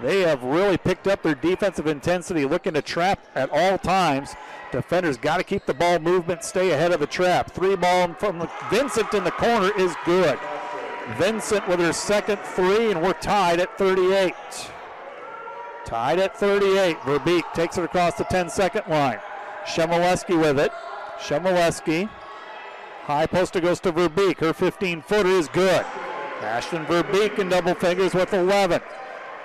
They 0.00 0.20
have 0.20 0.42
really 0.44 0.76
picked 0.76 1.08
up 1.08 1.22
their 1.22 1.34
defensive 1.34 1.86
intensity, 1.86 2.44
looking 2.44 2.74
to 2.74 2.82
trap 2.82 3.26
at 3.34 3.50
all 3.50 3.78
times. 3.78 4.34
Defenders 4.70 5.16
got 5.16 5.38
to 5.38 5.44
keep 5.44 5.66
the 5.66 5.74
ball 5.74 5.98
movement, 5.98 6.44
stay 6.44 6.70
ahead 6.70 6.92
of 6.92 7.00
the 7.00 7.06
trap. 7.06 7.50
Three 7.50 7.74
ball 7.74 8.14
from 8.14 8.48
Vincent 8.70 9.12
in 9.14 9.24
the 9.24 9.32
corner 9.32 9.70
is 9.76 9.94
good. 10.04 10.38
Vincent 11.16 11.66
with 11.66 11.80
her 11.80 11.92
second 11.92 12.38
three, 12.38 12.92
and 12.92 13.02
we're 13.02 13.14
tied 13.14 13.60
at 13.60 13.76
38. 13.78 14.34
Tied 15.84 16.18
at 16.18 16.36
38. 16.36 16.98
Verbeek 16.98 17.52
takes 17.54 17.78
it 17.78 17.84
across 17.84 18.14
the 18.14 18.24
10 18.24 18.50
second 18.50 18.82
line. 18.88 19.18
Shemileski 19.64 20.38
with 20.38 20.60
it. 20.60 20.70
Shemileski. 21.18 22.08
High 23.04 23.26
poster 23.26 23.60
goes 23.60 23.80
to 23.80 23.92
Verbeek. 23.92 24.38
Her 24.38 24.52
15 24.52 25.00
footer 25.02 25.30
is 25.30 25.48
good. 25.48 25.84
Ashton 26.42 26.84
Verbeek 26.84 27.38
in 27.38 27.48
double 27.48 27.74
figures 27.74 28.14
with 28.14 28.34
11. 28.34 28.82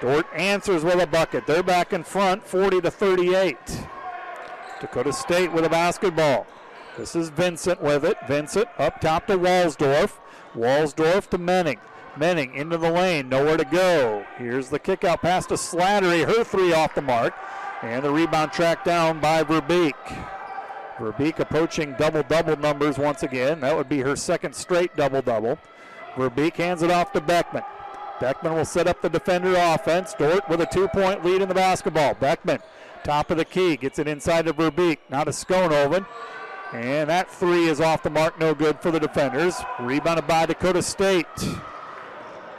Dordt 0.04 0.28
answers 0.36 0.84
with 0.84 1.00
a 1.00 1.08
bucket. 1.08 1.46
They're 1.46 1.64
back 1.64 1.94
in 1.94 2.04
front, 2.04 2.46
40 2.46 2.82
to 2.82 2.92
38. 2.92 3.56
Dakota 4.82 5.14
State 5.14 5.54
with 5.54 5.64
a 5.64 5.70
basketball. 5.70 6.46
This 6.98 7.16
is 7.16 7.30
Vincent 7.30 7.82
with 7.82 8.04
it. 8.04 8.18
Vincent 8.28 8.68
up 8.78 9.00
top 9.00 9.28
to 9.28 9.38
Walsdorf. 9.38 10.20
Walsdorf 10.56 11.30
to 11.30 11.38
Menning. 11.38 11.80
Menning 12.18 12.54
into 12.54 12.78
the 12.78 12.92
lane, 12.92 13.30
nowhere 13.30 13.56
to 13.56 13.64
go. 13.64 14.26
Here's 14.38 14.68
the 14.68 14.78
kick 14.78 15.06
out 15.06 15.22
pass 15.22 15.46
to 15.46 15.54
Slattery. 15.54 16.26
Her 16.26 16.44
three 16.44 16.74
off 16.74 16.96
the 16.96 17.02
mark. 17.02 17.34
And 17.82 18.04
the 18.04 18.12
rebound 18.12 18.52
tracked 18.52 18.84
down 18.84 19.22
by 19.22 19.46
Verbeek. 19.46 19.94
Verbeek 20.98 21.40
approaching 21.40 21.96
double 21.98 22.24
double 22.24 22.58
numbers 22.58 22.98
once 22.98 23.24
again. 23.24 23.62
That 23.62 23.78
would 23.78 23.88
be 23.88 24.02
her 24.02 24.18
second 24.18 24.54
straight 24.54 24.98
double 24.98 25.22
double. 25.22 25.58
Verbeek 26.16 26.56
hands 26.58 26.82
it 26.84 26.92
off 26.92 27.14
to 27.14 27.22
Beckman. 27.22 27.64
Beckman 28.24 28.54
will 28.54 28.64
set 28.64 28.88
up 28.88 29.02
the 29.02 29.10
defender 29.10 29.54
offense. 29.58 30.14
Dordt 30.18 30.48
with 30.48 30.62
a 30.62 30.66
two 30.66 30.88
point 30.88 31.26
lead 31.26 31.42
in 31.42 31.50
the 31.50 31.54
basketball. 31.54 32.14
Beckman, 32.14 32.60
top 33.04 33.30
of 33.32 33.36
the 33.36 33.44
key, 33.44 33.76
gets 33.76 34.00
it 34.00 34.08
inside 34.08 34.46
to 34.46 34.54
Verbeek. 34.54 35.00
Now 35.10 35.26
to 35.26 35.32
Skonoven. 35.32 36.06
And 36.72 37.10
that 37.10 37.30
three 37.30 37.68
is 37.68 37.82
off 37.82 38.02
the 38.02 38.10
mark, 38.10 38.40
no 38.40 38.56
good 38.56 38.80
for 38.80 38.92
the 38.92 39.00
defenders. 39.02 39.58
Rebounded 39.78 40.26
by 40.26 40.46
Dakota 40.46 40.82
State. 40.82 41.28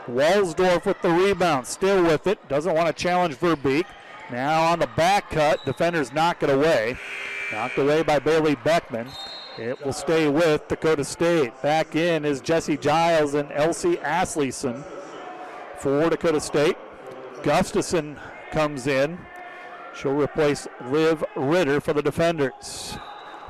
Walsdorf 0.07 0.85
with 0.85 1.01
the 1.01 1.09
rebound, 1.09 1.67
still 1.67 2.03
with 2.03 2.27
it. 2.27 2.47
Doesn't 2.47 2.75
want 2.75 2.95
to 2.95 3.03
challenge 3.03 3.37
Verbeek. 3.37 3.87
Now 4.31 4.65
on 4.65 4.81
the 4.81 4.89
back 4.89 5.31
cut, 5.31 5.65
defenders 5.65 6.13
knock 6.13 6.43
it 6.43 6.51
away. 6.51 6.99
Knocked 7.51 7.79
away 7.79 8.03
by 8.03 8.19
Bailey 8.19 8.57
Beckman. 8.57 9.09
It 9.57 9.83
will 9.83 9.95
stay 9.95 10.29
with 10.29 10.69
Dakota 10.69 11.05
State. 11.05 11.55
Back 11.63 11.97
in 11.97 12.27
is 12.27 12.43
Jesse 12.43 12.77
Giles 12.77 13.33
and 13.33 13.51
Elsie 13.51 13.97
Asleson 13.97 14.85
for 15.85 16.09
Dakota 16.09 16.41
State. 16.41 16.79
Gustafson 17.43 18.19
comes 18.53 18.87
in. 18.87 19.19
She'll 19.95 20.15
replace 20.15 20.67
Liv 20.87 21.23
Ritter 21.37 21.79
for 21.79 21.93
the 21.93 22.01
defenders. 22.01 22.97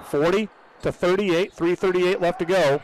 40 0.07 0.49
to 0.83 0.91
38, 0.91 1.53
338 1.53 2.21
left 2.21 2.41
to 2.41 2.45
go 2.45 2.83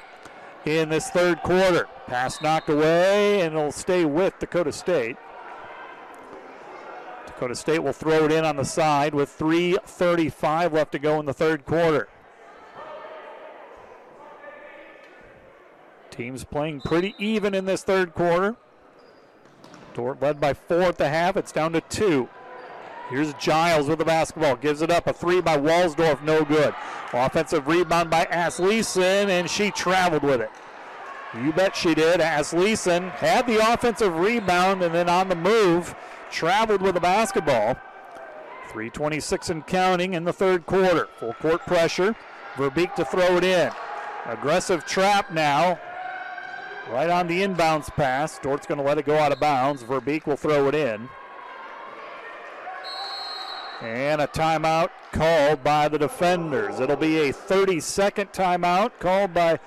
in 0.67 0.89
this 0.89 1.11
third 1.11 1.43
quarter. 1.43 1.89
Pass 2.07 2.41
knocked 2.41 2.69
away, 2.69 3.41
and 3.41 3.57
it'll 3.57 3.73
stay 3.73 4.05
with 4.05 4.39
Dakota 4.39 4.71
State. 4.71 5.17
Dakota 7.27 7.57
State 7.57 7.83
will 7.83 7.93
throw 7.93 8.27
it 8.27 8.33
in 8.33 8.45
on 8.45 8.55
the 8.55 8.65
side 8.65 9.17
with 9.17 9.37
3.35 9.37 10.73
left 10.73 10.93
to 10.93 11.01
go 11.01 11.19
in 11.19 11.27
the 11.27 11.35
third 11.35 11.67
quarter. 11.67 12.09
Teams 16.13 16.45
playing 16.45 16.83
pretty 16.83 17.17
even 17.19 17.53
in 17.53 17.65
this 17.65 17.83
third 17.83 18.15
quarter. 18.15 18.57
Dordt 20.01 20.23
led 20.23 20.41
by 20.41 20.55
four 20.55 20.85
at 20.85 20.97
the 20.97 21.11
half. 21.11 21.37
It's 21.37 21.53
down 21.53 21.75
to 21.75 21.83
two. 21.83 22.27
Here's 23.11 23.35
Giles 23.35 23.87
with 23.87 23.99
the 23.99 24.05
basketball. 24.07 24.57
Gives 24.57 24.81
it 24.81 24.91
up. 24.91 25.07
A 25.07 25.13
three 25.13 25.43
by 25.43 25.59
Walsdorf. 25.59 26.23
No 26.23 26.43
good. 26.43 26.75
Offensive 27.13 27.69
rebound 27.69 28.09
by 28.09 28.25
Asleson, 28.27 29.29
and 29.29 29.51
she 29.51 29.71
traveled 29.71 30.23
with 30.23 30.41
it. 30.41 30.51
You 31.35 31.53
bet 31.53 31.77
she 31.77 31.95
did. 31.95 32.21
Asleson 32.21 33.11
had 33.11 33.47
the 33.47 33.59
offensive 33.73 34.17
rebound 34.17 34.83
and 34.83 34.95
then 34.95 35.11
on 35.11 35.29
the 35.29 35.37
move 35.37 35.95
traveled 36.31 36.81
with 36.81 36.95
the 36.95 37.01
basketball. 37.01 37.75
326 38.69 39.51
and 39.51 39.67
counting 39.67 40.15
in 40.15 40.25
the 40.25 40.33
third 40.33 40.65
quarter. 40.65 41.09
Full 41.19 41.35
court 41.35 41.61
pressure. 41.67 42.17
Verbeek 42.55 42.95
to 42.95 43.05
throw 43.05 43.37
it 43.37 43.45
in. 43.45 43.71
Aggressive 44.25 44.87
trap 44.87 45.31
now. 45.31 45.79
Right 46.91 47.09
on 47.09 47.29
the 47.29 47.43
inbounds 47.43 47.89
pass. 47.95 48.41
Dordt's 48.41 48.67
going 48.67 48.79
to 48.79 48.85
let 48.85 48.99
it 48.99 49.07
go 49.07 49.17
out 49.17 49.31
of 49.31 49.39
bounds. 49.39 49.85
Verbeek 49.85 50.27
will 50.27 50.37
throw 50.37 50.67
it 50.67 50.75
in. 50.75 51.09
And 53.81 54.21
a 54.21 54.27
timeout 54.27 54.91
called 55.13 55.63
by 55.63 55.87
the 55.87 55.99
defenders. 55.99 56.81
It'll 56.81 56.97
be 56.97 57.29
a 57.29 57.33
30 57.33 57.79
second 57.79 58.33
timeout 58.33 58.91
called 58.99 59.33
by 59.33 59.61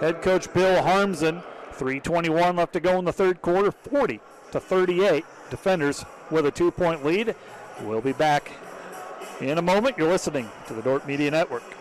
head 0.00 0.20
coach 0.20 0.52
Bill 0.52 0.82
Harmsen. 0.82 1.42
321 1.72 2.56
left 2.56 2.74
to 2.74 2.80
go 2.80 2.98
in 2.98 3.06
the 3.06 3.12
third 3.12 3.40
quarter, 3.40 3.70
40 3.70 4.20
to 4.52 4.60
38. 4.60 5.24
Defenders 5.48 6.04
with 6.30 6.44
a 6.44 6.50
two 6.50 6.70
point 6.70 7.04
lead. 7.04 7.34
We'll 7.82 8.02
be 8.02 8.12
back 8.12 8.52
in 9.40 9.56
a 9.56 9.62
moment. 9.62 9.96
You're 9.96 10.08
listening 10.08 10.50
to 10.66 10.74
the 10.74 10.82
Dordt 10.82 11.06
Media 11.06 11.30
Network. 11.30 11.75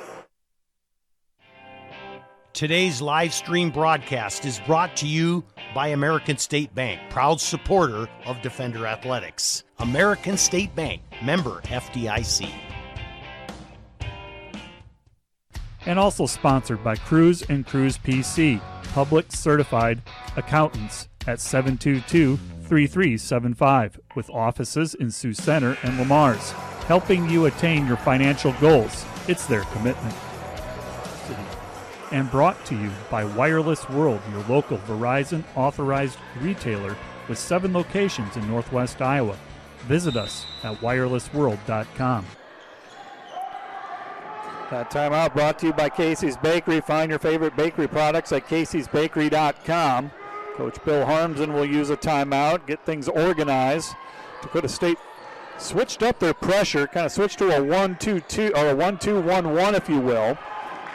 Today's 2.56 3.02
live 3.02 3.34
stream 3.34 3.69
broadcast 3.69 4.45
is 4.45 4.61
brought 4.61 4.95
to 4.95 5.07
you 5.07 5.44
by 5.73 5.90
American 5.90 6.38
State 6.38 6.73
Bank, 6.73 7.02
proud 7.10 7.41
supporter 7.41 8.07
of 8.26 8.41
Defender 8.41 8.88
Athletics. 8.88 9.65
American 9.80 10.38
State 10.38 10.73
Bank, 10.73 11.02
member 11.22 11.60
FDIC. 11.65 12.49
And 15.86 15.99
also 15.99 16.26
sponsored 16.27 16.82
by 16.82 16.95
Cruz 16.95 17.41
and 17.41 17.68
Cruz 17.68 17.98
PC, 17.98 18.61
public 18.94 19.34
certified 19.34 20.02
accountants 20.38 21.10
at 21.27 21.41
722 21.41 22.38
3375, 22.38 23.99
with 24.15 24.30
offices 24.30 24.94
in 24.95 25.11
Sioux 25.11 25.34
Center 25.34 25.77
and 25.84 25.99
Le 25.99 26.06
Mars, 26.06 26.52
helping 26.88 27.30
you 27.30 27.48
attain 27.48 27.86
your 27.86 27.98
financial 27.98 28.53
goals. 28.61 29.06
It's 29.27 29.45
their 29.45 29.64
commitment 29.73 30.15
and 32.11 32.30
brought 32.32 32.64
to 32.65 32.76
you 32.76 32.91
by 33.10 33.26
Wireless 33.26 33.90
World, 33.90 34.22
your 34.32 34.44
local 34.44 34.77
Verizon 34.80 35.44
authorized 35.56 36.18
retailer 36.40 36.95
with 37.27 37.38
seven 37.38 37.73
locations 37.73 38.38
in 38.38 38.48
Northwest 38.48 39.02
Iowa. 39.02 39.38
Visit 39.88 40.15
us 40.15 40.45
at 40.64 40.76
wirelessworld.com. 40.82 42.26
That 44.72 44.90
timeout 44.90 45.34
brought 45.34 45.60
to 45.60 45.68
you 45.68 45.73
by 45.73 45.90
Casey's 45.90 46.38
Bakery. 46.38 46.82
Find 46.82 47.10
your 47.10 47.19
favorite 47.19 47.56
bakery 47.56 47.88
products 47.88 48.32
at 48.32 48.48
caseysbakery.com. 48.48 50.11
Coach 50.56 50.84
Bill 50.84 51.06
Harmsen 51.06 51.53
will 51.53 51.65
use 51.65 51.90
a 51.90 51.98
timeout, 51.98 52.65
get 52.65 52.84
things 52.86 53.07
organized. 53.07 53.94
Dakota 54.41 54.69
State 54.69 54.98
switched 55.57 56.02
up 56.02 56.19
their 56.19 56.34
pressure, 56.34 56.88
kind 56.88 57.06
of 57.06 57.11
switched 57.11 57.38
to 57.40 57.56
a 57.56 57.64
1 57.64 57.98
2 57.98 58.22
2 58.22 58.53
or 58.56 58.69
a 58.69 58.76
1 58.76 58.98
2 58.98 59.22
1 59.22 59.53
1, 59.53 59.76
if 59.76 59.90
you 59.90 59.99
will. 59.99 60.38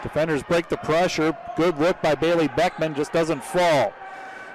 Defenders 0.02 0.43
break 0.43 0.68
the 0.68 0.77
pressure. 0.78 1.36
Good 1.56 1.78
look 1.78 2.01
by 2.01 2.14
Bailey 2.14 2.48
Beckman, 2.48 2.94
just 2.94 3.12
doesn't 3.12 3.44
fall. 3.44 3.93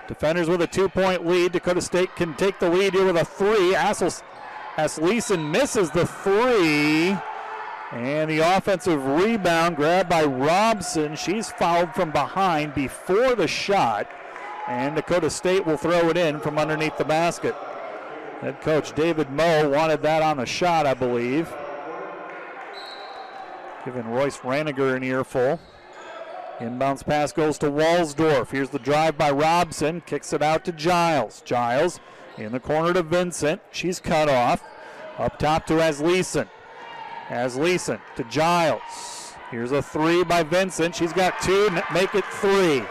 Defenders 0.08 0.50
with 0.50 0.62
a 0.62 0.68
two 0.68 0.90
point 0.90 1.26
lead. 1.26 1.52
Dakota 1.52 1.82
State 1.82 2.16
can 2.16 2.36
take 2.36 2.60
the 2.60 2.70
lead 2.70 2.94
here 2.94 3.06
with 3.06 3.18
a 3.18 3.26
three. 3.26 3.74
Assels, 3.74 4.24
Asleson 4.76 5.52
misses 5.52 5.90
the 5.92 6.06
three. 6.06 7.18
And 7.92 8.30
the 8.30 8.40
offensive 8.40 9.06
rebound 9.06 9.76
grabbed 9.76 10.10
by 10.10 10.24
Robson. 10.24 11.16
She's 11.16 11.52
fouled 11.52 11.94
from 11.94 12.12
behind 12.12 12.74
before 12.74 13.36
the 13.36 13.48
shot. 13.48 14.08
And 14.68 14.96
Dakota 14.96 15.30
State 15.30 15.66
will 15.66 15.78
throw 15.78 16.10
it 16.10 16.18
in 16.18 16.40
from 16.40 16.58
underneath 16.58 16.98
the 16.98 17.06
basket. 17.06 17.56
Head 18.42 18.60
coach 18.62 18.94
David 18.94 19.30
Moe 19.30 19.70
wanted 19.70 20.02
that 20.02 20.24
on 20.24 20.38
the 20.38 20.46
shot, 20.46 20.86
I 20.86 20.94
believe. 20.94 21.54
Giving 23.86 24.08
Royce 24.08 24.40
Raniger 24.40 24.96
an 24.96 25.04
earful. 25.04 25.60
Inbounds 26.58 27.06
pass 27.06 27.32
goes 27.32 27.60
to 27.60 27.68
Walsdorf. 27.68 28.50
Here's 28.50 28.72
the 28.72 28.80
drive 28.80 29.16
by 29.16 29.30
Robson. 29.30 30.02
Kicks 30.02 30.34
it 30.34 30.42
out 30.42 30.66
to 30.66 30.72
Giles. 30.72 31.42
Giles 31.42 32.00
in 32.36 32.52
the 32.52 32.60
corner 32.60 32.94
to 32.94 33.04
Vincent. 33.04 33.62
She's 33.72 34.00
cut 34.00 34.28
off. 34.28 34.64
Up 35.20 35.38
top 35.38 35.68
to 35.68 35.74
Asleson. 35.74 36.50
Asleson 37.28 38.00
to 38.16 38.24
Giles. 38.24 39.34
Here's 39.52 39.72
a 39.72 39.84
three 39.84 40.24
by 40.24 40.42
Vincent. 40.42 40.96
She's 40.96 41.14
got 41.14 41.40
two. 41.42 41.70
Make 41.94 42.16
it 42.16 42.26
three. 42.26 42.84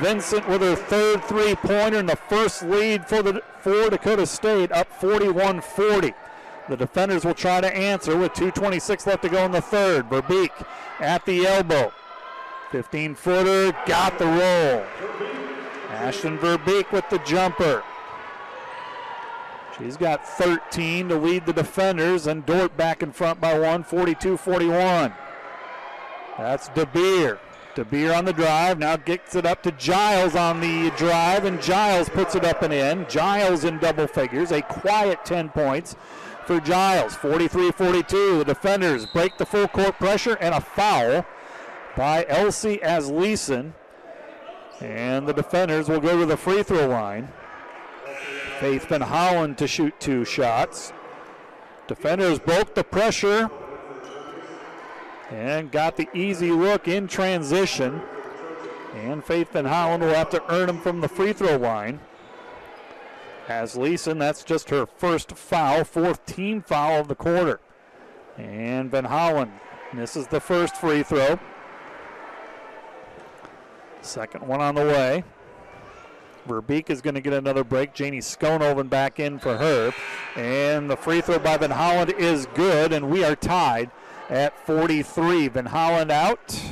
Vincent 0.00 0.48
with 0.48 0.62
her 0.62 0.74
third 0.74 1.22
three 1.24 1.54
pointer 1.54 1.98
and 1.98 2.08
the 2.08 2.16
first 2.16 2.62
lead 2.64 3.06
for 3.06 3.22
the 3.22 3.40
for 3.60 3.88
Dakota 3.88 4.26
State 4.26 4.72
up 4.72 4.92
41 5.00 5.60
40. 5.60 6.12
The 6.68 6.76
defenders 6.76 7.24
will 7.24 7.34
try 7.34 7.60
to 7.60 7.74
answer 7.74 8.16
with 8.16 8.34
2.26 8.34 9.06
left 9.06 9.22
to 9.22 9.28
go 9.28 9.44
in 9.44 9.52
the 9.52 9.60
third. 9.60 10.08
Verbeek 10.10 10.50
at 11.00 11.24
the 11.24 11.46
elbow. 11.46 11.92
15 12.70 13.14
footer, 13.14 13.74
got 13.86 14.18
the 14.18 14.26
roll. 14.26 14.84
Ashton 15.90 16.38
Verbeek 16.38 16.92
with 16.92 17.08
the 17.08 17.18
jumper. 17.20 17.82
She's 19.78 19.96
got 19.96 20.26
13 20.26 21.08
to 21.08 21.16
lead 21.16 21.46
the 21.46 21.52
defenders, 21.52 22.26
and 22.26 22.44
Dordt 22.44 22.76
back 22.76 23.02
in 23.02 23.12
front 23.12 23.40
by 23.40 23.58
one, 23.58 23.82
42 23.84 24.36
41. 24.36 25.14
That's 26.36 26.68
DeBeer. 26.70 27.38
DeBeer 27.74 28.16
on 28.16 28.24
the 28.24 28.32
drive, 28.32 28.78
now 28.78 28.96
gets 28.96 29.36
it 29.36 29.46
up 29.46 29.62
to 29.62 29.70
Giles 29.72 30.34
on 30.34 30.60
the 30.60 30.90
drive, 30.96 31.44
and 31.44 31.62
Giles 31.62 32.08
puts 32.08 32.34
it 32.34 32.44
up 32.44 32.62
and 32.62 32.72
in. 32.72 33.06
Giles 33.08 33.64
in 33.64 33.78
double 33.78 34.08
figures, 34.08 34.50
a 34.50 34.62
quiet 34.62 35.24
10 35.24 35.50
points 35.50 35.94
for 36.48 36.60
Giles. 36.60 37.14
43 37.14 37.70
42. 37.72 38.38
The 38.38 38.44
defenders 38.46 39.04
break 39.04 39.36
the 39.36 39.44
full 39.44 39.68
court 39.68 39.98
pressure, 39.98 40.38
and 40.40 40.54
a 40.54 40.60
foul 40.62 41.26
by 41.94 42.24
Elsie 42.26 42.78
Asleson. 42.78 43.74
And 44.80 45.28
the 45.28 45.34
defenders 45.34 45.88
will 45.88 46.00
go 46.00 46.18
to 46.18 46.24
the 46.24 46.38
free 46.38 46.62
throw 46.62 46.88
line. 46.88 47.28
Faith 48.60 48.86
Van 48.86 49.02
Holland 49.02 49.58
to 49.58 49.68
shoot 49.68 49.92
two 50.00 50.24
shots. 50.24 50.92
Defenders 51.86 52.38
broke 52.38 52.74
the 52.74 52.84
pressure 52.84 53.50
and 55.30 55.70
got 55.70 55.96
the 55.96 56.08
easy 56.14 56.50
look 56.50 56.88
in 56.88 57.08
transition. 57.08 58.00
And 58.94 59.22
Faith 59.22 59.52
Van 59.52 59.66
Holland 59.66 60.02
will 60.02 60.14
have 60.14 60.30
to 60.30 60.42
earn 60.50 60.66
them 60.66 60.80
from 60.80 61.02
the 61.02 61.08
free 61.08 61.34
throw 61.34 61.56
line. 61.56 62.00
Asleson, 63.48 64.18
that's 64.18 64.44
just 64.44 64.70
her 64.70 64.86
first 64.86 65.32
foul, 65.32 65.84
fourth 65.84 66.24
team 66.26 66.62
foul 66.62 67.00
of 67.00 67.08
the 67.08 67.14
quarter. 67.14 67.60
And 68.36 68.90
Van 68.90 69.04
Holland 69.04 69.52
misses 69.92 70.28
the 70.28 70.40
first 70.40 70.76
free 70.76 71.02
throw. 71.02 71.38
Second 74.00 74.46
one 74.46 74.60
on 74.60 74.74
the 74.74 74.82
way. 74.82 75.24
Verbeek 76.46 76.88
is 76.88 77.02
going 77.02 77.14
to 77.14 77.20
get 77.20 77.32
another 77.32 77.62
break. 77.64 77.92
Janie 77.92 78.20
Skonoven 78.20 78.88
back 78.88 79.20
in 79.20 79.38
for 79.38 79.56
her. 79.56 79.92
And 80.34 80.88
the 80.88 80.96
free 80.96 81.20
throw 81.20 81.38
by 81.38 81.58
Van 81.58 81.70
Holland 81.70 82.14
is 82.16 82.46
good, 82.54 82.92
and 82.92 83.10
we 83.10 83.22
are 83.22 83.36
tied 83.36 83.90
at 84.30 84.58
43. 84.66 85.48
Van 85.48 85.66
Holland 85.66 86.10
out. 86.10 86.62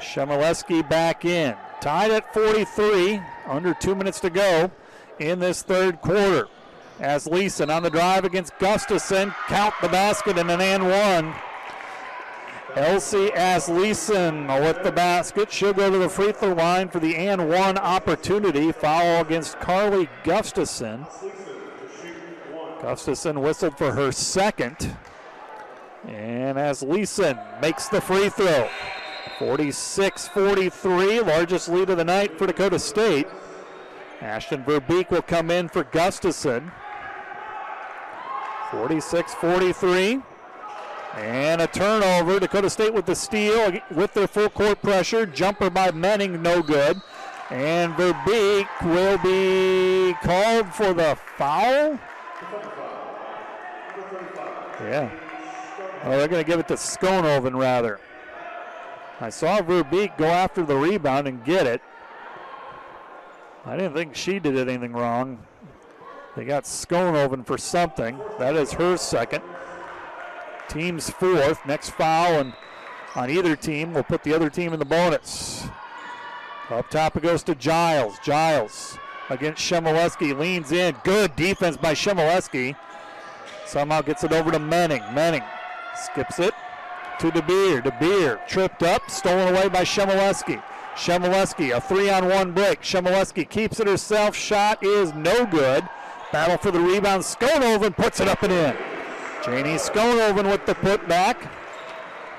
Shemileski 0.00 0.88
back 0.88 1.24
in. 1.24 1.56
Tied 1.80 2.10
at 2.10 2.32
43, 2.32 3.20
under 3.46 3.74
two 3.74 3.94
minutes 3.94 4.20
to 4.20 4.30
go 4.30 4.70
in 5.18 5.38
this 5.38 5.62
third 5.62 6.00
quarter. 6.00 6.48
Asleson 7.00 7.74
on 7.74 7.82
the 7.82 7.90
drive 7.90 8.24
against 8.24 8.58
Gustafson, 8.58 9.34
count 9.48 9.74
the 9.82 9.88
basket 9.88 10.38
and 10.38 10.50
an 10.50 10.60
and 10.60 10.84
one. 10.84 11.34
Elsie 12.76 13.28
Asleson 13.30 14.48
with 14.62 14.82
the 14.82 14.92
basket. 14.92 15.52
She'll 15.52 15.74
go 15.74 15.90
to 15.90 15.98
the 15.98 16.08
free 16.08 16.32
throw 16.32 16.54
line 16.54 16.88
for 16.88 17.00
the 17.00 17.14
and 17.16 17.50
one 17.50 17.76
opportunity. 17.76 18.72
Foul 18.72 19.20
against 19.20 19.60
Carly 19.60 20.08
Gustafson. 20.24 21.06
Gustafson 22.80 23.40
whistled 23.40 23.76
for 23.76 23.92
her 23.92 24.10
second. 24.10 24.96
And 26.06 26.56
Asleson 26.56 27.60
makes 27.60 27.88
the 27.88 28.00
free 28.00 28.30
throw. 28.30 28.68
46 29.38 30.28
43, 30.28 31.20
largest 31.20 31.68
lead 31.68 31.90
of 31.90 31.96
the 31.96 32.04
night 32.04 32.36
for 32.38 32.46
Dakota 32.46 32.78
State. 32.78 33.26
Ashton 34.20 34.62
Verbeek 34.64 35.10
will 35.10 35.22
come 35.22 35.50
in 35.50 35.68
for 35.68 35.84
Gustafson. 35.84 36.70
46 38.70 39.34
43. 39.34 40.22
And 41.16 41.60
a 41.60 41.66
turnover. 41.66 42.40
Dakota 42.40 42.70
State 42.70 42.94
with 42.94 43.06
the 43.06 43.14
steal 43.14 43.72
with 43.90 44.14
their 44.14 44.26
full 44.26 44.48
court 44.48 44.80
pressure. 44.80 45.26
Jumper 45.26 45.70
by 45.70 45.90
Menning, 45.90 46.40
no 46.40 46.62
good. 46.62 47.00
And 47.50 47.92
Verbeek 47.94 48.66
will 48.82 49.18
be 49.18 50.14
called 50.22 50.72
for 50.72 50.94
the 50.94 51.18
foul. 51.36 51.98
Yeah. 54.80 55.10
Oh, 56.04 56.10
they're 56.10 56.28
going 56.28 56.42
to 56.42 56.50
give 56.50 56.58
it 56.58 56.68
to 56.68 56.74
Skonoven 56.74 57.58
rather. 57.58 58.00
I 59.20 59.30
saw 59.30 59.60
Verbeek 59.60 60.16
go 60.16 60.26
after 60.26 60.64
the 60.64 60.76
rebound 60.76 61.28
and 61.28 61.44
get 61.44 61.66
it. 61.66 61.80
I 63.64 63.76
didn't 63.76 63.94
think 63.94 64.14
she 64.16 64.38
did 64.38 64.56
anything 64.56 64.92
wrong. 64.92 65.38
They 66.36 66.44
got 66.44 66.64
Skonoven 66.64 67.46
for 67.46 67.58
something. 67.58 68.18
That 68.38 68.56
is 68.56 68.72
her 68.72 68.96
second. 68.96 69.42
Team's 70.68 71.10
fourth. 71.10 71.64
Next 71.66 71.90
foul 71.90 72.40
and 72.40 72.52
on 73.14 73.30
either 73.30 73.54
team 73.54 73.92
will 73.92 74.02
put 74.02 74.24
the 74.24 74.34
other 74.34 74.50
team 74.50 74.72
in 74.72 74.78
the 74.78 74.84
bonus. 74.84 75.68
Up 76.70 76.88
top 76.90 77.16
it 77.16 77.22
goes 77.22 77.42
to 77.44 77.54
Giles. 77.54 78.18
Giles 78.20 78.98
against 79.28 79.62
Shemileski 79.62 80.36
leans 80.36 80.72
in. 80.72 80.96
Good 81.04 81.36
defense 81.36 81.76
by 81.76 81.92
Shemileski. 81.92 82.74
Somehow 83.66 84.00
gets 84.00 84.24
it 84.24 84.32
over 84.32 84.50
to 84.50 84.58
Menning. 84.58 85.02
Menning 85.14 85.42
skips 85.94 86.38
it 86.38 86.54
to 87.22 87.30
DeBeer. 87.30 87.84
DeBeer 87.84 88.44
tripped 88.48 88.82
up, 88.82 89.08
stolen 89.08 89.54
away 89.54 89.68
by 89.68 89.82
Shemileski. 89.82 90.60
Shemileski, 90.96 91.74
a 91.74 91.80
three 91.80 92.10
on 92.10 92.28
one 92.28 92.50
break. 92.50 92.82
Shemileski 92.82 93.48
keeps 93.48 93.78
it 93.78 93.86
herself. 93.86 94.34
Shot 94.34 94.84
is 94.84 95.14
no 95.14 95.46
good. 95.46 95.88
Battle 96.32 96.58
for 96.58 96.72
the 96.72 96.80
rebound. 96.80 97.22
Skonoven 97.22 97.96
puts 97.96 98.18
it 98.18 98.26
up 98.26 98.42
and 98.42 98.52
in. 98.52 98.76
Janie 99.44 99.78
Skonoven 99.78 100.50
with 100.50 100.66
the 100.66 100.74
putback. 100.74 101.48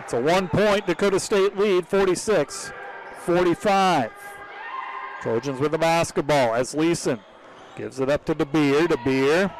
It's 0.02 0.12
a 0.12 0.20
one 0.20 0.50
point 0.50 0.86
Dakota 0.86 1.18
State 1.18 1.58
lead, 1.58 1.88
46 1.88 2.74
45. 3.20 4.12
Trojans 5.22 5.62
with 5.62 5.72
the 5.72 5.78
basketball 5.78 6.50
Asleson 6.50 7.22
gives 7.78 8.02
it 8.02 8.10
up 8.10 8.26
to 8.26 8.36
DeBeer. 8.36 8.88
DeBeer 8.88 9.54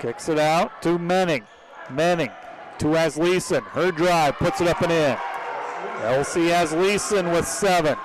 kicks 0.00 0.28
it 0.28 0.40
out 0.40 0.82
to 0.82 0.98
Menning. 0.98 1.44
Menning 1.88 2.32
to 2.78 2.86
Asleson. 2.86 3.62
Her 3.62 3.90
drive 3.90 4.36
puts 4.36 4.60
it 4.60 4.68
up 4.68 4.82
and 4.82 4.92
in. 4.92 5.16
Elsie 6.02 6.48
Asleason 6.48 7.32
with 7.32 7.46
seven. 7.46 7.96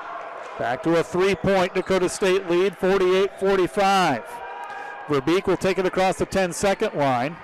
Back 0.57 0.83
to 0.83 0.97
a 0.97 1.03
three 1.03 1.35
point 1.35 1.73
Dakota 1.73 2.09
State 2.09 2.49
lead, 2.49 2.77
48 2.77 3.39
45. 3.39 4.23
Verbeek 5.07 5.47
will 5.47 5.57
take 5.57 5.77
it 5.77 5.85
across 5.85 6.17
the 6.17 6.25
10 6.25 6.53
second 6.53 6.93
line. 6.93 7.35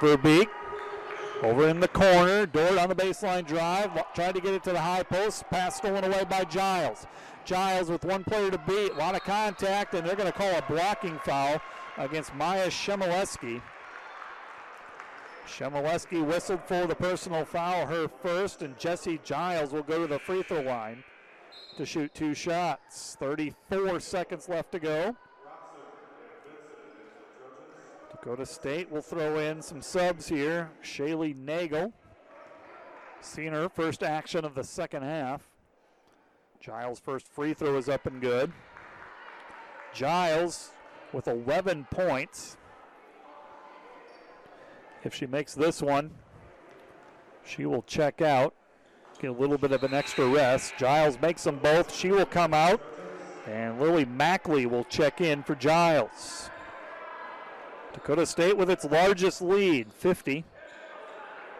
Verbeek 0.00 0.48
over 1.42 1.68
in 1.68 1.80
the 1.80 1.88
corner. 1.88 2.46
Dordt 2.46 2.78
on 2.78 2.88
the 2.88 2.94
baseline 2.94 3.46
drive. 3.46 3.90
Tried 4.14 4.34
to 4.34 4.40
get 4.40 4.54
it 4.54 4.62
to 4.64 4.72
the 4.72 4.80
high 4.80 5.02
post. 5.02 5.44
Pass 5.50 5.76
stolen 5.76 6.04
away 6.04 6.24
by 6.28 6.44
Giles. 6.44 7.06
Giles 7.44 7.90
with 7.90 8.04
one 8.04 8.24
player 8.24 8.50
to 8.50 8.58
beat. 8.58 8.92
A 8.92 8.96
lot 8.96 9.14
of 9.14 9.22
contact, 9.22 9.94
and 9.94 10.06
they're 10.06 10.16
going 10.16 10.30
to 10.30 10.36
call 10.36 10.50
a 10.50 10.62
blocking 10.62 11.18
foul 11.24 11.60
against 11.98 12.34
Maya 12.34 12.68
Shemileski. 12.68 13.60
Shemileski 15.52 16.24
whistled 16.24 16.62
for 16.64 16.86
the 16.86 16.94
personal 16.94 17.44
foul, 17.44 17.86
her 17.86 18.08
first, 18.08 18.62
and 18.62 18.78
Jesse 18.78 19.20
Giles 19.22 19.72
will 19.72 19.82
go 19.82 20.00
to 20.00 20.06
the 20.06 20.18
free 20.18 20.42
throw 20.42 20.62
line 20.62 21.04
to 21.76 21.84
shoot 21.84 22.14
two 22.14 22.32
shots. 22.32 23.16
34 23.20 24.00
seconds 24.00 24.48
left 24.48 24.72
to 24.72 24.78
go. 24.78 25.14
Dakota 28.10 28.46
State 28.46 28.90
will 28.90 29.02
throw 29.02 29.38
in 29.40 29.60
some 29.60 29.82
subs 29.82 30.26
here. 30.26 30.70
Shaylee 30.82 31.36
Nagel. 31.36 31.92
Seen 33.20 33.52
her 33.52 33.68
first 33.68 34.02
action 34.02 34.46
of 34.46 34.54
the 34.54 34.64
second 34.64 35.02
half. 35.02 35.42
Giles' 36.60 36.98
first 36.98 37.28
free 37.28 37.52
throw 37.52 37.76
is 37.76 37.90
up 37.90 38.06
and 38.06 38.22
good. 38.22 38.50
Giles 39.92 40.70
with 41.12 41.28
11 41.28 41.88
points. 41.90 42.56
If 45.04 45.14
she 45.14 45.26
makes 45.26 45.54
this 45.54 45.82
one, 45.82 46.10
she 47.44 47.66
will 47.66 47.82
check 47.82 48.22
out, 48.22 48.54
get 49.20 49.30
a 49.30 49.32
little 49.32 49.58
bit 49.58 49.72
of 49.72 49.82
an 49.82 49.94
extra 49.94 50.26
rest. 50.26 50.74
Giles 50.78 51.18
makes 51.20 51.44
them 51.44 51.58
both. 51.58 51.94
She 51.94 52.10
will 52.10 52.26
come 52.26 52.54
out, 52.54 52.80
and 53.46 53.80
Lily 53.80 54.04
Mackley 54.04 54.66
will 54.66 54.84
check 54.84 55.20
in 55.20 55.42
for 55.42 55.54
Giles. 55.54 56.50
Dakota 57.92 58.26
State 58.26 58.56
with 58.56 58.70
its 58.70 58.84
largest 58.84 59.42
lead, 59.42 59.92
50 59.92 60.44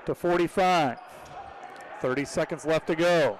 to 0.06 0.14
45. 0.14 0.98
30 2.00 2.24
seconds 2.24 2.64
left 2.64 2.86
to 2.86 2.96
go. 2.96 3.38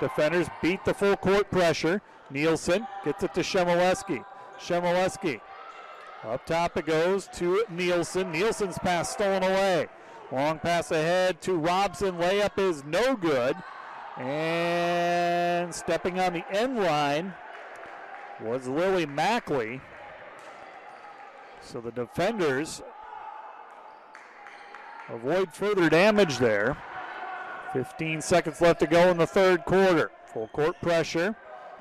Defenders 0.00 0.48
beat 0.60 0.84
the 0.84 0.92
full 0.94 1.16
court 1.16 1.50
pressure. 1.50 2.02
Nielsen 2.30 2.86
gets 3.04 3.22
it 3.22 3.32
to 3.34 3.40
Shemileski. 3.40 4.24
Shemileski. 4.58 5.40
Up 6.26 6.46
top 6.46 6.76
it 6.78 6.86
goes 6.86 7.28
to 7.34 7.64
Nielsen. 7.68 8.32
Nielsen's 8.32 8.78
pass 8.78 9.10
stolen 9.10 9.42
away. 9.42 9.88
Long 10.32 10.58
pass 10.58 10.90
ahead 10.90 11.42
to 11.42 11.54
Robson. 11.54 12.16
Layup 12.16 12.58
is 12.58 12.82
no 12.84 13.14
good. 13.14 13.54
And 14.16 15.74
stepping 15.74 16.18
on 16.18 16.32
the 16.32 16.44
end 16.50 16.78
line 16.78 17.34
was 18.40 18.66
Lily 18.66 19.04
Mackley. 19.04 19.82
So 21.60 21.80
the 21.80 21.92
defenders 21.92 22.80
avoid 25.10 25.52
further 25.52 25.90
damage 25.90 26.38
there. 26.38 26.76
15 27.74 28.22
seconds 28.22 28.62
left 28.62 28.80
to 28.80 28.86
go 28.86 29.10
in 29.10 29.18
the 29.18 29.26
third 29.26 29.66
quarter. 29.66 30.10
Full 30.32 30.48
court 30.48 30.80
pressure. 30.80 31.36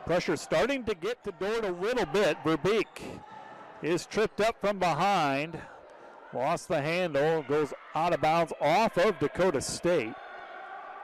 Pressure 0.06 0.36
starting 0.36 0.84
to 0.84 0.96
get 0.96 1.24
to 1.24 1.32
Dordt 1.32 1.64
a 1.64 1.72
little 1.72 2.06
bit. 2.08 2.38
Verbeek 2.44 2.88
is 3.84 4.06
tripped 4.06 4.42
up 4.42 4.60
from 4.62 4.80
behind. 4.80 5.60
Lost 6.34 6.68
the 6.68 6.82
handle, 6.82 7.44
goes 7.44 7.74
out 7.94 8.14
of 8.14 8.22
bounds 8.22 8.54
off 8.60 8.98
of 8.98 9.20
Dakota 9.20 9.62
State 9.62 10.16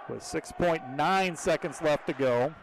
with 0.08 0.22
6.9 0.22 1.38
seconds 1.38 1.82
left 1.82 2.08
to 2.08 2.14
go. 2.14 2.54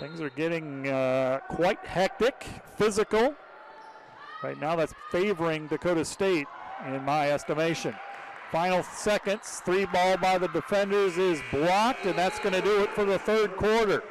Things 0.00 0.20
are 0.20 0.30
getting 0.30 0.88
uh, 0.88 1.38
quite 1.48 1.78
hectic, 1.84 2.44
physical. 2.76 3.34
Right 4.42 4.60
now, 4.60 4.76
that's 4.76 4.94
favoring 5.10 5.68
Dakota 5.68 6.04
State 6.04 6.46
in 6.86 7.04
my 7.04 7.30
estimation. 7.30 7.94
Final 8.50 8.82
seconds, 8.82 9.62
three 9.64 9.86
ball 9.86 10.16
by 10.16 10.38
the 10.38 10.48
defenders 10.48 11.16
is 11.16 11.40
blocked, 11.50 12.04
and 12.04 12.18
that's 12.18 12.38
going 12.40 12.54
to 12.54 12.60
do 12.60 12.82
it 12.82 12.90
for 12.90 13.04
the 13.04 13.18
third 13.18 13.56
quarter. 13.56 14.02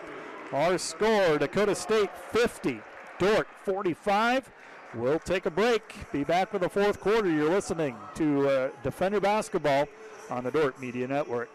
Our 0.51 0.77
score 0.77 1.37
Dakota 1.37 1.75
State 1.75 2.09
50, 2.31 2.81
Dordt 3.19 3.47
45. 3.63 4.51
We'll 4.95 5.19
take 5.19 5.45
a 5.45 5.51
break. 5.51 5.95
Be 6.11 6.23
back 6.23 6.51
for 6.51 6.59
the 6.59 6.69
fourth 6.69 6.99
quarter. 6.99 7.29
You're 7.29 7.49
listening 7.49 7.95
to 8.15 8.49
uh, 8.49 8.69
Defender 8.83 9.19
Basketball 9.19 9.87
on 10.29 10.43
the 10.43 10.51
Dordt 10.51 10.79
Media 10.79 11.07
Network. 11.07 11.49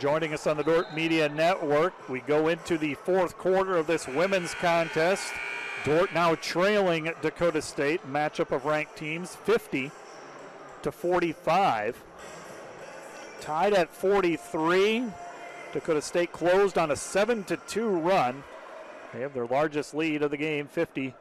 Joining 0.00 0.32
us 0.32 0.46
on 0.46 0.56
the 0.56 0.62
Dordt 0.64 0.94
Media 0.94 1.28
Network. 1.28 2.08
We 2.08 2.20
go 2.20 2.48
into 2.48 2.78
the 2.78 2.94
fourth 2.94 3.36
quarter 3.36 3.76
of 3.76 3.86
this 3.86 4.08
women's 4.08 4.54
contest. 4.54 5.30
Dordt 5.84 6.14
now 6.14 6.36
trailing 6.36 7.12
Dakota 7.20 7.60
State, 7.60 8.00
matchup 8.10 8.50
of 8.50 8.64
ranked 8.64 8.96
teams, 8.96 9.36
50 9.36 9.90
to 10.82 10.90
45. 10.90 12.02
Tied 13.42 13.74
at 13.74 13.94
43. 13.94 15.04
Dakota 15.74 16.00
State 16.00 16.32
closed 16.32 16.78
on 16.78 16.90
a 16.90 16.96
7 16.96 17.44
to 17.44 17.58
2 17.58 17.86
run. 17.86 18.42
They 19.12 19.20
have 19.20 19.34
their 19.34 19.46
largest 19.46 19.92
lead 19.94 20.22
of 20.22 20.30
the 20.30 20.38
game, 20.38 20.66
50 20.66 21.14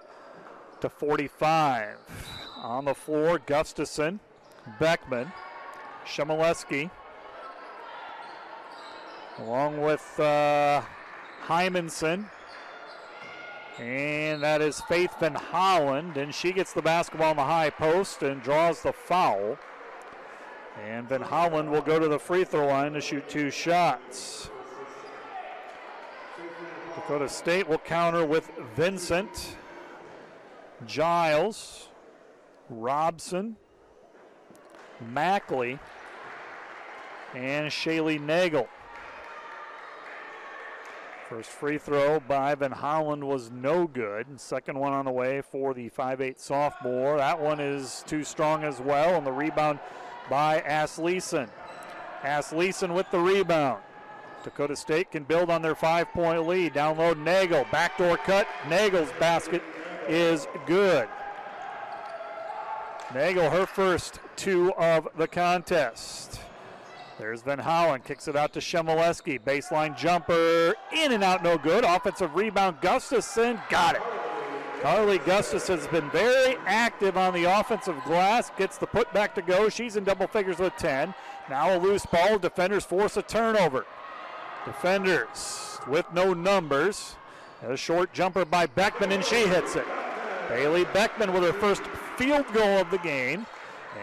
to 0.79 0.89
45. 0.89 1.97
On 2.55 2.85
the 2.85 2.95
floor, 2.95 3.41
Gustafson, 3.45 4.21
Beckman, 4.79 5.33
Shemileski, 6.05 6.91
along 9.39 9.81
with 9.81 10.19
uh, 10.19 10.81
Hymanson. 11.45 12.25
And 13.79 14.43
that 14.43 14.61
is 14.61 14.81
Faith 14.81 15.15
Van 15.19 15.35
Holland, 15.35 16.17
and 16.17 16.35
she 16.35 16.51
gets 16.51 16.73
the 16.73 16.81
basketball 16.81 17.31
in 17.31 17.37
the 17.37 17.43
high 17.43 17.69
post 17.69 18.23
and 18.23 18.43
draws 18.43 18.81
the 18.81 18.91
foul. 18.91 19.57
And 20.83 21.07
Van 21.07 21.21
Holland 21.21 21.71
will 21.71 21.81
go 21.81 21.97
to 21.97 22.07
the 22.07 22.19
free 22.19 22.43
throw 22.43 22.67
line 22.67 22.93
to 22.93 23.01
shoot 23.01 23.27
two 23.29 23.49
shots. 23.49 24.49
Dakota 26.95 27.29
State 27.29 27.67
will 27.67 27.77
counter 27.77 28.25
with 28.25 28.51
Vincent, 28.75 29.55
Giles, 30.85 31.87
Robson, 32.69 33.55
Mackley, 35.13 35.79
and 37.33 37.71
Shaylee 37.71 38.19
Nagel. 38.19 38.67
First 41.29 41.51
free 41.51 41.77
throw 41.77 42.19
by 42.19 42.55
Van 42.55 42.71
Holland 42.71 43.23
was 43.23 43.51
no 43.51 43.85
good. 43.85 44.39
Second 44.39 44.79
one 44.79 44.93
on 44.93 45.05
the 45.05 45.11
way 45.11 45.41
for 45.41 45.75
the 45.75 45.91
5'8 45.91 46.39
sophomore. 46.39 47.17
That 47.17 47.39
one 47.39 47.59
is 47.59 48.03
too 48.07 48.23
strong 48.23 48.63
as 48.63 48.81
well, 48.81 49.13
and 49.13 49.27
the 49.27 49.31
rebound 49.31 49.77
by 50.27 50.61
Asleson. 50.61 51.47
Asleson 52.23 52.95
with 52.95 53.05
the 53.11 53.19
rebound. 53.19 53.83
Dakota 54.43 54.75
State 54.75 55.11
can 55.11 55.23
build 55.23 55.51
on 55.51 55.61
their 55.61 55.75
five 55.75 56.11
point 56.13 56.47
lead. 56.47 56.73
Download 56.73 57.23
Nagel. 57.23 57.63
Backdoor 57.71 58.17
cut. 58.17 58.47
Nagel's 58.67 59.11
basket 59.19 59.61
is 60.07 60.47
good. 60.65 61.07
Nagel, 63.13 63.51
her 63.51 63.67
first 63.67 64.19
two 64.35 64.73
of 64.79 65.07
the 65.15 65.27
contest. 65.27 66.39
There's 67.19 67.41
Van 67.41 67.59
Holland, 67.59 68.05
kicks 68.05 68.29
it 68.29 68.37
out 68.37 68.53
to 68.53 68.61
Shemileski. 68.61 69.41
Baseline 69.41 69.95
jumper, 69.97 70.73
in 70.95 71.11
and 71.11 71.21
out, 71.21 71.43
no 71.43 71.57
good. 71.57 71.83
Offensive 71.83 72.33
rebound, 72.33 72.77
Gustafson, 72.79 73.59
got 73.69 73.95
it. 73.95 74.01
Carly 74.81 75.17
Gustus 75.19 75.67
has 75.67 75.85
been 75.87 76.09
very 76.11 76.55
active 76.65 77.17
on 77.17 77.33
the 77.33 77.43
offensive 77.43 78.01
glass, 78.05 78.49
gets 78.57 78.77
the 78.77 78.87
putback 78.87 79.33
to 79.33 79.41
go. 79.41 79.67
She's 79.67 79.97
in 79.97 80.05
double 80.05 80.27
figures 80.27 80.59
with 80.59 80.73
10. 80.77 81.13
Now 81.49 81.75
a 81.75 81.77
loose 81.77 82.05
ball, 82.05 82.39
defenders 82.39 82.85
force 82.85 83.17
a 83.17 83.21
turnover. 83.21 83.85
Defenders 84.63 85.77
with 85.89 86.05
no 86.13 86.33
numbers. 86.33 87.17
A 87.61 87.75
short 87.75 88.13
jumper 88.13 88.45
by 88.45 88.65
Beckman, 88.65 89.11
and 89.11 89.25
she 89.25 89.45
hits 89.45 89.75
it. 89.75 89.85
Bailey 90.47 90.85
Beckman 90.93 91.33
with 91.33 91.43
her 91.43 91.51
first 91.51 91.81
field 92.15 92.45
goal 92.53 92.79
of 92.79 92.89
the 92.89 92.99
game. 92.99 93.45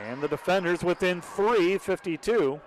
And 0.07 0.21
the 0.21 0.29
defenders 0.29 0.85
within 0.85 1.23
three, 1.23 1.79
52 1.79 2.61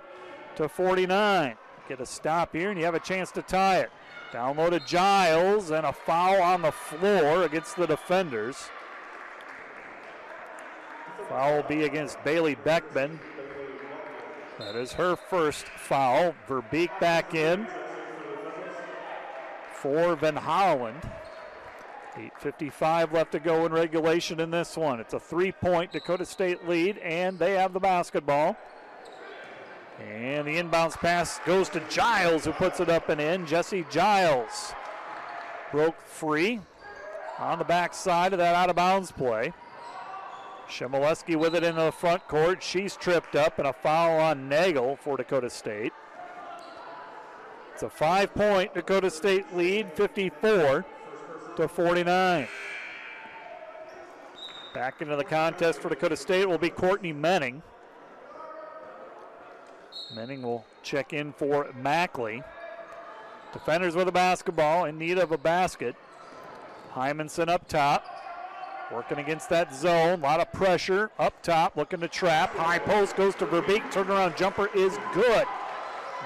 to 0.60 0.68
49. 0.68 1.56
Get 1.88 2.02
a 2.02 2.06
stop 2.06 2.54
here, 2.54 2.70
and 2.70 2.78
you 2.78 2.84
have 2.84 2.94
a 2.94 3.00
chance 3.00 3.32
to 3.32 3.42
tie 3.42 3.78
it. 3.78 3.90
Downloaded 4.34 4.86
Giles, 4.86 5.72
and 5.72 5.86
a 5.86 5.94
foul 5.94 6.42
on 6.42 6.62
the 6.62 6.72
floor 6.72 7.44
against 7.44 7.78
the 7.78 7.88
defenders. 7.88 8.70
Foul 11.30 11.56
will 11.56 11.64
be 11.64 11.84
against 11.84 12.22
Bailey 12.26 12.56
Beckman. 12.56 13.20
That 14.60 14.76
is 14.76 14.92
her 14.94 15.16
first 15.16 15.66
foul. 15.66 16.36
Verbeek 16.48 17.00
back 17.00 17.34
in 17.34 17.66
for 19.74 20.18
Van 20.18 20.36
Holland. 20.36 21.02
8.55 22.16 23.14
left 23.14 23.32
to 23.32 23.40
go 23.40 23.66
in 23.66 23.72
regulation 23.72 24.42
in 24.42 24.52
this 24.52 24.76
one. 24.76 25.00
It's 25.00 25.14
a 25.14 25.20
three 25.22 25.54
point 25.54 25.94
Dakota 25.94 26.26
State 26.26 26.68
lead, 26.68 26.98
and 26.98 27.40
they 27.40 27.54
have 27.54 27.72
the 27.72 27.80
basketball. 27.80 28.58
And 30.00 30.48
the 30.48 30.58
inbounds 30.58 30.96
pass 30.96 31.40
goes 31.46 31.70
to 31.70 31.82
Giles, 31.90 32.46
who 32.46 32.52
puts 32.52 32.80
it 32.80 32.90
up 32.90 33.10
and 33.10 33.20
in. 33.20 33.46
Jesse 33.46 33.86
Giles 33.90 34.74
broke 35.72 36.00
free 36.02 36.62
on 37.38 37.60
the 37.60 37.66
backside 37.66 38.34
of 38.34 38.40
that 38.40 38.56
out 38.56 38.70
of 38.70 38.76
bounds 38.76 39.12
play. 39.12 39.54
Shemileski 40.70 41.36
with 41.36 41.56
it 41.56 41.64
into 41.64 41.82
the 41.82 41.92
front 41.92 42.28
court. 42.28 42.62
She's 42.62 42.96
tripped 42.96 43.36
up, 43.36 43.58
and 43.58 43.68
a 43.68 43.74
foul 43.74 44.20
on 44.20 44.48
Nagel 44.48 44.98
for 44.98 45.18
Dakota 45.18 45.50
State. 45.50 45.92
It's 47.74 47.84
a 47.84 47.90
five 47.90 48.34
point 48.34 48.74
Dakota 48.74 49.10
State 49.10 49.56
lead, 49.56 49.92
54 49.94 50.86
to 51.56 51.68
49. 51.68 52.48
Back 54.74 55.02
into 55.02 55.16
the 55.16 55.24
contest 55.24 55.82
for 55.82 55.90
Dakota 55.90 56.16
State 56.16 56.48
will 56.48 56.58
be 56.58 56.70
Courtney 56.70 57.14
Menning. 57.14 57.64
Menning 60.14 60.42
will 60.42 60.66
check 60.84 61.14
in 61.14 61.34
for 61.34 61.68
Mackley. 61.76 62.44
Defenders 63.54 63.96
with 63.96 64.08
a 64.08 64.12
basketball 64.12 64.86
in 64.86 64.98
need 64.98 65.18
of 65.18 65.32
a 65.32 65.38
basket. 65.38 65.96
Hymanson 66.94 67.48
up 67.48 67.68
top. 67.68 68.06
Working 68.92 69.20
against 69.20 69.50
that 69.50 69.74
zone. 69.74 70.20
A 70.20 70.24
lot 70.24 70.40
of 70.40 70.52
pressure 70.52 71.12
up 71.20 71.42
top. 71.44 71.78
Looking 71.78 72.00
to 72.02 72.08
trap. 72.08 72.56
High 72.56 72.80
post 72.80 73.16
goes 73.16 73.36
to 73.36 73.46
Verbeek. 73.46 73.92
Turnaround 73.92 74.36
jumper 74.36 74.70
is 74.76 74.98
good. 75.14 75.46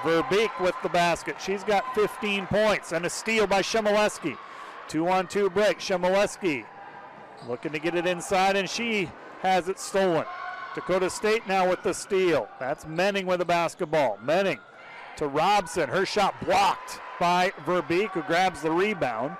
Verbeek 0.02 0.58
with 0.60 0.74
the 0.82 0.88
basket. 0.88 1.36
She's 1.40 1.64
got 1.64 1.94
15 1.94 2.46
points 2.46 2.92
and 2.92 3.06
a 3.06 3.10
steal 3.10 3.46
by 3.46 3.62
Shemileski. 3.62 4.36
Two 4.88 5.08
on 5.08 5.26
two 5.26 5.48
break. 5.50 5.78
Shemileski 5.78 6.64
looking 7.48 7.72
to 7.72 7.78
get 7.78 7.94
it 7.94 8.06
inside, 8.06 8.56
and 8.56 8.68
she 8.68 9.10
has 9.40 9.68
it 9.68 9.78
stolen. 9.78 10.24
Dakota 10.74 11.08
State 11.08 11.46
now 11.46 11.68
with 11.68 11.82
the 11.82 11.94
steal. 11.94 12.48
That's 12.58 12.86
Menning 12.86 13.26
with 13.26 13.38
the 13.38 13.44
basketball. 13.44 14.18
Menning 14.22 14.58
to 15.16 15.28
Robson. 15.28 15.88
Her 15.88 16.04
shot 16.04 16.34
blocked 16.44 17.00
by 17.20 17.52
Verbeek, 17.64 18.10
who 18.10 18.22
grabs 18.22 18.62
the 18.62 18.70
rebound. 18.70 19.36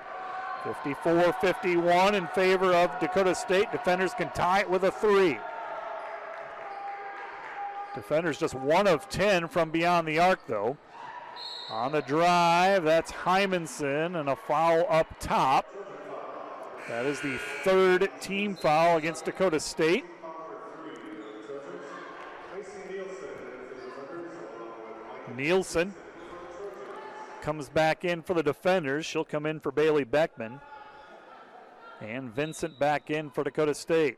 54 0.63 1.33
51 1.33 2.15
in 2.15 2.27
favor 2.27 2.73
of 2.73 2.99
Dakota 2.99 3.35
State. 3.35 3.71
Defenders 3.71 4.13
can 4.13 4.29
tie 4.31 4.61
it 4.61 4.69
with 4.69 4.83
a 4.83 4.91
three. 4.91 5.37
Defenders 7.93 8.37
just 8.37 8.55
one 8.55 8.87
of 8.87 9.07
10 9.09 9.47
from 9.47 9.69
beyond 9.69 10.07
the 10.07 10.19
arc, 10.19 10.45
though. 10.47 10.77
On 11.69 11.91
the 11.91 12.01
drive, 12.01 12.83
that's 12.83 13.11
Hymanson 13.11 14.19
and 14.19 14.29
a 14.29 14.35
foul 14.35 14.85
up 14.89 15.07
top. 15.19 15.65
That 16.87 17.05
is 17.05 17.19
the 17.21 17.37
third 17.63 18.09
team 18.21 18.55
foul 18.55 18.97
against 18.97 19.25
Dakota 19.25 19.59
State. 19.59 20.05
Nielsen 25.35 25.93
comes 27.41 27.69
back 27.69 28.05
in 28.05 28.21
for 28.21 28.33
the 28.33 28.43
defenders. 28.43 29.05
She'll 29.05 29.25
come 29.25 29.45
in 29.45 29.59
for 29.59 29.71
Bailey 29.71 30.03
Beckman. 30.03 30.59
And 32.01 32.33
Vincent 32.33 32.77
back 32.79 33.09
in 33.09 33.29
for 33.29 33.43
Dakota 33.43 33.73
State. 33.73 34.17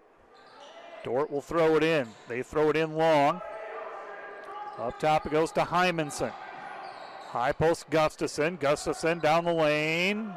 Dordt 1.03 1.31
will 1.31 1.41
throw 1.41 1.75
it 1.75 1.83
in. 1.83 2.07
They 2.27 2.41
throw 2.41 2.69
it 2.69 2.75
in 2.75 2.95
long. 2.95 3.41
Up 4.79 4.99
top 4.99 5.25
it 5.25 5.31
goes 5.31 5.51
to 5.53 5.61
Hymanson. 5.61 6.31
High 7.27 7.51
post 7.51 7.89
Gustafson. 7.89 8.57
Gustafson 8.57 9.19
down 9.19 9.45
the 9.45 9.53
lane. 9.53 10.33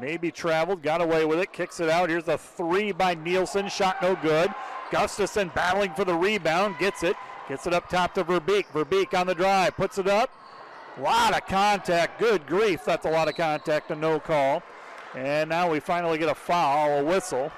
Maybe 0.00 0.30
traveled, 0.30 0.82
got 0.82 1.00
away 1.00 1.24
with 1.24 1.38
it, 1.38 1.52
kicks 1.52 1.80
it 1.80 1.88
out. 1.88 2.10
Here's 2.10 2.28
a 2.28 2.36
three 2.36 2.92
by 2.92 3.14
Nielsen. 3.14 3.68
Shot 3.68 4.02
no 4.02 4.16
good. 4.16 4.52
Gustafson 4.90 5.50
battling 5.54 5.94
for 5.94 6.04
the 6.04 6.14
rebound, 6.14 6.76
gets 6.78 7.02
it. 7.02 7.16
Gets 7.48 7.66
it 7.66 7.72
up 7.72 7.88
top 7.88 8.12
to 8.14 8.24
Verbeek. 8.24 8.66
Verbeek 8.66 9.18
on 9.18 9.26
the 9.26 9.34
drive, 9.34 9.74
puts 9.74 9.96
it 9.96 10.06
up. 10.06 10.30
A 10.98 11.00
lot 11.00 11.34
of 11.34 11.46
contact. 11.46 12.18
Good 12.18 12.46
grief, 12.46 12.84
that's 12.84 13.06
a 13.06 13.10
lot 13.10 13.28
of 13.28 13.36
contact 13.36 13.90
and 13.90 14.00
no 14.00 14.20
call. 14.20 14.62
And 15.14 15.48
now 15.48 15.70
we 15.70 15.80
finally 15.80 16.18
get 16.18 16.28
a 16.28 16.34
foul, 16.34 16.98
a 16.98 17.04
whistle. 17.04 17.50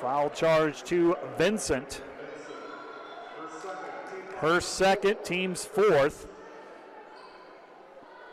Foul 0.00 0.28
charge 0.30 0.82
to 0.84 1.16
Vincent. 1.38 2.02
Her 4.38 4.60
second, 4.60 5.24
team's 5.24 5.64
fourth. 5.64 6.28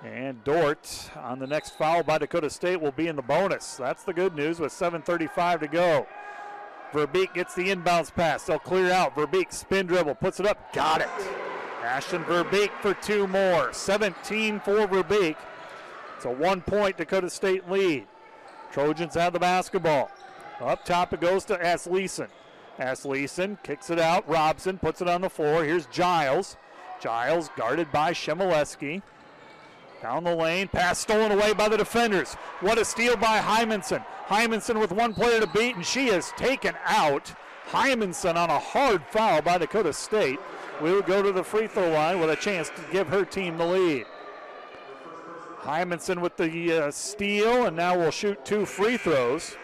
And 0.04 0.44
Dordt 0.44 1.12
on 1.16 1.40
the 1.40 1.48
next 1.48 1.78
foul 1.78 2.04
by 2.04 2.18
Dakota 2.18 2.50
State 2.50 2.82
will 2.82 2.92
be 2.92 3.08
in 3.08 3.16
the 3.16 3.22
bonus. 3.22 3.78
That's 3.78 4.04
the 4.04 4.14
good 4.14 4.36
news 4.36 4.60
with 4.60 4.74
7.35 4.74 5.62
to 5.62 5.68
go. 5.68 6.08
Verbeek 6.94 7.34
gets 7.34 7.56
the 7.56 7.70
inbounds 7.70 8.14
pass. 8.14 8.46
They'll 8.46 8.60
clear 8.60 8.92
out. 8.92 9.16
Verbeek 9.16 9.52
spin 9.52 9.88
dribble, 9.88 10.16
puts 10.16 10.40
it 10.40 10.46
up, 10.46 10.72
got 10.74 11.02
it. 11.02 11.10
Ashton 11.84 12.24
Verbeek 12.24 12.70
for 12.82 12.94
two 12.94 13.28
more. 13.28 13.74
17 13.74 14.60
for 14.62 14.88
Verbeek. 14.88 15.36
It's 16.16 16.26
a 16.26 16.30
one 16.30 16.62
point 16.62 16.98
Dakota 16.98 17.30
State 17.30 17.70
lead. 17.70 18.08
Trojans 18.72 19.16
have 19.16 19.34
the 19.34 19.40
basketball. 19.40 20.10
Up 20.62 20.86
top 20.86 21.12
it 21.14 21.20
goes 21.20 21.44
to 21.46 21.58
Asleson. 21.58 22.30
Asleson 22.80 23.62
kicks 23.64 23.90
it 23.90 24.00
out. 24.00 24.28
Robson 24.30 24.78
puts 24.78 25.02
it 25.02 25.10
on 25.10 25.22
the 25.22 25.30
floor. 25.30 25.64
Here's 25.64 25.86
Giles. 25.88 26.58
Giles 27.02 27.50
guarded 27.58 27.92
by 27.92 28.14
Shemileski. 28.14 29.02
Down 30.04 30.26
the 30.26 30.36
lane, 30.36 30.68
pass 30.68 31.00
stolen 31.00 31.32
away 31.32 31.54
by 31.54 31.70
the 31.70 31.78
defenders. 31.78 32.34
What 32.60 32.78
a 32.78 32.84
steal 32.84 33.16
by 33.16 33.40
Hymanson. 33.40 34.04
Hymanson 34.28 34.78
with 34.78 34.92
one 34.92 35.14
player 35.14 35.40
to 35.40 35.48
beat, 35.48 35.78
and 35.78 35.86
she 35.86 36.08
is 36.08 36.34
taken 36.36 36.76
out. 36.86 37.34
Hymanson 37.70 38.36
on 38.36 38.50
a 38.50 38.60
hard 38.60 39.02
foul 39.06 39.42
by 39.42 39.58
Dakota 39.58 39.94
State. 39.94 40.40
We 40.82 40.92
will 40.92 41.04
go 41.04 41.24
to 41.24 41.32
the 41.32 41.42
free 41.42 41.68
throw 41.68 41.90
line 41.90 42.20
with 42.20 42.30
a 42.30 42.36
chance 42.36 42.68
to 42.68 42.82
give 42.92 43.08
her 43.08 43.24
team 43.24 43.58
the 43.58 43.66
lead. 43.66 44.06
Hymanson 45.62 46.20
with 46.20 46.36
the 46.36 46.88
uh, 46.88 46.92
steal, 46.92 47.68
and 47.68 47.78
now 47.78 47.98
we'll 47.98 48.12
shoot 48.12 48.44
two 48.44 48.66
free 48.66 48.98
throws. 48.98 49.56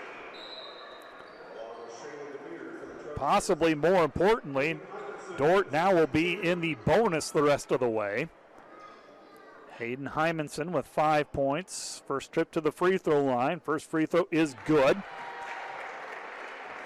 Possibly 3.17 3.75
more 3.75 4.05
importantly, 4.05 4.79
Dordt 5.35 5.73
now 5.73 5.93
will 5.93 6.07
be 6.07 6.41
in 6.41 6.61
the 6.61 6.75
bonus 6.85 7.29
the 7.29 7.43
rest 7.43 7.73
of 7.73 7.81
the 7.81 7.89
way. 7.89 8.29
Hayden 9.79 10.09
Hymanson 10.09 10.71
with 10.71 10.85
five 10.85 11.31
points. 11.31 12.03
First 12.05 12.33
trip 12.33 12.51
to 12.51 12.59
the 12.59 12.71
free 12.71 12.97
throw 12.97 13.23
line. 13.23 13.61
First 13.61 13.89
free 13.89 14.05
throw 14.05 14.27
is 14.29 14.53
good. 14.65 15.01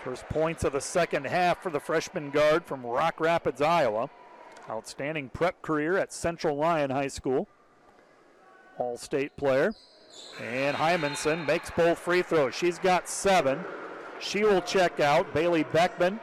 First 0.03 0.29
points 0.29 0.63
of 0.63 0.73
the 0.73 0.81
second 0.81 1.25
half 1.25 1.63
for 1.63 1.71
the 1.71 1.79
freshman 1.79 2.29
guard 2.29 2.65
from 2.65 2.85
Rock 2.85 3.19
Rapids, 3.19 3.61
Iowa. 3.61 4.11
Outstanding 4.69 5.29
prep 5.29 5.61
career 5.63 5.97
at 5.97 6.13
Central 6.13 6.55
Lyon 6.55 6.91
High 6.91 7.07
School. 7.07 7.47
All 8.77 8.95
state 8.95 9.35
player. 9.37 9.73
And 10.39 10.77
Hymanson 10.77 11.47
makes 11.47 11.71
both 11.71 11.97
free 11.97 12.21
throws. 12.21 12.53
She's 12.53 12.77
got 12.77 13.09
seven. 13.09 13.59
She 14.19 14.43
will 14.43 14.61
check 14.61 14.99
out. 14.99 15.33
Bailey 15.33 15.63
Beckman 15.63 16.19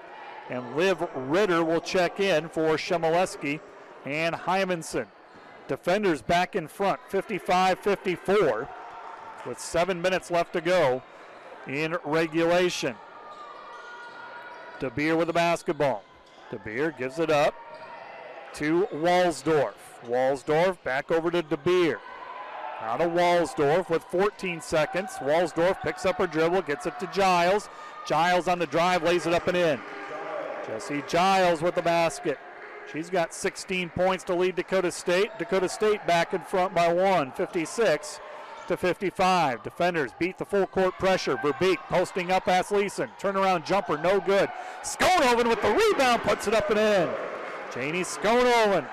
and 0.48 0.76
Liv 0.76 1.04
Ritter 1.16 1.64
will 1.64 1.80
check 1.80 2.20
in 2.20 2.48
for 2.48 2.76
Shemileski 2.76 3.58
and 4.04 4.36
Hymanson. 4.36 5.06
Defenders 5.70 6.20
back 6.20 6.56
in 6.56 6.66
front, 6.66 6.98
55 7.10 7.78
54, 7.78 8.68
with 9.46 9.60
seven 9.60 10.02
minutes 10.02 10.28
left 10.28 10.52
to 10.54 10.60
go 10.60 11.00
in 11.68 11.96
regulation. 12.02 12.96
DeBeer 14.80 15.16
with 15.16 15.28
the 15.28 15.32
basketball. 15.32 16.02
DeBeer 16.50 16.98
gives 16.98 17.20
it 17.20 17.30
up 17.30 17.54
to 18.54 18.88
Walsdorf. 18.92 19.74
Walsdorf 20.06 20.82
back 20.82 21.12
over 21.12 21.30
to 21.30 21.40
DeBeer. 21.40 21.98
Out 22.80 23.00
of 23.00 23.12
Walsdorf 23.12 23.88
with 23.88 24.02
14 24.02 24.60
seconds. 24.60 25.12
Walsdorf 25.20 25.80
picks 25.82 26.04
up 26.04 26.16
her 26.16 26.26
dribble, 26.26 26.62
gets 26.62 26.86
it 26.86 26.98
to 26.98 27.06
Giles. 27.12 27.68
Giles 28.08 28.48
on 28.48 28.58
the 28.58 28.66
drive, 28.66 29.04
lays 29.04 29.24
it 29.24 29.34
up 29.34 29.46
and 29.46 29.56
in. 29.56 29.78
Jesse 30.66 31.04
Giles 31.06 31.62
with 31.62 31.76
the 31.76 31.82
basket. 31.82 32.40
She's 32.92 33.10
got 33.10 33.32
16 33.32 33.90
points 33.90 34.24
to 34.24 34.34
lead 34.34 34.56
Dakota 34.56 34.90
State. 34.90 35.30
Dakota 35.38 35.68
State 35.68 36.06
back 36.06 36.34
in 36.34 36.40
front 36.40 36.74
by 36.74 36.92
one, 36.92 37.32
56 37.32 38.20
to 38.68 38.76
55. 38.76 39.62
Defenders 39.62 40.12
beat 40.18 40.38
the 40.38 40.44
full 40.44 40.66
court 40.66 40.94
pressure. 40.98 41.36
Verbeek 41.36 41.78
posting 41.88 42.30
up 42.30 42.46
Asleson. 42.46 43.08
Turnaround 43.20 43.64
jumper, 43.64 43.98
no 43.98 44.20
good. 44.20 44.48
Skonoven 44.82 45.48
with 45.48 45.60
the 45.62 45.70
rebound, 45.70 46.22
puts 46.22 46.46
it 46.46 46.54
up 46.54 46.70
and 46.70 46.78
in. 46.78 47.10
Janie 47.74 48.02
Skonoven 48.02 48.86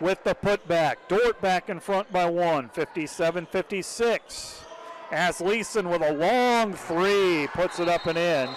with 0.00 0.22
the 0.24 0.34
putback. 0.34 0.96
Dordt 1.08 1.40
back 1.40 1.68
in 1.70 1.80
front 1.80 2.12
by 2.12 2.26
one, 2.26 2.68
57 2.68 3.46
56. 3.46 4.64
Asleson 5.12 5.90
with 5.90 6.02
a 6.02 6.12
long 6.12 6.72
three, 6.72 7.46
puts 7.54 7.78
it 7.78 7.88
up 7.88 8.06
and 8.06 8.18
in. 8.18 8.48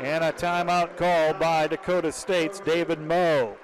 And 0.00 0.24
a 0.24 0.32
timeout 0.32 0.96
call 0.96 1.34
by 1.34 1.66
Dakota 1.66 2.12
State's 2.12 2.60
David 2.60 3.00
Moe. 3.00 3.56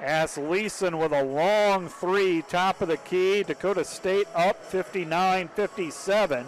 Asleson 0.00 0.98
with 0.98 1.12
a 1.12 1.22
long 1.22 1.88
three, 1.88 2.42
top 2.42 2.80
of 2.80 2.88
the 2.88 2.96
key. 2.98 3.42
Dakota 3.42 3.84
State 3.84 4.26
up 4.34 4.62
59 4.64 5.48
57. 5.48 6.46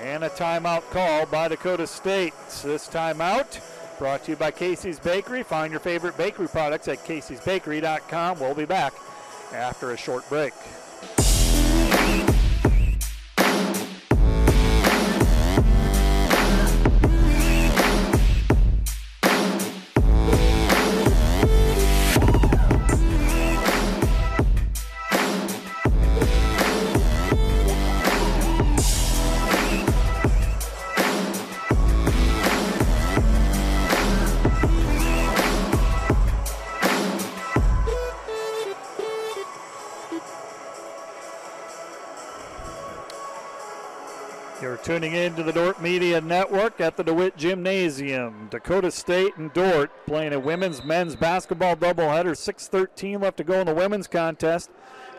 And 0.00 0.24
a 0.24 0.30
timeout 0.30 0.82
call 0.90 1.26
by 1.26 1.48
Dakota 1.48 1.86
State. 1.86 2.34
This 2.62 2.88
timeout 2.88 3.60
brought 3.98 4.24
to 4.24 4.32
you 4.32 4.36
by 4.36 4.50
Casey's 4.50 4.98
Bakery. 4.98 5.42
Find 5.42 5.70
your 5.70 5.80
favorite 5.80 6.16
bakery 6.16 6.48
products 6.48 6.88
at 6.88 6.98
caseysbakery.com. 7.04 8.40
We'll 8.40 8.54
be 8.54 8.64
back 8.64 8.94
after 9.52 9.92
a 9.92 9.96
short 9.96 10.28
break. 10.28 10.52
Tuning 44.94 45.14
in 45.14 45.34
to 45.34 45.42
the 45.42 45.52
Dordt 45.52 45.82
Media 45.82 46.20
Network 46.20 46.80
at 46.80 46.96
the 46.96 47.02
DeWitt 47.02 47.36
Gymnasium. 47.36 48.46
Dakota 48.48 48.92
State 48.92 49.36
and 49.36 49.52
Dordt 49.52 49.90
playing 50.06 50.32
a 50.32 50.38
women's 50.38 50.84
men's 50.84 51.16
basketball 51.16 51.74
doubleheader. 51.74 52.36
6:13 52.36 53.20
left 53.20 53.38
to 53.38 53.42
go 53.42 53.54
in 53.54 53.66
the 53.66 53.74
women's 53.74 54.06
contest. 54.06 54.70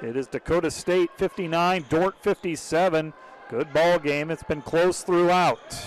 It 0.01 0.15
is 0.15 0.27
Dakota 0.27 0.71
State 0.71 1.09
59, 1.17 1.87
Dordt 1.89 2.15
57. 2.21 3.11
Good 3.49 3.73
ball 3.73 3.99
game. 3.99 4.31
It's 4.31 4.43
been 4.43 4.61
close 4.61 5.01
throughout. 5.01 5.77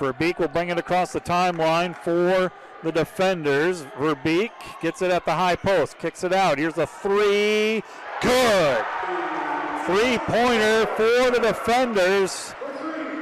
Verbeek 0.00 0.40
will 0.40 0.48
bring 0.48 0.70
it 0.70 0.78
across 0.78 1.12
the 1.12 1.20
timeline 1.20 1.94
for 1.94 2.50
the 2.82 2.90
defenders. 2.90 3.82
Verbeek 3.96 4.50
gets 4.82 5.02
it 5.02 5.12
at 5.12 5.24
the 5.24 5.34
high 5.34 5.54
post, 5.54 6.00
kicks 6.00 6.24
it 6.24 6.32
out. 6.32 6.58
Here's 6.58 6.78
a 6.78 6.86
three. 6.88 7.84
Good. 8.22 8.84
Three 9.86 10.18
pointer 10.18 10.86
for 10.96 11.30
the 11.30 11.38
defenders. 11.40 12.54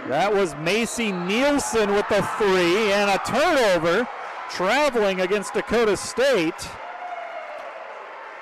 That 0.08 0.32
was 0.32 0.54
Macy 0.56 1.12
Nielsen 1.12 1.92
with 1.92 2.08
the 2.08 2.22
three 2.38 2.92
and 2.92 3.10
a 3.10 3.18
turnover 3.26 4.08
traveling 4.48 5.20
against 5.20 5.52
Dakota 5.52 5.98
State. 5.98 6.66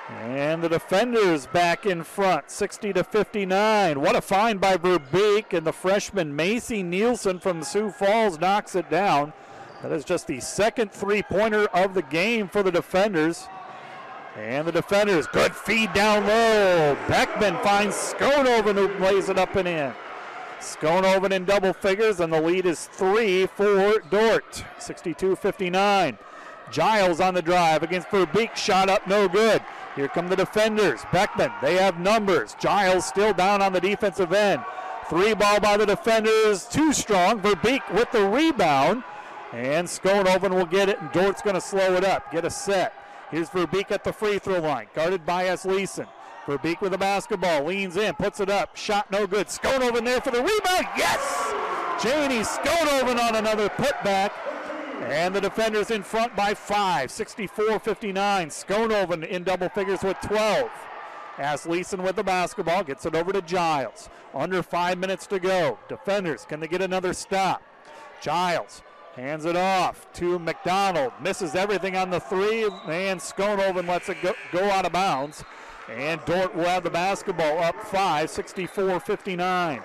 And 0.07 0.63
the 0.63 0.69
defenders 0.69 1.45
back 1.47 1.85
in 1.85 2.03
front, 2.03 2.49
60 2.49 2.93
to 2.93 3.03
59. 3.03 3.99
What 3.99 4.15
a 4.15 4.21
find 4.21 4.61
by 4.61 4.77
Verbeek, 4.77 5.51
and 5.51 5.67
the 5.67 5.73
freshman 5.73 6.33
Macy 6.33 6.83
Nielsen 6.83 7.37
from 7.37 7.61
Sioux 7.61 7.91
Falls 7.91 8.39
knocks 8.39 8.73
it 8.73 8.89
down. 8.89 9.33
That 9.81 9.91
is 9.91 10.05
just 10.05 10.27
the 10.27 10.39
second 10.39 10.93
three 10.93 11.21
pointer 11.21 11.65
of 11.73 11.93
the 11.93 12.03
game 12.03 12.47
for 12.47 12.63
the 12.63 12.71
defenders. 12.71 13.45
And 14.37 14.65
the 14.65 14.71
defenders, 14.71 15.27
good 15.27 15.53
feed 15.53 15.91
down 15.91 16.25
low. 16.25 16.97
Beckman 17.09 17.57
finds 17.57 17.95
Skonoven 17.95 18.75
who 18.75 18.87
plays 18.99 19.27
it 19.27 19.37
up 19.37 19.57
and 19.57 19.67
in. 19.67 19.91
Skonoven 20.59 21.31
in 21.31 21.45
double 21.45 21.73
figures, 21.73 22.19
and 22.19 22.31
the 22.31 22.41
lead 22.41 22.65
is 22.65 22.85
three 22.87 23.45
for 23.45 23.99
Dordt, 24.09 24.65
62 24.79 25.35
59. 25.35 26.17
Giles 26.71 27.19
on 27.19 27.33
the 27.33 27.41
drive 27.41 27.83
against 27.83 28.09
Verbeek, 28.09 28.55
shot 28.55 28.89
up, 28.89 29.07
no 29.07 29.27
good. 29.27 29.61
Here 29.95 30.07
come 30.07 30.27
the 30.27 30.35
defenders. 30.35 31.01
Beckman, 31.11 31.51
they 31.61 31.75
have 31.75 31.99
numbers. 31.99 32.55
Giles 32.59 33.05
still 33.05 33.33
down 33.33 33.61
on 33.61 33.73
the 33.73 33.79
defensive 33.79 34.33
end. 34.33 34.61
Three 35.09 35.33
ball 35.33 35.59
by 35.59 35.77
the 35.77 35.85
defenders, 35.85 36.65
too 36.65 36.91
strong. 36.91 37.39
Verbeek 37.39 37.93
with 37.93 38.11
the 38.11 38.27
rebound. 38.27 39.03
And 39.53 39.87
Skonoven 39.87 40.53
will 40.53 40.65
get 40.65 40.89
it, 40.89 40.99
and 40.99 41.11
Dordt's 41.13 41.41
going 41.41 41.55
to 41.55 41.61
slow 41.61 41.95
it 41.95 42.03
up, 42.03 42.31
get 42.31 42.43
a 42.43 42.49
set. 42.49 42.93
Here's 43.31 43.49
Verbeek 43.49 43.91
at 43.91 44.03
the 44.03 44.11
free 44.11 44.39
throw 44.39 44.59
line, 44.59 44.87
guarded 44.93 45.25
by 45.25 45.45
Asleson. 45.45 46.07
Verbeek 46.47 46.79
with 46.79 46.93
the 46.93 46.97
basketball, 46.97 47.65
leans 47.65 47.97
in, 47.97 48.15
puts 48.15 48.39
it 48.39 48.49
up, 48.49 48.77
shot 48.77 49.11
no 49.11 49.27
good. 49.27 49.47
Skonoven 49.47 50.05
there 50.05 50.21
for 50.21 50.31
the 50.31 50.41
rebound, 50.41 50.87
yes! 50.95 51.53
Janie 52.01 52.39
Skonoven 52.39 53.19
on 53.19 53.35
another 53.35 53.67
putback. 53.67 54.31
And 55.01 55.35
the 55.35 55.41
defenders 55.41 55.91
in 55.91 56.03
front 56.03 56.35
by 56.35 56.53
five, 56.53 57.11
64 57.11 57.79
59. 57.79 58.47
Skonoven 58.47 59.27
in 59.27 59.43
double 59.43 59.69
figures 59.69 60.01
with 60.03 60.17
12. 60.21 60.69
Asleson 61.37 62.01
with 62.01 62.15
the 62.15 62.23
basketball 62.23 62.83
gets 62.83 63.05
it 63.05 63.13
over 63.13 63.31
to 63.31 63.41
Giles. 63.41 64.09
Under 64.33 64.63
five 64.63 64.97
minutes 64.97 65.27
to 65.27 65.39
go. 65.39 65.77
Defenders, 65.87 66.45
can 66.45 66.59
they 66.59 66.67
get 66.67 66.81
another 66.81 67.13
stop? 67.13 67.61
Giles 68.21 68.81
hands 69.17 69.45
it 69.45 69.55
off 69.55 70.11
to 70.13 70.39
McDonald. 70.39 71.11
Misses 71.21 71.55
everything 71.55 71.97
on 71.97 72.09
the 72.09 72.19
three, 72.19 72.63
and 72.63 73.19
Skonoven 73.19 73.87
lets 73.87 74.09
it 74.09 74.17
go, 74.21 74.33
go 74.51 74.63
out 74.69 74.85
of 74.85 74.91
bounds. 74.91 75.43
And 75.89 76.23
Dordt 76.25 76.53
will 76.53 76.65
have 76.65 76.83
the 76.83 76.89
basketball 76.89 77.59
up 77.59 77.81
five, 77.83 78.29
64 78.29 78.99
59. 78.99 79.81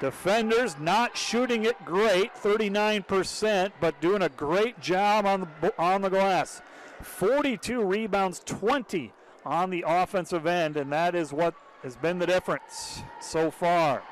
Defenders 0.00 0.76
not 0.78 1.16
shooting 1.16 1.64
it 1.64 1.82
great, 1.84 2.34
39%, 2.34 3.72
but 3.80 4.00
doing 4.00 4.22
a 4.22 4.28
great 4.28 4.80
job 4.80 5.24
on 5.24 5.48
the, 5.60 5.72
on 5.78 6.02
the 6.02 6.10
glass. 6.10 6.62
42 7.00 7.82
rebounds, 7.82 8.40
20 8.44 9.12
on 9.44 9.70
the 9.70 9.84
offensive 9.86 10.46
end, 10.46 10.76
and 10.76 10.90
that 10.92 11.14
is 11.14 11.32
what 11.32 11.54
has 11.82 11.96
been 11.96 12.18
the 12.18 12.26
difference 12.26 13.02
so 13.20 13.50
far. 13.50 14.02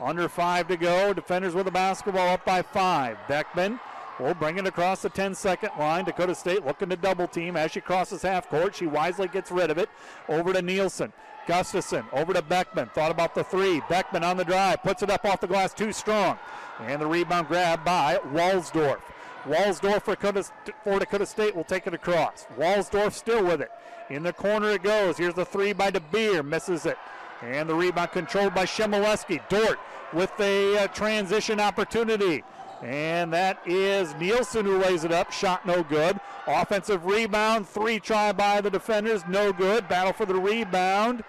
Under 0.00 0.28
five 0.28 0.68
to 0.68 0.76
go. 0.76 1.12
Defenders 1.12 1.54
with 1.54 1.66
the 1.66 1.70
basketball 1.70 2.28
up 2.28 2.44
by 2.44 2.62
five. 2.62 3.16
Beckman 3.28 3.78
will 4.22 4.34
bring 4.34 4.58
it 4.58 4.66
across 4.66 5.02
the 5.02 5.08
10 5.08 5.34
second 5.34 5.70
line. 5.78 6.04
Dakota 6.04 6.34
State 6.34 6.64
looking 6.64 6.88
to 6.88 6.96
double 6.96 7.26
team 7.26 7.56
as 7.56 7.72
she 7.72 7.80
crosses 7.80 8.22
half 8.22 8.48
court. 8.48 8.74
She 8.74 8.86
wisely 8.86 9.28
gets 9.28 9.50
rid 9.50 9.70
of 9.70 9.78
it. 9.78 9.88
Over 10.28 10.52
to 10.52 10.62
Nielsen. 10.62 11.12
Gustafson 11.46 12.04
over 12.12 12.32
to 12.32 12.42
Beckman. 12.42 12.88
Thought 12.94 13.10
about 13.10 13.34
the 13.34 13.42
three. 13.44 13.82
Beckman 13.88 14.22
on 14.22 14.36
the 14.36 14.44
drive. 14.44 14.82
Puts 14.82 15.02
it 15.02 15.10
up 15.10 15.24
off 15.24 15.40
the 15.40 15.46
glass 15.46 15.74
too 15.74 15.92
strong. 15.92 16.38
And 16.80 17.00
the 17.00 17.06
rebound 17.06 17.48
grab 17.48 17.84
by 17.84 18.18
Walsdorf. 18.32 19.00
Walsdorf 19.44 20.02
for 20.02 20.14
Dakota, 20.14 20.44
for 20.84 21.00
Dakota 21.00 21.26
State 21.26 21.56
will 21.56 21.64
take 21.64 21.86
it 21.86 21.94
across. 21.94 22.46
Walsdorf 22.56 23.12
still 23.12 23.44
with 23.44 23.60
it. 23.60 23.70
In 24.08 24.22
the 24.22 24.32
corner 24.32 24.70
it 24.70 24.82
goes. 24.82 25.16
Here's 25.16 25.34
the 25.34 25.44
three 25.44 25.72
by 25.72 25.90
DeBeer. 25.90 26.46
Misses 26.46 26.86
it. 26.86 26.96
And 27.42 27.68
the 27.68 27.74
rebound 27.74 28.12
controlled 28.12 28.54
by 28.54 28.66
Shemileski. 28.66 29.40
Dordt 29.48 29.80
with 30.12 30.30
a 30.38 30.78
uh, 30.78 30.86
transition 30.88 31.58
opportunity. 31.58 32.44
And 32.82 33.32
that 33.32 33.60
is 33.64 34.14
Nielsen 34.16 34.66
who 34.66 34.78
lays 34.78 35.04
it 35.04 35.12
up. 35.12 35.30
Shot 35.30 35.64
no 35.64 35.84
good. 35.84 36.18
Offensive 36.46 37.06
rebound. 37.06 37.68
Three 37.68 38.00
try 38.00 38.32
by 38.32 38.60
the 38.60 38.70
defenders. 38.70 39.22
No 39.28 39.52
good. 39.52 39.88
Battle 39.88 40.12
for 40.12 40.26
the 40.26 40.34
rebound. 40.34 41.22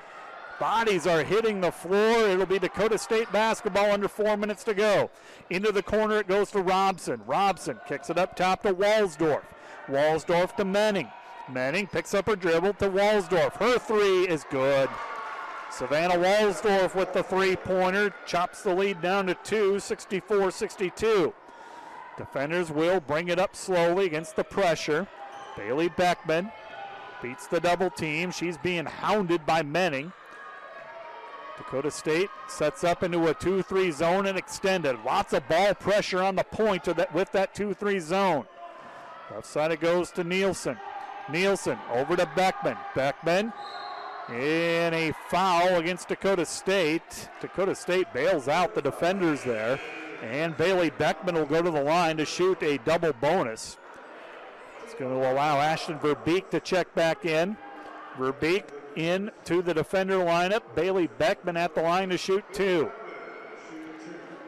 Bodies 0.60 1.06
are 1.06 1.24
hitting 1.24 1.62
the 1.62 1.72
floor. 1.72 2.28
It'll 2.28 2.46
be 2.46 2.58
Dakota 2.58 2.98
State 2.98 3.32
basketball 3.32 3.92
under 3.92 4.08
four 4.08 4.36
minutes 4.36 4.64
to 4.64 4.74
go. 4.74 5.12
Into 5.50 5.72
the 5.72 5.84
corner 5.84 6.18
it 6.20 6.28
goes 6.28 6.52
to 6.52 6.62
Robson. 6.62 7.22
Robson 7.28 7.80
kicks 7.88 8.10
it 8.10 8.18
up 8.18 8.36
top 8.36 8.64
to 8.64 8.74
Walsdorf. 8.74 9.44
Walsdorf 9.88 10.56
to 10.56 10.66
Menning. 10.66 11.10
Menning 11.52 11.86
picks 11.88 12.14
up 12.14 12.28
her 12.28 12.36
dribble 12.36 12.74
to 12.76 12.90
Walsdorf. 12.90 13.58
Her 13.58 13.78
three 13.78 14.28
is 14.28 14.46
good. 14.50 14.90
Savannah 15.70 16.16
Walsdorf 16.16 16.96
with 16.96 17.14
the 17.14 17.24
three 17.24 17.56
pointer 17.56 18.14
chops 18.26 18.62
the 18.62 18.74
lead 18.74 19.02
down 19.02 19.28
to 19.28 19.34
two, 19.44 19.80
64 19.80 20.52
62. 20.52 21.34
Defenders 22.18 22.72
will 22.72 23.00
bring 23.00 23.30
it 23.30 23.40
up 23.40 23.56
slowly 23.56 24.06
against 24.06 24.36
the 24.36 24.44
pressure. 24.44 25.08
Bailey 25.58 25.90
Beckman 25.90 26.52
beats 27.22 27.48
the 27.48 27.60
double 27.60 27.90
team. 27.90 28.32
She's 28.32 28.58
being 28.58 28.86
hounded 28.86 29.46
by 29.46 29.64
Menning. 29.64 30.12
Dakota 31.58 31.92
State 31.92 32.30
sets 32.48 32.84
up 32.84 33.04
into 33.04 33.28
a 33.28 33.34
2 33.34 33.62
3 33.62 33.92
zone 33.92 34.26
and 34.28 34.38
extended. 34.38 34.98
Lots 35.06 35.34
of 35.34 35.48
ball 35.48 35.74
pressure 35.76 36.22
on 36.22 36.36
the 36.36 36.44
point 36.44 36.84
that, 36.86 37.14
with 37.14 37.32
that 37.32 37.54
2 37.54 37.74
3 37.74 38.00
zone. 38.00 38.46
Left 39.32 39.46
side 39.46 39.72
it 39.72 39.80
goes 39.80 40.12
to 40.12 40.24
Nielsen. 40.24 40.78
Nielsen 41.32 41.78
over 41.92 42.16
to 42.16 42.30
Beckman. 42.36 42.78
Beckman 42.96 43.54
in 44.30 44.94
a 44.94 45.14
foul 45.30 45.78
against 45.78 46.08
Dakota 46.08 46.46
State. 46.46 47.30
Dakota 47.42 47.76
State 47.76 48.12
bails 48.14 48.48
out 48.48 48.76
the 48.76 48.82
defenders 48.82 49.44
there. 49.44 49.80
And 50.24 50.56
Bailey 50.56 50.90
Beckman 50.90 51.36
will 51.36 51.46
go 51.46 51.62
to 51.62 51.70
the 51.70 51.84
line 51.84 52.16
to 52.18 52.26
shoot 52.26 52.64
a 52.64 52.78
double 52.80 53.12
bonus. 53.12 53.78
It's 54.86 54.94
going 54.94 55.12
to 55.12 55.32
allow 55.32 55.60
Ashton 55.60 56.00
Verbeek 56.00 56.50
to 56.52 56.62
check 56.62 56.96
back 56.96 57.26
in. 57.26 57.58
Verbeek 58.18 58.64
in 58.96 59.32
to 59.44 59.62
the 59.62 59.74
defender 59.74 60.20
lineup. 60.20 60.62
Bailey 60.76 61.08
Beckman 61.18 61.58
at 61.58 61.76
the 61.76 61.82
line 61.82 62.08
to 62.10 62.18
shoot 62.18 62.46
two. 62.54 62.90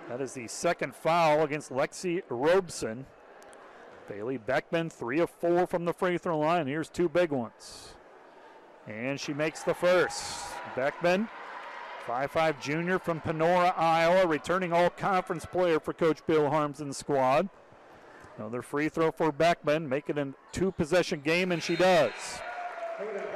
That 0.07 0.22
is 0.22 0.34
the 0.34 0.47
second 0.47 0.95
foul 0.95 1.43
against 1.43 1.72
Lexi 1.72 2.22
Robson. 2.30 3.06
Bailey 4.07 4.38
Beckman, 4.38 4.89
three 4.89 5.19
of 5.19 5.30
four 5.30 5.68
from 5.68 5.84
the 5.84 5.93
free 5.93 6.18
throw 6.18 6.39
line. 6.39 6.68
Here's 6.68 6.89
two 6.89 7.10
big 7.10 7.31
ones. 7.31 7.95
And 8.88 9.19
she 9.19 9.34
makes 9.34 9.64
the 9.64 9.73
first. 9.73 10.23
Beckman, 10.73 11.27
5'5 12.07 12.61
junior 12.61 12.99
from 12.99 13.19
Panora, 13.19 13.73
Iowa, 13.76 14.27
returning 14.27 14.72
all 14.72 14.90
conference 14.91 15.45
player 15.45 15.80
for 15.80 15.94
Coach 15.94 16.26
Bill 16.27 16.49
Harms 16.49 16.80
Harmsen's 16.80 16.98
squad. 16.98 17.49
Another 18.38 18.61
free 18.61 18.90
throw 18.90 19.11
for 19.11 19.32
Beckman, 19.32 19.90
make 19.90 20.10
it 20.10 20.18
a 20.18 20.34
two 20.52 20.72
possession 20.72 21.22
game, 21.22 21.52
and 21.52 21.64
she 21.64 21.76
does. 21.76 22.11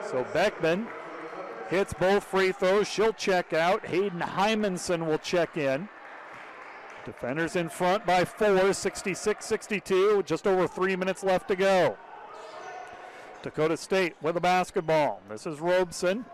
So 0.10 0.26
Beckman 0.34 0.88
hits 1.70 1.94
both 1.94 2.24
free 2.24 2.52
throws. 2.52 2.88
She'll 2.88 3.14
check 3.14 3.54
out. 3.54 3.86
Hayden 3.88 4.20
Hymanson 4.20 5.06
will 5.06 5.18
check 5.18 5.58
in. 5.58 5.90
Defenders 7.06 7.56
in 7.56 7.70
front 7.70 8.06
by 8.06 8.26
four, 8.26 8.74
66 8.74 9.46
62, 9.46 10.24
just 10.24 10.46
over 10.46 10.68
three 10.68 10.96
minutes 10.96 11.24
left 11.24 11.48
to 11.48 11.56
go. 11.56 11.98
Dakota 13.42 13.78
State 13.78 14.16
with 14.22 14.36
a 14.36 14.42
basketball. 14.42 15.22
This 15.30 15.48
is 15.48 15.60
Robson. 15.60 16.26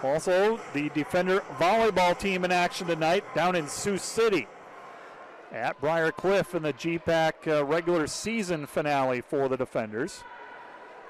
Also, 0.02 0.58
the 0.72 0.88
Defender 0.94 1.42
volleyball 1.58 2.18
team 2.18 2.46
in 2.46 2.52
action 2.52 2.86
tonight 2.86 3.22
down 3.34 3.54
in 3.54 3.68
Sioux 3.68 3.98
City 3.98 4.48
at 5.52 5.78
Briar 5.80 6.10
Cliff 6.10 6.54
in 6.54 6.62
the 6.62 6.72
GPAC 6.72 7.46
uh, 7.46 7.64
regular 7.64 8.06
season 8.06 8.66
finale 8.66 9.20
for 9.20 9.48
the 9.48 9.56
Defenders. 9.56 10.24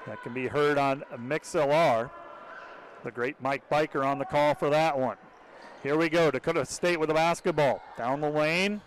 That 0.05 0.21
can 0.21 0.33
be 0.33 0.47
heard 0.47 0.77
on 0.77 1.03
MixLR. 1.15 2.09
The 3.03 3.11
great 3.11 3.41
Mike 3.41 3.69
Biker 3.69 4.05
on 4.05 4.19
the 4.19 4.25
call 4.25 4.53
for 4.53 4.69
that 4.69 4.97
one. 4.97 5.17
Here 5.81 5.97
we 5.97 6.09
go. 6.09 6.29
Dakota 6.29 6.65
State 6.65 6.99
with 6.99 7.09
the 7.09 7.13
basketball. 7.15 7.81
Down 7.97 8.21
the 8.21 8.29
lane. 8.29 8.81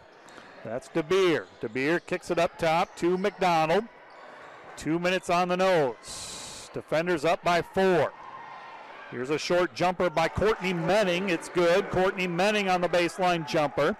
That's 0.64 0.88
DeBeer. 0.88 1.44
DeBeer 1.62 2.04
kicks 2.06 2.30
it 2.30 2.38
up 2.38 2.58
top 2.58 2.94
to 2.96 3.16
McDonald. 3.16 3.84
Two 4.76 4.98
minutes 4.98 5.30
on 5.30 5.48
the 5.48 5.56
nose. 5.56 6.70
Defenders 6.74 7.24
up 7.24 7.42
by 7.42 7.62
four. 7.62 8.12
Here's 9.10 9.30
a 9.30 9.38
short 9.38 9.74
jumper 9.74 10.10
by 10.10 10.28
Courtney 10.28 10.72
Menning. 10.72 11.30
It's 11.30 11.48
good. 11.48 11.90
Courtney 11.90 12.26
Menning 12.26 12.68
on 12.68 12.80
the 12.80 12.88
baseline 12.88 13.46
jumper. 13.46 13.96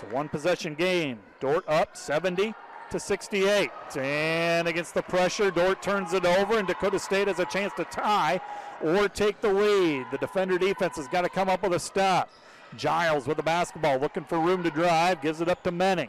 It's 0.00 0.10
a 0.10 0.14
one 0.14 0.30
possession 0.30 0.74
game. 0.74 1.18
Dordt 1.40 1.68
up 1.68 1.94
70 1.94 2.54
to 2.90 2.98
68. 2.98 3.70
And 3.96 4.66
against 4.66 4.94
the 4.94 5.02
pressure, 5.02 5.50
Dordt 5.50 5.82
turns 5.82 6.14
it 6.14 6.24
over, 6.24 6.58
and 6.58 6.66
Dakota 6.66 6.98
State 6.98 7.28
has 7.28 7.38
a 7.38 7.44
chance 7.44 7.74
to 7.74 7.84
tie 7.84 8.40
or 8.82 9.08
take 9.08 9.42
the 9.42 9.52
lead. 9.52 10.06
The 10.10 10.16
defender 10.16 10.56
defense 10.56 10.96
has 10.96 11.06
got 11.06 11.22
to 11.22 11.28
come 11.28 11.50
up 11.50 11.62
with 11.62 11.74
a 11.74 11.78
stop. 11.78 12.30
Giles 12.78 13.26
with 13.26 13.36
the 13.36 13.42
basketball, 13.42 13.98
looking 13.98 14.24
for 14.24 14.38
room 14.38 14.62
to 14.62 14.70
drive, 14.70 15.20
gives 15.20 15.42
it 15.42 15.48
up 15.48 15.62
to 15.64 15.70
Menning. 15.70 16.08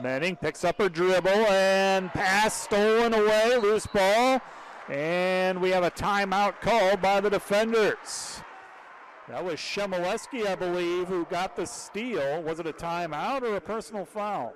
Menning 0.00 0.36
picks 0.36 0.62
up 0.62 0.78
her 0.78 0.90
dribble 0.90 1.30
and 1.30 2.10
pass 2.10 2.54
stolen 2.54 3.14
away, 3.14 3.56
loose 3.56 3.86
ball. 3.86 4.42
And 4.90 5.60
we 5.62 5.70
have 5.70 5.84
a 5.84 5.90
timeout 5.90 6.60
called 6.60 7.00
by 7.00 7.20
the 7.20 7.30
defenders. 7.30 8.42
That 9.28 9.44
was 9.44 9.54
Shemileski, 9.54 10.46
I 10.46 10.54
believe, 10.56 11.06
who 11.06 11.24
got 11.26 11.54
the 11.54 11.66
steal. 11.66 12.42
Was 12.42 12.58
it 12.58 12.66
a 12.66 12.72
timeout 12.72 13.42
or 13.42 13.56
a 13.56 13.60
personal 13.60 14.04
foul? 14.04 14.52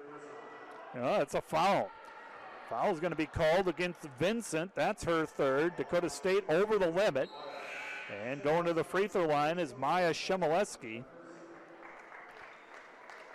No, 0.94 1.14
it's 1.14 1.34
a 1.34 1.40
foul. 1.40 1.90
Foul 2.68 2.92
is 2.92 2.98
going 2.98 3.12
to 3.12 3.16
be 3.16 3.26
called 3.26 3.68
against 3.68 4.00
Vincent. 4.18 4.74
That's 4.74 5.04
her 5.04 5.24
third. 5.24 5.76
Dakota 5.76 6.10
State 6.10 6.44
over 6.48 6.78
the 6.78 6.90
limit. 6.90 7.28
And 8.24 8.42
going 8.42 8.64
to 8.66 8.72
the 8.72 8.84
free 8.84 9.06
throw 9.08 9.26
line 9.26 9.58
is 9.58 9.74
Maya 9.76 10.12
Shemileski 10.12 11.04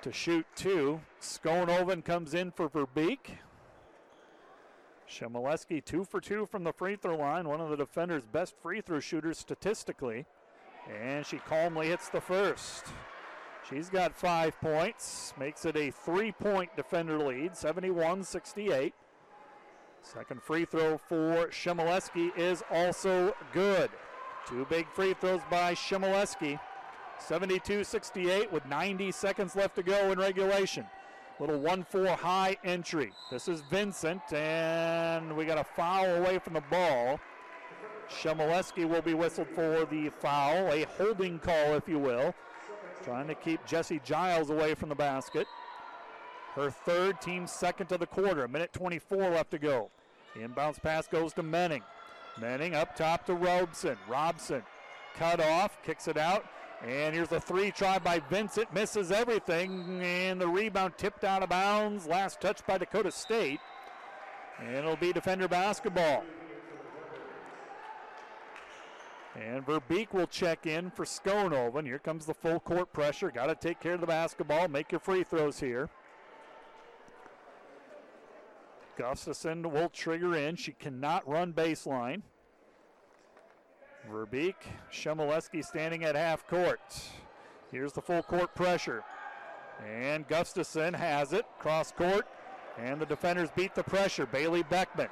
to 0.01 0.11
shoot 0.11 0.45
two. 0.55 0.99
Skonoven 1.21 2.03
comes 2.03 2.33
in 2.33 2.51
for 2.51 2.69
Verbeek. 2.69 3.37
Shemileski 5.09 5.83
two 5.83 6.03
for 6.05 6.21
two 6.21 6.45
from 6.45 6.63
the 6.63 6.73
free 6.73 6.95
throw 6.95 7.17
line, 7.17 7.47
one 7.47 7.61
of 7.61 7.69
the 7.69 7.77
defender's 7.77 8.25
best 8.25 8.55
free 8.61 8.81
throw 8.81 8.99
shooters 8.99 9.37
statistically. 9.37 10.25
And 10.99 11.25
she 11.25 11.37
calmly 11.37 11.87
hits 11.87 12.09
the 12.09 12.21
first. 12.21 12.85
She's 13.69 13.89
got 13.89 14.17
five 14.17 14.59
points, 14.59 15.33
makes 15.39 15.65
it 15.65 15.77
a 15.77 15.91
three 15.91 16.31
point 16.31 16.75
defender 16.75 17.17
lead, 17.17 17.55
71 17.55 18.23
68. 18.23 18.93
Second 20.01 20.41
free 20.41 20.65
throw 20.65 20.97
for 20.97 21.47
Shemileski 21.49 22.35
is 22.37 22.63
also 22.71 23.35
good. 23.53 23.89
Two 24.47 24.65
big 24.69 24.89
free 24.89 25.13
throws 25.13 25.41
by 25.49 25.73
Shemileski. 25.73 26.59
72 27.19 27.83
68 27.83 28.51
with 28.51 28.65
90 28.65 29.11
seconds 29.11 29.55
left 29.55 29.75
to 29.75 29.83
go 29.83 30.11
in 30.11 30.19
regulation. 30.19 30.85
Little 31.39 31.59
1 31.59 31.83
4 31.85 32.07
high 32.07 32.57
entry. 32.63 33.11
This 33.31 33.47
is 33.47 33.61
Vincent, 33.69 34.21
and 34.33 35.35
we 35.35 35.45
got 35.45 35.57
a 35.57 35.63
foul 35.63 36.05
away 36.17 36.39
from 36.39 36.53
the 36.53 36.63
ball. 36.69 37.19
Shemileski 38.09 38.87
will 38.87 39.01
be 39.01 39.13
whistled 39.13 39.47
for 39.49 39.85
the 39.85 40.09
foul, 40.09 40.71
a 40.71 40.85
holding 40.97 41.39
call, 41.39 41.75
if 41.75 41.87
you 41.87 41.99
will. 41.99 42.33
Trying 43.03 43.27
to 43.27 43.35
keep 43.35 43.65
Jesse 43.65 44.01
Giles 44.03 44.49
away 44.49 44.75
from 44.75 44.89
the 44.89 44.95
basket. 44.95 45.47
Her 46.55 46.69
third, 46.69 47.21
team 47.21 47.47
second 47.47 47.87
to 47.87 47.97
the 47.97 48.05
quarter. 48.05 48.43
A 48.43 48.47
minute 48.47 48.73
24 48.73 49.29
left 49.29 49.51
to 49.51 49.57
go. 49.57 49.89
Inbounds 50.35 50.81
pass 50.81 51.07
goes 51.07 51.33
to 51.33 51.43
Menning. 51.43 51.83
Menning 52.39 52.75
up 52.75 52.95
top 52.95 53.25
to 53.25 53.33
Robson. 53.33 53.97
Robson 54.07 54.63
cut 55.17 55.39
off, 55.39 55.81
kicks 55.83 56.07
it 56.07 56.17
out. 56.17 56.45
And 56.85 57.13
here's 57.13 57.31
a 57.31 57.39
three 57.39 57.71
try 57.71 57.99
by 57.99 58.19
Vincent, 58.29 58.73
misses 58.73 59.11
everything, 59.11 60.01
and 60.01 60.41
the 60.41 60.47
rebound 60.47 60.93
tipped 60.97 61.23
out 61.23 61.43
of 61.43 61.49
bounds. 61.49 62.07
Last 62.07 62.41
touch 62.41 62.65
by 62.65 62.77
Dakota 62.77 63.11
State. 63.11 63.59
And 64.59 64.75
it'll 64.75 64.95
be 64.95 65.13
defender 65.13 65.47
basketball. 65.47 66.23
And 69.35 69.65
Verbeek 69.65 70.13
will 70.13 70.27
check 70.27 70.65
in 70.65 70.91
for 70.91 71.05
Skonoven. 71.05 71.85
Here 71.85 71.99
comes 71.99 72.25
the 72.25 72.33
full 72.33 72.59
court 72.59 72.91
pressure. 72.91 73.31
Got 73.31 73.47
to 73.47 73.55
take 73.55 73.79
care 73.79 73.93
of 73.93 74.01
the 74.01 74.07
basketball. 74.07 74.67
Make 74.67 74.91
your 74.91 74.99
free 74.99 75.23
throws 75.23 75.59
here. 75.59 75.89
Gustafson 78.97 79.71
will 79.71 79.89
trigger 79.89 80.35
in. 80.35 80.57
She 80.57 80.73
cannot 80.73 81.27
run 81.27 81.53
baseline. 81.53 82.23
Verbeek, 84.11 84.55
Shemileski 84.91 85.63
standing 85.63 86.03
at 86.03 86.15
half 86.15 86.45
court. 86.47 86.81
Here's 87.71 87.93
the 87.93 88.01
full 88.01 88.23
court 88.23 88.53
pressure. 88.53 89.03
And 89.87 90.27
Gustafson 90.27 90.93
has 90.93 91.31
it. 91.31 91.45
Cross 91.59 91.93
court. 91.93 92.27
And 92.77 92.99
the 92.99 93.05
defenders 93.05 93.49
beat 93.55 93.75
the 93.75 93.83
pressure. 93.83 94.25
Bailey 94.25 94.63
Beckman 94.63 95.09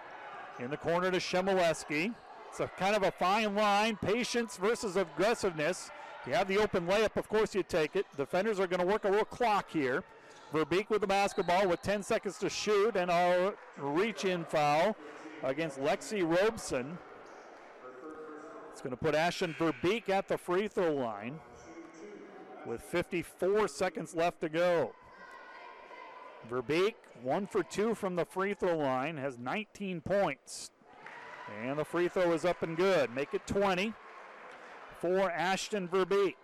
in 0.60 0.70
the 0.70 0.78
corner 0.78 1.10
to 1.10 1.18
Shemileski. 1.18 2.14
It's 2.50 2.60
a 2.60 2.68
kind 2.68 2.96
of 2.96 3.04
a 3.04 3.12
fine 3.12 3.56
line, 3.56 3.98
patience 3.98 4.58
versus 4.58 4.96
aggressiveness. 4.96 5.92
You 6.28 6.34
have 6.34 6.48
the 6.48 6.58
open 6.58 6.88
layup, 6.88 7.16
of 7.16 7.30
course 7.30 7.56
you 7.56 7.64
take 7.64 7.96
it. 7.96 8.06
Defenders 8.18 8.60
are 8.60 8.68
going 8.68 8.82
to 8.82 8.86
work 8.86 9.06
a 9.06 9.10
little 9.10 9.26
clock 9.26 9.72
here. 9.72 10.04
Verbeek 10.54 10.90
with 10.90 11.02
the 11.02 11.08
basketball 11.08 11.68
with 11.68 11.82
10 11.84 12.02
seconds 12.04 12.38
to 12.40 12.50
shoot, 12.50 12.96
and 12.96 13.12
a 13.12 13.54
reach-in 13.78 14.44
foul 14.46 14.96
against 15.44 15.80
Lexi 15.80 16.28
Robson. 16.28 16.98
It's 18.72 18.82
going 18.82 18.92
to 18.92 18.98
put 18.98 19.14
Ashton 19.14 19.56
Verbeek 19.60 20.10
at 20.10 20.28
the 20.28 20.38
free 20.38 20.68
throw 20.68 20.94
line 20.94 21.40
with 22.66 22.82
54 22.82 23.68
seconds 23.68 24.16
left 24.16 24.42
to 24.42 24.50
go. 24.50 24.94
Verbeek, 26.50 26.96
one 27.22 27.46
for 27.46 27.62
two 27.64 27.94
from 27.94 28.16
the 28.16 28.26
free 28.26 28.54
throw 28.54 28.78
line, 28.78 29.18
has 29.18 29.38
19 29.38 30.02
points. 30.02 30.72
And 31.64 31.78
the 31.78 31.86
free 31.86 32.08
throw 32.08 32.32
is 32.34 32.46
up 32.46 32.64
and 32.64 32.78
good. 32.78 33.14
Make 33.14 33.34
it 33.34 33.46
20 33.48 33.94
for 35.00 35.32
Ashton 35.32 35.88
Verbeek. 35.88 36.36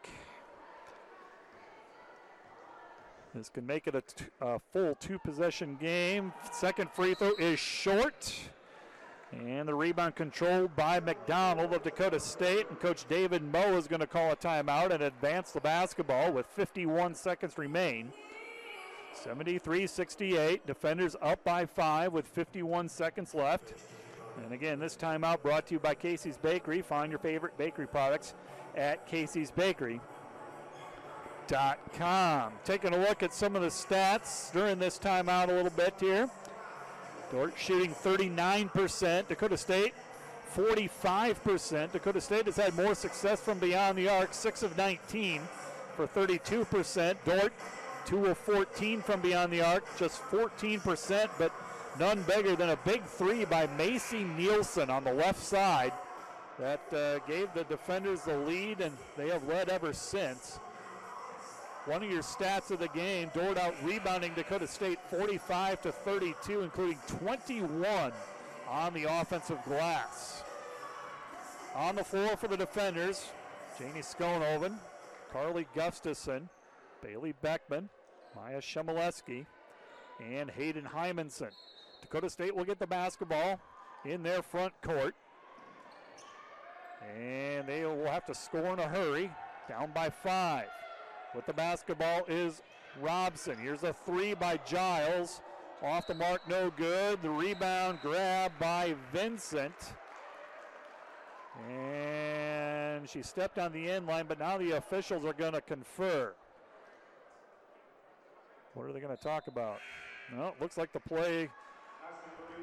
This 3.34 3.50
can 3.50 3.66
make 3.66 3.88
it 3.88 3.96
a, 3.96 4.02
t- 4.02 4.26
a 4.40 4.60
full 4.72 4.96
two 4.96 5.20
possession 5.20 5.76
game. 5.76 6.32
Second 6.54 6.90
free 6.92 7.14
throw 7.16 7.34
is 7.38 7.60
short. 7.60 8.34
And 9.34 9.68
the 9.68 9.76
rebound 9.76 10.16
controlled 10.16 10.74
by 10.78 11.02
McDonald 11.02 11.74
of 11.74 11.84
Dakota 11.84 12.20
State. 12.20 12.70
And 12.70 12.80
Coach 12.80 13.06
David 13.10 13.44
Moe 13.44 13.76
is 13.76 13.88
going 13.88 14.00
to 14.00 14.08
call 14.08 14.32
a 14.32 14.36
timeout 14.38 14.92
and 14.92 15.04
advance 15.04 15.52
the 15.52 15.60
basketball 15.60 16.32
with 16.32 16.46
51 16.46 17.16
seconds 17.16 17.58
remain. 17.58 18.14
73 19.14 19.88
68. 19.88 20.66
Defenders 20.66 21.18
up 21.22 21.44
by 21.44 21.66
five 21.66 22.14
with 22.14 22.28
51 22.28 22.88
seconds 22.88 23.34
left. 23.34 23.74
And 24.44 24.54
again, 24.54 24.80
this 24.80 24.96
timeout 24.96 25.42
brought 25.42 25.68
to 25.68 25.76
you 25.76 25.80
by 25.80 25.96
Casey's 25.96 26.38
Bakery. 26.38 26.82
Find 26.82 27.12
your 27.12 27.20
favorite 27.20 27.58
bakery 27.58 27.88
products 27.88 28.34
at 28.76 29.08
Casey's 29.08 29.52
Bakery. 29.52 30.02
DordtMediaNetwork.com. 31.48 32.54
Taking 32.64 32.94
a 32.94 32.98
look 32.98 33.24
at 33.24 33.34
some 33.34 33.56
of 33.56 33.62
the 33.62 33.70
stats 33.70 34.52
during 34.52 34.80
this 34.80 34.98
timeout 34.98 35.50
a 35.50 35.54
little 35.54 35.72
bit 35.72 35.94
here. 36.00 36.30
Dordt 37.32 37.54
shooting 37.58 37.94
39%. 37.94 39.28
Dakota 39.28 39.58
State 39.58 39.94
45%. 40.56 41.92
Dakota 41.92 42.22
State 42.22 42.46
has 42.46 42.56
had 42.56 42.76
more 42.76 42.96
success 42.96 43.40
from 43.42 43.60
beyond 43.60 43.98
the 43.98 44.08
arc, 44.08 44.34
6 44.34 44.64
of 44.64 44.78
19 44.78 45.42
for 45.96 46.08
32%. 46.08 47.16
Dordt 47.26 47.54
2 48.06 48.26
of 48.28 48.38
14 48.38 49.02
from 49.02 49.22
beyond 49.22 49.52
the 49.52 49.62
arc, 49.62 49.84
just 49.98 50.22
14%, 50.24 51.30
but 51.40 51.52
none 52.00 52.22
bigger 52.24 52.56
than 52.56 52.70
a 52.70 52.78
big 52.78 53.04
three 53.04 53.46
by 53.46 53.68
Macy 53.78 54.24
Nielsen 54.24 54.90
on 54.90 55.04
the 55.04 55.14
left 55.14 55.42
side 55.42 55.94
that 56.60 56.82
uh, 56.94 57.20
gave 57.28 57.54
the 57.54 57.64
defenders 57.66 58.22
the 58.22 58.38
lead, 58.38 58.82
and 58.82 58.96
they 59.18 59.30
have 59.30 59.48
led 59.48 59.70
ever 59.70 59.94
since. 59.94 60.60
One 61.86 62.02
of 62.02 62.10
your 62.10 62.24
stats 62.24 62.72
of 62.72 62.80
the 62.80 62.88
game, 62.90 63.30
Dordt 63.34 63.58
out 63.58 63.76
rebounding 63.84 64.34
Dakota 64.34 64.68
State 64.68 65.00
45 65.10 65.82
to 65.82 65.92
32, 65.92 66.62
including 66.62 66.98
21 67.20 68.12
on 68.70 68.94
the 68.94 69.04
offensive 69.04 69.64
glass. 69.66 70.44
On 71.76 71.96
the 71.96 72.04
floor 72.04 72.36
for 72.38 72.48
the 72.48 72.58
defenders, 72.58 73.28
Janie 73.78 74.02
Skonoven, 74.02 74.76
Carly 75.32 75.68
Gustafson, 75.76 76.50
Bailey 77.04 77.34
Beckman, 77.42 77.90
Maya 78.36 78.62
Shemileski, 78.62 79.46
and 80.20 80.50
Hayden 80.50 80.86
Hymanson. 80.86 81.52
Dakota 82.06 82.30
State 82.30 82.56
will 82.56 82.66
get 82.66 82.78
the 82.78 82.86
basketball 82.86 83.60
in 84.06 84.22
their 84.22 84.44
front 84.44 84.74
court. 84.84 85.16
And 87.18 87.68
they 87.68 87.84
will 87.84 88.06
have 88.06 88.26
to 88.26 88.36
score 88.36 88.74
in 88.74 88.80
a 88.80 88.88
hurry, 88.88 89.32
down 89.68 89.92
by 89.92 90.12
five. 90.12 90.68
With 91.34 91.48
the 91.48 91.54
basketball 91.54 92.26
is 92.28 92.62
Robson. 93.02 93.58
Here's 93.58 93.82
a 93.82 93.94
three 94.06 94.36
by 94.36 94.60
Giles. 94.68 95.42
Off 95.82 96.06
the 96.06 96.14
mark, 96.14 96.48
no 96.48 96.72
good. 96.78 97.24
The 97.24 97.30
rebound 97.30 98.00
grab 98.04 98.52
by 98.60 98.96
Vincent. 99.12 99.74
And 101.68 103.10
she 103.10 103.24
stepped 103.24 103.58
on 103.58 103.72
the 103.74 103.90
end 103.90 104.06
line, 104.06 104.26
but 104.28 104.38
now 104.38 104.60
the 104.60 104.74
officials 104.74 105.26
are 105.26 105.34
going 105.34 105.54
to 105.54 105.62
confer. 105.62 106.34
What 108.76 108.88
are 108.88 108.94
they 108.94 109.00
going 109.00 109.16
to 109.16 109.24
talk 109.24 109.48
about? 109.48 109.80
Well, 110.36 110.50
it 110.50 110.62
looks 110.62 110.78
like 110.78 110.94
the 110.94 111.00
play. 111.00 111.50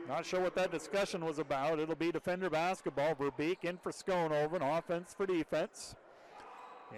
Not 0.08 0.26
sure 0.26 0.40
what 0.40 0.54
that 0.56 0.72
discussion 0.72 1.24
was 1.24 1.38
about. 1.38 1.78
It'll 1.78 1.94
be 1.94 2.10
defender 2.10 2.50
basketball. 2.50 3.14
Verbeek 3.14 3.64
in 3.64 3.78
for 3.78 3.92
Skonoven, 3.92 4.60
offense 4.78 5.14
for 5.16 5.26
defense. 5.26 5.94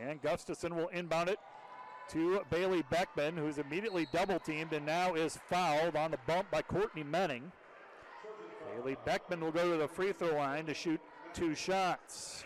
And 0.01 0.21
Gustafson 0.23 0.75
will 0.75 0.89
inbound 0.89 1.29
it 1.29 1.39
to 2.11 2.41
Bailey 2.51 2.83
Beckman, 2.91 3.37
who's 3.37 3.59
immediately 3.59 4.07
double 4.13 4.39
teamed 4.39 4.73
and 4.73 4.85
now 4.85 5.15
is 5.15 5.39
fouled 5.49 5.97
on 5.97 6.11
the 6.11 6.19
bump 6.27 6.51
by 6.51 6.63
Courtney 6.63 7.05
Menning. 7.05 7.53
Bailey 8.75 8.97
Beckman 9.05 9.41
will 9.41 9.53
go 9.53 9.73
to 9.73 9.79
the 9.79 9.89
free 9.89 10.13
throw 10.13 10.37
line 10.37 10.67
to 10.67 10.75
shoot 10.75 11.01
two 11.33 11.55
shots. 11.55 12.45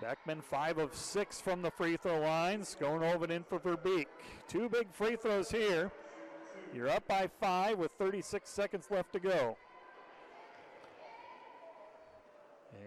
Beckman, 0.00 0.40
five 0.40 0.78
of 0.78 0.94
six 0.94 1.40
from 1.40 1.62
the 1.62 1.70
free 1.70 1.96
throw 1.96 2.20
lines, 2.20 2.76
going 2.78 3.02
over 3.02 3.24
in 3.32 3.44
for 3.44 3.58
Verbeek. 3.58 4.06
Two 4.48 4.68
big 4.68 4.92
free 4.92 5.16
throws 5.16 5.50
here. 5.50 5.92
You're 6.74 6.88
up 6.88 7.06
by 7.06 7.28
five 7.40 7.78
with 7.78 7.92
36 7.98 8.48
seconds 8.48 8.86
left 8.90 9.12
to 9.12 9.20
go. 9.20 9.56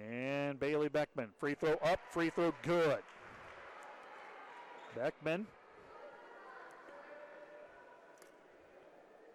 And 0.10 0.60
Bailey 0.60 0.90
Beckman, 0.90 1.30
free 1.40 1.54
throw 1.54 1.74
up, 1.84 2.00
free 2.10 2.32
throw 2.32 2.54
good. 2.64 3.00
Beckman. 4.96 5.46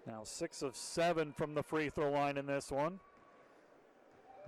Now 0.06 0.22
six 0.24 0.62
of 0.62 0.74
seven 0.74 1.32
from 1.32 1.54
the 1.54 1.62
free 1.62 1.90
throw 1.90 2.10
line 2.10 2.36
in 2.36 2.46
this 2.46 2.72
one. 2.72 2.98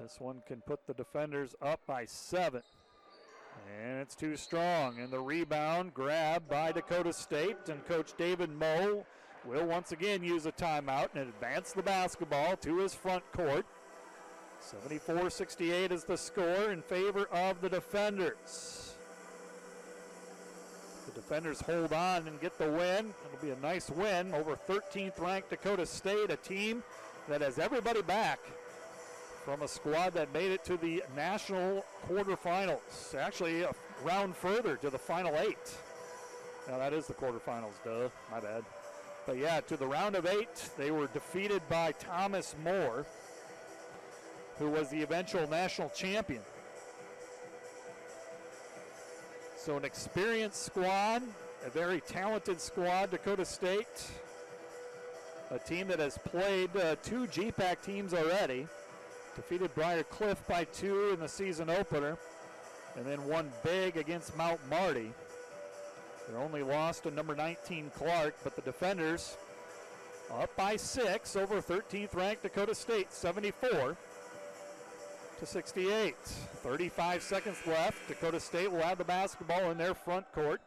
This 0.01 0.19
one 0.19 0.43
can 0.49 0.63
put 0.63 0.87
the 0.87 0.95
defenders 0.95 1.55
up 1.63 1.81
by 1.87 2.07
seven. 2.07 2.63
And 3.79 4.01
it's 4.01 4.17
too 4.17 4.37
strong. 4.37 4.99
And 4.99 5.13
the 5.13 5.21
rebound 5.21 5.95
grab 5.95 6.49
by 6.49 6.73
Dakota 6.73 7.13
State. 7.13 7.69
And 7.69 7.87
Coach 7.87 8.15
David 8.17 8.51
Moe 8.51 9.05
will 9.45 9.67
once 9.67 9.93
again 9.93 10.23
use 10.23 10.47
a 10.47 10.53
timeout 10.53 11.09
and 11.15 11.29
advance 11.29 11.73
the 11.73 11.83
basketball 11.83 12.57
to 12.59 12.79
his 12.79 12.95
front 12.95 13.25
court. 13.33 13.67
74 14.61 15.31
68 15.31 15.91
is 15.93 16.05
the 16.05 16.17
score 16.17 16.71
in 16.71 16.83
favor 16.83 17.27
of 17.33 17.61
the 17.61 17.69
defenders. 17.69 18.95
The 21.07 21.13
defenders 21.21 21.61
hold 21.61 21.93
on 21.93 22.29
and 22.29 22.41
get 22.41 22.57
the 22.59 22.71
win. 22.71 23.13
It'll 23.27 23.43
be 23.43 23.51
a 23.51 23.57
nice 23.57 23.91
win 23.91 24.33
over 24.33 24.57
13th 24.57 25.21
ranked 25.21 25.51
Dakota 25.51 25.85
State, 25.85 26.31
a 26.31 26.37
team 26.37 26.83
that 27.29 27.41
has 27.41 27.59
everybody 27.59 28.03
back 28.03 28.39
from 29.45 29.63
a 29.63 29.69
squad 29.69 30.15
that 30.15 30.33
made 30.33 30.53
it 30.53 30.65
to 30.65 30.77
the 30.77 31.03
national 31.17 31.85
quarterfinals. 32.09 33.15
Actually, 33.19 33.63
a 33.63 33.73
round 34.05 34.37
further 34.37 34.77
to 34.77 34.91
the 34.91 34.99
final 34.99 35.35
eight. 35.37 35.77
Now, 36.69 36.79
that 36.79 36.93
is 36.93 37.09
the 37.09 37.15
quarterfinals, 37.15 37.83
duh. 37.85 38.09
My 38.31 38.39
bad. 38.39 38.65
But 39.27 39.39
yeah, 39.39 39.61
to 39.61 39.77
the 39.77 39.87
round 39.87 40.17
of 40.17 40.27
eight, 40.27 40.71
they 40.77 40.91
were 40.91 41.07
defeated 41.09 41.63
by 41.69 41.93
Thomas 41.93 42.57
More, 42.65 43.07
who 44.59 44.69
was 44.69 44.89
the 44.89 45.03
eventual 45.03 45.49
national 45.49 45.91
champion. 45.91 46.43
So, 49.57 49.77
an 49.77 49.85
experienced 49.85 50.65
squad, 50.65 51.23
a 51.65 51.71
very 51.71 52.01
talented 52.01 52.61
squad, 52.61 53.13
Dakota 53.13 53.45
State. 53.45 54.11
A 55.53 55.59
team 55.59 55.87
that 55.89 56.01
has 56.01 56.19
played 56.19 56.75
uh, 56.77 56.97
two 57.03 57.27
GPAC 57.27 57.83
teams 57.83 58.15
already. 58.15 58.67
Defeated 59.37 59.73
Briar 59.75 60.03
Cliff 60.03 60.43
by 60.49 60.65
two 60.65 61.11
in 61.11 61.21
the 61.21 61.29
season 61.29 61.71
opener, 61.71 62.19
and 62.97 63.07
then 63.07 63.25
won 63.27 63.53
big 63.63 63.97
against 63.97 64.37
Mount 64.37 64.61
Marty. 64.69 65.13
They 66.33 66.39
only 66.39 66.63
lost 66.63 67.03
to 67.03 67.11
number 67.11 67.35
19 67.35 67.91
Clarke, 67.95 68.37
but 68.43 68.57
the 68.57 68.63
defenders 68.63 69.37
up 70.33 70.57
by 70.57 70.77
six 70.77 71.37
over 71.37 71.61
13th 71.61 72.15
ranked 72.15 72.43
Dakota 72.43 72.75
State, 72.75 73.13
74 73.13 73.99
to 75.39 75.47
68. 75.47 76.15
35 76.25 77.23
seconds 77.23 77.59
left. 77.67 78.09
Dakota 78.09 78.41
State 78.41 78.73
will 78.73 78.81
have 78.81 78.97
the 78.97 79.05
basketball 79.05 79.71
in 79.71 79.77
their 79.77 79.95
front 79.95 80.31
court. 80.33 80.63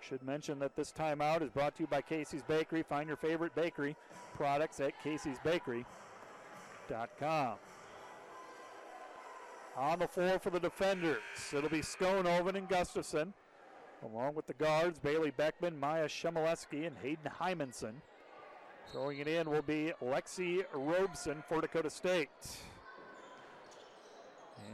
Should 0.00 0.22
mention 0.22 0.58
that 0.58 0.76
this 0.76 0.92
timeout 0.92 1.42
is 1.42 1.50
brought 1.50 1.74
to 1.76 1.84
you 1.84 1.86
by 1.86 2.02
Casey's 2.02 2.42
Bakery. 2.42 2.82
Find 2.82 3.08
your 3.08 3.16
favorite 3.16 3.54
bakery 3.54 3.96
products 4.34 4.78
at 4.80 4.92
caseysbakery.com. 5.02 7.54
On 9.76 9.98
the 9.98 10.08
floor 10.08 10.38
for 10.38 10.50
the 10.50 10.60
defenders, 10.60 11.22
it'll 11.52 11.70
be 11.70 11.80
Skonoven 11.80 12.56
and 12.56 12.68
Gustafson, 12.68 13.32
along 14.04 14.34
with 14.34 14.46
the 14.46 14.54
guards 14.54 14.98
Bailey 14.98 15.30
Beckman, 15.30 15.78
Maya 15.78 16.06
Shemileski, 16.06 16.86
and 16.86 16.96
Hayden 17.02 17.30
Hymanson. 17.40 17.94
Throwing 18.92 19.18
it 19.18 19.28
in 19.28 19.50
will 19.50 19.62
be 19.62 19.92
Lexi 20.02 20.64
Robson 20.72 21.42
for 21.48 21.60
Dakota 21.60 21.90
State. 21.90 22.28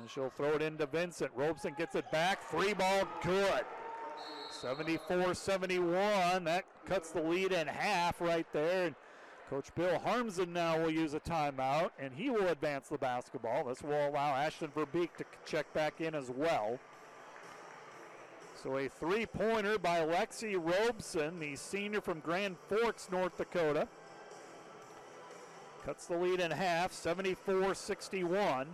And 0.00 0.08
she'll 0.08 0.30
throw 0.30 0.54
it 0.54 0.62
into 0.62 0.86
Vincent. 0.86 1.32
Robson 1.34 1.74
gets 1.76 1.94
it 1.94 2.10
back. 2.10 2.42
Three 2.50 2.74
ball 2.74 3.08
good. 3.22 3.64
74 4.50 5.34
71. 5.34 6.44
That 6.44 6.64
cuts 6.86 7.10
the 7.10 7.22
lead 7.22 7.52
in 7.52 7.66
half 7.66 8.20
right 8.20 8.46
there. 8.52 8.86
And 8.86 8.94
Coach 9.50 9.74
Bill 9.74 9.98
Harmsen 9.98 10.48
now 10.48 10.80
will 10.80 10.90
use 10.90 11.12
a 11.14 11.20
timeout, 11.20 11.90
and 11.98 12.14
he 12.14 12.30
will 12.30 12.48
advance 12.48 12.88
the 12.88 12.98
basketball. 12.98 13.64
This 13.64 13.82
will 13.82 14.08
allow 14.08 14.34
Ashton 14.34 14.68
Verbeek 14.68 15.14
to 15.18 15.24
check 15.44 15.72
back 15.74 16.00
in 16.00 16.14
as 16.14 16.30
well. 16.30 16.78
So 18.64 18.78
a 18.78 18.88
three-pointer 18.88 19.78
by 19.78 19.98
Lexi 19.98 20.56
Robson, 20.56 21.38
the 21.38 21.54
senior 21.54 22.00
from 22.00 22.20
Grand 22.20 22.56
Forks, 22.70 23.10
North 23.12 23.36
Dakota. 23.36 23.86
Cuts 25.84 26.06
the 26.06 26.16
lead 26.16 26.40
in 26.40 26.50
half, 26.50 26.90
74-61. 26.90 28.64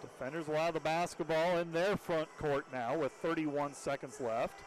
Defenders 0.00 0.48
will 0.48 0.56
have 0.56 0.72
the 0.72 0.80
basketball 0.80 1.58
in 1.58 1.70
their 1.72 1.98
front 1.98 2.34
court 2.38 2.64
now 2.72 2.96
with 2.96 3.12
31 3.20 3.74
seconds 3.74 4.18
left. 4.18 4.62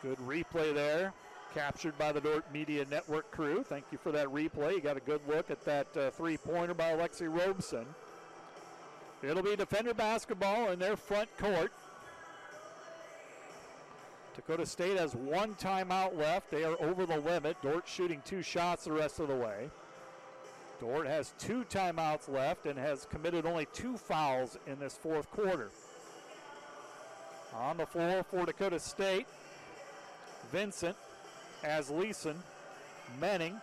Good 0.00 0.16
replay 0.20 0.72
there, 0.72 1.12
captured 1.52 1.98
by 1.98 2.12
the 2.12 2.20
Dordt 2.22 2.50
Media 2.50 2.86
Network 2.90 3.30
crew. 3.30 3.62
Thank 3.62 3.84
you 3.92 3.98
for 3.98 4.10
that 4.12 4.28
replay. 4.28 4.72
You 4.72 4.80
got 4.80 4.96
a 4.96 5.00
good 5.00 5.20
look 5.28 5.50
at 5.50 5.62
that 5.66 5.94
uh, 5.98 6.08
three 6.12 6.38
pointer 6.38 6.72
by 6.72 6.92
Alexi 6.92 7.28
Robson. 7.28 7.84
It'll 9.22 9.42
be 9.42 9.56
defender 9.56 9.94
basketball 9.94 10.70
in 10.70 10.78
their 10.78 10.96
front 10.96 11.28
court. 11.38 11.72
Dakota 14.36 14.64
State 14.64 14.96
has 14.96 15.16
one 15.16 15.54
timeout 15.56 16.16
left. 16.16 16.50
They 16.50 16.62
are 16.62 16.80
over 16.80 17.04
the 17.04 17.18
limit. 17.18 17.56
Dordt 17.60 17.88
shooting 17.88 18.22
two 18.24 18.42
shots 18.42 18.84
the 18.84 18.92
rest 18.92 19.18
of 19.18 19.26
the 19.26 19.34
way. 19.34 19.68
Dordt 20.80 21.08
has 21.08 21.34
two 21.38 21.64
timeouts 21.64 22.28
left 22.32 22.66
and 22.66 22.78
has 22.78 23.04
committed 23.06 23.44
only 23.44 23.66
two 23.72 23.96
fouls 23.96 24.56
in 24.68 24.78
this 24.78 24.94
fourth 24.94 25.28
quarter. 25.32 25.70
On 27.54 27.76
the 27.76 27.86
floor 27.86 28.22
for 28.22 28.46
Dakota 28.46 28.78
State, 28.78 29.26
Vincent, 30.52 30.96
Asleson, 31.64 32.36
Menning, 33.20 33.60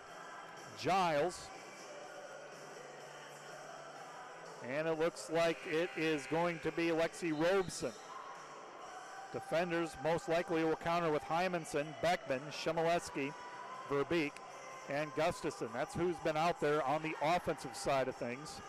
Giles, 0.78 1.46
and 4.74 4.88
it 4.88 4.98
looks 4.98 5.30
like 5.30 5.58
it 5.66 5.90
is 5.96 6.26
going 6.26 6.58
to 6.60 6.72
be 6.72 6.88
Lexi 6.88 7.32
Robson. 7.32 7.92
Defenders 9.32 9.96
most 10.02 10.28
likely 10.28 10.64
will 10.64 10.76
counter 10.76 11.10
with 11.10 11.22
Hymanson, 11.22 11.86
Beckman, 12.00 12.40
Shemileski, 12.50 13.32
Verbeek, 13.88 14.32
and 14.88 15.10
Gustafson. 15.16 15.68
That's 15.74 15.94
who's 15.94 16.16
been 16.24 16.36
out 16.36 16.60
there 16.60 16.82
on 16.84 17.02
the 17.02 17.14
offensive 17.22 17.74
side 17.76 18.08
of 18.08 18.16
things. 18.16 18.60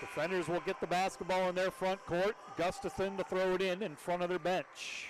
Defenders 0.00 0.48
will 0.48 0.60
get 0.60 0.80
the 0.80 0.86
basketball 0.86 1.48
in 1.48 1.54
their 1.54 1.70
front 1.70 2.04
court. 2.06 2.36
Gustafson 2.56 3.16
to 3.16 3.24
throw 3.24 3.54
it 3.54 3.62
in 3.62 3.82
in 3.82 3.94
front 3.96 4.22
of 4.22 4.28
their 4.28 4.38
bench. 4.38 5.08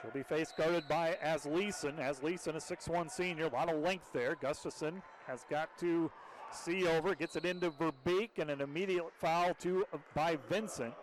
She'll 0.00 0.10
be 0.12 0.22
face 0.22 0.52
guarded 0.56 0.86
by 0.88 1.16
Asleson. 1.24 1.98
Asleson, 1.98 2.54
a 2.54 2.60
6'1 2.60 3.10
senior, 3.10 3.46
a 3.46 3.50
lot 3.50 3.68
of 3.68 3.80
length 3.80 4.12
there. 4.12 4.36
Gustafson 4.40 5.02
has 5.26 5.44
got 5.50 5.76
to 5.80 6.10
see 6.52 6.86
over, 6.86 7.14
gets 7.14 7.36
it 7.36 7.44
into 7.44 7.70
Verbeek, 7.70 8.30
and 8.38 8.50
an 8.50 8.60
immediate 8.60 9.04
foul 9.18 9.54
to 9.60 9.84
by 10.14 10.38
Vincent. 10.48 10.94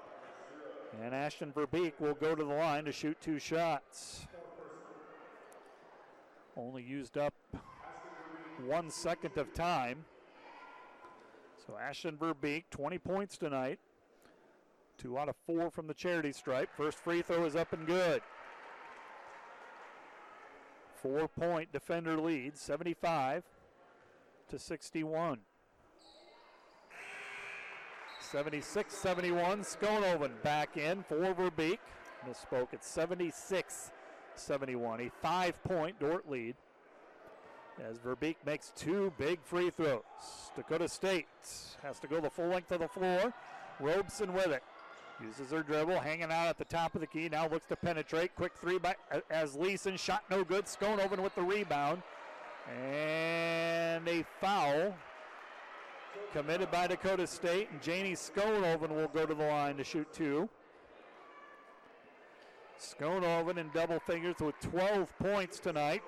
And 1.02 1.14
Ashton 1.14 1.52
Verbeek 1.52 1.94
will 2.00 2.14
go 2.14 2.36
to 2.36 2.44
the 2.44 2.54
line 2.54 2.86
to 2.86 2.92
shoot 2.92 3.18
two 3.20 3.40
shots. 3.40 4.28
Only 6.56 6.84
used 6.84 7.18
up 7.18 7.34
one 8.66 8.90
second 8.92 9.38
of 9.38 9.54
time. 9.54 10.06
So 11.66 11.78
Ashton 11.78 12.18
Verbeek, 12.18 12.66
20 12.70 12.98
points 13.00 13.38
tonight. 13.38 13.80
Two 14.98 15.18
out 15.18 15.30
of 15.30 15.36
four 15.48 15.72
from 15.72 15.88
the 15.88 15.94
charity 15.94 16.32
stripe. 16.32 16.70
First 16.78 17.00
free 17.00 17.24
throw 17.24 17.46
is 17.46 17.56
up 17.56 17.74
and 17.74 17.88
good. 17.88 18.22
Four 20.94 21.28
point 21.28 21.72
defender 21.72 22.18
lead, 22.18 22.58
75 22.58 23.44
to 24.50 24.60
61. 24.60 25.40
76 28.20 28.94
71. 28.94 29.62
Skonoven 29.62 30.32
back 30.42 30.78
in 30.78 31.04
for 31.04 31.18
Verbeek. 31.18 31.80
Misspoke. 32.28 32.70
It's 32.72 32.88
76 32.88 33.92
71. 34.36 35.02
A 35.02 35.12
five 35.22 35.62
point 35.64 36.00
Dordt 36.00 36.30
lead 36.30 36.56
as 37.82 37.98
Verbeek 38.00 38.36
makes 38.46 38.72
two 38.76 39.14
big 39.18 39.40
free 39.44 39.70
throws. 39.70 40.02
Dakota 40.56 40.88
State 40.88 41.28
has 41.82 42.00
to 42.00 42.08
go 42.08 42.22
the 42.22 42.30
full 42.30 42.48
length 42.48 42.72
of 42.72 42.80
the 42.80 42.88
floor. 42.88 43.34
Robson 43.80 44.34
with 44.34 44.48
it. 44.48 44.64
Uses 45.24 45.52
her 45.52 45.62
dribble, 45.62 46.00
hanging 46.00 46.32
out 46.32 46.48
at 46.48 46.58
the 46.58 46.66
top 46.66 46.96
of 46.96 47.02
the 47.02 47.08
key. 47.08 47.30
Now 47.30 47.48
looks 47.48 47.68
to 47.68 47.76
penetrate. 47.76 48.36
Quick 48.36 48.54
three 48.60 48.80
by 48.80 48.96
Asleson. 49.32 49.98
Shot 49.98 50.24
no 50.30 50.44
good. 50.44 50.66
Skonoven 50.66 51.20
with 51.20 51.36
the 51.36 51.44
rebound. 51.44 52.02
And 52.70 54.08
a 54.08 54.24
foul 54.40 54.96
committed 56.32 56.72
by 56.72 56.88
Dakota 56.88 57.28
State. 57.28 57.70
And 57.72 57.82
Janie 57.82 58.14
Skonoven 58.14 58.90
will 58.90 59.08
go 59.08 59.26
to 59.26 59.34
the 59.34 59.44
line 59.44 59.78
to 59.78 59.84
shoot 59.84 60.12
two. 60.14 60.50
Skonoven 62.80 63.58
in 63.58 63.70
double 63.74 64.00
figures 64.00 64.36
with 64.40 64.60
12 64.60 65.18
points 65.20 65.60
tonight. 65.60 66.04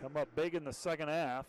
Come 0.00 0.16
up 0.16 0.28
big 0.34 0.54
in 0.54 0.64
the 0.64 0.72
second 0.72 1.08
half. 1.08 1.46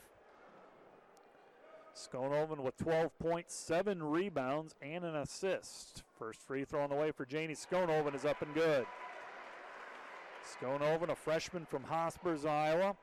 Skonoven 1.95 2.59
with 2.59 2.77
12 2.77 3.17
points, 3.17 3.55
seven 3.55 4.03
rebounds, 4.03 4.75
and 4.81 5.03
an 5.03 5.15
assist. 5.15 6.03
First 6.19 6.41
free 6.41 6.63
throw 6.63 6.83
on 6.83 6.91
the 6.91 6.95
way 6.95 7.11
for 7.11 7.25
Janie 7.25 7.55
Skonoven 7.55 8.13
is 8.13 8.23
up 8.23 8.41
and 8.43 8.53
good. 8.53 8.85
Skonoven, 10.45 11.09
a 11.09 11.15
freshman 11.15 11.65
from 11.65 11.83
Hospers, 11.83 12.45
Iowa. 12.45 12.95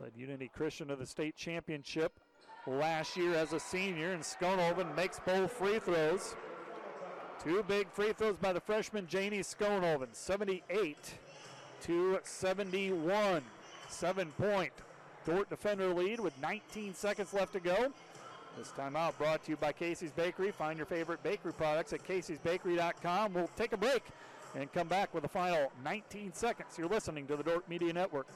Led 0.00 0.12
Unity 0.16 0.50
Christian 0.54 0.88
to 0.88 0.96
the 0.96 1.06
state 1.06 1.36
championship 1.36 2.18
last 2.66 3.16
year 3.16 3.34
as 3.34 3.52
a 3.52 3.60
senior, 3.60 4.12
and 4.12 4.22
Skonoven 4.22 4.94
makes 4.96 5.20
both 5.20 5.52
free 5.52 5.78
throws. 5.78 6.34
Two 7.42 7.62
big 7.64 7.90
free 7.90 8.12
throws 8.12 8.36
by 8.36 8.52
the 8.52 8.60
freshman 8.60 9.06
Janie 9.06 9.40
Skonoven, 9.40 10.08
78 10.12 10.96
to 11.82 12.18
71. 12.22 13.42
Seven 13.88 14.32
point 14.38 14.72
Dordt 15.26 15.50
defender 15.50 15.92
lead 15.92 16.20
with 16.20 16.32
19 16.40 16.94
seconds 16.94 17.34
left 17.34 17.52
to 17.52 17.60
go. 17.60 17.92
This 18.56 18.72
timeout 18.76 19.16
brought 19.18 19.44
to 19.44 19.50
you 19.50 19.56
by 19.56 19.72
Casey's 19.72 20.12
Bakery. 20.12 20.50
Find 20.50 20.76
your 20.76 20.86
favorite 20.86 21.22
bakery 21.22 21.52
products 21.52 21.92
at 21.92 22.06
caseysbakery.com. 22.06 23.34
We'll 23.34 23.50
take 23.56 23.72
a 23.72 23.76
break 23.76 24.02
and 24.54 24.72
come 24.72 24.88
back 24.88 25.14
with 25.14 25.22
the 25.22 25.28
final 25.28 25.70
19 25.84 26.32
seconds. 26.32 26.76
You're 26.76 26.88
listening 26.88 27.26
to 27.26 27.36
the 27.36 27.42
Dordt 27.42 27.68
Media 27.68 27.92
Network. 27.92 28.26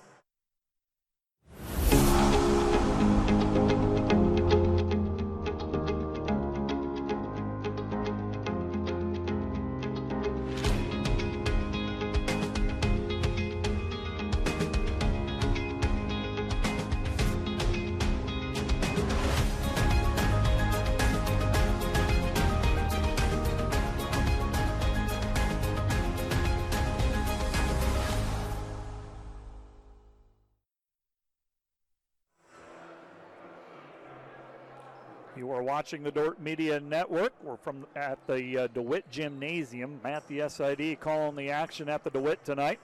Watching 35.65 36.03
the 36.03 36.11
Dordt 36.11 36.43
Media 36.43 36.79
Network. 36.79 37.33
We're 37.43 37.57
from 37.57 37.87
at 37.97 38.19
the 38.27 38.59
uh, 38.59 38.67
DeWitt 38.75 39.11
Gymnasium. 39.11 39.99
Matt, 40.05 40.29
the 40.29 40.47
SID, 40.47 41.01
calling 41.01 41.37
the 41.37 41.49
action 41.49 41.89
at 41.89 42.05
the 42.05 42.11
DeWitt 42.11 42.45
tonight. 42.45 42.79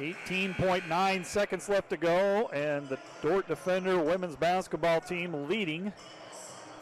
18.9 0.00 1.24
seconds 1.24 1.68
left 1.68 1.90
to 1.90 1.96
go, 1.96 2.48
and 2.52 2.88
the 2.88 2.98
Dordt 3.22 3.46
Defender 3.46 4.00
women's 4.00 4.34
basketball 4.34 5.00
team 5.00 5.48
leading. 5.48 5.92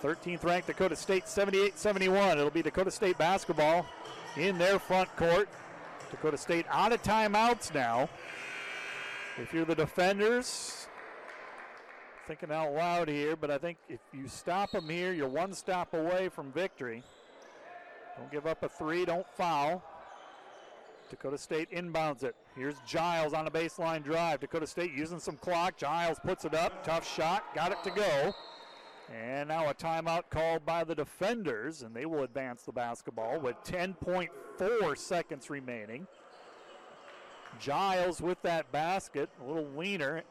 13th 0.02 0.44
ranked 0.44 0.66
Dakota 0.66 0.96
State 0.96 1.28
78 1.28 1.78
71. 1.78 2.38
It'll 2.38 2.48
be 2.48 2.62
Dakota 2.62 2.90
State 2.90 3.18
basketball 3.18 3.84
in 4.38 4.56
their 4.56 4.78
front 4.78 5.14
court. 5.16 5.46
Dakota 6.10 6.38
State 6.38 6.64
out 6.70 6.92
of 6.92 7.02
timeouts 7.02 7.74
now. 7.74 8.08
If 9.36 9.52
you're 9.52 9.66
the 9.66 9.74
defenders, 9.74 10.83
thinking 12.26 12.50
out 12.50 12.72
loud 12.72 13.08
here, 13.08 13.36
but 13.36 13.50
I 13.50 13.58
think 13.58 13.78
if 13.88 14.00
you 14.12 14.28
stop 14.28 14.70
them 14.70 14.88
here, 14.88 15.12
you're 15.12 15.28
one 15.28 15.52
stop 15.52 15.94
away 15.94 16.28
from 16.28 16.52
victory. 16.52 17.02
Don't 18.16 18.30
give 18.30 18.46
up 18.46 18.62
a 18.62 18.68
three, 18.68 19.04
don't 19.04 19.26
foul. 19.36 19.82
Dakota 21.10 21.38
State 21.38 21.70
inbounds 21.70 22.24
it. 22.24 22.34
Here's 22.56 22.76
Giles 22.86 23.34
on 23.34 23.46
a 23.46 23.50
baseline 23.50 24.02
drive. 24.02 24.40
Dakota 24.40 24.66
State 24.66 24.92
using 24.92 25.20
some 25.20 25.36
clock. 25.36 25.76
Giles 25.76 26.18
puts 26.18 26.44
it 26.44 26.54
up. 26.54 26.82
Tough 26.82 27.06
shot. 27.08 27.44
Got 27.54 27.72
it 27.72 27.84
to 27.84 27.90
go. 27.90 28.34
And 29.14 29.48
now 29.48 29.68
a 29.68 29.74
timeout 29.74 30.24
called 30.30 30.64
by 30.64 30.82
the 30.82 30.94
defenders, 30.94 31.82
and 31.82 31.94
they 31.94 32.06
will 32.06 32.22
advance 32.22 32.62
the 32.62 32.72
basketball 32.72 33.38
with 33.38 33.56
10.4 33.64 34.96
seconds 34.96 35.50
remaining. 35.50 36.06
Giles 37.60 38.20
with 38.20 38.40
that 38.42 38.72
basket, 38.72 39.28
a 39.42 39.46
little 39.46 39.68
leaner, 39.76 40.22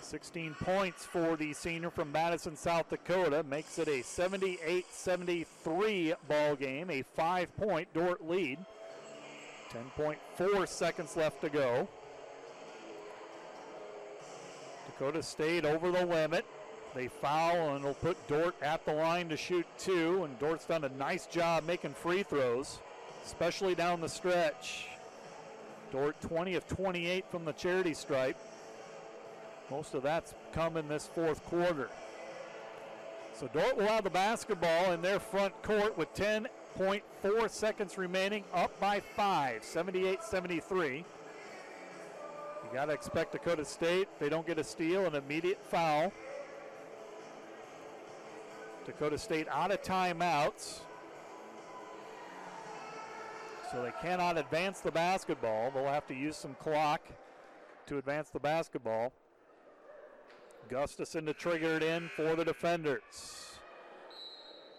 16 0.00 0.54
points 0.60 1.04
for 1.04 1.36
the 1.36 1.52
senior 1.52 1.90
from 1.90 2.12
Madison, 2.12 2.56
South 2.56 2.88
Dakota. 2.88 3.42
Makes 3.42 3.78
it 3.78 3.88
a 3.88 4.02
78 4.02 4.86
73 4.90 6.14
ball 6.28 6.56
game, 6.56 6.90
a 6.90 7.02
five 7.14 7.54
point 7.56 7.92
Dordt 7.92 8.26
lead. 8.28 8.58
10.4 9.96 10.66
seconds 10.68 11.16
left 11.16 11.40
to 11.42 11.50
go. 11.50 11.88
Dakota 14.86 15.22
State 15.22 15.64
over 15.64 15.90
the 15.90 16.06
limit. 16.06 16.44
They 16.94 17.08
foul 17.08 17.76
and 17.76 17.84
it'll 17.84 17.94
put 17.94 18.16
Dordt 18.28 18.54
at 18.62 18.84
the 18.84 18.92
line 18.92 19.28
to 19.28 19.36
shoot 19.36 19.66
two. 19.78 20.24
And 20.24 20.38
Dordt's 20.38 20.64
done 20.64 20.84
a 20.84 20.88
nice 20.90 21.26
job 21.26 21.64
making 21.64 21.94
free 21.94 22.22
throws, 22.22 22.78
especially 23.24 23.74
down 23.74 24.00
the 24.00 24.08
stretch. 24.08 24.86
Dordt 25.92 26.20
20 26.22 26.54
of 26.54 26.66
28 26.66 27.24
from 27.30 27.44
the 27.44 27.52
charity 27.52 27.94
stripe. 27.94 28.36
Most 29.70 29.94
of 29.94 30.02
that's 30.02 30.34
come 30.52 30.76
in 30.76 30.88
this 30.88 31.06
fourth 31.06 31.44
quarter. 31.44 31.90
So 33.34 33.48
Dordt 33.52 33.76
will 33.76 33.86
have 33.86 34.04
the 34.04 34.10
basketball 34.10 34.92
in 34.92 35.02
their 35.02 35.20
front 35.20 35.60
court 35.62 35.96
with 35.96 36.12
10.4 36.14 37.50
seconds 37.50 37.96
remaining, 37.96 38.44
up 38.52 38.78
by 38.80 39.00
five, 39.00 39.62
78 39.62 40.22
73. 40.22 40.96
You 40.96 41.04
got 42.74 42.86
to 42.86 42.92
expect 42.92 43.32
Dakota 43.32 43.64
State. 43.64 44.08
They 44.18 44.28
don't 44.28 44.46
get 44.46 44.58
a 44.58 44.64
steal, 44.64 45.06
an 45.06 45.14
immediate 45.14 45.64
foul. 45.64 46.12
Dakota 48.84 49.18
State 49.18 49.46
out 49.48 49.70
of 49.70 49.82
timeouts. 49.82 50.80
So 53.70 53.82
they 53.82 53.92
cannot 54.00 54.38
advance 54.38 54.80
the 54.80 54.90
basketball. 54.90 55.70
They'll 55.70 55.84
have 55.84 56.06
to 56.08 56.14
use 56.14 56.36
some 56.36 56.54
clock 56.54 57.02
to 57.86 57.98
advance 57.98 58.30
the 58.30 58.40
basketball. 58.40 59.12
Gustafson 60.68 61.26
to 61.26 61.32
trigger 61.32 61.76
it 61.76 61.82
in 61.82 62.10
for 62.16 62.36
the 62.36 62.44
defenders. 62.44 63.58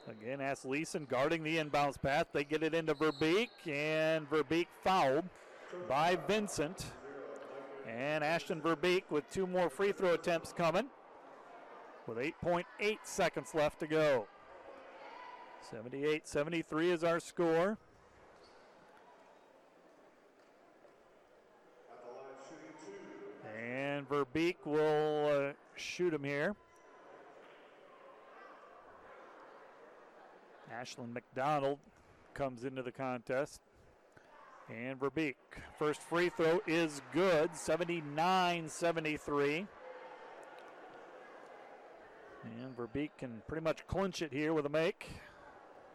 Again, 0.07 0.39
Asleson 0.39 1.07
guarding 1.07 1.43
the 1.43 1.57
inbounds 1.57 2.01
path. 2.01 2.27
They 2.33 2.43
get 2.43 2.63
it 2.63 2.73
into 2.73 2.95
Verbeek, 2.95 3.49
and 3.67 4.29
Verbeek 4.29 4.67
fouled 4.83 5.25
by 5.87 6.17
Vincent. 6.27 6.85
And 7.87 8.23
Ashton 8.23 8.61
Verbeek 8.61 9.03
with 9.09 9.29
two 9.29 9.45
more 9.45 9.69
free 9.69 9.91
throw 9.91 10.13
attempts 10.13 10.51
coming 10.53 10.87
with 12.07 12.17
8.8 12.17 12.97
seconds 13.03 13.53
left 13.53 13.79
to 13.81 13.87
go. 13.87 14.27
78 15.69 16.27
73 16.27 16.91
is 16.91 17.03
our 17.03 17.19
score. 17.19 17.77
And 23.61 24.07
Verbeek 24.09 24.55
will 24.65 25.49
uh, 25.49 25.53
shoot 25.79 26.13
him 26.13 26.23
here. 26.23 26.55
Ashlyn 30.73 31.13
McDonald 31.13 31.79
comes 32.33 32.63
into 32.63 32.83
the 32.83 32.91
contest. 32.91 33.61
And 34.69 34.99
Verbeek, 34.99 35.35
first 35.79 36.01
free 36.01 36.29
throw 36.29 36.61
is 36.67 37.01
good, 37.11 37.55
79 37.55 38.69
73. 38.69 39.67
And 42.43 42.77
Verbeek 42.77 43.09
can 43.17 43.41
pretty 43.47 43.63
much 43.63 43.85
clinch 43.87 44.21
it 44.21 44.31
here 44.31 44.53
with 44.53 44.65
a 44.65 44.69
make. 44.69 45.09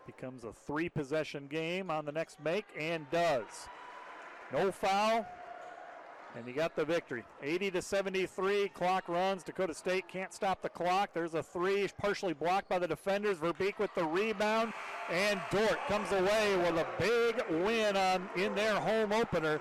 Becomes 0.07 0.45
a 0.45 0.53
three 0.53 0.89
possession 0.89 1.47
game 1.47 1.91
on 1.91 2.05
the 2.05 2.13
next 2.13 2.43
make 2.43 2.67
and 2.79 3.09
does. 3.11 3.69
No 4.53 4.71
foul, 4.71 5.27
and 6.37 6.47
he 6.47 6.53
got 6.53 6.75
the 6.75 6.85
victory. 6.85 7.25
80 7.43 7.71
to 7.73 7.83
73. 7.83 8.69
Clock 8.71 9.09
runs. 9.09 9.43
Dakota 9.43 9.75
State 9.75 10.09
can't 10.09 10.33
stop 10.33 10.63
the 10.63 10.69
clock. 10.69 11.11
There's 11.15 11.35
a 11.35 11.43
three, 11.43 11.89
partially 11.99 12.33
blocked 12.33 12.69
by 12.69 12.79
the 12.79 12.89
defenders. 12.89 13.39
Verbeek 13.39 13.79
with 13.79 13.95
the 13.95 14.05
rebound, 14.05 14.73
and 15.11 15.41
Dordt 15.51 15.79
comes 15.87 16.11
away 16.13 16.57
with 16.57 16.77
a 16.77 16.87
big 16.99 17.43
win 17.65 17.97
on 17.97 18.29
in 18.37 18.55
their 18.55 18.75
home 18.75 19.13
opener. 19.13 19.61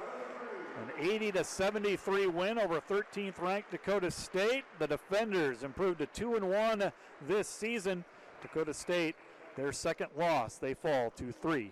An 0.82 1.08
80 1.08 1.34
to 1.34 1.44
73 1.44 2.28
win 2.28 2.58
over 2.58 2.82
13th 2.82 3.40
ranked 3.40 3.72
Dakota 3.72 4.10
State. 4.10 4.66
The 4.80 4.88
defenders 4.88 5.64
improved 5.64 6.00
to 6.00 6.08
2 6.08 6.36
and 6.36 6.50
1 6.50 6.92
this 7.28 7.48
season. 7.48 8.04
Dakota 8.42 8.74
State, 8.74 9.16
their 9.56 9.72
second 9.72 10.08
loss, 10.18 10.58
they 10.58 10.74
fall 10.74 11.12
to 11.12 11.32
3 11.32 11.72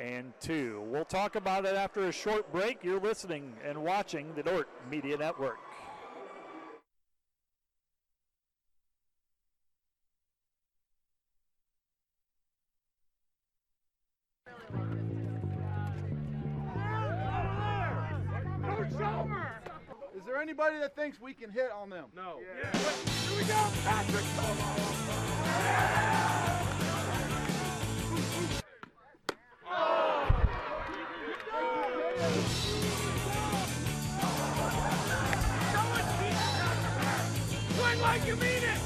and 0.00 0.32
2. 0.40 0.84
We'll 0.86 1.04
talk 1.04 1.36
about 1.36 1.64
it 1.64 1.74
after 1.74 2.08
a 2.08 2.12
short 2.12 2.50
break. 2.52 2.82
You're 2.82 3.00
listening 3.00 3.54
and 3.64 3.82
watching 3.82 4.34
the 4.34 4.42
Dordt 4.42 4.68
Media 4.90 5.16
Network. 5.16 5.58
Is 20.16 20.24
there 20.26 20.40
anybody 20.40 20.78
that 20.78 20.96
thinks 20.96 21.20
we 21.20 21.34
can 21.34 21.50
hit 21.50 21.70
on 21.70 21.90
them? 21.90 22.06
No. 22.14 22.40
Yeah. 22.40 22.78
Here 22.78 23.38
we 23.38 23.44
go, 23.44 23.68
Patrick. 23.84 24.24
Like 38.14 38.28
you 38.28 38.36
mean 38.36 38.46
it! 38.46 38.78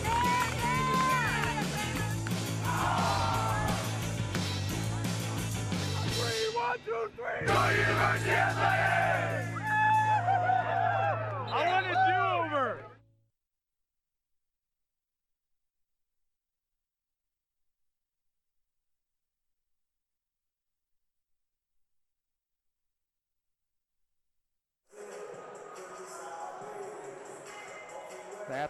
Three, 6.16 6.56
one, 6.56 6.78
two, 6.86 7.10
three! 7.14 7.46
Go 7.46 7.68
University 7.68 9.27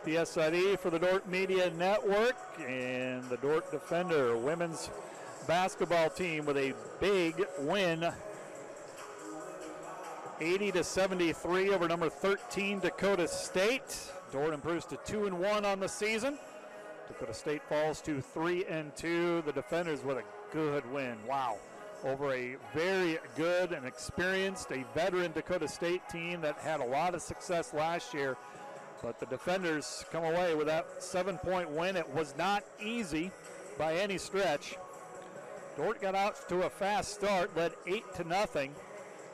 the 0.09 0.25
SID 0.25 0.81
for 0.81 0.89
the 0.89 0.99
Dordt 0.99 1.29
Media 1.29 1.71
Network 1.77 2.37
and 2.67 3.23
the 3.29 3.37
Dordt 3.37 3.71
Defender 3.71 4.39
women's 4.39 4.89
basketball 5.47 6.09
team 6.09 6.47
with 6.47 6.57
a 6.57 6.73
big 6.99 7.45
win 7.59 8.11
80 10.41 10.73
to 10.73 10.85
73 10.85 11.71
over 11.71 11.89
number 11.89 12.09
13 12.09 12.81
Dakota 12.81 13.29
State. 13.29 14.11
Dordt 14.33 14.55
improves 14.55 14.87
to 14.87 14.99
2 15.05 15.27
and 15.27 15.39
1 15.39 15.65
on 15.67 15.79
the 15.79 15.89
season. 15.89 16.39
Dakota 17.09 17.35
State 17.35 17.63
falls 17.69 18.01
to 18.03 18.23
3 18.23 18.65
and 18.65 18.97
2. 18.97 19.43
The 19.45 19.53
defenders 19.53 20.03
with 20.05 20.17
a 20.17 20.25
good 20.53 20.91
win. 20.91 21.17
Wow. 21.29 21.59
Over 22.05 22.33
a 22.33 22.57
very 22.75 23.19
good 23.37 23.73
and 23.73 23.85
experienced, 23.85 24.71
a 24.71 24.85
veteran 24.95 25.33
Dakota 25.33 25.69
State 25.69 26.09
team 26.09 26.41
that 26.41 26.57
had 26.59 26.81
a 26.81 26.87
lot 26.87 27.15
of 27.15 27.21
success 27.21 27.75
last 27.75 28.15
year. 28.15 28.39
But 29.03 29.21
the 29.21 29.27
defenders 29.27 30.05
come 30.11 30.25
away 30.25 30.55
with 30.55 30.67
that 30.67 31.03
seven 31.03 31.39
point 31.39 31.71
win. 31.71 31.97
It 31.97 32.09
was 32.15 32.35
not 32.37 32.65
easy 32.83 33.31
by 33.79 33.95
any 33.95 34.19
stretch. 34.19 34.77
Dordt 35.77 36.01
got 36.01 36.17
out 36.17 36.49
to 36.49 36.63
a 36.63 36.71
fast 36.71 37.15
start, 37.15 37.57
led 37.57 37.73
8 37.87 38.03
to 38.17 38.25
nothing, 38.25 38.75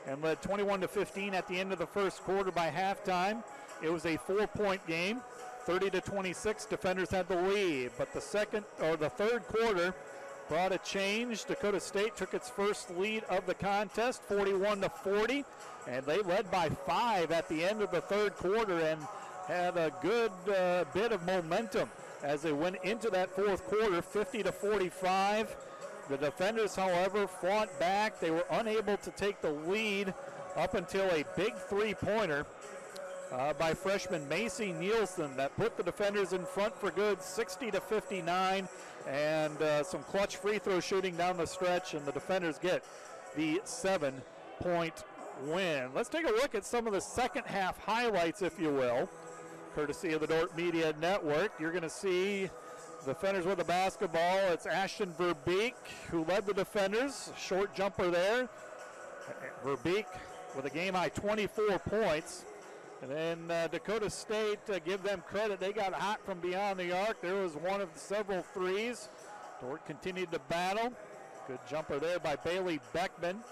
and 0.05 0.21
led 0.21 0.43
21 0.43 0.81
to 0.81 0.87
15 0.87 1.33
at 1.33 1.47
the 1.47 1.59
end 1.59 1.73
of 1.73 1.79
the 1.79 1.87
first 1.87 2.21
quarter 2.21 2.51
by 2.51 2.69
halftime. 2.69 3.43
It 3.81 3.91
was 3.91 4.05
a 4.05 4.17
four 4.17 4.45
point 4.45 4.85
game, 4.85 5.21
30 5.65 5.89
to 5.89 6.01
26. 6.01 6.65
Defenders 6.65 7.09
had 7.09 7.27
the 7.27 7.35
lead, 7.35 7.91
but 7.97 8.13
the 8.13 8.21
second 8.21 8.65
or 8.83 8.95
the 8.95 9.09
third 9.09 9.47
quarter 9.47 9.95
brought 10.47 10.71
a 10.71 10.77
change. 10.79 11.45
Dakota 11.45 11.79
State 11.79 12.15
took 12.15 12.35
its 12.35 12.49
first 12.49 12.95
lead 12.95 13.23
of 13.23 13.47
the 13.47 13.55
contest, 13.55 14.21
41 14.23 14.81
to 14.81 14.89
40, 14.89 15.43
and 15.87 16.05
they 16.05 16.21
led 16.21 16.51
by 16.51 16.69
five 16.69 17.31
at 17.31 17.49
the 17.49 17.63
end 17.63 17.81
of 17.81 17.89
the 17.89 18.01
third 18.01 18.35
quarter 18.35 18.79
and 18.79 19.01
had 19.47 19.77
a 19.77 19.91
good 20.01 20.31
uh, 20.49 20.85
bit 20.93 21.11
of 21.11 21.25
momentum 21.25 21.89
as 22.23 22.41
they 22.41 22.53
went 22.53 22.77
into 22.83 23.09
that 23.11 23.29
fourth 23.29 23.65
quarter, 23.65 24.01
50 24.01 24.43
to 24.43 24.51
45. 24.51 25.55
The 26.09 26.17
defenders, 26.17 26.75
however, 26.75 27.27
fought 27.27 27.79
back. 27.79 28.19
They 28.19 28.31
were 28.31 28.45
unable 28.51 28.97
to 28.97 29.11
take 29.11 29.41
the 29.41 29.51
lead 29.51 30.13
up 30.55 30.73
until 30.73 31.09
a 31.09 31.23
big 31.35 31.55
three-pointer 31.55 32.45
uh, 33.31 33.53
by 33.53 33.73
freshman 33.73 34.27
Macy 34.29 34.71
Nielsen 34.71 35.35
that 35.35 35.55
put 35.57 35.77
the 35.77 35.83
defenders 35.83 36.33
in 36.33 36.45
front 36.45 36.75
for 36.75 36.91
good, 36.91 37.21
60 37.21 37.71
to 37.71 37.81
59, 37.81 38.67
and 39.07 39.61
uh, 39.61 39.83
some 39.83 40.03
clutch 40.03 40.37
free 40.37 40.59
throw 40.59 40.79
shooting 40.79 41.15
down 41.15 41.37
the 41.37 41.45
stretch, 41.45 41.93
and 41.93 42.05
the 42.05 42.11
defenders 42.11 42.57
get 42.59 42.83
the 43.35 43.61
seven-point 43.63 45.03
win. 45.43 45.89
Let's 45.93 46.09
take 46.09 46.27
a 46.27 46.31
look 46.31 46.55
at 46.55 46.65
some 46.65 46.87
of 46.87 46.93
the 46.93 47.01
second 47.01 47.45
half 47.45 47.79
highlights, 47.79 48.41
if 48.41 48.59
you 48.59 48.69
will, 48.69 49.09
courtesy 49.75 50.13
of 50.13 50.21
the 50.21 50.27
Dordt 50.27 50.55
Media 50.55 50.95
Network. 51.01 51.51
You're 51.59 51.71
going 51.71 51.83
to 51.83 51.89
see 51.89 52.49
the 53.05 53.13
defenders 53.13 53.45
with 53.45 53.57
the 53.57 53.65
basketball. 53.65 54.37
It's 54.49 54.65
Ashton 54.65 55.13
Verbeek 55.19 55.73
who 56.09 56.23
led 56.23 56.45
the 56.45 56.53
defenders. 56.53 57.29
Short 57.37 57.75
jumper 57.75 58.09
there. 58.09 58.47
Verbeek 59.65 60.05
with 60.55 60.63
a 60.63 60.69
game 60.69 60.93
high 60.93 61.09
24 61.09 61.79
points. 61.79 62.45
And 63.01 63.11
then 63.11 63.51
uh, 63.51 63.67
Dakota 63.67 64.09
State, 64.09 64.59
uh, 64.71 64.79
give 64.79 65.03
them 65.03 65.21
credit, 65.27 65.59
they 65.59 65.73
got 65.73 65.91
hot 65.91 66.25
from 66.25 66.39
beyond 66.39 66.79
the 66.79 66.97
arc. 66.97 67.21
There 67.21 67.35
was 67.35 67.57
one 67.57 67.81
of 67.81 67.89
several 67.95 68.43
threes. 68.53 69.09
Dordt 69.59 69.85
continued 69.85 70.31
to 70.31 70.39
battle. 70.47 70.93
Good 71.47 71.59
jumper 71.69 71.99
there 71.99 72.19
by 72.19 72.37
Bailey 72.37 72.79
Beckman. 72.93 73.43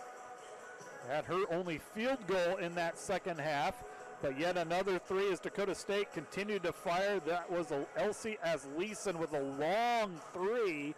Had 1.10 1.26
her 1.26 1.44
only 1.52 1.82
field 1.94 2.26
goal 2.28 2.56
in 2.62 2.74
that 2.76 2.98
second 2.98 3.42
half. 3.42 3.84
But 4.24 4.40
yet 4.40 4.56
another 4.56 5.00
three 5.00 5.34
as 5.34 5.42
Dakota 5.42 5.76
State 5.76 6.14
continued 6.14 6.64
to 6.64 6.72
fire. 6.72 7.20
That 7.26 7.52
was 7.52 7.74
Elsie 7.98 8.38
Asleson 8.46 9.18
with 9.18 9.34
a 9.34 9.42
long 9.42 10.18
three 10.32 10.96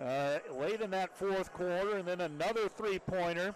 uh, 0.00 0.38
late 0.56 0.80
in 0.80 0.90
that 0.92 1.18
fourth 1.18 1.52
quarter. 1.52 1.96
And 1.96 2.06
then 2.06 2.20
another 2.20 2.68
three 2.68 3.00
pointer 3.00 3.52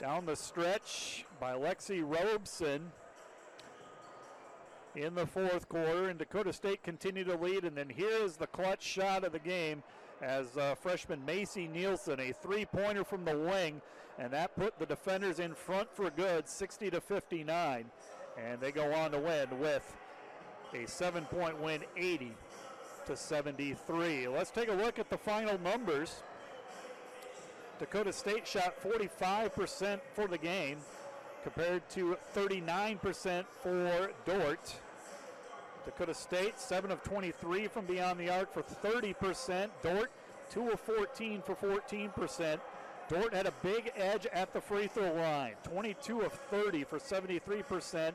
down 0.00 0.24
the 0.24 0.36
stretch 0.36 1.26
by 1.38 1.52
Lexi 1.52 2.02
Robson. 2.02 2.90
in 4.96 5.14
the 5.14 5.26
fourth 5.26 5.68
quarter, 5.68 6.08
and 6.08 6.18
Dakota 6.18 6.54
State 6.54 6.82
continued 6.82 7.26
to 7.26 7.36
lead. 7.36 7.64
And 7.64 7.76
then 7.76 7.90
here 7.90 8.22
is 8.22 8.38
the 8.38 8.46
clutch 8.46 8.82
shot 8.82 9.22
of 9.22 9.32
the 9.32 9.38
game 9.38 9.82
as 10.22 10.56
uh, 10.56 10.74
freshman 10.74 11.24
Macy 11.24 11.68
Nielsen, 11.68 12.20
a 12.20 12.32
three-pointer 12.32 13.04
from 13.04 13.24
the 13.24 13.36
wing, 13.36 13.80
and 14.18 14.32
that 14.32 14.56
put 14.56 14.78
the 14.78 14.86
defenders 14.86 15.38
in 15.38 15.54
front 15.54 15.88
for 15.94 16.10
good, 16.10 16.48
60 16.48 16.90
to 16.90 17.00
59, 17.00 17.84
and 18.36 18.60
they 18.60 18.72
go 18.72 18.92
on 18.92 19.12
to 19.12 19.18
win 19.18 19.46
with 19.60 19.96
a 20.74 20.86
seven-point 20.86 21.60
win, 21.60 21.82
80 21.96 22.32
to 23.06 23.16
73. 23.16 24.28
Let's 24.28 24.50
take 24.50 24.68
a 24.68 24.74
look 24.74 24.98
at 24.98 25.08
the 25.08 25.18
final 25.18 25.58
numbers. 25.60 26.22
Dakota 27.78 28.12
State 28.12 28.46
shot 28.46 28.74
45% 28.82 30.00
for 30.14 30.26
the 30.26 30.38
game 30.38 30.78
compared 31.42 31.88
to 31.90 32.16
39% 32.34 33.44
for 33.62 34.10
Dordt. 34.26 34.74
Dakota 35.88 36.12
State, 36.12 36.60
7 36.60 36.90
of 36.90 37.02
23 37.02 37.66
from 37.66 37.86
beyond 37.86 38.20
the 38.20 38.28
arc 38.28 38.52
for 38.52 38.62
30%. 38.62 39.70
Dordt, 39.82 40.10
2 40.50 40.68
of 40.68 40.80
14 40.80 41.40
for 41.40 41.54
14%. 41.54 42.60
Dordt 43.08 43.32
had 43.32 43.46
a 43.46 43.54
big 43.62 43.90
edge 43.96 44.26
at 44.34 44.52
the 44.52 44.60
free 44.60 44.86
throw 44.86 45.14
line, 45.14 45.54
22 45.62 46.20
of 46.20 46.32
30 46.50 46.84
for 46.84 46.98
73%. 46.98 48.12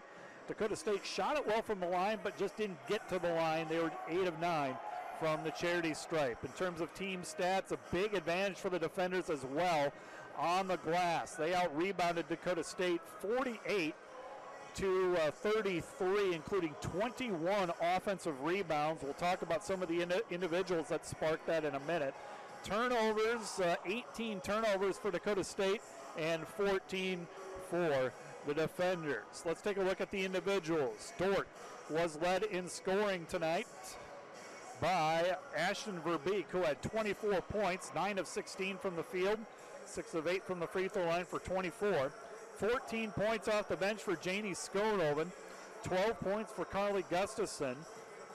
Dakota 0.47 0.75
State 0.75 1.03
shot 1.03 1.35
it 1.35 1.47
well 1.47 1.63
from 1.63 1.79
the 1.79 1.87
line, 1.87 2.19
but 2.23 2.37
just 2.37 2.57
didn't 2.57 2.77
get 2.87 3.09
to 3.09 3.17
the 3.17 3.33
line. 3.33 3.65
They 3.67 3.79
were 3.79 3.91
8 4.07 4.27
of 4.27 4.39
9 4.39 4.77
from 5.19 5.43
the 5.43 5.49
charity 5.49 5.95
stripe. 5.95 6.45
In 6.45 6.51
terms 6.51 6.79
of 6.79 6.93
team 6.93 7.21
stats, 7.23 7.71
a 7.71 7.79
big 7.91 8.13
advantage 8.13 8.57
for 8.57 8.69
the 8.69 8.77
defenders 8.77 9.31
as 9.31 9.45
well 9.51 9.91
on 10.37 10.67
the 10.67 10.77
glass. 10.77 11.33
They 11.33 11.55
out 11.55 11.75
rebounded 11.75 12.29
Dakota 12.29 12.63
State 12.63 13.01
48 13.19 13.95
to 14.75 15.15
uh, 15.25 15.31
33, 15.31 16.33
including 16.33 16.75
21 16.81 17.71
offensive 17.81 18.41
rebounds. 18.41 19.03
We'll 19.03 19.13
talk 19.13 19.41
about 19.41 19.63
some 19.63 19.81
of 19.81 19.89
the 19.89 20.01
ind- 20.01 20.21
individuals 20.31 20.87
that 20.89 21.05
sparked 21.05 21.45
that 21.47 21.65
in 21.65 21.75
a 21.75 21.79
minute. 21.81 22.13
Turnovers, 22.63 23.59
uh, 23.59 23.75
18 23.85 24.39
turnovers 24.41 24.97
for 24.97 25.11
Dakota 25.11 25.43
State 25.43 25.81
and 26.17 26.47
14 26.47 27.27
for 27.69 28.13
the 28.47 28.53
defenders. 28.53 29.43
Let's 29.45 29.61
take 29.61 29.77
a 29.77 29.81
look 29.81 30.01
at 30.01 30.11
the 30.11 30.23
individuals. 30.23 31.13
Dordt 31.17 31.47
was 31.89 32.17
led 32.21 32.43
in 32.43 32.67
scoring 32.67 33.25
tonight 33.29 33.67
by 34.81 35.35
Ashton 35.57 35.99
Verbeek, 36.05 36.45
who 36.49 36.61
had 36.61 36.81
24 36.81 37.41
points, 37.41 37.91
9 37.95 38.19
of 38.19 38.27
16 38.27 38.77
from 38.77 38.95
the 38.95 39.03
field, 39.03 39.39
6 39.85 40.13
of 40.13 40.27
8 40.27 40.43
from 40.43 40.59
the 40.59 40.67
free 40.67 40.87
throw 40.87 41.05
line 41.05 41.25
for 41.25 41.39
24. 41.39 42.11
14 42.57 43.11
points 43.11 43.47
off 43.47 43.67
the 43.67 43.75
bench 43.75 44.01
for 44.01 44.15
Janie 44.15 44.53
Skonoven, 44.53 45.27
12 45.83 46.19
points 46.19 46.51
for 46.53 46.65
Carly 46.65 47.03
Gustafson, 47.09 47.75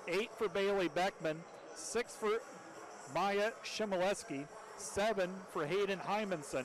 8 0.07 0.31
for 0.37 0.49
Bailey 0.49 0.89
Beckman, 0.89 1.39
6 1.75 2.17
for 2.17 2.41
Maya 3.15 3.53
Shemileski, 3.65 4.47
7 4.77 5.31
for 5.53 5.67
Hayden 5.67 5.99
Hymanson, 5.99 6.65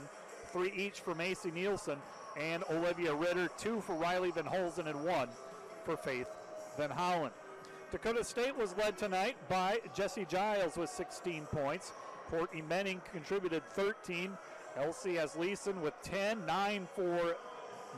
3 0.52 0.72
each 0.76 1.00
for 1.00 1.16
Macy 1.16 1.52
Nielsen 1.52 1.98
and 2.40 2.64
Olivia 2.70 3.14
Ritter, 3.14 3.50
2 3.58 3.82
for 3.82 3.96
Riley 3.96 4.32
Van 4.32 4.46
Holzen, 4.46 4.88
and 4.88 5.04
1 5.04 5.30
for 5.86 5.98
Faith 5.98 6.28
Van 6.78 6.90
Holland. 6.90 7.34
Dakota 7.92 8.24
State 8.24 8.58
was 8.58 8.76
led 8.76 8.98
tonight 8.98 9.36
by 9.48 9.80
Jesse 9.96 10.26
Giles 10.26 10.78
with 10.78 10.90
16 10.90 11.46
points. 11.46 11.92
Courtney 12.30 12.64
Menning 12.64 13.02
contributed 13.12 13.64
13. 13.72 14.36
Elsie 14.78 15.16
Asleson 15.16 15.80
with 15.82 15.94
10, 16.04 16.46
9 16.46 16.88
for 16.96 17.36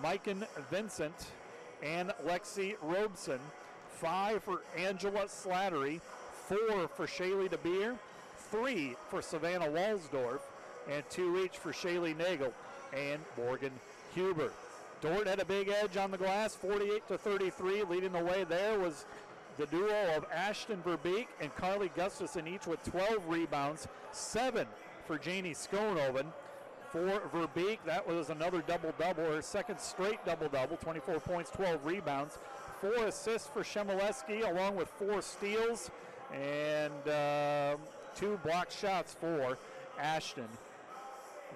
Mikan 0.04 0.46
Vincent 0.70 1.32
and 1.82 2.12
Lexi 2.26 2.76
Robson, 2.82 3.40
5 4.00 4.44
for 4.44 4.62
Angela 4.78 5.26
Slattery, 5.26 6.02
4 6.48 6.88
for 6.88 7.08
Shaylee 7.08 7.50
DeBeer, 7.50 7.98
3 8.52 8.96
for 9.10 9.22
Savannah 9.22 9.68
Walsdorf, 9.68 10.40
and 10.90 11.04
2 11.10 11.44
each 11.44 11.58
for 11.58 11.72
Shaylee 11.72 12.16
Nagel 12.16 12.54
and 12.94 13.22
Morgan 13.38 13.72
Huber. 14.14 14.52
Dordt 15.02 15.28
had 15.28 15.40
a 15.40 15.46
big 15.46 15.70
edge 15.70 15.98
on 15.98 16.12
the 16.12 16.18
glass, 16.18 16.56
48 16.56 17.08
to 17.08 17.18
33. 17.18 17.84
Leading 17.84 18.12
the 18.12 18.24
way 18.24 18.44
there 18.44 18.80
was 18.80 19.06
the 19.58 19.66
duo 19.68 20.16
of 20.16 20.26
Ashton 20.34 20.82
Verbeek 20.86 21.28
and 21.42 21.54
Carly 21.56 21.92
Gustafson, 21.96 22.48
each 22.48 22.66
with 22.66 22.84
12 22.84 23.28
rebounds, 23.28 23.88
7 24.12 24.68
for 25.06 25.18
Janie 25.18 25.54
Skonoven. 25.54 26.26
For 26.96 27.20
Verbeek, 27.34 27.80
that 27.86 28.08
was 28.08 28.30
another 28.30 28.64
double 28.66 28.94
double, 28.98 29.26
her 29.26 29.42
second 29.42 29.82
straight 29.82 30.24
double 30.26 30.48
double, 30.48 30.78
24 30.78 31.20
points, 31.20 31.50
12 31.50 31.86
rebounds. 31.86 32.38
Four 32.80 33.08
assists 33.08 33.50
for 33.50 33.64
Shemileski, 33.64 34.50
along 34.50 34.78
with 34.78 34.88
four 34.88 35.22
steals 35.22 35.92
and 36.34 37.10
uh, 37.10 37.76
two 38.16 38.40
block 38.46 38.72
shots 38.72 39.14
for 39.20 39.58
Ashton 40.00 40.48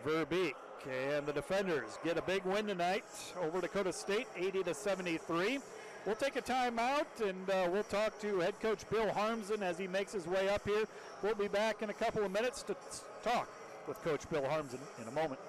Verbeek. 0.06 0.56
And 1.08 1.26
the 1.26 1.32
defenders 1.32 1.98
get 2.04 2.18
a 2.18 2.22
big 2.24 2.44
win 2.44 2.68
tonight 2.68 3.06
over 3.42 3.62
Dakota 3.62 3.94
State, 3.94 4.28
80 4.36 4.64
to 4.64 4.74
73. 4.74 5.60
We'll 6.06 6.16
take 6.16 6.36
a 6.36 6.42
timeout 6.42 7.06
and 7.26 7.50
uh, 7.50 7.70
we'll 7.72 7.84
talk 7.84 8.20
to 8.20 8.40
head 8.40 8.60
coach 8.60 8.84
Bill 8.90 9.08
Harmsen 9.08 9.62
as 9.62 9.78
he 9.78 9.88
makes 9.88 10.12
his 10.12 10.28
way 10.28 10.50
up 10.50 10.68
here. 10.68 10.84
We'll 11.24 11.36
be 11.36 11.48
back 11.48 11.82
in 11.82 11.90
a 11.90 11.94
couple 11.94 12.26
of 12.26 12.32
minutes 12.34 12.62
to 12.64 12.76
talk 13.24 13.48
with 13.90 14.02
Coach 14.04 14.30
Bill 14.30 14.44
Harmsen 14.44 14.80
a 15.08 15.12
moment. 15.12 15.40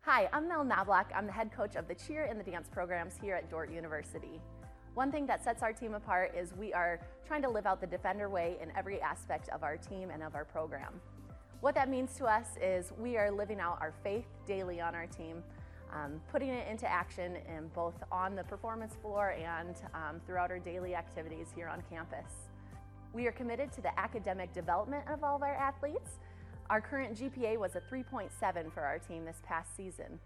Hi, 0.00 0.30
I'm 0.32 0.48
Mel 0.48 0.64
Knobloch. 0.64 1.10
I'm 1.14 1.26
the 1.26 1.32
head 1.32 1.52
coach 1.52 1.76
of 1.76 1.86
the 1.86 1.94
cheer 1.94 2.24
and 2.24 2.40
the 2.40 2.44
dance 2.44 2.68
programs 2.72 3.14
here 3.20 3.34
at 3.34 3.50
Dordt 3.50 3.70
University. 3.70 4.40
One 4.94 5.12
thing 5.12 5.26
that 5.26 5.44
sets 5.44 5.62
our 5.62 5.74
team 5.74 5.92
apart 5.92 6.34
is 6.34 6.54
we 6.54 6.72
are 6.72 6.98
trying 7.26 7.42
to 7.42 7.50
live 7.50 7.66
out 7.66 7.82
the 7.82 7.86
defender 7.86 8.30
way 8.30 8.56
in 8.62 8.72
every 8.74 9.02
aspect 9.02 9.50
of 9.50 9.64
our 9.64 9.76
team 9.76 10.08
and 10.08 10.22
of 10.22 10.34
our 10.34 10.46
program. 10.46 10.94
What 11.60 11.74
that 11.74 11.90
means 11.90 12.14
to 12.14 12.24
us 12.24 12.46
is 12.62 12.92
we 12.98 13.18
are 13.18 13.30
living 13.30 13.60
out 13.60 13.76
our 13.82 13.92
faith 14.02 14.26
daily 14.46 14.80
on 14.80 14.94
our 14.94 15.06
team, 15.06 15.42
um, 15.96 16.20
putting 16.30 16.48
it 16.48 16.66
into 16.68 16.90
action 16.90 17.36
both 17.74 17.94
on 18.12 18.34
the 18.34 18.44
performance 18.44 18.94
floor 19.00 19.30
and 19.30 19.76
um, 19.94 20.20
throughout 20.26 20.50
our 20.50 20.58
daily 20.58 20.94
activities 20.94 21.48
here 21.54 21.68
on 21.68 21.82
campus. 21.88 22.48
We 23.12 23.26
are 23.26 23.32
committed 23.32 23.72
to 23.72 23.80
the 23.80 23.98
academic 23.98 24.52
development 24.52 25.04
of 25.08 25.24
all 25.24 25.36
of 25.36 25.42
our 25.42 25.54
athletes. 25.54 26.18
Our 26.68 26.80
current 26.80 27.16
GPA 27.18 27.58
was 27.58 27.76
a 27.76 27.80
3.7 27.80 28.72
for 28.72 28.80
our 28.80 28.98
team 28.98 29.24
this 29.24 29.40
past 29.46 29.76
season. 29.76 30.18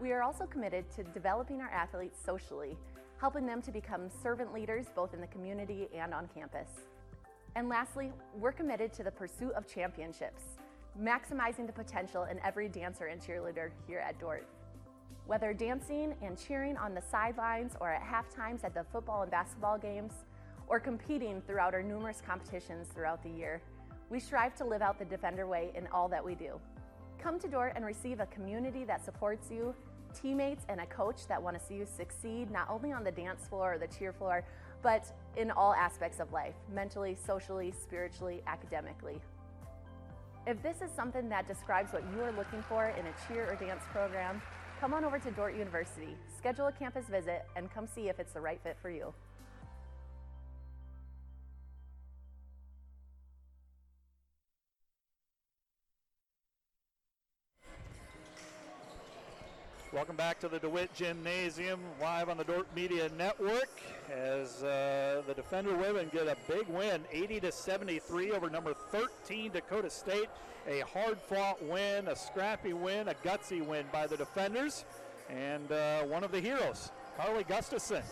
We 0.00 0.12
are 0.12 0.22
also 0.22 0.44
committed 0.44 0.90
to 0.96 1.04
developing 1.04 1.60
our 1.60 1.70
athletes 1.70 2.18
socially, 2.24 2.76
helping 3.18 3.46
them 3.46 3.62
to 3.62 3.70
become 3.70 4.10
servant 4.22 4.52
leaders 4.52 4.86
both 4.94 5.14
in 5.14 5.20
the 5.20 5.26
community 5.28 5.88
and 5.94 6.12
on 6.12 6.28
campus. 6.34 6.68
And 7.54 7.68
lastly, 7.68 8.12
we're 8.38 8.52
committed 8.52 8.92
to 8.94 9.04
the 9.04 9.10
pursuit 9.12 9.52
of 9.52 9.68
championships, 9.72 10.42
maximizing 11.00 11.66
the 11.66 11.72
potential 11.72 12.24
in 12.24 12.40
every 12.44 12.68
dancer 12.68 13.06
and 13.06 13.20
cheerleader 13.20 13.70
here 13.86 14.00
at 14.00 14.18
Dordt. 14.18 14.46
Whether 15.26 15.54
dancing 15.54 16.14
and 16.22 16.38
cheering 16.38 16.76
on 16.76 16.94
the 16.94 17.00
sidelines 17.00 17.72
or 17.80 17.90
at 17.90 18.02
half 18.02 18.28
times 18.28 18.62
at 18.62 18.74
the 18.74 18.84
football 18.92 19.22
and 19.22 19.30
basketball 19.30 19.78
games, 19.78 20.12
or 20.66 20.80
competing 20.80 21.42
throughout 21.46 21.74
our 21.74 21.82
numerous 21.82 22.22
competitions 22.26 22.88
throughout 22.94 23.22
the 23.22 23.30
year, 23.30 23.62
we 24.10 24.20
strive 24.20 24.54
to 24.56 24.64
live 24.64 24.82
out 24.82 24.98
the 24.98 25.04
Defender 25.04 25.46
way 25.46 25.72
in 25.74 25.86
all 25.88 26.08
that 26.08 26.24
we 26.24 26.34
do. 26.34 26.60
Come 27.18 27.38
to 27.40 27.48
Dordt 27.48 27.72
and 27.76 27.84
receive 27.84 28.20
a 28.20 28.26
community 28.26 28.84
that 28.84 29.04
supports 29.04 29.50
you, 29.50 29.74
teammates, 30.14 30.64
and 30.68 30.80
a 30.80 30.86
coach 30.86 31.26
that 31.26 31.42
want 31.42 31.58
to 31.58 31.64
see 31.64 31.74
you 31.74 31.86
succeed 31.86 32.50
not 32.50 32.68
only 32.70 32.92
on 32.92 33.02
the 33.02 33.10
dance 33.10 33.46
floor 33.46 33.74
or 33.74 33.78
the 33.78 33.86
cheer 33.86 34.12
floor, 34.12 34.44
but 34.82 35.10
in 35.36 35.50
all 35.50 35.72
aspects 35.74 36.20
of 36.20 36.32
life 36.32 36.54
mentally, 36.72 37.16
socially, 37.26 37.72
spiritually, 37.72 38.42
academically. 38.46 39.20
If 40.46 40.62
this 40.62 40.82
is 40.82 40.90
something 40.94 41.30
that 41.30 41.48
describes 41.48 41.92
what 41.92 42.02
you 42.14 42.22
are 42.22 42.32
looking 42.32 42.62
for 42.68 42.88
in 42.88 43.06
a 43.06 43.14
cheer 43.26 43.50
or 43.50 43.56
dance 43.56 43.82
program, 43.90 44.42
come 44.80 44.94
on 44.94 45.04
over 45.04 45.18
to 45.18 45.30
Dordt 45.30 45.56
University, 45.56 46.16
schedule 46.38 46.66
a 46.66 46.72
campus 46.72 47.06
visit, 47.06 47.46
and 47.56 47.72
come 47.72 47.86
see 47.86 48.08
if 48.08 48.18
it's 48.18 48.32
the 48.32 48.40
right 48.40 48.60
fit 48.62 48.76
for 48.80 48.90
you. 48.90 49.12
Welcome 59.94 60.16
back 60.16 60.40
to 60.40 60.48
the 60.48 60.58
DeWitt 60.58 60.92
Gymnasium, 60.92 61.78
live 62.00 62.28
on 62.28 62.36
the 62.36 62.42
Dordt 62.42 62.66
Media 62.74 63.08
Network, 63.16 63.80
as 64.12 64.64
uh, 64.64 65.22
the 65.24 65.34
Defender 65.34 65.76
women 65.76 66.10
get 66.12 66.26
a 66.26 66.36
big 66.48 66.66
win, 66.66 67.04
80 67.12 67.38
to 67.38 67.52
73 67.52 68.32
over 68.32 68.50
number 68.50 68.74
13 68.74 69.52
Dakota 69.52 69.88
State. 69.88 70.28
A 70.66 70.80
hard-fought 70.80 71.62
win, 71.62 72.08
a 72.08 72.16
scrappy 72.16 72.72
win, 72.72 73.08
a 73.08 73.14
gutsy 73.22 73.64
win 73.64 73.84
by 73.92 74.06
the 74.06 74.16
Defenders, 74.16 74.86
and 75.28 75.70
uh, 75.70 76.04
one 76.04 76.24
of 76.24 76.32
the 76.32 76.40
heroes, 76.40 76.90
Carly 77.18 77.44
Gustafson, 77.44 78.02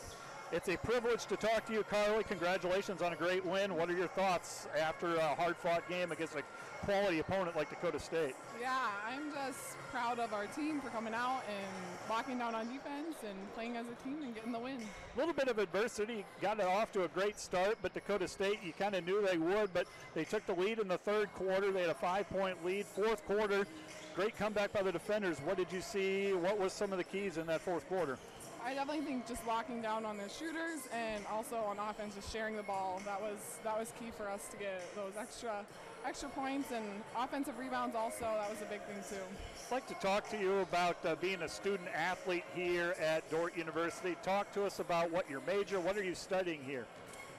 It's 0.53 0.69
a 0.69 0.77
privilege 0.77 1.25
to 1.27 1.37
talk 1.37 1.65
to 1.69 1.73
you, 1.73 1.83
Carly. 1.83 2.25
Congratulations 2.25 3.01
on 3.01 3.15
a 3.15 3.17
great 3.17 3.43
win. 3.43 3.75
What 3.75 3.89
are 3.89 3.97
your 3.97 4.09
thoughts 4.09 4.69
after 4.79 5.17
a 5.17 5.35
hard 5.35 5.57
fought 5.57 5.89
game 5.89 6.13
against 6.13 6.37
a 6.37 6.43
quality 6.85 7.21
opponent 7.21 7.57
like 7.57 7.71
Dakota 7.71 7.99
State? 7.99 8.35
Yeah, 8.61 8.91
I'm 9.09 9.33
just 9.33 9.79
proud 9.91 10.19
of 10.19 10.35
our 10.35 10.45
team 10.49 10.83
for 10.83 10.91
coming 10.91 11.15
out 11.15 11.41
and 11.49 12.11
locking 12.11 12.37
down 12.37 12.55
on 12.55 12.67
defense 12.67 13.17
and 13.27 13.35
playing 13.55 13.79
as 13.79 13.87
a 13.87 13.95
team 14.07 14.19
and 14.23 14.35
getting 14.35 14.53
the 14.53 14.59
win. 14.59 14.77
A 14.77 15.19
little 15.19 15.33
bit 15.33 15.49
of 15.49 15.59
adversity, 15.59 16.23
got 16.43 16.61
it 16.61 16.67
off 16.67 16.93
to 16.93 17.05
a 17.05 17.09
great 17.09 17.41
start, 17.41 17.79
but 17.81 17.95
Dakota 17.95 18.29
State, 18.29 18.59
you 18.63 18.75
kind 18.79 18.95
of 18.95 19.07
knew 19.07 19.27
they 19.27 19.39
would, 19.39 19.73
but 19.73 19.87
they 20.15 20.25
took 20.25 20.45
the 20.45 20.55
lead 20.55 20.81
in 20.81 20.87
the 20.87 20.99
third 20.99 21.33
quarter. 21.33 21.73
They 21.73 21.81
had 21.81 21.91
a 21.91 21.95
five 21.95 22.29
point 22.29 22.63
lead. 22.63 22.85
Fourth 22.85 23.25
quarter, 23.25 23.67
great 24.15 24.37
comeback 24.37 24.75
by 24.75 24.83
the 24.83 24.93
defenders. 24.93 25.39
What 25.47 25.57
did 25.57 25.73
you 25.73 25.81
see? 25.81 26.35
What 26.35 26.59
was 26.59 26.75
some 26.75 26.93
of 26.93 26.99
the 26.99 27.05
keys 27.05 27.39
in 27.39 27.47
that 27.47 27.63
fourth 27.63 27.89
quarter? 27.89 28.19
I 28.65 28.75
definitely 28.75 29.05
think 29.05 29.27
just 29.27 29.45
locking 29.47 29.83
down 29.83 30.05
on 30.05 30.17
the 30.17 30.29
shooters 30.29 30.87
and 30.93 31.25
also 31.27 31.57
on 31.57 31.79
offense, 31.79 32.15
just 32.15 32.33
sharing 32.33 32.57
the 32.57 32.63
ball. 32.63 33.03
That 33.05 33.21
was 33.21 33.59
that 33.65 33.79
was 33.79 33.93
key 33.99 34.11
for 34.17 34.29
us 34.29 34.47
to 34.53 34.57
get 34.57 34.83
those 34.95 35.13
extra 35.19 35.65
extra 36.07 36.29
points 36.29 36.71
and 36.71 36.85
offensive 37.19 37.59
rebounds. 37.59 37.97
Also, 37.97 38.21
that 38.21 38.49
was 38.49 38.63
a 38.63 38.67
big 38.67 38.81
thing 38.83 38.97
too. 39.09 39.25
I'd 39.67 39.73
like 39.73 39.87
to 39.89 39.95
talk 39.95 40.29
to 40.31 40.39
you 40.39 40.59
about 40.59 41.05
uh, 41.05 41.17
being 41.17 41.43
a 41.43 41.49
student 41.49 41.89
athlete 41.95 42.45
here 42.55 42.95
at 43.01 43.29
Dordt 43.31 43.57
University. 43.57 44.17
Talk 44.23 44.53
to 44.53 44.65
us 44.65 44.79
about 44.79 45.11
what 45.11 45.29
your 45.29 45.41
major. 45.47 45.81
What 45.81 45.97
are 45.97 46.05
you 46.05 46.15
studying 46.15 46.61
here? 46.63 46.87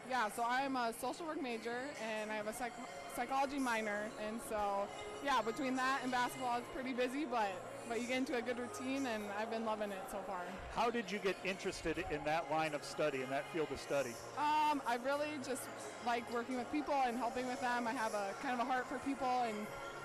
Yeah, 0.10 0.30
so 0.36 0.44
I'm 0.46 0.76
a 0.76 0.94
social 1.00 1.26
work 1.26 1.42
major 1.42 1.78
and 2.04 2.30
I 2.32 2.36
have 2.36 2.48
a 2.48 2.54
psych- 2.54 2.74
psychology 3.16 3.60
minor, 3.60 4.02
and 4.28 4.42
so 4.50 4.88
yeah, 5.24 5.42
between 5.42 5.78
that 5.78 6.00
and 6.04 6.12
basketball, 6.12 6.58
it's 6.58 6.68
pretty 6.74 6.92
busy, 6.92 7.24
but 7.24 7.54
but 7.88 8.02
you 8.02 8.08
get 8.08 8.18
into 8.18 8.36
a 8.36 8.42
good 8.42 8.58
routine, 8.58 9.06
and 9.08 9.24
I've 9.40 9.52
been 9.52 9.66
loving 9.66 9.92
it 9.92 10.04
so 10.12 10.18
far. 10.28 10.42
How 10.76 10.90
did 10.90 11.12
you 11.12 11.20
get 11.20 11.36
interested 11.44 12.04
in 12.12 12.24
that 12.24 12.50
line 12.52 12.74
of 12.74 12.84
study, 12.84 13.22
in 13.22 13.30
that 13.30 13.46
field 13.54 13.68
of 13.72 13.80
study? 13.80 14.12
Um, 14.38 14.82
I 14.88 14.98
really 15.06 15.28
just 15.46 15.64
like 16.06 16.32
working 16.34 16.58
with 16.58 16.72
people 16.72 16.96
and 17.06 17.18
helping 17.18 17.48
with 17.48 17.62
them. 17.62 17.88
I 17.88 17.92
have 17.92 18.14
a 18.14 18.34
kind 18.42 18.60
of 18.60 18.66
a 18.66 18.70
heart 18.70 18.88
for 18.88 18.98
people 19.00 19.44
and 19.46 19.56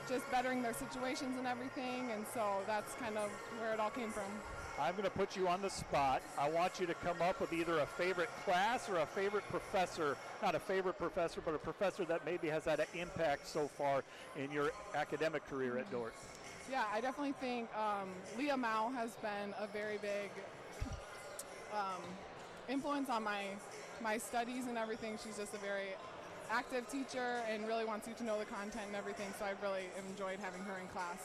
just 0.09 0.31
bettering 0.31 0.63
their 0.63 0.75
situations 0.75 1.37
and 1.39 1.47
everything, 1.47 2.11
and 2.13 2.25
so 2.33 2.59
that's 2.67 2.95
kind 2.95 3.17
of 3.19 3.31
where 3.61 3.73
it 3.75 3.81
all 3.81 3.91
came 3.91 4.11
from. 4.11 4.31
I'm 4.81 4.93
going 4.93 5.05
to 5.05 5.11
put 5.11 5.37
you 5.37 5.49
on 5.49 5.61
the 5.61 5.71
spot. 5.71 6.23
I 6.39 6.49
want 6.49 6.79
you 6.79 6.87
to 6.87 6.95
come 6.95 7.21
up 7.21 7.41
with 7.41 7.53
either 7.53 7.81
a 7.81 7.87
favorite 7.87 8.29
class 8.45 8.89
or 8.89 8.99
a 8.99 9.07
favorite 9.07 9.43
professor. 9.51 10.17
Not 10.41 10.55
a 10.55 10.61
favorite 10.61 10.97
professor, 10.99 11.41
but 11.45 11.53
a 11.53 11.59
professor 11.59 12.05
that 12.05 12.25
maybe 12.25 12.49
has 12.49 12.65
had 12.65 12.79
an 12.79 12.87
impact 12.95 13.49
so 13.49 13.67
far 13.67 14.05
in 14.37 14.53
your 14.53 14.71
academic 14.95 15.45
career 15.49 15.79
at 15.79 15.91
Dordt. 15.91 16.15
Yeah, 16.71 16.85
I 16.93 17.01
definitely 17.01 17.35
think 17.41 17.69
um, 17.75 18.09
Leah 18.39 18.57
Mao 18.57 18.91
has 18.91 19.11
been 19.23 19.55
a 19.59 19.67
very 19.67 19.99
big 19.99 20.31
um, 21.73 22.03
influence 22.69 23.09
on 23.09 23.25
my 23.25 23.45
my 24.03 24.19
studies 24.19 24.67
and 24.67 24.77
everything. 24.79 25.19
She's 25.25 25.37
just 25.37 25.55
a 25.55 25.59
very 25.59 25.97
active 26.51 26.89
teacher 26.91 27.43
and 27.51 27.67
really 27.67 27.85
wants 27.85 28.07
you 28.07 28.15
to 28.15 28.25
know 28.25 28.39
the 28.39 28.45
content 28.45 28.85
and 28.87 28.97
everything. 28.97 29.27
So 29.39 29.45
I've 29.45 29.61
really 29.63 29.87
enjoyed 30.11 30.39
having 30.41 30.61
her 30.63 30.79
in 30.79 30.87
class 30.89 31.19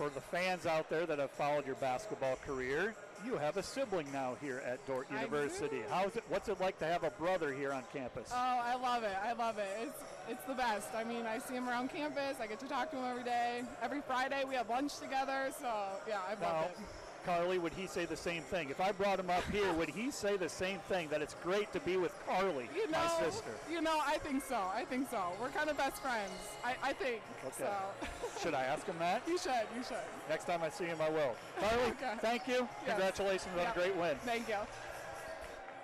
for 0.00 0.08
the 0.08 0.20
fans 0.22 0.64
out 0.64 0.88
there 0.88 1.04
that 1.04 1.18
have 1.18 1.30
followed 1.32 1.66
your 1.66 1.74
basketball 1.74 2.36
career, 2.46 2.94
you 3.22 3.36
have 3.36 3.58
a 3.58 3.62
sibling 3.62 4.10
now 4.14 4.34
here 4.40 4.62
at 4.66 4.84
Dordt 4.86 5.06
University. 5.10 5.82
How's 5.90 6.16
it? 6.16 6.24
What's 6.30 6.48
it 6.48 6.58
like 6.58 6.78
to 6.78 6.86
have 6.86 7.04
a 7.04 7.10
brother 7.10 7.52
here 7.52 7.70
on 7.70 7.82
campus? 7.92 8.30
Oh, 8.32 8.60
I 8.64 8.76
love 8.76 9.02
it. 9.02 9.14
I 9.22 9.34
love 9.34 9.58
it. 9.58 9.68
It's 9.82 10.02
it's 10.30 10.44
the 10.44 10.54
best. 10.54 10.88
I 10.94 11.04
mean, 11.04 11.26
I 11.26 11.38
see 11.38 11.54
him 11.54 11.68
around 11.68 11.90
campus. 11.90 12.36
I 12.40 12.46
get 12.46 12.60
to 12.60 12.68
talk 12.68 12.90
to 12.92 12.96
him 12.96 13.04
every 13.04 13.24
day. 13.24 13.62
Every 13.82 14.00
Friday 14.00 14.44
we 14.48 14.54
have 14.54 14.70
lunch 14.70 14.98
together. 14.98 15.50
So 15.60 15.68
yeah, 16.08 16.20
I 16.26 16.40
love 16.42 16.66
it. 16.66 16.78
Carly, 17.26 17.58
would 17.58 17.74
he 17.74 17.86
say 17.86 18.06
the 18.06 18.16
same 18.16 18.42
thing? 18.42 18.70
If 18.70 18.80
I 18.80 18.92
brought 18.92 19.20
him 19.20 19.28
up 19.28 19.44
here, 19.52 19.70
would 19.74 19.90
he 19.90 20.10
say 20.10 20.38
the 20.38 20.48
same 20.48 20.78
thing 20.88 21.08
that 21.08 21.20
it's 21.20 21.34
great 21.42 21.70
to 21.74 21.80
be 21.80 21.98
with 21.98 22.14
Carly, 22.26 22.66
you 22.74 22.90
know, 22.90 22.98
my 22.98 23.24
sister? 23.26 23.50
You 23.70 23.82
know, 23.82 24.00
I 24.06 24.16
think 24.18 24.42
so. 24.42 24.56
I 24.74 24.86
think 24.86 25.10
so. 25.10 25.20
We're 25.38 25.50
kind 25.50 25.68
of 25.68 25.76
best 25.76 26.00
friends. 26.00 26.30
I, 26.64 26.76
I 26.82 26.92
think. 26.94 27.20
Okay. 27.44 27.54
So. 27.58 28.40
should 28.42 28.54
I 28.54 28.62
ask 28.62 28.86
him 28.86 28.96
that? 29.00 29.22
You 29.28 29.36
should. 29.36 29.50
You 29.76 29.82
should. 29.82 29.98
Next 30.30 30.46
time 30.46 30.60
I 30.62 30.70
see 30.70 30.84
him, 30.84 30.98
I 31.02 31.10
will. 31.10 31.36
Carly, 31.60 31.84
okay. 31.90 32.14
thank 32.20 32.48
you. 32.48 32.66
Yes. 32.86 32.96
Congratulations 32.96 33.50
on 33.58 33.66
a 33.66 33.74
great 33.74 33.96
win. 33.96 34.16
Thank 34.24 34.48
you. 34.48 34.56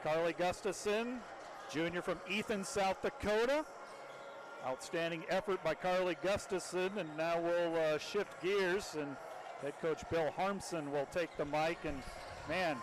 Carly 0.03 0.33
Gustafson, 0.33 1.21
junior 1.71 2.01
from 2.01 2.19
Ethan, 2.31 2.65
South 2.65 3.03
Dakota. 3.03 3.65
Outstanding 4.67 5.23
effort 5.29 5.63
by 5.63 5.75
Carly 5.75 6.17
Gustafson, 6.23 6.91
and 6.99 7.09
now 7.17 7.41
we'll 7.41 7.77
uh, 7.77 7.99
shift 7.99 8.43
gears 8.43 8.97
and 8.99 9.17
Head 9.63 9.75
coach 9.81 10.03
Bill 10.11 10.31
Harmsen 10.37 10.91
will 10.93 11.07
take 11.13 11.35
the 11.37 11.45
mic, 11.45 11.79
and 11.85 12.03
man, 12.49 12.77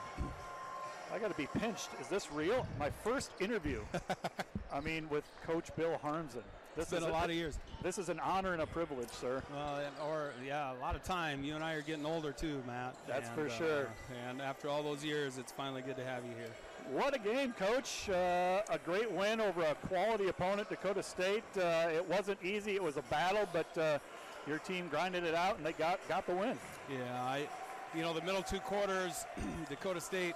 I 1.14 1.20
got 1.20 1.30
to 1.30 1.38
be 1.38 1.48
pinched. 1.60 1.90
Is 2.02 2.08
this 2.08 2.32
real? 2.32 2.66
My 2.80 2.90
first 2.90 3.32
interview. 3.40 3.82
I 4.74 4.80
mean, 4.80 5.08
with 5.10 5.24
Coach 5.46 5.70
Bill 5.76 6.00
Harmsen. 6.04 6.42
This 6.76 6.90
has 6.90 7.02
been 7.02 7.08
a, 7.08 7.12
a 7.12 7.14
lot 7.14 7.30
of 7.30 7.36
years. 7.36 7.60
This 7.84 8.00
is 8.00 8.10
an 8.10 8.20
honor 8.20 8.54
and 8.54 8.64
a 8.64 8.66
privilege, 8.66 9.10
sir. 9.10 9.44
Well, 9.54 9.82
or 10.08 10.32
yeah, 10.44 10.74
a 10.74 10.80
lot 10.82 10.96
of 10.96 11.04
time. 11.04 11.44
You 11.44 11.54
and 11.54 11.64
I 11.64 11.74
are 11.74 11.84
getting 11.84 12.06
older 12.06 12.32
too, 12.32 12.64
Matt. 12.66 12.96
That's 13.08 13.30
and, 13.30 13.38
for 13.38 13.50
sure. 13.50 13.84
Uh, 13.84 14.30
and 14.30 14.42
after 14.42 14.70
all 14.70 14.82
those 14.82 15.06
years, 15.06 15.38
it's 15.38 15.52
finally 15.52 15.84
good 15.84 15.98
to 15.98 16.04
have 16.04 16.24
you 16.26 16.32
here. 16.36 16.50
What 16.92 17.16
a 17.16 17.20
game, 17.20 17.54
Coach! 17.54 18.10
Uh, 18.10 18.62
a 18.70 18.78
great 18.86 19.10
win 19.12 19.40
over 19.40 19.64
a 19.64 19.76
quality 19.88 20.28
opponent, 20.28 20.70
Dakota 20.70 21.02
State. 21.02 21.44
Uh, 21.58 21.90
it 21.94 22.08
wasn't 22.08 22.44
easy. 22.44 22.76
It 22.76 22.84
was 22.84 22.98
a 22.98 23.02
battle, 23.04 23.48
but 23.54 23.78
uh, 23.78 24.00
your 24.48 24.60
team 24.60 24.90
grinded 24.90 25.24
it 25.24 25.34
out 25.34 25.58
and 25.58 25.66
they 25.66 25.72
got 25.72 26.00
got 26.10 26.28
the 26.28 26.36
win. 26.36 26.58
Yeah, 26.92 27.24
I, 27.24 27.48
you 27.96 28.02
know, 28.02 28.14
the 28.14 28.22
middle 28.22 28.44
two 28.44 28.60
quarters, 28.60 29.26
Dakota 29.70 30.02
State, 30.02 30.36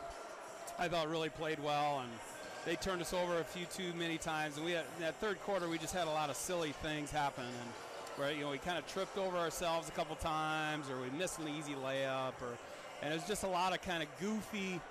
I 0.79 0.87
thought 0.87 1.09
really 1.09 1.29
played 1.29 1.59
well 1.59 1.99
and 1.99 2.09
they 2.65 2.75
turned 2.75 3.01
us 3.01 3.13
over 3.13 3.39
a 3.39 3.43
few 3.43 3.65
too 3.65 3.93
many 3.97 4.17
times. 4.17 4.57
And 4.57 4.65
we 4.65 4.71
had 4.71 4.85
that 4.99 5.15
third 5.15 5.41
quarter, 5.41 5.67
we 5.67 5.77
just 5.77 5.93
had 5.93 6.07
a 6.07 6.11
lot 6.11 6.29
of 6.29 6.37
silly 6.37 6.71
things 6.81 7.11
happen 7.11 7.45
and 7.45 7.71
where 8.15 8.31
you 8.31 8.41
know 8.41 8.51
we 8.51 8.57
kind 8.57 8.77
of 8.77 8.87
tripped 8.87 9.17
over 9.17 9.37
ourselves 9.37 9.89
a 9.89 9.91
couple 9.91 10.15
times 10.15 10.89
or 10.89 10.99
we 10.99 11.09
missed 11.17 11.39
an 11.39 11.47
easy 11.47 11.73
layup 11.73 12.33
or 12.41 12.57
and 13.03 13.13
it 13.13 13.15
was 13.15 13.27
just 13.27 13.43
a 13.43 13.47
lot 13.47 13.73
of 13.73 13.81
kind 13.81 14.01
of 14.01 14.09
goofy 14.19 14.81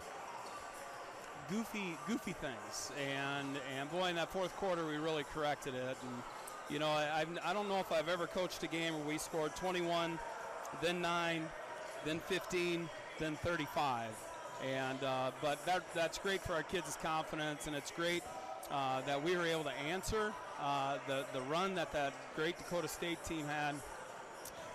goofy 1.50 1.96
goofy 2.08 2.32
things 2.32 2.90
and 2.98 3.48
and 3.78 3.90
boy 3.90 4.08
in 4.08 4.16
that 4.16 4.30
fourth 4.30 4.54
quarter 4.56 4.86
we 4.86 4.96
really 4.96 5.24
corrected 5.32 5.74
it 5.74 5.96
and 6.02 6.22
you 6.68 6.78
know, 6.78 6.88
I, 6.88 7.24
I 7.44 7.52
don't 7.52 7.68
know 7.68 7.78
if 7.78 7.92
I've 7.92 8.08
ever 8.08 8.26
coached 8.26 8.62
a 8.62 8.66
game 8.66 8.94
where 8.94 9.06
we 9.06 9.18
scored 9.18 9.54
21, 9.56 10.18
then 10.82 11.00
9, 11.00 11.42
then 12.04 12.18
15, 12.20 12.88
then 13.18 13.36
35. 13.36 14.10
And 14.66 15.04
uh, 15.04 15.30
but 15.42 15.64
that 15.66 15.82
that's 15.94 16.16
great 16.16 16.40
for 16.40 16.54
our 16.54 16.62
kids' 16.62 16.96
confidence, 17.02 17.66
and 17.66 17.76
it's 17.76 17.90
great 17.90 18.22
uh, 18.70 19.02
that 19.02 19.22
we 19.22 19.36
were 19.36 19.44
able 19.44 19.64
to 19.64 19.78
answer 19.86 20.32
uh, 20.58 20.96
the 21.06 21.26
the 21.34 21.42
run 21.42 21.74
that 21.74 21.92
that 21.92 22.14
great 22.34 22.56
Dakota 22.56 22.88
State 22.88 23.22
team 23.22 23.44
had, 23.46 23.74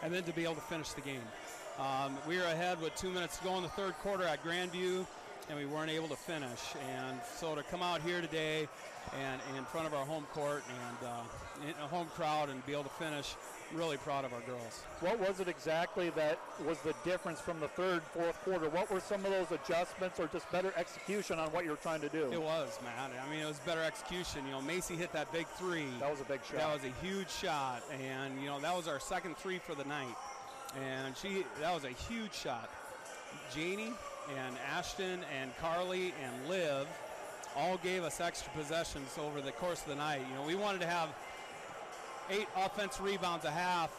and 0.04 0.14
then 0.14 0.22
to 0.26 0.34
be 0.34 0.44
able 0.44 0.54
to 0.54 0.62
finish 0.62 0.92
the 0.92 1.02
game. 1.02 1.24
Um, 1.80 2.16
we 2.28 2.38
were 2.38 2.44
ahead 2.44 2.80
with 2.80 2.96
two 2.96 3.10
minutes 3.10 3.40
to 3.40 3.44
go 3.44 3.56
in 3.56 3.64
the 3.64 3.70
third 3.70 3.94
quarter 4.04 4.24
at 4.24 4.46
Grandview 4.46 5.08
and 5.52 5.60
we 5.60 5.66
weren't 5.66 5.92
able 5.92 6.08
to 6.08 6.16
finish. 6.16 6.62
And 6.96 7.20
so 7.38 7.56
to 7.56 7.64
come 7.64 7.84
out 7.84 8.02
here 8.02 8.22
today 8.22 8.70
and, 9.14 9.42
and 9.50 9.58
in 9.58 9.66
front 9.66 9.86
of 9.86 9.94
our 9.94 10.06
home 10.06 10.26
court 10.34 10.64
and 10.70 11.10
uh, 11.10 11.84
a 11.84 11.88
home 11.88 12.08
crowd 12.16 12.50
and 12.50 12.66
be 12.66 12.72
able 12.72 12.84
to 12.84 12.90
finish, 12.90 13.36
really 13.74 13.98
proud 13.98 14.26
of 14.26 14.34
our 14.34 14.42
girls. 14.42 14.84
What 15.02 15.20
was 15.20 15.40
it 15.40 15.48
exactly 15.48 16.10
that 16.12 16.40
was 16.66 16.80
the 16.80 16.94
difference 17.04 17.40
from 17.40 17.60
the 17.60 17.68
third, 17.68 18.02
fourth 18.14 18.42
quarter? 18.44 18.70
What 18.70 18.90
were 18.90 19.02
some 19.02 19.24
of 19.26 19.32
those 19.32 19.52
adjustments 19.52 20.20
or 20.20 20.28
just 20.28 20.50
better 20.52 20.74
execution 20.78 21.38
on 21.38 21.50
what 21.50 21.66
you 21.66 21.72
were 21.72 21.78
trying 21.78 22.02
to 22.02 22.10
do? 22.10 22.32
It 22.32 22.42
was, 22.42 22.80
man. 22.84 23.12
I 23.12 23.30
mean, 23.30 23.42
it 23.42 23.48
was 23.48 23.60
better 23.60 23.82
execution. 23.82 24.46
You 24.46 24.52
know, 24.52 24.62
Macy 24.62 24.96
hit 24.96 25.12
that 25.14 25.32
big 25.34 25.48
three. 25.58 25.86
That 26.00 26.10
was 26.10 26.22
a 26.22 26.26
big 26.26 26.40
shot. 26.46 26.58
That 26.58 26.74
was 26.74 26.84
a 26.84 27.06
huge 27.06 27.30
shot. 27.30 27.84
And, 27.92 28.42
you 28.42 28.48
know, 28.48 28.60
that 28.62 28.76
was 28.76 28.88
our 28.88 29.00
second 29.00 29.38
three 29.38 29.60
for 29.60 29.76
the 29.76 29.86
night. 29.86 30.16
And 30.82 31.16
she, 31.18 31.44
that 31.60 31.74
was 31.74 31.84
a 31.84 31.90
huge 31.90 32.34
shot. 32.34 32.70
Janie 33.54 33.94
and 34.30 34.56
Ashton 34.76 35.20
and 35.40 35.56
Carly 35.58 36.14
and 36.24 36.50
Liv 36.50 36.88
all 37.56 37.78
gave 37.78 38.04
us 38.04 38.22
extra 38.22 38.52
possessions 38.54 39.18
over 39.20 39.42
the 39.42 39.52
course 39.52 39.82
of 39.82 39.88
the 39.88 39.96
night. 39.96 40.22
You 40.30 40.36
know, 40.36 40.48
we 40.48 40.56
wanted 40.56 40.82
to 40.82 40.88
have 40.88 41.10
eight 42.30 42.48
offense 42.56 43.00
rebounds 43.02 43.46
a 43.46 43.52
half, 43.52 43.92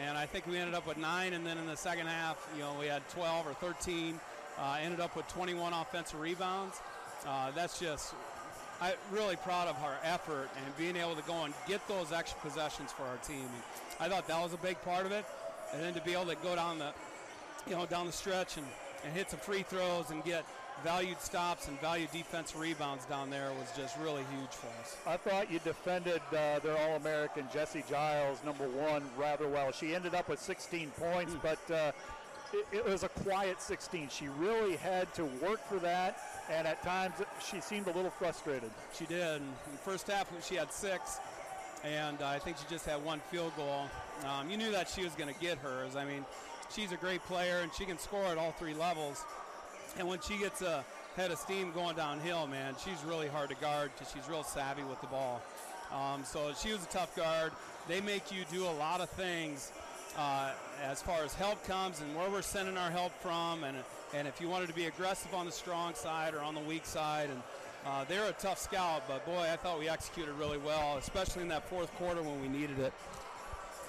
and 0.00 0.16
I 0.16 0.26
think 0.26 0.46
we 0.46 0.56
ended 0.56 0.74
up 0.74 0.86
with 0.86 0.98
nine. 0.98 1.32
And 1.32 1.44
then 1.44 1.58
in 1.58 1.66
the 1.66 1.76
second 1.76 2.06
half, 2.06 2.48
you 2.54 2.62
know, 2.62 2.74
we 2.78 2.86
had 2.86 3.06
12 3.10 3.46
or 3.46 3.54
13. 3.54 4.20
Uh, 4.58 4.76
ended 4.82 5.00
up 5.00 5.16
with 5.16 5.26
21 5.28 5.72
offensive 5.72 6.20
rebounds. 6.20 6.80
Uh, 7.26 7.50
that's 7.52 7.80
just 7.80 8.14
I'm 8.82 8.94
really 9.12 9.36
proud 9.36 9.68
of 9.68 9.76
our 9.82 9.96
effort 10.02 10.48
and 10.56 10.76
being 10.76 10.96
able 10.96 11.14
to 11.14 11.22
go 11.22 11.44
and 11.44 11.54
get 11.68 11.86
those 11.86 12.10
extra 12.12 12.40
possessions 12.40 12.90
for 12.90 13.04
our 13.04 13.16
team. 13.18 13.44
And 13.44 13.62
I 14.00 14.08
thought 14.08 14.26
that 14.26 14.42
was 14.42 14.52
a 14.52 14.58
big 14.58 14.80
part 14.82 15.06
of 15.06 15.12
it. 15.12 15.24
And 15.72 15.80
then 15.80 15.94
to 15.94 16.00
be 16.00 16.14
able 16.14 16.26
to 16.26 16.34
go 16.42 16.56
down 16.56 16.80
the, 16.80 16.92
you 17.68 17.76
know, 17.76 17.86
down 17.86 18.06
the 18.06 18.12
stretch 18.12 18.56
and 18.56 18.66
and 19.04 19.12
hit 19.12 19.30
some 19.30 19.40
free 19.40 19.62
throws 19.62 20.10
and 20.10 20.24
get 20.24 20.44
valued 20.82 21.20
stops 21.20 21.68
and 21.68 21.80
valued 21.80 22.10
defense 22.10 22.56
rebounds 22.56 23.04
down 23.04 23.30
there 23.30 23.50
was 23.58 23.70
just 23.76 23.96
really 23.98 24.24
huge 24.36 24.50
for 24.50 24.68
us. 24.80 24.96
I 25.06 25.16
thought 25.16 25.50
you 25.50 25.60
defended 25.60 26.20
uh, 26.30 26.58
their 26.58 26.76
All 26.76 26.96
American 26.96 27.46
Jessie 27.52 27.84
Giles, 27.88 28.38
number 28.44 28.64
one, 28.68 29.02
rather 29.16 29.46
well. 29.46 29.70
She 29.70 29.94
ended 29.94 30.14
up 30.14 30.28
with 30.28 30.40
16 30.40 30.90
points, 30.98 31.34
mm. 31.34 31.42
but 31.42 31.74
uh, 31.74 31.92
it, 32.52 32.78
it 32.78 32.84
was 32.84 33.02
a 33.02 33.08
quiet 33.08 33.60
16. 33.60 34.08
She 34.08 34.28
really 34.38 34.76
had 34.76 35.12
to 35.14 35.24
work 35.24 35.60
for 35.68 35.78
that, 35.78 36.18
and 36.50 36.66
at 36.66 36.82
times 36.82 37.14
she 37.48 37.60
seemed 37.60 37.86
a 37.86 37.92
little 37.92 38.10
frustrated. 38.10 38.70
She 38.92 39.04
did. 39.06 39.36
In 39.36 39.48
the 39.70 39.78
first 39.78 40.08
half, 40.08 40.28
she 40.44 40.56
had 40.56 40.72
six, 40.72 41.20
and 41.84 42.20
uh, 42.20 42.26
I 42.26 42.38
think 42.38 42.56
she 42.56 42.64
just 42.68 42.86
had 42.86 43.02
one 43.04 43.20
field 43.30 43.52
goal. 43.56 43.88
Um, 44.26 44.50
you 44.50 44.56
knew 44.56 44.72
that 44.72 44.88
she 44.88 45.04
was 45.04 45.14
going 45.14 45.32
to 45.32 45.40
get 45.40 45.58
hers. 45.58 45.96
I 45.96 46.04
mean, 46.04 46.24
she's 46.74 46.92
a 46.92 46.96
great 46.96 47.22
player, 47.24 47.60
and 47.62 47.72
she 47.72 47.84
can 47.84 47.98
score 47.98 48.24
at 48.24 48.38
all 48.38 48.52
three 48.52 48.74
levels. 48.74 49.24
And 49.98 50.08
when 50.08 50.20
she 50.20 50.38
gets 50.38 50.62
a 50.62 50.84
head 51.16 51.30
of 51.30 51.38
steam 51.38 51.72
going 51.72 51.96
downhill, 51.96 52.46
man, 52.46 52.74
she's 52.82 53.04
really 53.04 53.28
hard 53.28 53.50
to 53.50 53.56
guard 53.56 53.90
because 53.94 54.12
she's 54.12 54.28
real 54.28 54.42
savvy 54.42 54.82
with 54.82 55.00
the 55.00 55.06
ball. 55.08 55.42
Um, 55.92 56.24
so 56.24 56.52
she 56.54 56.72
was 56.72 56.82
a 56.84 56.88
tough 56.88 57.14
guard. 57.14 57.52
They 57.88 58.00
make 58.00 58.32
you 58.32 58.44
do 58.50 58.64
a 58.64 58.72
lot 58.78 59.00
of 59.00 59.10
things 59.10 59.72
uh, 60.16 60.50
as 60.82 61.02
far 61.02 61.22
as 61.22 61.34
help 61.34 61.64
comes 61.66 62.00
and 62.00 62.14
where 62.16 62.30
we're 62.30 62.42
sending 62.42 62.76
our 62.76 62.90
help 62.90 63.12
from, 63.20 63.64
and 63.64 63.76
and 64.14 64.28
if 64.28 64.42
you 64.42 64.48
wanted 64.48 64.68
to 64.68 64.74
be 64.74 64.84
aggressive 64.84 65.32
on 65.32 65.46
the 65.46 65.52
strong 65.52 65.94
side 65.94 66.34
or 66.34 66.40
on 66.40 66.54
the 66.54 66.60
weak 66.60 66.84
side, 66.84 67.30
and 67.30 67.42
uh, 67.86 68.04
they're 68.04 68.28
a 68.28 68.32
tough 68.32 68.58
scout. 68.58 69.02
But 69.08 69.24
boy, 69.24 69.48
I 69.50 69.56
thought 69.56 69.78
we 69.78 69.88
executed 69.88 70.34
really 70.34 70.58
well, 70.58 70.98
especially 70.98 71.42
in 71.42 71.48
that 71.48 71.68
fourth 71.68 71.92
quarter 71.94 72.22
when 72.22 72.40
we 72.42 72.48
needed 72.48 72.78
it. 72.78 72.92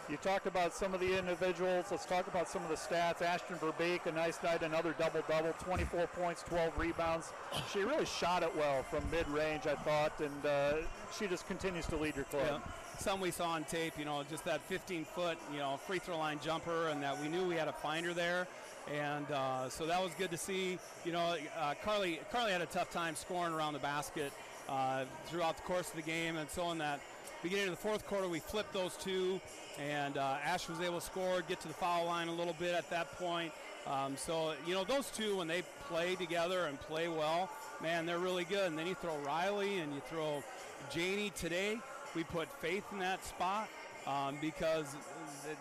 You 0.10 0.18
talked 0.18 0.48
about 0.48 0.74
some 0.74 0.94
of 0.94 1.00
the 1.00 1.18
individuals. 1.18 1.86
Let's 1.90 2.06
talk 2.06 2.28
about 2.28 2.50
some 2.50 2.62
of 2.64 2.70
the 2.70 2.76
stats. 2.76 3.22
Ashton 3.22 3.56
Verbeek, 3.56 4.06
a 4.06 4.12
nice 4.12 4.38
night, 4.44 4.62
another 4.62 4.94
double 5.00 5.24
double, 5.30 5.54
24 5.60 6.08
points, 6.08 6.44
12 6.44 6.78
rebounds. 6.78 7.32
She 7.72 7.80
really 7.80 8.06
shot 8.06 8.44
it 8.44 8.54
well 8.58 8.84
from 8.84 9.04
mid 9.12 9.28
range, 9.30 9.66
I 9.66 9.76
thought, 9.76 10.20
and 10.20 10.46
uh, 10.46 10.74
she 11.18 11.28
just 11.28 11.48
continues 11.48 11.86
to 11.88 11.96
lead 11.96 12.18
your 12.18 12.26
club. 12.26 12.62
Yeah. 12.66 12.72
Some 13.00 13.22
we 13.22 13.32
saw 13.32 13.52
on 13.52 13.64
tape, 13.64 13.94
you 13.98 14.04
know, 14.04 14.24
just 14.30 14.44
that 14.44 14.62
15 14.64 15.06
foot, 15.06 15.38
you 15.52 15.60
know, 15.60 15.78
free 15.88 16.00
throw 16.00 16.18
line 16.18 16.40
jumper, 16.44 16.90
and 16.90 17.02
that 17.02 17.20
we 17.22 17.30
knew 17.30 17.48
we 17.48 17.56
had 17.56 17.70
a 17.70 17.74
finder 17.74 18.14
there. 18.14 18.46
And 18.94 19.32
uh, 19.32 19.70
so 19.70 19.86
that 19.86 20.04
was 20.04 20.12
good 20.16 20.32
to 20.32 20.38
see. 20.38 20.78
You 21.06 21.14
know, 21.14 21.38
uh, 21.58 21.76
Carly 21.82 22.20
Carly 22.30 22.52
had 22.52 22.62
a 22.62 22.66
tough 22.66 22.92
time 22.92 23.16
scoring 23.16 23.54
around 23.54 23.72
the 23.72 23.80
basket 23.80 24.34
uh, 24.68 25.06
throughout 25.28 25.56
the 25.56 25.64
course 25.64 25.90
of 25.90 25.96
the 25.96 26.02
game, 26.02 26.36
and 26.36 26.50
so 26.50 26.72
in 26.72 26.78
that 26.80 27.00
beginning 27.44 27.66
of 27.66 27.72
the 27.72 27.82
fourth 27.82 28.08
quarter, 28.08 28.28
we 28.28 28.40
flipped 28.40 28.74
those 28.74 28.96
two 28.96 29.40
and 29.80 30.18
uh, 30.18 30.38
Ash 30.44 30.70
was 30.70 30.80
able 30.80 31.00
to 31.00 31.06
score, 31.06 31.42
get 31.48 31.60
to 31.62 31.68
the 31.68 31.74
foul 31.74 32.06
line 32.06 32.28
a 32.28 32.34
little 32.34 32.56
bit 32.60 32.74
at 32.74 32.90
that 32.90 33.12
point. 33.18 33.52
Um, 33.86 34.16
so 34.16 34.54
you 34.66 34.74
know 34.74 34.86
those 34.86 35.10
two 35.10 35.38
when 35.38 35.48
they 35.48 35.64
play 35.88 36.16
together 36.16 36.66
and 36.68 36.80
play 36.80 37.10
well, 37.10 37.50
man, 37.82 38.06
they're 38.06 38.20
really 38.20 38.46
good. 38.46 38.68
And 38.68 38.78
then 38.78 38.88
you 38.88 38.96
throw 38.96 39.18
Riley 39.26 39.80
and 39.80 39.94
you 39.94 40.02
throw 40.10 40.42
Janie 40.90 41.32
today. 41.36 41.80
We 42.16 42.24
put 42.24 42.48
Faith 42.62 42.86
in 42.92 43.00
that 43.00 43.26
spot 43.26 43.68
um, 44.08 44.38
because 44.40 44.96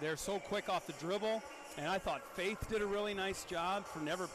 they're 0.01 0.17
so 0.17 0.39
quick 0.39 0.69
off 0.69 0.87
the 0.87 0.93
dribble. 1.05 1.43
And 1.79 1.89
I 1.89 1.99
thought 1.99 2.23
Faith 2.35 2.69
did 2.69 2.83
a 2.83 2.87
really 2.87 3.15
nice 3.15 3.45
job 3.45 3.87
for 3.87 3.99
never 4.01 4.29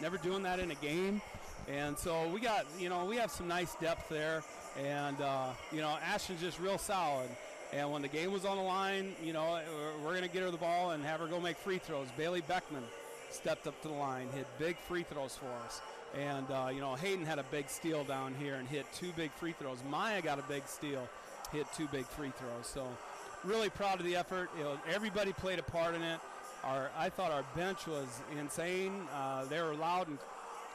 never 0.00 0.18
doing 0.18 0.42
that 0.44 0.60
in 0.60 0.70
a 0.70 0.76
game. 0.76 1.20
And 1.68 1.98
so 1.98 2.28
we 2.28 2.40
got 2.40 2.66
you 2.78 2.88
know 2.88 3.04
we 3.06 3.16
have 3.16 3.30
some 3.30 3.48
nice 3.48 3.74
depth 3.76 4.08
there. 4.08 4.44
And 4.78 5.20
uh, 5.20 5.50
you 5.72 5.80
know 5.80 5.96
Ashton's 6.02 6.40
just 6.40 6.60
real 6.60 6.78
solid. 6.78 7.28
And 7.72 7.90
when 7.90 8.02
the 8.02 8.08
game 8.08 8.32
was 8.32 8.44
on 8.44 8.58
the 8.58 8.62
line, 8.62 9.14
you 9.24 9.32
know, 9.32 9.58
we're 10.04 10.10
going 10.10 10.22
to 10.22 10.28
get 10.28 10.42
her 10.42 10.50
the 10.50 10.58
ball 10.58 10.90
and 10.90 11.02
have 11.04 11.20
her 11.20 11.26
go 11.26 11.40
make 11.40 11.56
free 11.56 11.78
throws. 11.78 12.06
Bailey 12.18 12.42
Beckman 12.42 12.82
stepped 13.30 13.66
up 13.66 13.80
to 13.80 13.88
the 13.88 13.94
line, 13.94 14.28
hit 14.34 14.46
big 14.58 14.76
free 14.76 15.04
throws 15.04 15.36
for 15.36 15.50
us. 15.64 15.80
And, 16.14 16.50
uh, 16.50 16.68
you 16.72 16.80
know, 16.80 16.94
Hayden 16.96 17.24
had 17.24 17.38
a 17.38 17.44
big 17.44 17.70
steal 17.70 18.04
down 18.04 18.34
here 18.34 18.56
and 18.56 18.68
hit 18.68 18.84
two 18.94 19.10
big 19.16 19.32
free 19.32 19.52
throws. 19.52 19.78
Maya 19.88 20.20
got 20.20 20.38
a 20.38 20.42
big 20.42 20.66
steal, 20.66 21.08
hit 21.50 21.66
two 21.74 21.88
big 21.90 22.04
free 22.04 22.32
throws. 22.36 22.66
So, 22.66 22.86
really 23.42 23.70
proud 23.70 24.00
of 24.00 24.04
the 24.04 24.16
effort. 24.16 24.50
You 24.58 24.64
know, 24.64 24.78
everybody 24.90 25.32
played 25.32 25.58
a 25.58 25.62
part 25.62 25.94
in 25.94 26.02
it. 26.02 26.20
Our, 26.64 26.90
I 26.96 27.08
thought 27.08 27.32
our 27.32 27.44
bench 27.56 27.86
was 27.86 28.06
insane. 28.38 28.92
Uh, 29.14 29.46
they 29.46 29.60
were 29.62 29.74
loud 29.74 30.08
and 30.08 30.18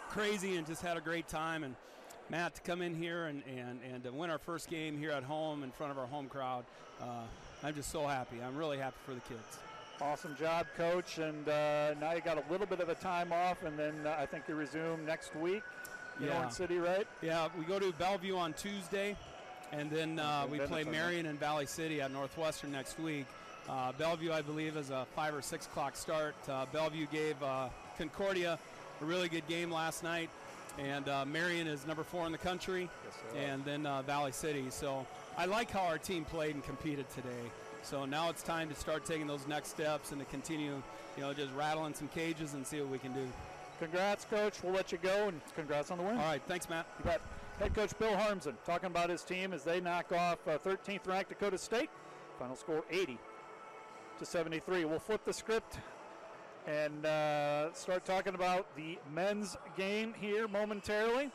crazy 0.09 0.57
and 0.57 0.65
just 0.65 0.81
had 0.81 0.97
a 0.97 1.01
great 1.01 1.27
time. 1.27 1.63
And 1.63 1.75
Matt 2.29 2.55
to 2.55 2.61
come 2.61 2.81
in 2.81 2.93
here 2.93 3.25
and, 3.25 3.41
and, 3.47 3.79
and 3.89 4.03
to 4.03 4.11
win 4.11 4.29
our 4.29 4.37
first 4.37 4.69
game 4.69 4.97
here 4.97 5.11
at 5.11 5.23
home 5.23 5.63
in 5.63 5.71
front 5.71 5.91
of 5.91 5.97
our 5.97 6.07
home 6.07 6.27
crowd. 6.27 6.65
Uh, 7.01 7.23
I'm 7.63 7.73
just 7.73 7.89
so 7.89 8.05
happy. 8.05 8.37
I'm 8.45 8.57
really 8.57 8.77
happy 8.77 8.97
for 9.05 9.13
the 9.13 9.21
kids. 9.21 9.59
Awesome 10.01 10.35
job, 10.35 10.67
coach. 10.75 11.19
And 11.19 11.47
uh, 11.47 11.93
now 12.01 12.13
you 12.13 12.21
got 12.21 12.37
a 12.37 12.51
little 12.51 12.67
bit 12.67 12.81
of 12.81 12.89
a 12.89 12.95
time 12.95 13.31
off, 13.31 13.63
and 13.63 13.79
then 13.79 13.93
uh, 14.05 14.15
I 14.19 14.25
think 14.25 14.43
you 14.47 14.55
resume 14.55 15.05
next 15.05 15.35
week 15.35 15.63
in 16.19 16.27
yeah. 16.27 16.37
Orange 16.37 16.53
City, 16.53 16.77
right? 16.77 17.07
Yeah, 17.21 17.47
we 17.57 17.63
go 17.63 17.79
to 17.79 17.91
Bellevue 17.93 18.35
on 18.35 18.53
Tuesday, 18.53 19.15
and 19.71 19.89
then 19.89 20.19
uh, 20.19 20.47
we 20.51 20.59
play 20.59 20.83
Marion 20.83 21.27
and 21.27 21.39
Valley 21.39 21.65
City 21.65 22.01
at 22.01 22.11
Northwestern 22.11 22.71
next 22.71 22.99
week. 22.99 23.25
Uh, 23.69 23.91
Bellevue, 23.93 24.31
I 24.31 24.41
believe, 24.41 24.75
is 24.75 24.89
a 24.89 25.07
five 25.15 25.33
or 25.33 25.41
six 25.41 25.65
o'clock 25.65 25.95
start. 25.95 26.35
Uh, 26.47 26.65
Bellevue 26.71 27.07
gave 27.11 27.37
Concordia 27.97 28.59
a 29.01 29.05
really 29.05 29.29
good 29.29 29.47
game 29.47 29.71
last 29.71 30.03
night 30.03 30.29
and 30.77 31.09
uh, 31.09 31.25
Marion 31.25 31.67
is 31.67 31.85
number 31.87 32.03
four 32.03 32.25
in 32.25 32.31
the 32.31 32.37
country, 32.37 32.89
yes, 33.03 33.13
and 33.35 33.63
then 33.65 33.85
uh, 33.85 34.01
Valley 34.03 34.31
City. 34.31 34.65
So 34.69 35.05
I 35.37 35.45
like 35.45 35.71
how 35.71 35.81
our 35.81 35.97
team 35.97 36.25
played 36.25 36.55
and 36.55 36.63
competed 36.63 37.09
today. 37.09 37.51
So 37.83 38.05
now 38.05 38.29
it's 38.29 38.43
time 38.43 38.69
to 38.69 38.75
start 38.75 39.05
taking 39.05 39.27
those 39.27 39.47
next 39.47 39.69
steps 39.69 40.11
and 40.11 40.19
to 40.19 40.25
continue, 40.25 40.81
you 41.15 41.23
know, 41.23 41.33
just 41.33 41.53
rattling 41.53 41.93
some 41.93 42.09
cages 42.09 42.53
and 42.53 42.65
see 42.65 42.81
what 42.81 42.89
we 42.89 42.99
can 42.99 43.13
do. 43.13 43.27
Congrats, 43.79 44.25
coach. 44.25 44.63
We'll 44.63 44.73
let 44.73 44.91
you 44.91 44.97
go, 44.97 45.27
and 45.27 45.39
congrats 45.55 45.91
on 45.91 45.99
the 45.99 46.03
win. 46.03 46.17
All 46.17 46.25
right, 46.25 46.41
thanks, 46.47 46.69
Matt. 46.69 46.87
You 46.99 47.05
bet. 47.05 47.21
Head 47.59 47.73
coach 47.73 47.97
Bill 47.97 48.11
Harmsen 48.11 48.53
talking 48.65 48.87
about 48.87 49.09
his 49.09 49.23
team 49.23 49.51
as 49.51 49.63
they 49.63 49.79
knock 49.79 50.11
off 50.11 50.37
uh, 50.47 50.59
13th 50.59 51.07
ranked 51.07 51.29
Dakota 51.29 51.57
State. 51.57 51.89
Final 52.37 52.55
score 52.55 52.83
80 52.91 53.17
to 54.19 54.25
73. 54.25 54.85
We'll 54.85 54.99
flip 54.99 55.25
the 55.25 55.33
script 55.33 55.79
and 56.67 57.05
uh, 57.05 57.73
start 57.73 58.03
talking 58.05 58.35
about 58.35 58.75
the 58.75 58.99
men's 59.13 59.57
game 59.77 60.13
here 60.19 60.47
momentarily. 60.47 61.31